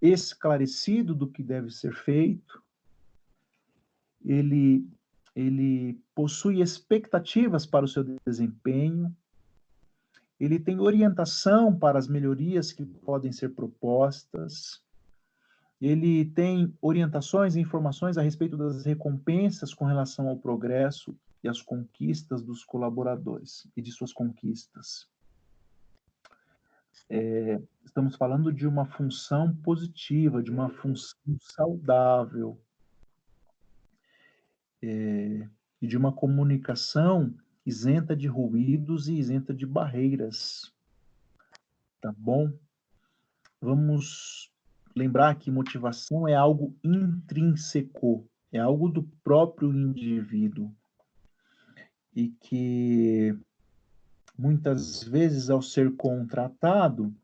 esclarecido 0.00 1.14
do 1.14 1.26
que 1.26 1.42
deve 1.42 1.70
ser 1.70 1.92
feito, 1.92 2.62
ele, 4.24 4.88
ele 5.34 6.00
possui 6.14 6.62
expectativas 6.62 7.66
para 7.66 7.84
o 7.84 7.88
seu 7.88 8.04
desempenho, 8.24 9.14
ele 10.40 10.58
tem 10.58 10.80
orientação 10.80 11.76
para 11.76 11.98
as 11.98 12.08
melhorias 12.08 12.72
que 12.72 12.84
podem 12.84 13.30
ser 13.30 13.50
propostas, 13.50 14.82
ele 15.80 16.24
tem 16.24 16.74
orientações 16.80 17.56
e 17.56 17.60
informações 17.60 18.16
a 18.16 18.22
respeito 18.22 18.56
das 18.56 18.84
recompensas 18.84 19.74
com 19.74 19.84
relação 19.84 20.28
ao 20.28 20.38
progresso 20.38 21.14
e 21.44 21.48
às 21.48 21.60
conquistas 21.60 22.42
dos 22.42 22.64
colaboradores 22.64 23.68
e 23.76 23.82
de 23.82 23.92
suas 23.92 24.12
conquistas. 24.12 25.08
É, 27.08 27.60
estamos 27.84 28.16
falando 28.16 28.52
de 28.52 28.66
uma 28.66 28.86
função 28.86 29.54
positiva, 29.56 30.42
de 30.42 30.50
uma 30.50 30.70
função 30.70 31.36
saudável, 31.40 32.58
é, 34.82 35.48
e 35.82 35.86
de 35.86 35.96
uma 35.96 36.12
comunicação 36.12 37.34
isenta 37.70 38.16
de 38.16 38.26
ruídos 38.26 39.08
e 39.08 39.14
isenta 39.14 39.54
de 39.54 39.64
barreiras. 39.64 40.72
Tá 42.00 42.12
bom? 42.16 42.52
Vamos 43.60 44.50
lembrar 44.94 45.36
que 45.36 45.50
motivação 45.50 46.26
é 46.26 46.34
algo 46.34 46.74
intrínseco, 46.82 48.26
é 48.52 48.58
algo 48.58 48.88
do 48.88 49.04
próprio 49.22 49.72
indivíduo. 49.72 50.74
E 52.14 52.28
que 52.28 53.38
muitas 54.36 55.04
vezes, 55.04 55.48
ao 55.48 55.62
ser 55.62 55.94
contratado, 55.94 57.14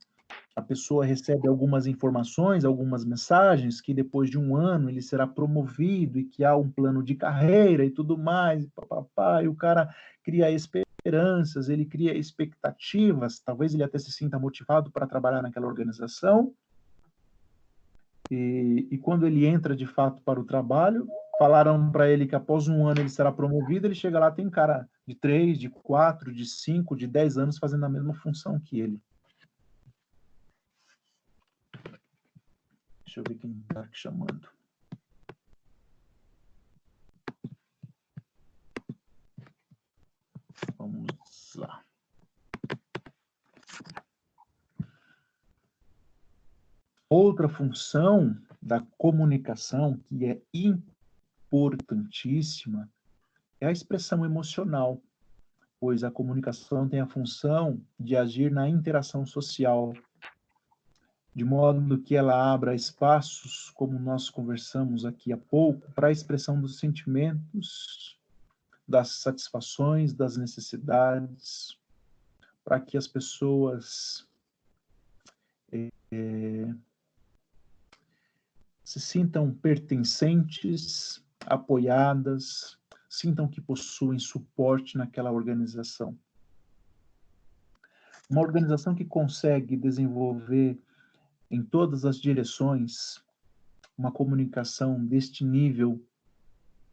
a 0.57 0.63
pessoa 0.63 1.05
recebe 1.05 1.47
algumas 1.47 1.87
informações, 1.87 2.65
algumas 2.65 3.05
mensagens, 3.05 3.79
que 3.79 3.93
depois 3.93 4.31
de 4.31 4.39
um 4.39 4.57
ano 4.57 4.89
ele 4.89 5.03
será 5.03 5.27
promovido 5.27 6.19
e 6.19 6.25
que 6.25 6.43
há 6.43 6.57
um 6.57 6.71
plano 6.71 7.03
de 7.03 7.15
carreira 7.15 7.85
e 7.85 7.91
tudo 7.91 8.17
mais, 8.17 8.65
e, 8.65 8.69
papapá, 8.69 9.43
e 9.43 9.49
o 9.49 9.55
cara 9.55 9.95
cria 10.25 10.51
esperanças, 10.51 11.69
ele 11.69 11.85
cria 11.85 12.17
expectativas, 12.17 13.39
talvez 13.39 13.75
ele 13.75 13.83
até 13.83 13.99
se 13.99 14.11
sinta 14.11 14.39
motivado 14.39 14.91
para 14.91 15.07
trabalhar 15.07 15.43
naquela 15.43 15.67
organização. 15.67 16.55
E, 18.31 18.89
e 18.91 18.97
quando 18.97 19.27
ele 19.27 19.45
entra 19.45 19.77
de 19.77 19.87
fato 19.87 20.23
para 20.23 20.41
o 20.41 20.45
trabalho, 20.45 21.07
falaram 21.39 21.93
para 21.93 22.09
ele 22.09 22.27
que 22.27 22.35
após 22.35 22.67
um 22.67 22.87
ano 22.87 23.03
ele 23.03 23.11
será 23.11 23.31
promovido, 23.31 23.87
ele 23.87 23.95
chega 23.95 24.19
lá, 24.19 24.31
tem 24.31 24.49
cara 24.49 24.89
de 25.07 25.15
três, 25.15 25.59
de 25.59 25.69
quatro, 25.69 26.33
de 26.33 26.47
cinco, 26.47 26.97
de 26.97 27.07
dez 27.07 27.37
anos 27.37 27.59
fazendo 27.59 27.85
a 27.85 27.91
mesma 27.91 28.15
função 28.15 28.59
que 28.59 28.81
ele. 28.81 28.99
Deixa 33.17 33.31
eu 33.31 33.35
ver 33.35 33.41
quem 33.41 33.51
está 33.63 33.81
aqui 33.81 33.97
chamando. 33.97 34.47
Vamos 40.77 41.07
lá. 41.57 41.83
Outra 47.09 47.49
função 47.49 48.39
da 48.61 48.83
comunicação 48.99 49.99
que 50.11 50.27
é 50.27 50.43
importantíssima 50.53 52.87
é 53.59 53.67
a 53.67 53.73
expressão 53.73 54.27
emocional, 54.27 55.01
pois 55.81 56.05
a 56.05 56.11
comunicação 56.11 56.87
tem 56.87 57.01
a 57.01 57.07
função 57.07 57.81
de 57.99 58.15
agir 58.15 58.53
na 58.53 58.69
interação 58.69 59.25
social, 59.25 59.95
de 61.37 61.45
modo 61.45 61.99
que 61.99 62.17
ela 62.17 62.51
abra 62.51 62.75
espaços, 62.75 63.69
como 63.75 63.99
nós 63.99 64.31
conversamos 64.31 65.05
aqui 65.05 65.35
há 65.35 65.37
pouco, 65.37 65.93
para 65.93 66.09
a 66.09 66.11
expressão 66.11 66.59
dos 66.59 66.79
sentimentos, 66.79 68.19
das 68.89 69.17
satisfações, 69.17 70.15
das 70.15 70.39
necessidades, 70.39 71.77
para 72.65 72.81
que 72.81 72.97
as 72.97 73.07
pessoas 73.07 74.27
é, 75.71 76.75
se 78.83 78.99
sintam 78.99 79.53
pertencentes, 79.53 81.23
apoiadas, 81.45 82.79
sintam 83.11 83.47
que 83.47 83.61
possuem 83.61 84.19
suporte 84.19 84.97
naquela 84.97 85.31
organização. 85.31 86.19
Uma 88.31 88.41
organização 88.41 88.95
que 88.95 89.05
consegue 89.05 89.77
desenvolver 89.77 90.81
em 91.51 91.63
todas 91.63 92.05
as 92.05 92.21
direções 92.21 93.23
uma 93.97 94.13
comunicação 94.13 95.03
deste 95.05 95.45
nível 95.45 96.05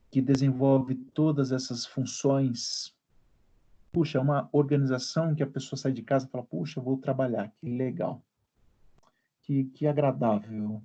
que 0.09 0.21
desenvolve 0.21 0.95
todas 0.95 1.51
essas 1.51 1.85
funções 1.85 2.95
puxa, 3.93 4.17
é 4.17 4.21
uma 4.21 4.49
organização 4.51 5.35
que 5.35 5.43
a 5.43 5.47
pessoa 5.47 5.77
sai 5.77 5.91
de 5.93 6.01
casa 6.01 6.25
e 6.25 6.29
fala, 6.29 6.43
puxa, 6.43 6.81
vou 6.81 6.97
trabalhar, 6.97 7.53
que 7.59 7.69
legal, 7.69 8.25
que, 9.43 9.65
que 9.65 9.85
agradável, 9.85 10.83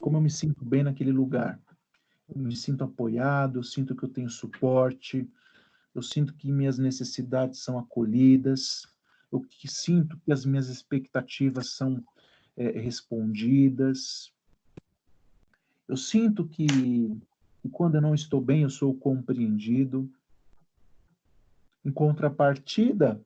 como 0.00 0.16
eu 0.16 0.20
me 0.20 0.28
sinto 0.28 0.64
bem 0.64 0.82
naquele 0.82 1.12
lugar. 1.12 1.58
Eu 2.28 2.42
me 2.42 2.54
sinto 2.56 2.84
apoiado, 2.84 3.58
eu 3.58 3.62
sinto 3.62 3.94
que 3.94 4.04
eu 4.04 4.08
tenho 4.08 4.28
suporte, 4.28 5.28
eu 5.94 6.02
sinto 6.02 6.34
que 6.34 6.50
minhas 6.50 6.78
necessidades 6.78 7.60
são 7.60 7.78
acolhidas, 7.78 8.86
eu 9.32 9.40
que 9.40 9.68
sinto 9.68 10.18
que 10.18 10.32
as 10.32 10.44
minhas 10.44 10.68
expectativas 10.68 11.70
são 11.70 12.02
é, 12.60 12.78
respondidas. 12.78 14.30
Eu 15.88 15.96
sinto 15.96 16.46
que, 16.46 16.66
que 16.66 17.68
quando 17.72 17.94
eu 17.94 18.02
não 18.02 18.14
estou 18.14 18.38
bem, 18.38 18.62
eu 18.62 18.68
sou 18.68 18.94
compreendido. 18.94 20.12
Em 21.82 21.90
contrapartida, 21.90 23.18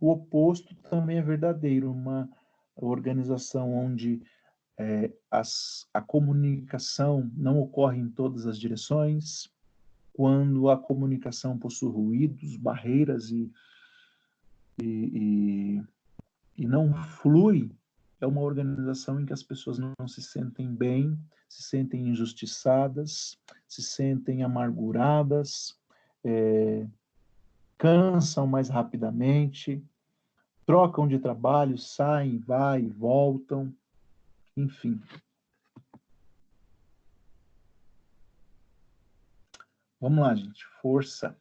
o 0.00 0.10
oposto 0.10 0.74
também 0.88 1.18
é 1.18 1.22
verdadeiro, 1.22 1.92
uma 1.92 2.26
organização 2.74 3.74
onde 3.74 4.22
é, 4.78 5.12
as, 5.30 5.86
a 5.92 6.00
comunicação 6.00 7.30
não 7.36 7.60
ocorre 7.60 7.98
em 7.98 8.08
todas 8.08 8.46
as 8.46 8.58
direções, 8.58 9.52
quando 10.14 10.70
a 10.70 10.78
comunicação 10.78 11.58
possui 11.58 11.90
ruídos, 11.92 12.56
barreiras 12.56 13.30
e, 13.30 13.52
e, 14.82 14.86
e, 14.86 15.82
e 16.56 16.66
não 16.66 16.94
flui, 16.94 17.70
é 18.20 18.26
uma 18.26 18.42
organização 18.42 19.20
em 19.20 19.26
que 19.26 19.32
as 19.32 19.42
pessoas 19.42 19.78
não, 19.78 19.94
se 20.06 20.22
sentem 20.22 20.74
bem, 20.74 21.18
se 21.48 21.62
sentem 21.62 22.08
injustiçadas, 22.08 23.38
se 23.66 23.82
sentem 23.82 24.42
amarguradas, 24.42 25.78
é, 26.22 26.86
cansam 27.78 28.46
mais 28.46 28.68
rapidamente, 28.68 29.82
trocam 30.66 31.08
de 31.08 31.18
trabalho, 31.18 31.78
saem, 31.78 32.38
vai, 32.38 32.86
voltam, 32.86 33.74
enfim. 34.56 35.00
Vamos 40.00 40.20
lá, 40.20 40.34
gente. 40.34 40.64
Força. 40.80 41.36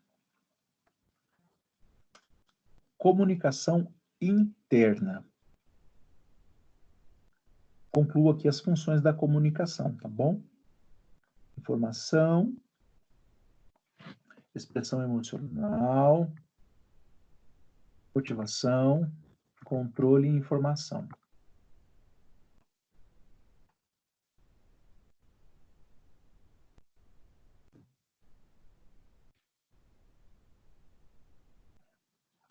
Comunicação 2.97 3.93
interna. 4.19 5.28
Concluo 7.91 8.29
aqui 8.29 8.47
as 8.47 8.59
funções 8.59 9.01
da 9.01 9.11
comunicação, 9.11 9.95
tá 9.97 10.07
bom? 10.07 10.41
Informação, 11.57 12.55
expressão 14.53 15.01
emocional, 15.01 16.31
motivação, 18.13 19.11
controle 19.65 20.27
e 20.27 20.31
informação. 20.31 21.07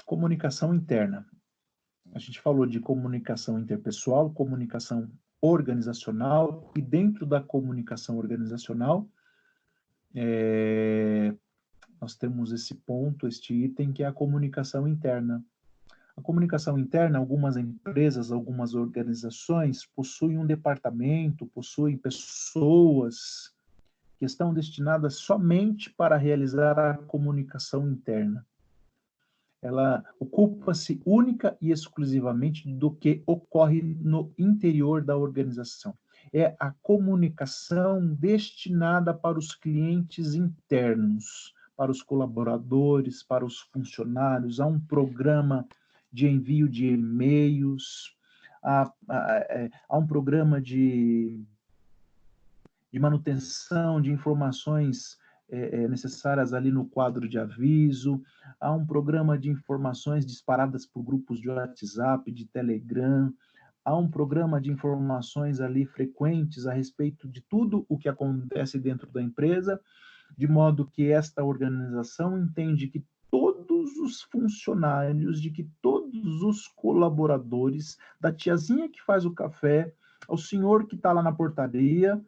Comunicação 0.05 0.75
interna. 0.75 1.29
A 2.15 2.19
gente 2.19 2.41
falou 2.41 2.67
de 2.67 2.81
comunicação 2.81 3.59
interpessoal, 3.59 4.33
comunicação 4.33 5.11
organizacional, 5.41 6.71
e 6.77 6.83
dentro 6.83 7.25
da 7.25 7.41
comunicação 7.41 8.19
organizacional, 8.19 9.09
é, 10.15 11.35
nós 12.01 12.15
temos 12.15 12.53
esse 12.53 12.75
ponto, 12.75 13.27
este 13.27 13.55
item, 13.55 13.93
que 13.93 14.03
é 14.03 14.07
a 14.07 14.13
comunicação 14.13 14.87
interna. 14.87 15.45
A 16.17 16.21
comunicação 16.21 16.79
interna, 16.79 17.19
algumas 17.19 17.57
empresas, 17.57 18.33
algumas 18.33 18.75
organizações 18.75 19.87
possuem 19.87 20.39
um 20.39 20.47
departamento, 20.47 21.47
possuem 21.47 21.97
pessoas 21.97 23.55
que 24.19 24.25
estão 24.25 24.53
destinadas 24.53 25.15
somente 25.15 25.91
para 25.91 26.17
realizar 26.17 26.77
a 26.79 26.95
comunicação 26.95 27.89
interna. 27.89 28.45
Ela 29.61 30.05
ocupa-se 30.21 31.01
única 31.05 31.57
e 31.61 31.71
exclusivamente 31.71 32.69
do 32.69 32.91
que 32.91 33.23
ocorre 33.27 33.83
no 33.83 34.33
interior 34.39 35.03
da 35.03 35.17
organização. 35.17 35.95
É 36.33 36.55
a 36.61 36.71
comunicação 36.83 38.07
destinada 38.15 39.13
para 39.13 39.39
os 39.39 39.55
clientes 39.55 40.35
internos, 40.35 41.55
para 41.77 41.91
os 41.91 42.03
colaboradores, 42.03 43.23
para 43.23 43.45
os 43.45 43.61
funcionários, 43.61 44.61
há 44.61 44.67
um 44.67 44.81
programa 44.81 45.67
de 46.13 46.27
envio 46.27 46.69
de 46.69 46.87
e-mails, 46.87 48.17
há, 48.63 48.93
é, 49.11 49.71
um 49.91 50.07
programa 50.07 50.61
de, 50.61 51.41
de 52.93 52.99
manutenção 52.99 54.01
de 54.01 54.11
informações 54.11 55.18
é, 55.51 55.83
é, 55.83 55.89
necessárias 55.89 56.53
ali 56.53 56.71
no 56.71 56.87
quadro 56.87 57.29
de 57.29 57.39
aviso, 57.39 58.23
há 58.61 58.73
um 58.73 58.87
programa 58.87 59.39
de 59.39 59.49
informações 59.51 60.27
disparadas 60.27 60.87
por 60.87 61.03
grupos 61.03 61.41
de 61.41 61.49
WhatsApp, 61.49 62.31
de 62.31 62.47
Telegram, 62.47 63.33
há 63.85 63.97
um 63.97 64.09
programa 64.09 64.61
de 64.61 64.71
informações 64.71 65.61
ali 65.61 65.87
frequentes 65.87 66.67
a 66.67 66.75
respeito 66.75 67.27
de 67.27 67.41
tudo 67.41 67.87
o 67.89 67.97
que 67.97 68.09
acontece 68.09 68.79
dentro 68.79 69.11
da 69.11 69.23
empresa, 69.23 69.81
de 70.37 70.47
modo 70.47 70.87
que 70.87 71.11
esta 71.11 71.43
organização 71.43 72.39
entende 72.39 72.89
que 72.89 73.03
todos 73.31 73.97
os 73.97 74.23
funcionários, 74.23 75.41
de 75.41 75.51
que 75.51 75.69
todos 75.81 76.43
os 76.43 76.69
colaboradores, 76.69 77.97
da 78.21 78.33
tiazinha 78.33 78.89
que 78.89 79.03
faz 79.03 79.25
o 79.25 79.33
café, 79.33 79.93
ao 80.29 80.37
senhor 80.37 80.87
que 80.87 80.97
está 80.97 81.13
lá 81.13 81.23
na 81.23 81.33
portaria, 81.33 82.21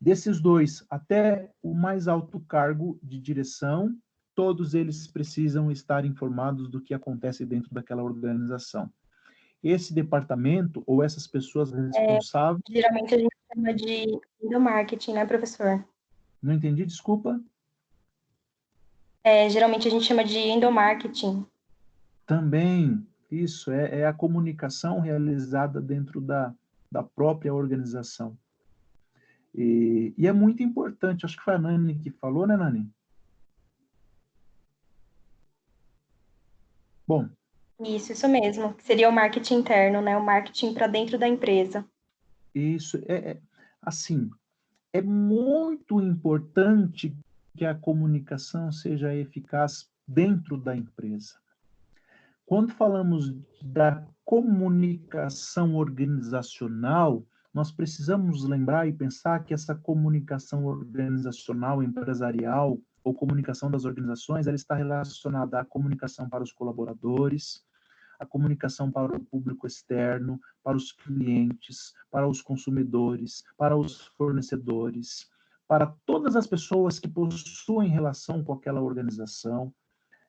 desses 0.00 0.40
dois 0.40 0.84
até 0.88 1.50
o 1.62 1.74
mais 1.74 2.08
alto 2.08 2.40
cargo 2.40 2.98
de 3.02 3.18
direção, 3.18 3.94
todos 4.34 4.74
eles 4.74 5.06
precisam 5.06 5.70
estar 5.70 6.04
informados 6.04 6.68
do 6.68 6.80
que 6.80 6.94
acontece 6.94 7.44
dentro 7.44 7.74
daquela 7.74 8.02
organização. 8.02 8.90
Esse 9.62 9.92
departamento 9.92 10.82
ou 10.86 11.02
essas 11.02 11.26
pessoas 11.26 11.70
responsáveis. 11.70 12.62
É, 12.70 12.72
geralmente 12.72 13.14
a 13.14 13.18
gente 13.18 13.36
chama 13.52 13.74
de 13.74 14.58
marketing, 14.58 15.12
né, 15.12 15.26
professor? 15.26 15.84
Não 16.42 16.54
entendi, 16.54 16.86
desculpa. 16.86 17.38
É, 19.22 19.50
geralmente 19.50 19.86
a 19.86 19.90
gente 19.90 20.06
chama 20.06 20.24
de 20.24 20.38
endomarketing. 20.38 21.44
Também, 22.24 23.06
isso, 23.30 23.70
é, 23.70 24.00
é 24.00 24.06
a 24.06 24.14
comunicação 24.14 25.00
realizada 25.00 25.78
dentro 25.78 26.20
da, 26.20 26.54
da 26.90 27.02
própria 27.02 27.52
organização. 27.52 28.34
E, 29.54 30.14
e, 30.16 30.26
é 30.26 30.32
muito 30.32 30.62
importante, 30.62 31.24
acho 31.24 31.36
que 31.36 31.42
foi 31.42 31.54
a 31.54 31.58
Nani 31.58 31.98
que 31.98 32.10
falou, 32.10 32.46
né, 32.46 32.56
Nani? 32.56 32.88
Bom. 37.06 37.28
Isso, 37.80 38.12
isso 38.12 38.28
mesmo. 38.28 38.74
Seria 38.78 39.08
o 39.08 39.12
marketing 39.12 39.54
interno, 39.54 40.00
né? 40.00 40.16
O 40.16 40.24
marketing 40.24 40.74
para 40.74 40.86
dentro 40.86 41.18
da 41.18 41.26
empresa. 41.26 41.84
Isso, 42.54 42.98
é, 43.08 43.32
é 43.32 43.40
assim, 43.82 44.30
é 44.92 45.00
muito 45.00 46.00
importante 46.00 47.16
que 47.56 47.64
a 47.64 47.74
comunicação 47.74 48.70
seja 48.70 49.14
eficaz 49.14 49.90
dentro 50.06 50.56
da 50.56 50.76
empresa. 50.76 51.34
Quando 52.46 52.72
falamos 52.72 53.34
da 53.62 54.06
comunicação 54.24 55.76
organizacional, 55.76 57.24
nós 57.52 57.72
precisamos 57.72 58.44
lembrar 58.44 58.86
e 58.86 58.92
pensar 58.92 59.42
que 59.44 59.52
essa 59.52 59.74
comunicação 59.74 60.64
organizacional, 60.66 61.82
empresarial, 61.82 62.78
ou 63.02 63.14
comunicação 63.14 63.70
das 63.70 63.84
organizações, 63.84 64.46
ela 64.46 64.56
está 64.56 64.74
relacionada 64.74 65.60
à 65.60 65.64
comunicação 65.64 66.28
para 66.28 66.44
os 66.44 66.52
colaboradores, 66.52 67.64
a 68.18 68.26
comunicação 68.26 68.90
para 68.90 69.16
o 69.16 69.24
público 69.24 69.66
externo, 69.66 70.38
para 70.62 70.76
os 70.76 70.92
clientes, 70.92 71.94
para 72.10 72.28
os 72.28 72.42
consumidores, 72.42 73.42
para 73.56 73.76
os 73.76 74.06
fornecedores, 74.18 75.30
para 75.66 75.86
todas 76.04 76.36
as 76.36 76.46
pessoas 76.46 76.98
que 76.98 77.08
possuem 77.08 77.88
relação 77.88 78.44
com 78.44 78.52
aquela 78.52 78.82
organização, 78.82 79.72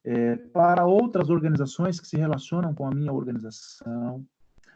é, 0.04 0.36
para 0.36 0.86
outras 0.86 1.30
organizações 1.30 2.00
que 2.00 2.08
se 2.08 2.16
relacionam 2.16 2.74
com 2.74 2.88
a 2.88 2.92
minha 2.92 3.12
organização, 3.12 4.26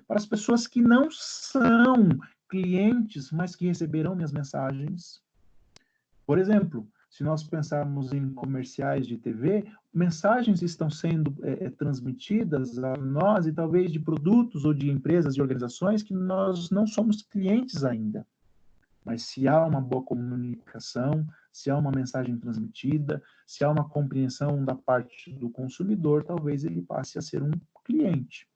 para 0.08 0.18
as 0.18 0.26
pessoas 0.26 0.68
que 0.68 0.82
não 0.82 1.10
são 1.10 2.10
clientes, 2.56 3.32
mas 3.32 3.54
que 3.54 3.68
receberão 3.68 4.16
minhas 4.16 4.32
mensagens. 4.32 5.22
Por 6.26 6.40
exemplo, 6.40 6.88
se 7.10 7.22
nós 7.22 7.44
pensarmos 7.44 8.14
em 8.14 8.30
comerciais 8.34 9.06
de 9.06 9.18
TV, 9.18 9.66
mensagens 9.94 10.62
estão 10.62 10.90
sendo 10.90 11.36
é, 11.44 11.66
é, 11.66 11.70
transmitidas 11.70 12.78
a 12.78 12.96
nós 12.96 13.46
e 13.46 13.52
talvez 13.52 13.92
de 13.92 14.00
produtos 14.00 14.64
ou 14.64 14.74
de 14.74 14.90
empresas 14.90 15.36
e 15.36 15.42
organizações 15.42 16.02
que 16.02 16.14
nós 16.14 16.70
não 16.70 16.88
somos 16.88 17.22
clientes 17.22 17.84
ainda. 17.84 18.26
Mas 19.04 19.24
se 19.24 19.48
há 19.50 19.66
uma 19.66 19.82
boa 19.82 20.04
comunicação, 20.04 21.28
se 21.52 21.70
há 21.70 21.78
uma 21.78 21.92
mensagem 21.92 22.38
transmitida, 22.38 23.22
se 23.46 23.66
há 23.66 23.70
uma 23.70 23.88
compreensão 23.88 24.64
da 24.64 24.76
parte 24.76 25.32
do 25.34 25.50
consumidor, 25.50 26.24
talvez 26.24 26.64
ele 26.64 26.82
passe 26.82 27.18
a 27.20 27.22
ser 27.22 27.44
um 27.44 27.52
cliente. 27.84 28.48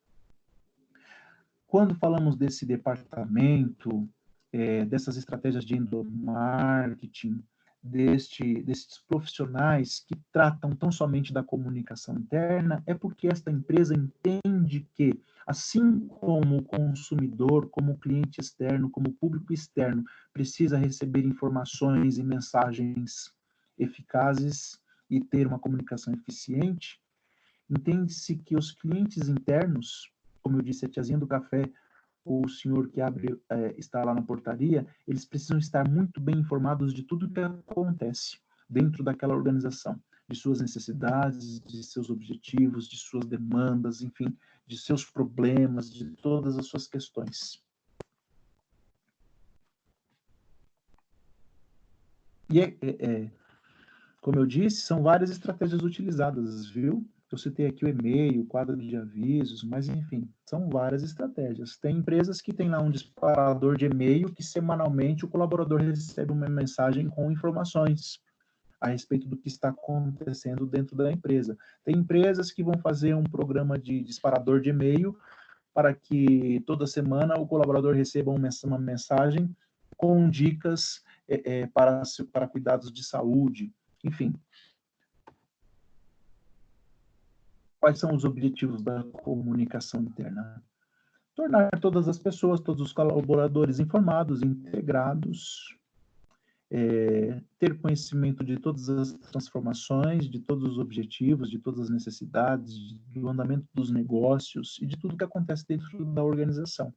Quando 1.70 1.94
falamos 1.94 2.36
desse 2.36 2.66
departamento, 2.66 4.10
é, 4.52 4.84
dessas 4.86 5.18
estratégias 5.18 5.64
de 5.64 5.78
endomarketing, 5.78 7.44
deste, 7.82 8.64
desses 8.64 8.98
profissionais 9.08 10.00
que 10.00 10.16
tratam 10.34 10.72
tão 10.72 10.92
somente 10.92 11.32
da 11.32 11.44
comunicação 11.44 12.16
interna, 12.18 12.82
é 12.88 12.96
porque 12.96 13.28
esta 13.28 13.52
empresa 13.52 13.94
entende 13.94 14.88
que, 14.96 15.22
assim 15.46 16.08
como 16.08 16.58
o 16.58 16.64
consumidor, 16.64 17.70
como 17.70 17.92
o 17.92 18.00
cliente 18.00 18.42
externo, 18.42 18.90
como 18.90 19.10
o 19.10 19.14
público 19.14 19.54
externo, 19.54 20.04
precisa 20.34 20.76
receber 20.76 21.24
informações 21.24 22.18
e 22.18 22.24
mensagens 22.24 23.32
eficazes 23.78 24.82
e 25.08 25.22
ter 25.22 25.46
uma 25.46 25.60
comunicação 25.60 26.16
eficiente, 26.16 27.00
entende-se 27.70 28.38
que 28.38 28.58
os 28.58 28.72
clientes 28.72 29.30
internos, 29.30 30.12
como 30.42 30.58
eu 30.58 30.62
disse, 30.62 30.86
a 30.86 30.90
tiazinha 30.90 31.18
do 31.18 31.28
café 31.28 31.70
o 32.26 32.48
senhor 32.48 32.90
que 32.90 33.02
abre 33.02 33.40
é, 33.50 33.74
está 33.78 34.04
lá 34.04 34.14
na 34.14 34.22
portaria, 34.22 34.86
eles 35.08 35.26
precisam 35.26 35.58
estar 35.58 35.90
muito 35.90 36.20
bem 36.22 36.38
informados 36.38 36.94
de 36.94 37.04
tudo 37.04 37.30
que 37.30 37.40
acontece 37.40 38.40
dentro 38.70 39.04
daquela 39.04 39.34
organização, 39.34 40.00
de 40.28 40.38
suas 40.38 40.62
necessidades, 40.62 41.60
de 41.62 41.84
seus 41.84 42.10
objetivos, 42.10 42.88
de 42.88 42.98
suas 42.98 43.26
demandas, 43.26 44.02
enfim, 44.02 44.38
de 44.68 44.78
seus 44.78 45.04
problemas, 45.04 45.92
de 45.92 46.06
todas 46.18 46.58
as 46.58 46.68
suas 46.68 46.88
questões. 46.88 47.64
E 52.52 52.60
é, 52.62 52.78
é, 52.82 53.06
é 53.06 53.32
como 54.22 54.38
eu 54.38 54.46
disse, 54.46 54.82
são 54.82 55.02
várias 55.02 55.32
estratégias 55.32 55.82
utilizadas, 55.82 56.68
viu? 56.68 57.08
Eu 57.32 57.38
citei 57.38 57.68
aqui 57.68 57.86
o 57.86 57.88
e-mail, 57.88 58.42
o 58.42 58.46
quadro 58.46 58.76
de 58.76 58.96
avisos, 58.96 59.64
mas 59.64 59.88
enfim, 59.88 60.28
são 60.46 60.68
várias 60.68 61.04
estratégias. 61.04 61.78
Tem 61.78 61.98
empresas 61.98 62.42
que 62.42 62.52
têm 62.52 62.70
lá 62.70 62.82
um 62.82 62.90
disparador 62.90 63.78
de 63.78 63.86
e-mail 63.86 64.34
que 64.34 64.42
semanalmente 64.42 65.26
o 65.26 65.28
colaborador 65.28 65.80
recebe 65.80 66.32
uma 66.32 66.50
mensagem 66.50 67.08
com 67.08 67.32
informações 67.32 68.20
a 68.82 68.88
respeito 68.88 69.28
do 69.28 69.38
que 69.38 69.48
está 69.48 69.70
acontecendo 69.70 70.66
dentro 70.66 70.96
da 70.96 71.12
empresa. 71.12 71.58
Tem 71.84 71.98
empresas 71.98 72.52
que 72.52 72.64
vão 72.64 72.78
fazer 72.80 73.14
um 73.14 73.24
programa 73.24 73.78
de 73.78 74.02
disparador 74.02 74.62
de 74.62 74.70
e-mail 74.70 75.16
para 75.74 75.94
que 75.94 76.64
toda 76.66 76.88
semana 76.88 77.36
o 77.36 77.48
colaborador 77.48 77.94
receba 77.94 78.32
uma 78.32 78.80
mensagem 78.80 79.56
com 79.98 80.30
dicas 80.30 81.04
é, 81.28 81.60
é, 81.60 81.68
para, 81.68 82.02
para 82.32 82.48
cuidados 82.48 82.92
de 82.92 83.04
saúde, 83.04 83.72
enfim, 84.04 84.34
Quais 87.80 88.00
são 88.00 88.14
os 88.14 88.26
objetivos 88.26 88.82
da 88.82 89.04
comunicação 89.04 90.02
interna? 90.02 90.62
Tornar 91.36 91.70
todas 91.80 92.10
as 92.10 92.20
pessoas, 92.20 92.60
todos 92.60 92.82
os 92.82 92.92
colaboradores 92.92 93.80
informados, 93.80 94.42
integrados, 94.42 95.78
é, 96.72 97.42
ter 97.58 97.80
conhecimento 97.80 98.44
de 98.44 98.58
todas 98.58 98.90
as 98.90 99.14
transformações, 99.14 100.30
de 100.30 100.40
todos 100.40 100.72
os 100.72 100.78
objetivos, 100.78 101.50
de 101.50 101.58
todas 101.58 101.82
as 101.82 101.90
necessidades, 101.90 102.94
do 103.08 103.28
andamento 103.30 103.66
dos 103.74 103.90
negócios 103.90 104.78
e 104.82 104.86
de 104.86 104.98
tudo 104.98 105.18
que 105.18 105.24
acontece 105.24 105.66
dentro 105.68 106.06
da 106.06 106.24
organização. 106.24 106.94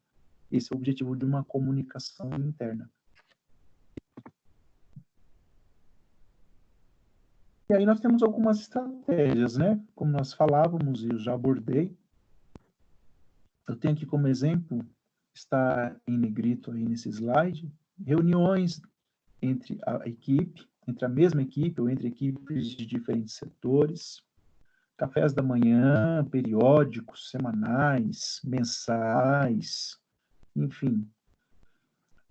Esse 0.50 0.72
é 0.72 0.76
o 0.76 0.78
objetivo 0.78 1.16
de 1.16 1.24
uma 1.24 1.42
comunicação 1.44 2.28
interna. 2.34 2.90
E 7.72 7.74
aí 7.74 7.86
nós 7.86 8.00
temos 8.00 8.22
algumas 8.22 8.60
estratégias, 8.60 9.56
né? 9.56 9.82
Como 9.94 10.12
nós 10.12 10.34
falávamos 10.34 11.04
e 11.04 11.08
eu 11.08 11.18
já 11.18 11.32
abordei. 11.32 11.96
Eu 13.66 13.74
tenho 13.76 13.94
aqui 13.94 14.04
como 14.04 14.28
exemplo, 14.28 14.84
está 15.34 15.96
em 16.06 16.18
negrito 16.18 16.70
aí 16.70 16.84
nesse 16.84 17.08
slide, 17.08 17.72
reuniões 18.04 18.82
entre 19.40 19.80
a 19.86 20.06
equipe, 20.06 20.68
entre 20.86 21.06
a 21.06 21.08
mesma 21.08 21.40
equipe 21.40 21.80
ou 21.80 21.88
entre 21.88 22.08
equipes 22.08 22.66
de 22.66 22.84
diferentes 22.84 23.36
setores, 23.36 24.22
cafés 24.98 25.32
da 25.32 25.42
manhã, 25.42 26.22
periódicos, 26.26 27.30
semanais, 27.30 28.38
mensais, 28.44 29.98
enfim, 30.54 31.08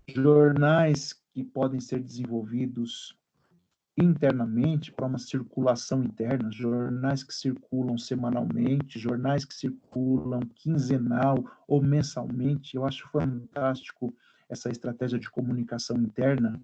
jornais 0.06 1.20
que 1.34 1.42
podem 1.42 1.80
ser 1.80 1.98
desenvolvidos 1.98 3.20
internamente 3.96 4.90
para 4.90 5.06
uma 5.06 5.18
circulação 5.18 6.02
interna, 6.02 6.50
jornais 6.50 7.22
que 7.22 7.34
circulam 7.34 7.98
semanalmente, 7.98 8.98
jornais 8.98 9.44
que 9.44 9.54
circulam 9.54 10.40
quinzenal 10.54 11.36
ou 11.68 11.82
mensalmente. 11.82 12.76
Eu 12.76 12.86
acho 12.86 13.06
fantástico 13.08 14.14
essa 14.48 14.70
estratégia 14.70 15.18
de 15.18 15.30
comunicação 15.30 15.96
interna, 15.98 16.60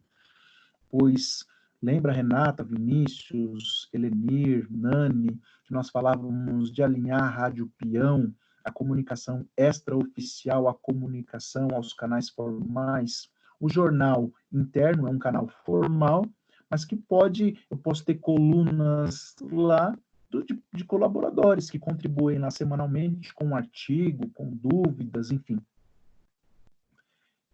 pois 0.90 1.44
lembra 1.82 2.12
Renata, 2.12 2.64
Vinícius, 2.64 3.88
Elenir, 3.92 4.66
Nani, 4.70 5.38
que 5.64 5.72
nós 5.72 5.90
falávamos 5.90 6.72
de 6.72 6.82
alinhar 6.82 7.22
a 7.22 7.28
rádio 7.28 7.70
peão, 7.78 8.34
a 8.64 8.72
comunicação 8.72 9.46
extraoficial, 9.56 10.68
a 10.68 10.74
comunicação 10.74 11.68
aos 11.72 11.92
canais 11.92 12.28
formais. 12.28 13.30
O 13.60 13.68
jornal 13.68 14.32
interno 14.52 15.06
é 15.08 15.10
um 15.10 15.18
canal 15.18 15.48
formal 15.64 16.24
mas 16.70 16.84
que 16.84 16.96
pode, 16.96 17.58
eu 17.70 17.76
posso 17.76 18.04
ter 18.04 18.16
colunas 18.16 19.34
lá 19.40 19.96
do, 20.30 20.44
de, 20.44 20.62
de, 20.74 20.84
colaboradores 20.84 21.70
que 21.70 21.78
contribuem 21.78 22.38
lá 22.38 22.50
semanalmente 22.50 23.32
com 23.32 23.46
um 23.46 23.56
artigo, 23.56 24.28
com 24.30 24.50
dúvidas, 24.50 25.30
enfim. 25.30 25.58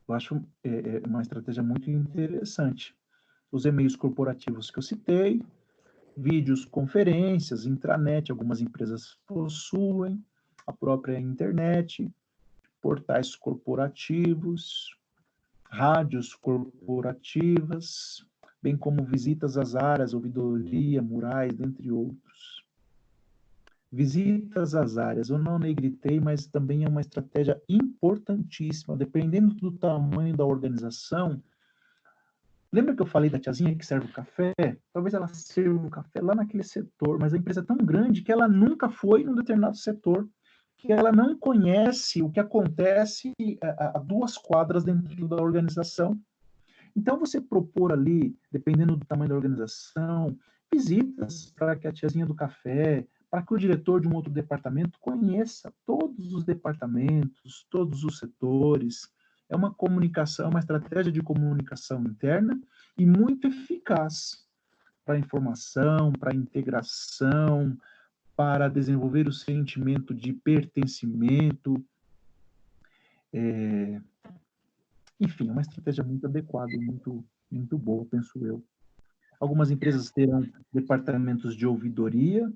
Eu 0.06 0.14
acho 0.14 0.42
é, 0.62 0.96
é 0.96 1.06
uma 1.06 1.22
estratégia 1.22 1.62
muito 1.62 1.90
interessante. 1.90 2.94
Os 3.50 3.64
e-mails 3.64 3.94
corporativos 3.94 4.70
que 4.70 4.78
eu 4.78 4.82
citei, 4.82 5.40
vídeos, 6.16 6.64
conferências, 6.64 7.66
intranet, 7.66 8.30
algumas 8.30 8.60
empresas 8.60 9.16
possuem, 9.26 10.22
a 10.66 10.72
própria 10.72 11.18
internet, 11.18 12.10
portais 12.80 13.34
corporativos, 13.36 14.96
rádios 15.64 16.34
corporativas, 16.34 18.26
bem 18.64 18.78
como 18.78 19.04
visitas 19.04 19.58
às 19.58 19.76
áreas, 19.76 20.14
ouvidoria, 20.14 21.02
murais, 21.02 21.52
dentre 21.52 21.92
outros. 21.92 22.64
Visitas 23.92 24.74
às 24.74 24.96
áreas, 24.96 25.28
eu 25.28 25.38
não 25.38 25.58
negritei, 25.58 26.18
mas 26.18 26.46
também 26.46 26.82
é 26.82 26.88
uma 26.88 27.02
estratégia 27.02 27.60
importantíssima, 27.68 28.96
dependendo 28.96 29.54
do 29.54 29.70
tamanho 29.70 30.34
da 30.34 30.46
organização. 30.46 31.42
Lembra 32.72 32.96
que 32.96 33.02
eu 33.02 33.06
falei 33.06 33.28
da 33.28 33.38
tiazinha 33.38 33.76
que 33.76 33.84
serve 33.84 34.06
o 34.06 34.12
café? 34.12 34.54
Talvez 34.94 35.12
ela 35.12 35.28
sirva 35.28 35.86
o 35.86 35.90
café 35.90 36.22
lá 36.22 36.34
naquele 36.34 36.64
setor, 36.64 37.18
mas 37.20 37.34
a 37.34 37.36
empresa 37.36 37.60
é 37.60 37.64
tão 37.64 37.76
grande 37.76 38.22
que 38.22 38.32
ela 38.32 38.48
nunca 38.48 38.88
foi 38.88 39.24
num 39.24 39.34
determinado 39.34 39.76
setor, 39.76 40.26
que 40.78 40.90
ela 40.90 41.12
não 41.12 41.38
conhece 41.38 42.22
o 42.22 42.30
que 42.30 42.40
acontece 42.40 43.34
a, 43.62 43.98
a 43.98 44.00
duas 44.00 44.38
quadras 44.38 44.84
dentro 44.84 45.28
da 45.28 45.36
organização 45.36 46.18
então, 46.96 47.18
você 47.18 47.40
propor 47.40 47.92
ali, 47.92 48.36
dependendo 48.50 48.96
do 48.96 49.04
tamanho 49.04 49.30
da 49.30 49.36
organização, 49.36 50.36
visitas 50.72 51.52
para 51.56 51.76
que 51.76 51.86
a 51.88 51.92
tiazinha 51.92 52.26
do 52.26 52.34
café, 52.34 53.06
para 53.30 53.42
que 53.42 53.52
o 53.52 53.58
diretor 53.58 54.00
de 54.00 54.06
um 54.06 54.14
outro 54.14 54.32
departamento 54.32 54.98
conheça 55.00 55.72
todos 55.84 56.32
os 56.32 56.44
departamentos, 56.44 57.66
todos 57.68 58.04
os 58.04 58.18
setores. 58.18 59.10
É 59.48 59.56
uma 59.56 59.74
comunicação, 59.74 60.50
uma 60.50 60.60
estratégia 60.60 61.10
de 61.10 61.20
comunicação 61.20 62.00
interna 62.04 62.60
e 62.96 63.04
muito 63.04 63.48
eficaz 63.48 64.46
para 65.04 65.18
informação, 65.18 66.12
para 66.12 66.34
integração, 66.34 67.76
para 68.36 68.68
desenvolver 68.68 69.26
o 69.26 69.32
sentimento 69.32 70.14
de 70.14 70.32
pertencimento. 70.32 71.84
É, 73.32 74.00
enfim, 75.24 75.48
é 75.48 75.52
uma 75.52 75.62
estratégia 75.62 76.04
muito 76.04 76.26
adequada 76.26 76.72
e 76.72 76.78
muito, 76.78 77.24
muito 77.50 77.78
boa, 77.78 78.06
penso 78.06 78.44
eu. 78.44 78.62
Algumas 79.40 79.70
empresas 79.70 80.10
terão 80.10 80.46
departamentos 80.72 81.56
de 81.56 81.66
ouvidoria, 81.66 82.50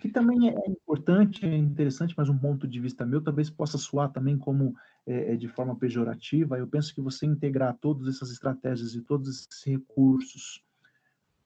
que 0.00 0.08
também 0.08 0.48
é 0.48 0.70
importante, 0.70 1.46
é 1.46 1.56
interessante, 1.56 2.14
mas 2.16 2.28
um 2.28 2.38
ponto 2.38 2.66
de 2.66 2.80
vista 2.80 3.06
meu 3.06 3.22
talvez 3.22 3.50
possa 3.50 3.78
soar 3.78 4.10
também 4.10 4.36
como 4.36 4.74
é, 5.06 5.34
é 5.34 5.36
de 5.36 5.48
forma 5.48 5.76
pejorativa. 5.76 6.58
Eu 6.58 6.66
penso 6.66 6.94
que 6.94 7.00
você 7.00 7.26
integrar 7.26 7.76
todas 7.78 8.08
essas 8.08 8.30
estratégias 8.30 8.94
e 8.94 9.02
todos 9.02 9.28
esses 9.28 9.64
recursos 9.64 10.64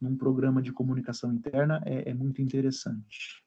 num 0.01 0.17
programa 0.17 0.63
de 0.63 0.73
comunicação 0.73 1.33
interna 1.33 1.83
é, 1.85 2.11
é 2.11 2.15
muito 2.15 2.41
interessante. 2.41 3.44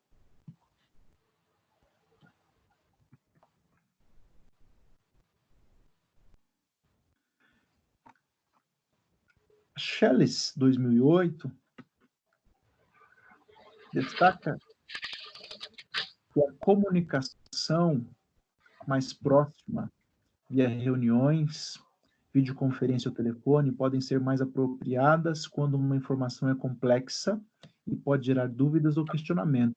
Schelles, 9.78 10.54
2008, 10.56 11.52
destaca 13.94 14.58
que 16.34 16.42
a 16.42 16.54
comunicação 16.60 18.06
mais 18.88 19.14
próxima 19.14 19.92
via 20.50 20.68
reuniões, 20.68 21.78
videoconferência 22.34 23.10
ou 23.10 23.16
telefone 23.16 23.72
podem 23.72 24.00
ser 24.00 24.20
mais 24.20 24.42
apropriadas 24.42 25.48
quando 25.48 25.76
uma 25.76 25.96
informação 25.96 26.50
é 26.50 26.56
complexa 26.56 27.42
e 27.86 27.96
pode 27.96 28.26
gerar 28.26 28.48
dúvidas 28.48 28.98
ou 28.98 29.06
questionamentos. 29.06 29.76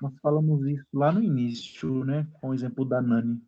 Nós 0.00 0.14
falamos 0.20 0.66
isso 0.66 0.86
lá 0.92 1.12
no 1.12 1.22
início, 1.22 2.04
né, 2.04 2.26
com 2.34 2.50
o 2.50 2.54
exemplo 2.54 2.84
da 2.84 3.02
Nani. 3.02 3.40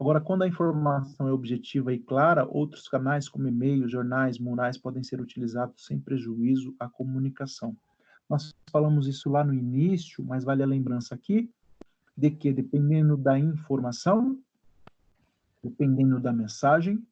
Agora, 0.00 0.20
quando 0.20 0.42
a 0.42 0.48
informação 0.48 1.28
é 1.28 1.32
objetiva 1.32 1.92
e 1.92 1.98
clara, 1.98 2.46
outros 2.48 2.88
canais 2.88 3.28
como 3.28 3.46
e-mail, 3.46 3.88
jornais, 3.88 4.38
murais 4.38 4.76
podem 4.76 5.02
ser 5.02 5.20
utilizados 5.20 5.84
sem 5.86 6.00
prejuízo 6.00 6.74
à 6.80 6.88
comunicação. 6.88 7.76
Nós 8.28 8.54
falamos 8.70 9.06
isso 9.06 9.30
lá 9.30 9.44
no 9.44 9.54
início, 9.54 10.24
mas 10.24 10.44
vale 10.44 10.62
a 10.62 10.66
lembrança 10.66 11.14
aqui 11.14 11.50
de 12.16 12.30
que, 12.30 12.52
dependendo 12.52 13.16
da 13.16 13.38
informação, 13.38 14.38
dependendo 15.62 16.20
da 16.20 16.32
mensagem, 16.32 17.04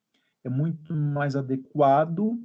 é 0.45 0.49
muito 0.49 0.95
mais 0.95 1.37
adequado 1.37 2.39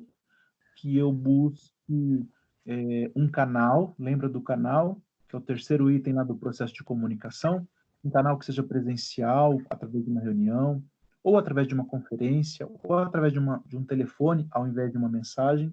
que 0.75 0.95
eu 0.95 1.11
busque 1.11 2.27
é, 2.65 3.11
um 3.15 3.27
canal, 3.27 3.95
lembra 3.97 4.29
do 4.29 4.41
canal, 4.41 5.01
que 5.27 5.35
é 5.35 5.39
o 5.39 5.41
terceiro 5.41 5.89
item 5.89 6.13
lá 6.13 6.23
do 6.23 6.35
processo 6.35 6.73
de 6.73 6.83
comunicação, 6.83 7.67
um 8.07 8.09
canal 8.09 8.37
que 8.37 8.45
seja 8.45 8.63
presencial, 8.63 9.61
através 9.69 10.03
de 10.03 10.09
uma 10.09 10.21
reunião, 10.21 10.81
ou 11.23 11.37
através 11.37 11.67
de 11.67 11.73
uma 11.73 11.85
conferência, 11.85 12.67
ou 12.83 12.97
através 12.97 13.33
de, 13.33 13.39
uma, 13.39 13.61
de 13.65 13.75
um 13.75 13.83
telefone, 13.83 14.47
ao 14.49 14.65
invés 14.67 14.91
de 14.91 14.97
uma 14.97 15.09
mensagem. 15.09 15.71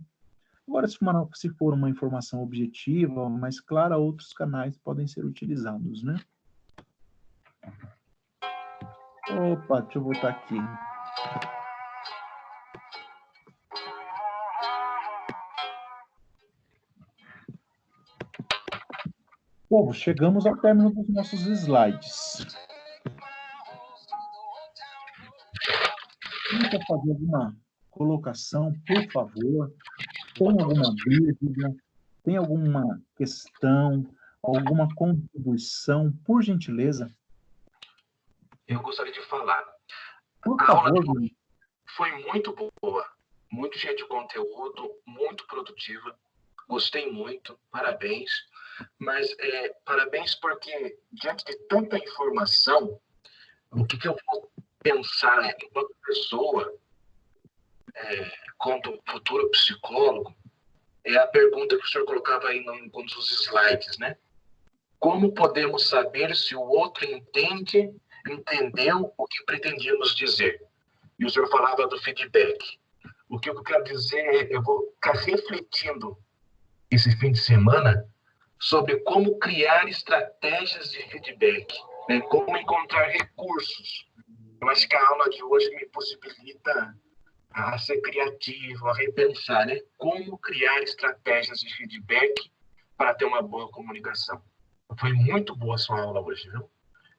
Agora, 0.67 0.89
se, 0.89 1.01
uma, 1.01 1.29
se 1.33 1.49
for 1.51 1.73
uma 1.75 1.89
informação 1.89 2.43
objetiva, 2.43 3.29
mais 3.29 3.61
clara, 3.61 3.97
outros 3.97 4.33
canais 4.33 4.77
podem 4.77 5.07
ser 5.07 5.25
utilizados, 5.25 6.03
né? 6.03 6.17
Opa, 9.31 9.81
deixa 9.83 9.99
eu 9.99 10.03
voltar 10.03 10.31
aqui. 10.31 10.57
Povo, 19.75 19.93
chegamos 19.93 20.47
ao 20.47 20.57
término 20.59 20.89
dos 20.95 21.09
nossos 21.09 21.41
slides. 21.49 22.47
Quem 26.49 26.61
quer 26.71 26.87
fazer 26.87 27.11
alguma 27.11 27.57
colocação, 27.91 28.73
por 28.87 29.11
favor? 29.11 29.75
Tem 30.37 30.47
alguma 30.47 30.95
dúvida? 30.95 31.77
Tem 32.23 32.37
alguma 32.37 33.03
questão? 33.17 34.09
Alguma 34.45 34.89
contribuição? 34.95 36.13
Por 36.25 36.41
gentileza. 36.41 37.13
Eu 38.69 38.81
gostaria 38.81 39.13
de 39.13 39.23
falar. 39.23 39.65
Por 40.41 40.55
a 40.63 40.67
favor, 40.67 40.99
aula 40.99 41.31
foi 41.97 42.13
muito 42.23 42.55
boa, 42.81 43.05
muito 43.51 43.77
cheia 43.77 43.97
de 43.97 44.07
conteúdo, 44.07 44.95
muito 45.05 45.45
produtiva. 45.49 46.17
Gostei 46.69 47.11
muito, 47.11 47.59
parabéns. 47.73 48.31
Mas 48.99 49.35
é, 49.39 49.69
parabéns 49.85 50.35
porque, 50.35 50.99
diante 51.13 51.45
de 51.45 51.57
tanta 51.69 51.97
informação, 51.99 53.01
o 53.71 53.85
que, 53.85 53.99
que 53.99 54.09
eu 54.09 54.17
vou 54.27 54.51
pensar 54.83 55.57
enquanto 55.63 55.95
pessoa, 56.07 56.75
é, 57.95 58.33
quanto 58.59 59.01
futuro 59.07 59.51
psicólogo, 59.51 60.35
é 61.05 61.17
a 61.17 61.27
pergunta 61.27 61.77
que 61.77 61.85
o 61.85 61.89
senhor 61.89 62.07
colocava 62.07 62.49
aí 62.49 62.59
em 62.59 62.71
um 62.71 62.89
dos 62.89 63.31
slides, 63.43 63.99
né? 63.99 64.17
Como 64.99 65.35
podemos 65.35 65.89
saber 65.89 66.35
se 66.35 66.57
o 66.57 66.63
outro 66.63 67.05
entende, 67.05 67.95
entendeu 68.27 69.13
o 69.17 69.27
que 69.27 69.45
pretendíamos 69.45 70.15
dizer? 70.15 70.63
E 71.19 71.27
o 71.27 71.31
senhor 71.31 71.49
falava 71.49 71.87
do 71.87 71.99
feedback. 72.01 72.79
O 73.29 73.39
que 73.39 73.51
eu 73.51 73.63
quero 73.63 73.85
dizer 73.85 74.21
é, 74.21 74.55
eu 74.55 74.63
vou 74.63 74.93
ficar 74.95 75.13
refletindo 75.13 76.17
esse 76.91 77.15
fim 77.19 77.33
de 77.33 77.41
semana 77.41 78.09
sobre 78.65 78.99
como 79.01 79.39
criar 79.39 79.87
estratégias 79.87 80.91
de 80.91 81.03
feedback, 81.11 81.75
né? 82.09 82.19
como 82.23 82.57
encontrar 82.57 83.09
recursos. 83.09 84.09
Eu 84.59 84.71
acho 84.71 84.89
que 84.89 84.97
a 84.97 85.07
aula 85.07 85.29
de 85.29 85.43
hoje 85.43 85.69
me 85.77 85.85
possibilita 85.89 86.97
a 87.51 87.77
ser 87.77 88.01
criativo, 88.01 88.89
a 88.89 88.95
repensar, 88.95 89.67
né? 89.67 89.79
Como 89.99 90.39
criar 90.39 90.83
estratégias 90.83 91.61
de 91.61 91.77
feedback 91.77 92.51
para 92.97 93.13
ter 93.13 93.27
uma 93.27 93.43
boa 93.43 93.71
comunicação. 93.71 94.43
Foi 94.99 95.13
muito 95.13 95.55
boa 95.55 95.75
a 95.75 95.79
sua 95.79 96.01
aula 96.01 96.23
hoje, 96.23 96.49
viu? 96.49 96.69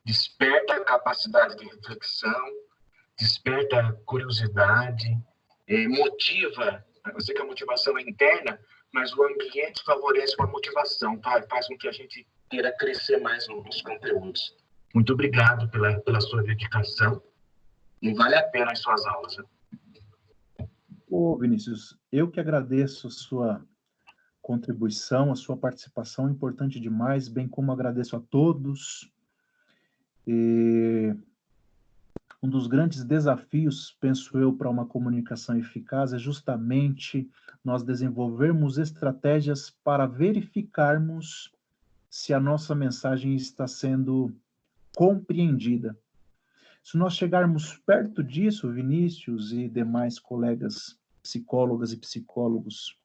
Desperta 0.04 0.74
a 0.74 0.84
capacidade 0.84 1.58
de 1.58 1.66
reflexão, 1.66 2.46
desperta 3.20 3.82
a 3.82 3.94
curiosidade, 4.06 5.16
eh, 5.68 5.88
motiva. 5.88 6.84
Eu 7.14 7.22
sei 7.22 7.36
que 7.36 7.42
a 7.44 7.46
motivação 7.46 7.96
é 8.00 8.02
interna, 8.02 8.60
mas 8.96 9.14
o 9.14 9.24
ambiente 9.24 9.84
favorece 9.84 10.36
uma 10.40 10.48
motivação, 10.48 11.20
faz 11.22 11.68
com 11.68 11.78
que 11.78 11.86
a 11.86 11.92
gente 11.92 12.26
queira 12.50 12.72
crescer 12.78 13.18
mais 13.18 13.46
nos 13.50 13.82
conteúdos. 13.82 14.56
Muito 14.94 15.12
obrigado 15.12 15.70
pela, 15.70 16.00
pela 16.00 16.22
sua 16.22 16.42
dedicação 16.42 17.22
e 18.02 18.14
vale 18.14 18.36
a 18.36 18.44
pena 18.48 18.72
as 18.72 18.80
suas 18.80 19.06
aulas. 19.06 19.36
Né? 19.38 19.44
Ô, 21.10 21.38
Vinícius, 21.38 22.00
eu 22.10 22.32
que 22.32 22.40
agradeço 22.40 23.08
a 23.08 23.12
sua 23.12 23.66
contribuição, 24.42 25.30
a 25.30 25.36
sua 25.36 25.58
participação, 25.58 26.30
importante 26.30 26.80
demais, 26.80 27.28
bem 27.28 27.50
como 27.50 27.74
agradeço 27.74 28.16
a 28.16 28.22
todos. 28.22 29.12
E 30.26 31.14
um 32.42 32.48
dos 32.48 32.68
grandes 32.68 33.04
desafios, 33.04 33.98
penso 34.00 34.38
eu, 34.38 34.54
para 34.54 34.70
uma 34.70 34.86
comunicação 34.86 35.58
eficaz 35.58 36.14
é 36.14 36.18
justamente 36.18 37.30
nós 37.66 37.84
desenvolvermos 37.84 38.78
estratégias 38.78 39.72
para 39.84 40.06
verificarmos 40.06 41.52
se 42.10 42.34
a 42.34 42.40
nossa 42.40 42.76
mensagem 42.76 43.36
está 43.36 43.68
sendo 43.68 44.34
compreendida. 44.96 45.98
Se 46.84 46.98
nós 46.98 47.16
chegarmos 47.16 47.78
perto 47.80 48.24
disso, 48.24 48.72
Vinícius 48.72 49.52
e 49.52 49.68
demais 49.68 50.20
colegas 50.20 50.98
psicólogas 51.24 51.92
e 51.92 51.98
psicólogos, 51.98 52.96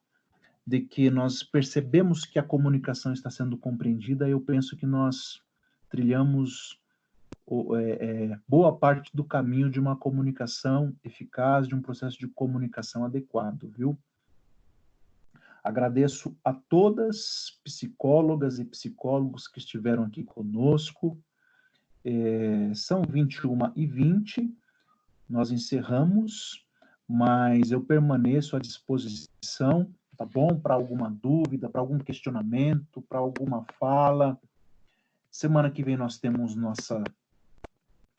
de 0.65 0.81
que 0.81 1.09
nós 1.09 1.41
percebemos 1.41 2.23
que 2.23 2.37
a 2.37 2.43
comunicação 2.43 3.11
está 3.11 3.31
sendo 3.31 3.57
compreendida, 3.57 4.29
eu 4.29 4.39
penso 4.39 4.77
que 4.77 4.85
nós 4.85 5.41
trilhamos 5.89 6.79
é, 7.75 8.05
é, 8.31 8.39
boa 8.47 8.77
parte 8.77 9.13
do 9.15 9.23
caminho 9.23 9.69
de 9.69 9.79
uma 9.79 9.97
comunicação 9.97 10.95
eficaz, 11.03 11.67
de 11.67 11.73
um 11.73 11.81
processo 11.81 12.17
de 12.19 12.27
comunicação 12.27 13.03
adequado, 13.03 13.67
viu? 13.75 13.97
Agradeço 15.63 16.35
a 16.43 16.53
todas 16.53 17.59
psicólogas 17.63 18.59
e 18.59 18.65
psicólogos 18.65 19.47
que 19.47 19.59
estiveram 19.59 20.03
aqui 20.03 20.23
conosco. 20.23 21.17
É, 22.03 22.71
são 22.73 23.03
21 23.03 23.71
e 23.75 23.85
20, 23.85 24.51
nós 25.29 25.51
encerramos, 25.51 26.65
mas 27.07 27.71
eu 27.71 27.81
permaneço 27.81 28.55
à 28.55 28.59
disposição, 28.59 29.87
tá 30.17 30.25
bom? 30.25 30.59
Para 30.59 30.73
alguma 30.73 31.11
dúvida, 31.11 31.69
para 31.69 31.81
algum 31.81 31.99
questionamento, 31.99 33.01
para 33.03 33.19
alguma 33.19 33.63
fala. 33.79 34.39
Semana 35.29 35.69
que 35.69 35.83
vem 35.83 35.95
nós 35.95 36.17
temos 36.17 36.55
nossa 36.55 37.03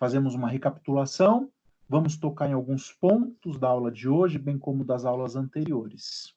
Fazemos 0.02 0.34
uma 0.34 0.48
recapitulação, 0.48 1.48
vamos 1.88 2.16
tocar 2.16 2.50
em 2.50 2.54
alguns 2.54 2.90
pontos 2.90 3.56
da 3.56 3.68
aula 3.68 3.88
de 3.88 4.08
hoje, 4.08 4.36
bem 4.36 4.58
como 4.58 4.84
das 4.84 5.04
aulas 5.04 5.36
anteriores. 5.36 6.34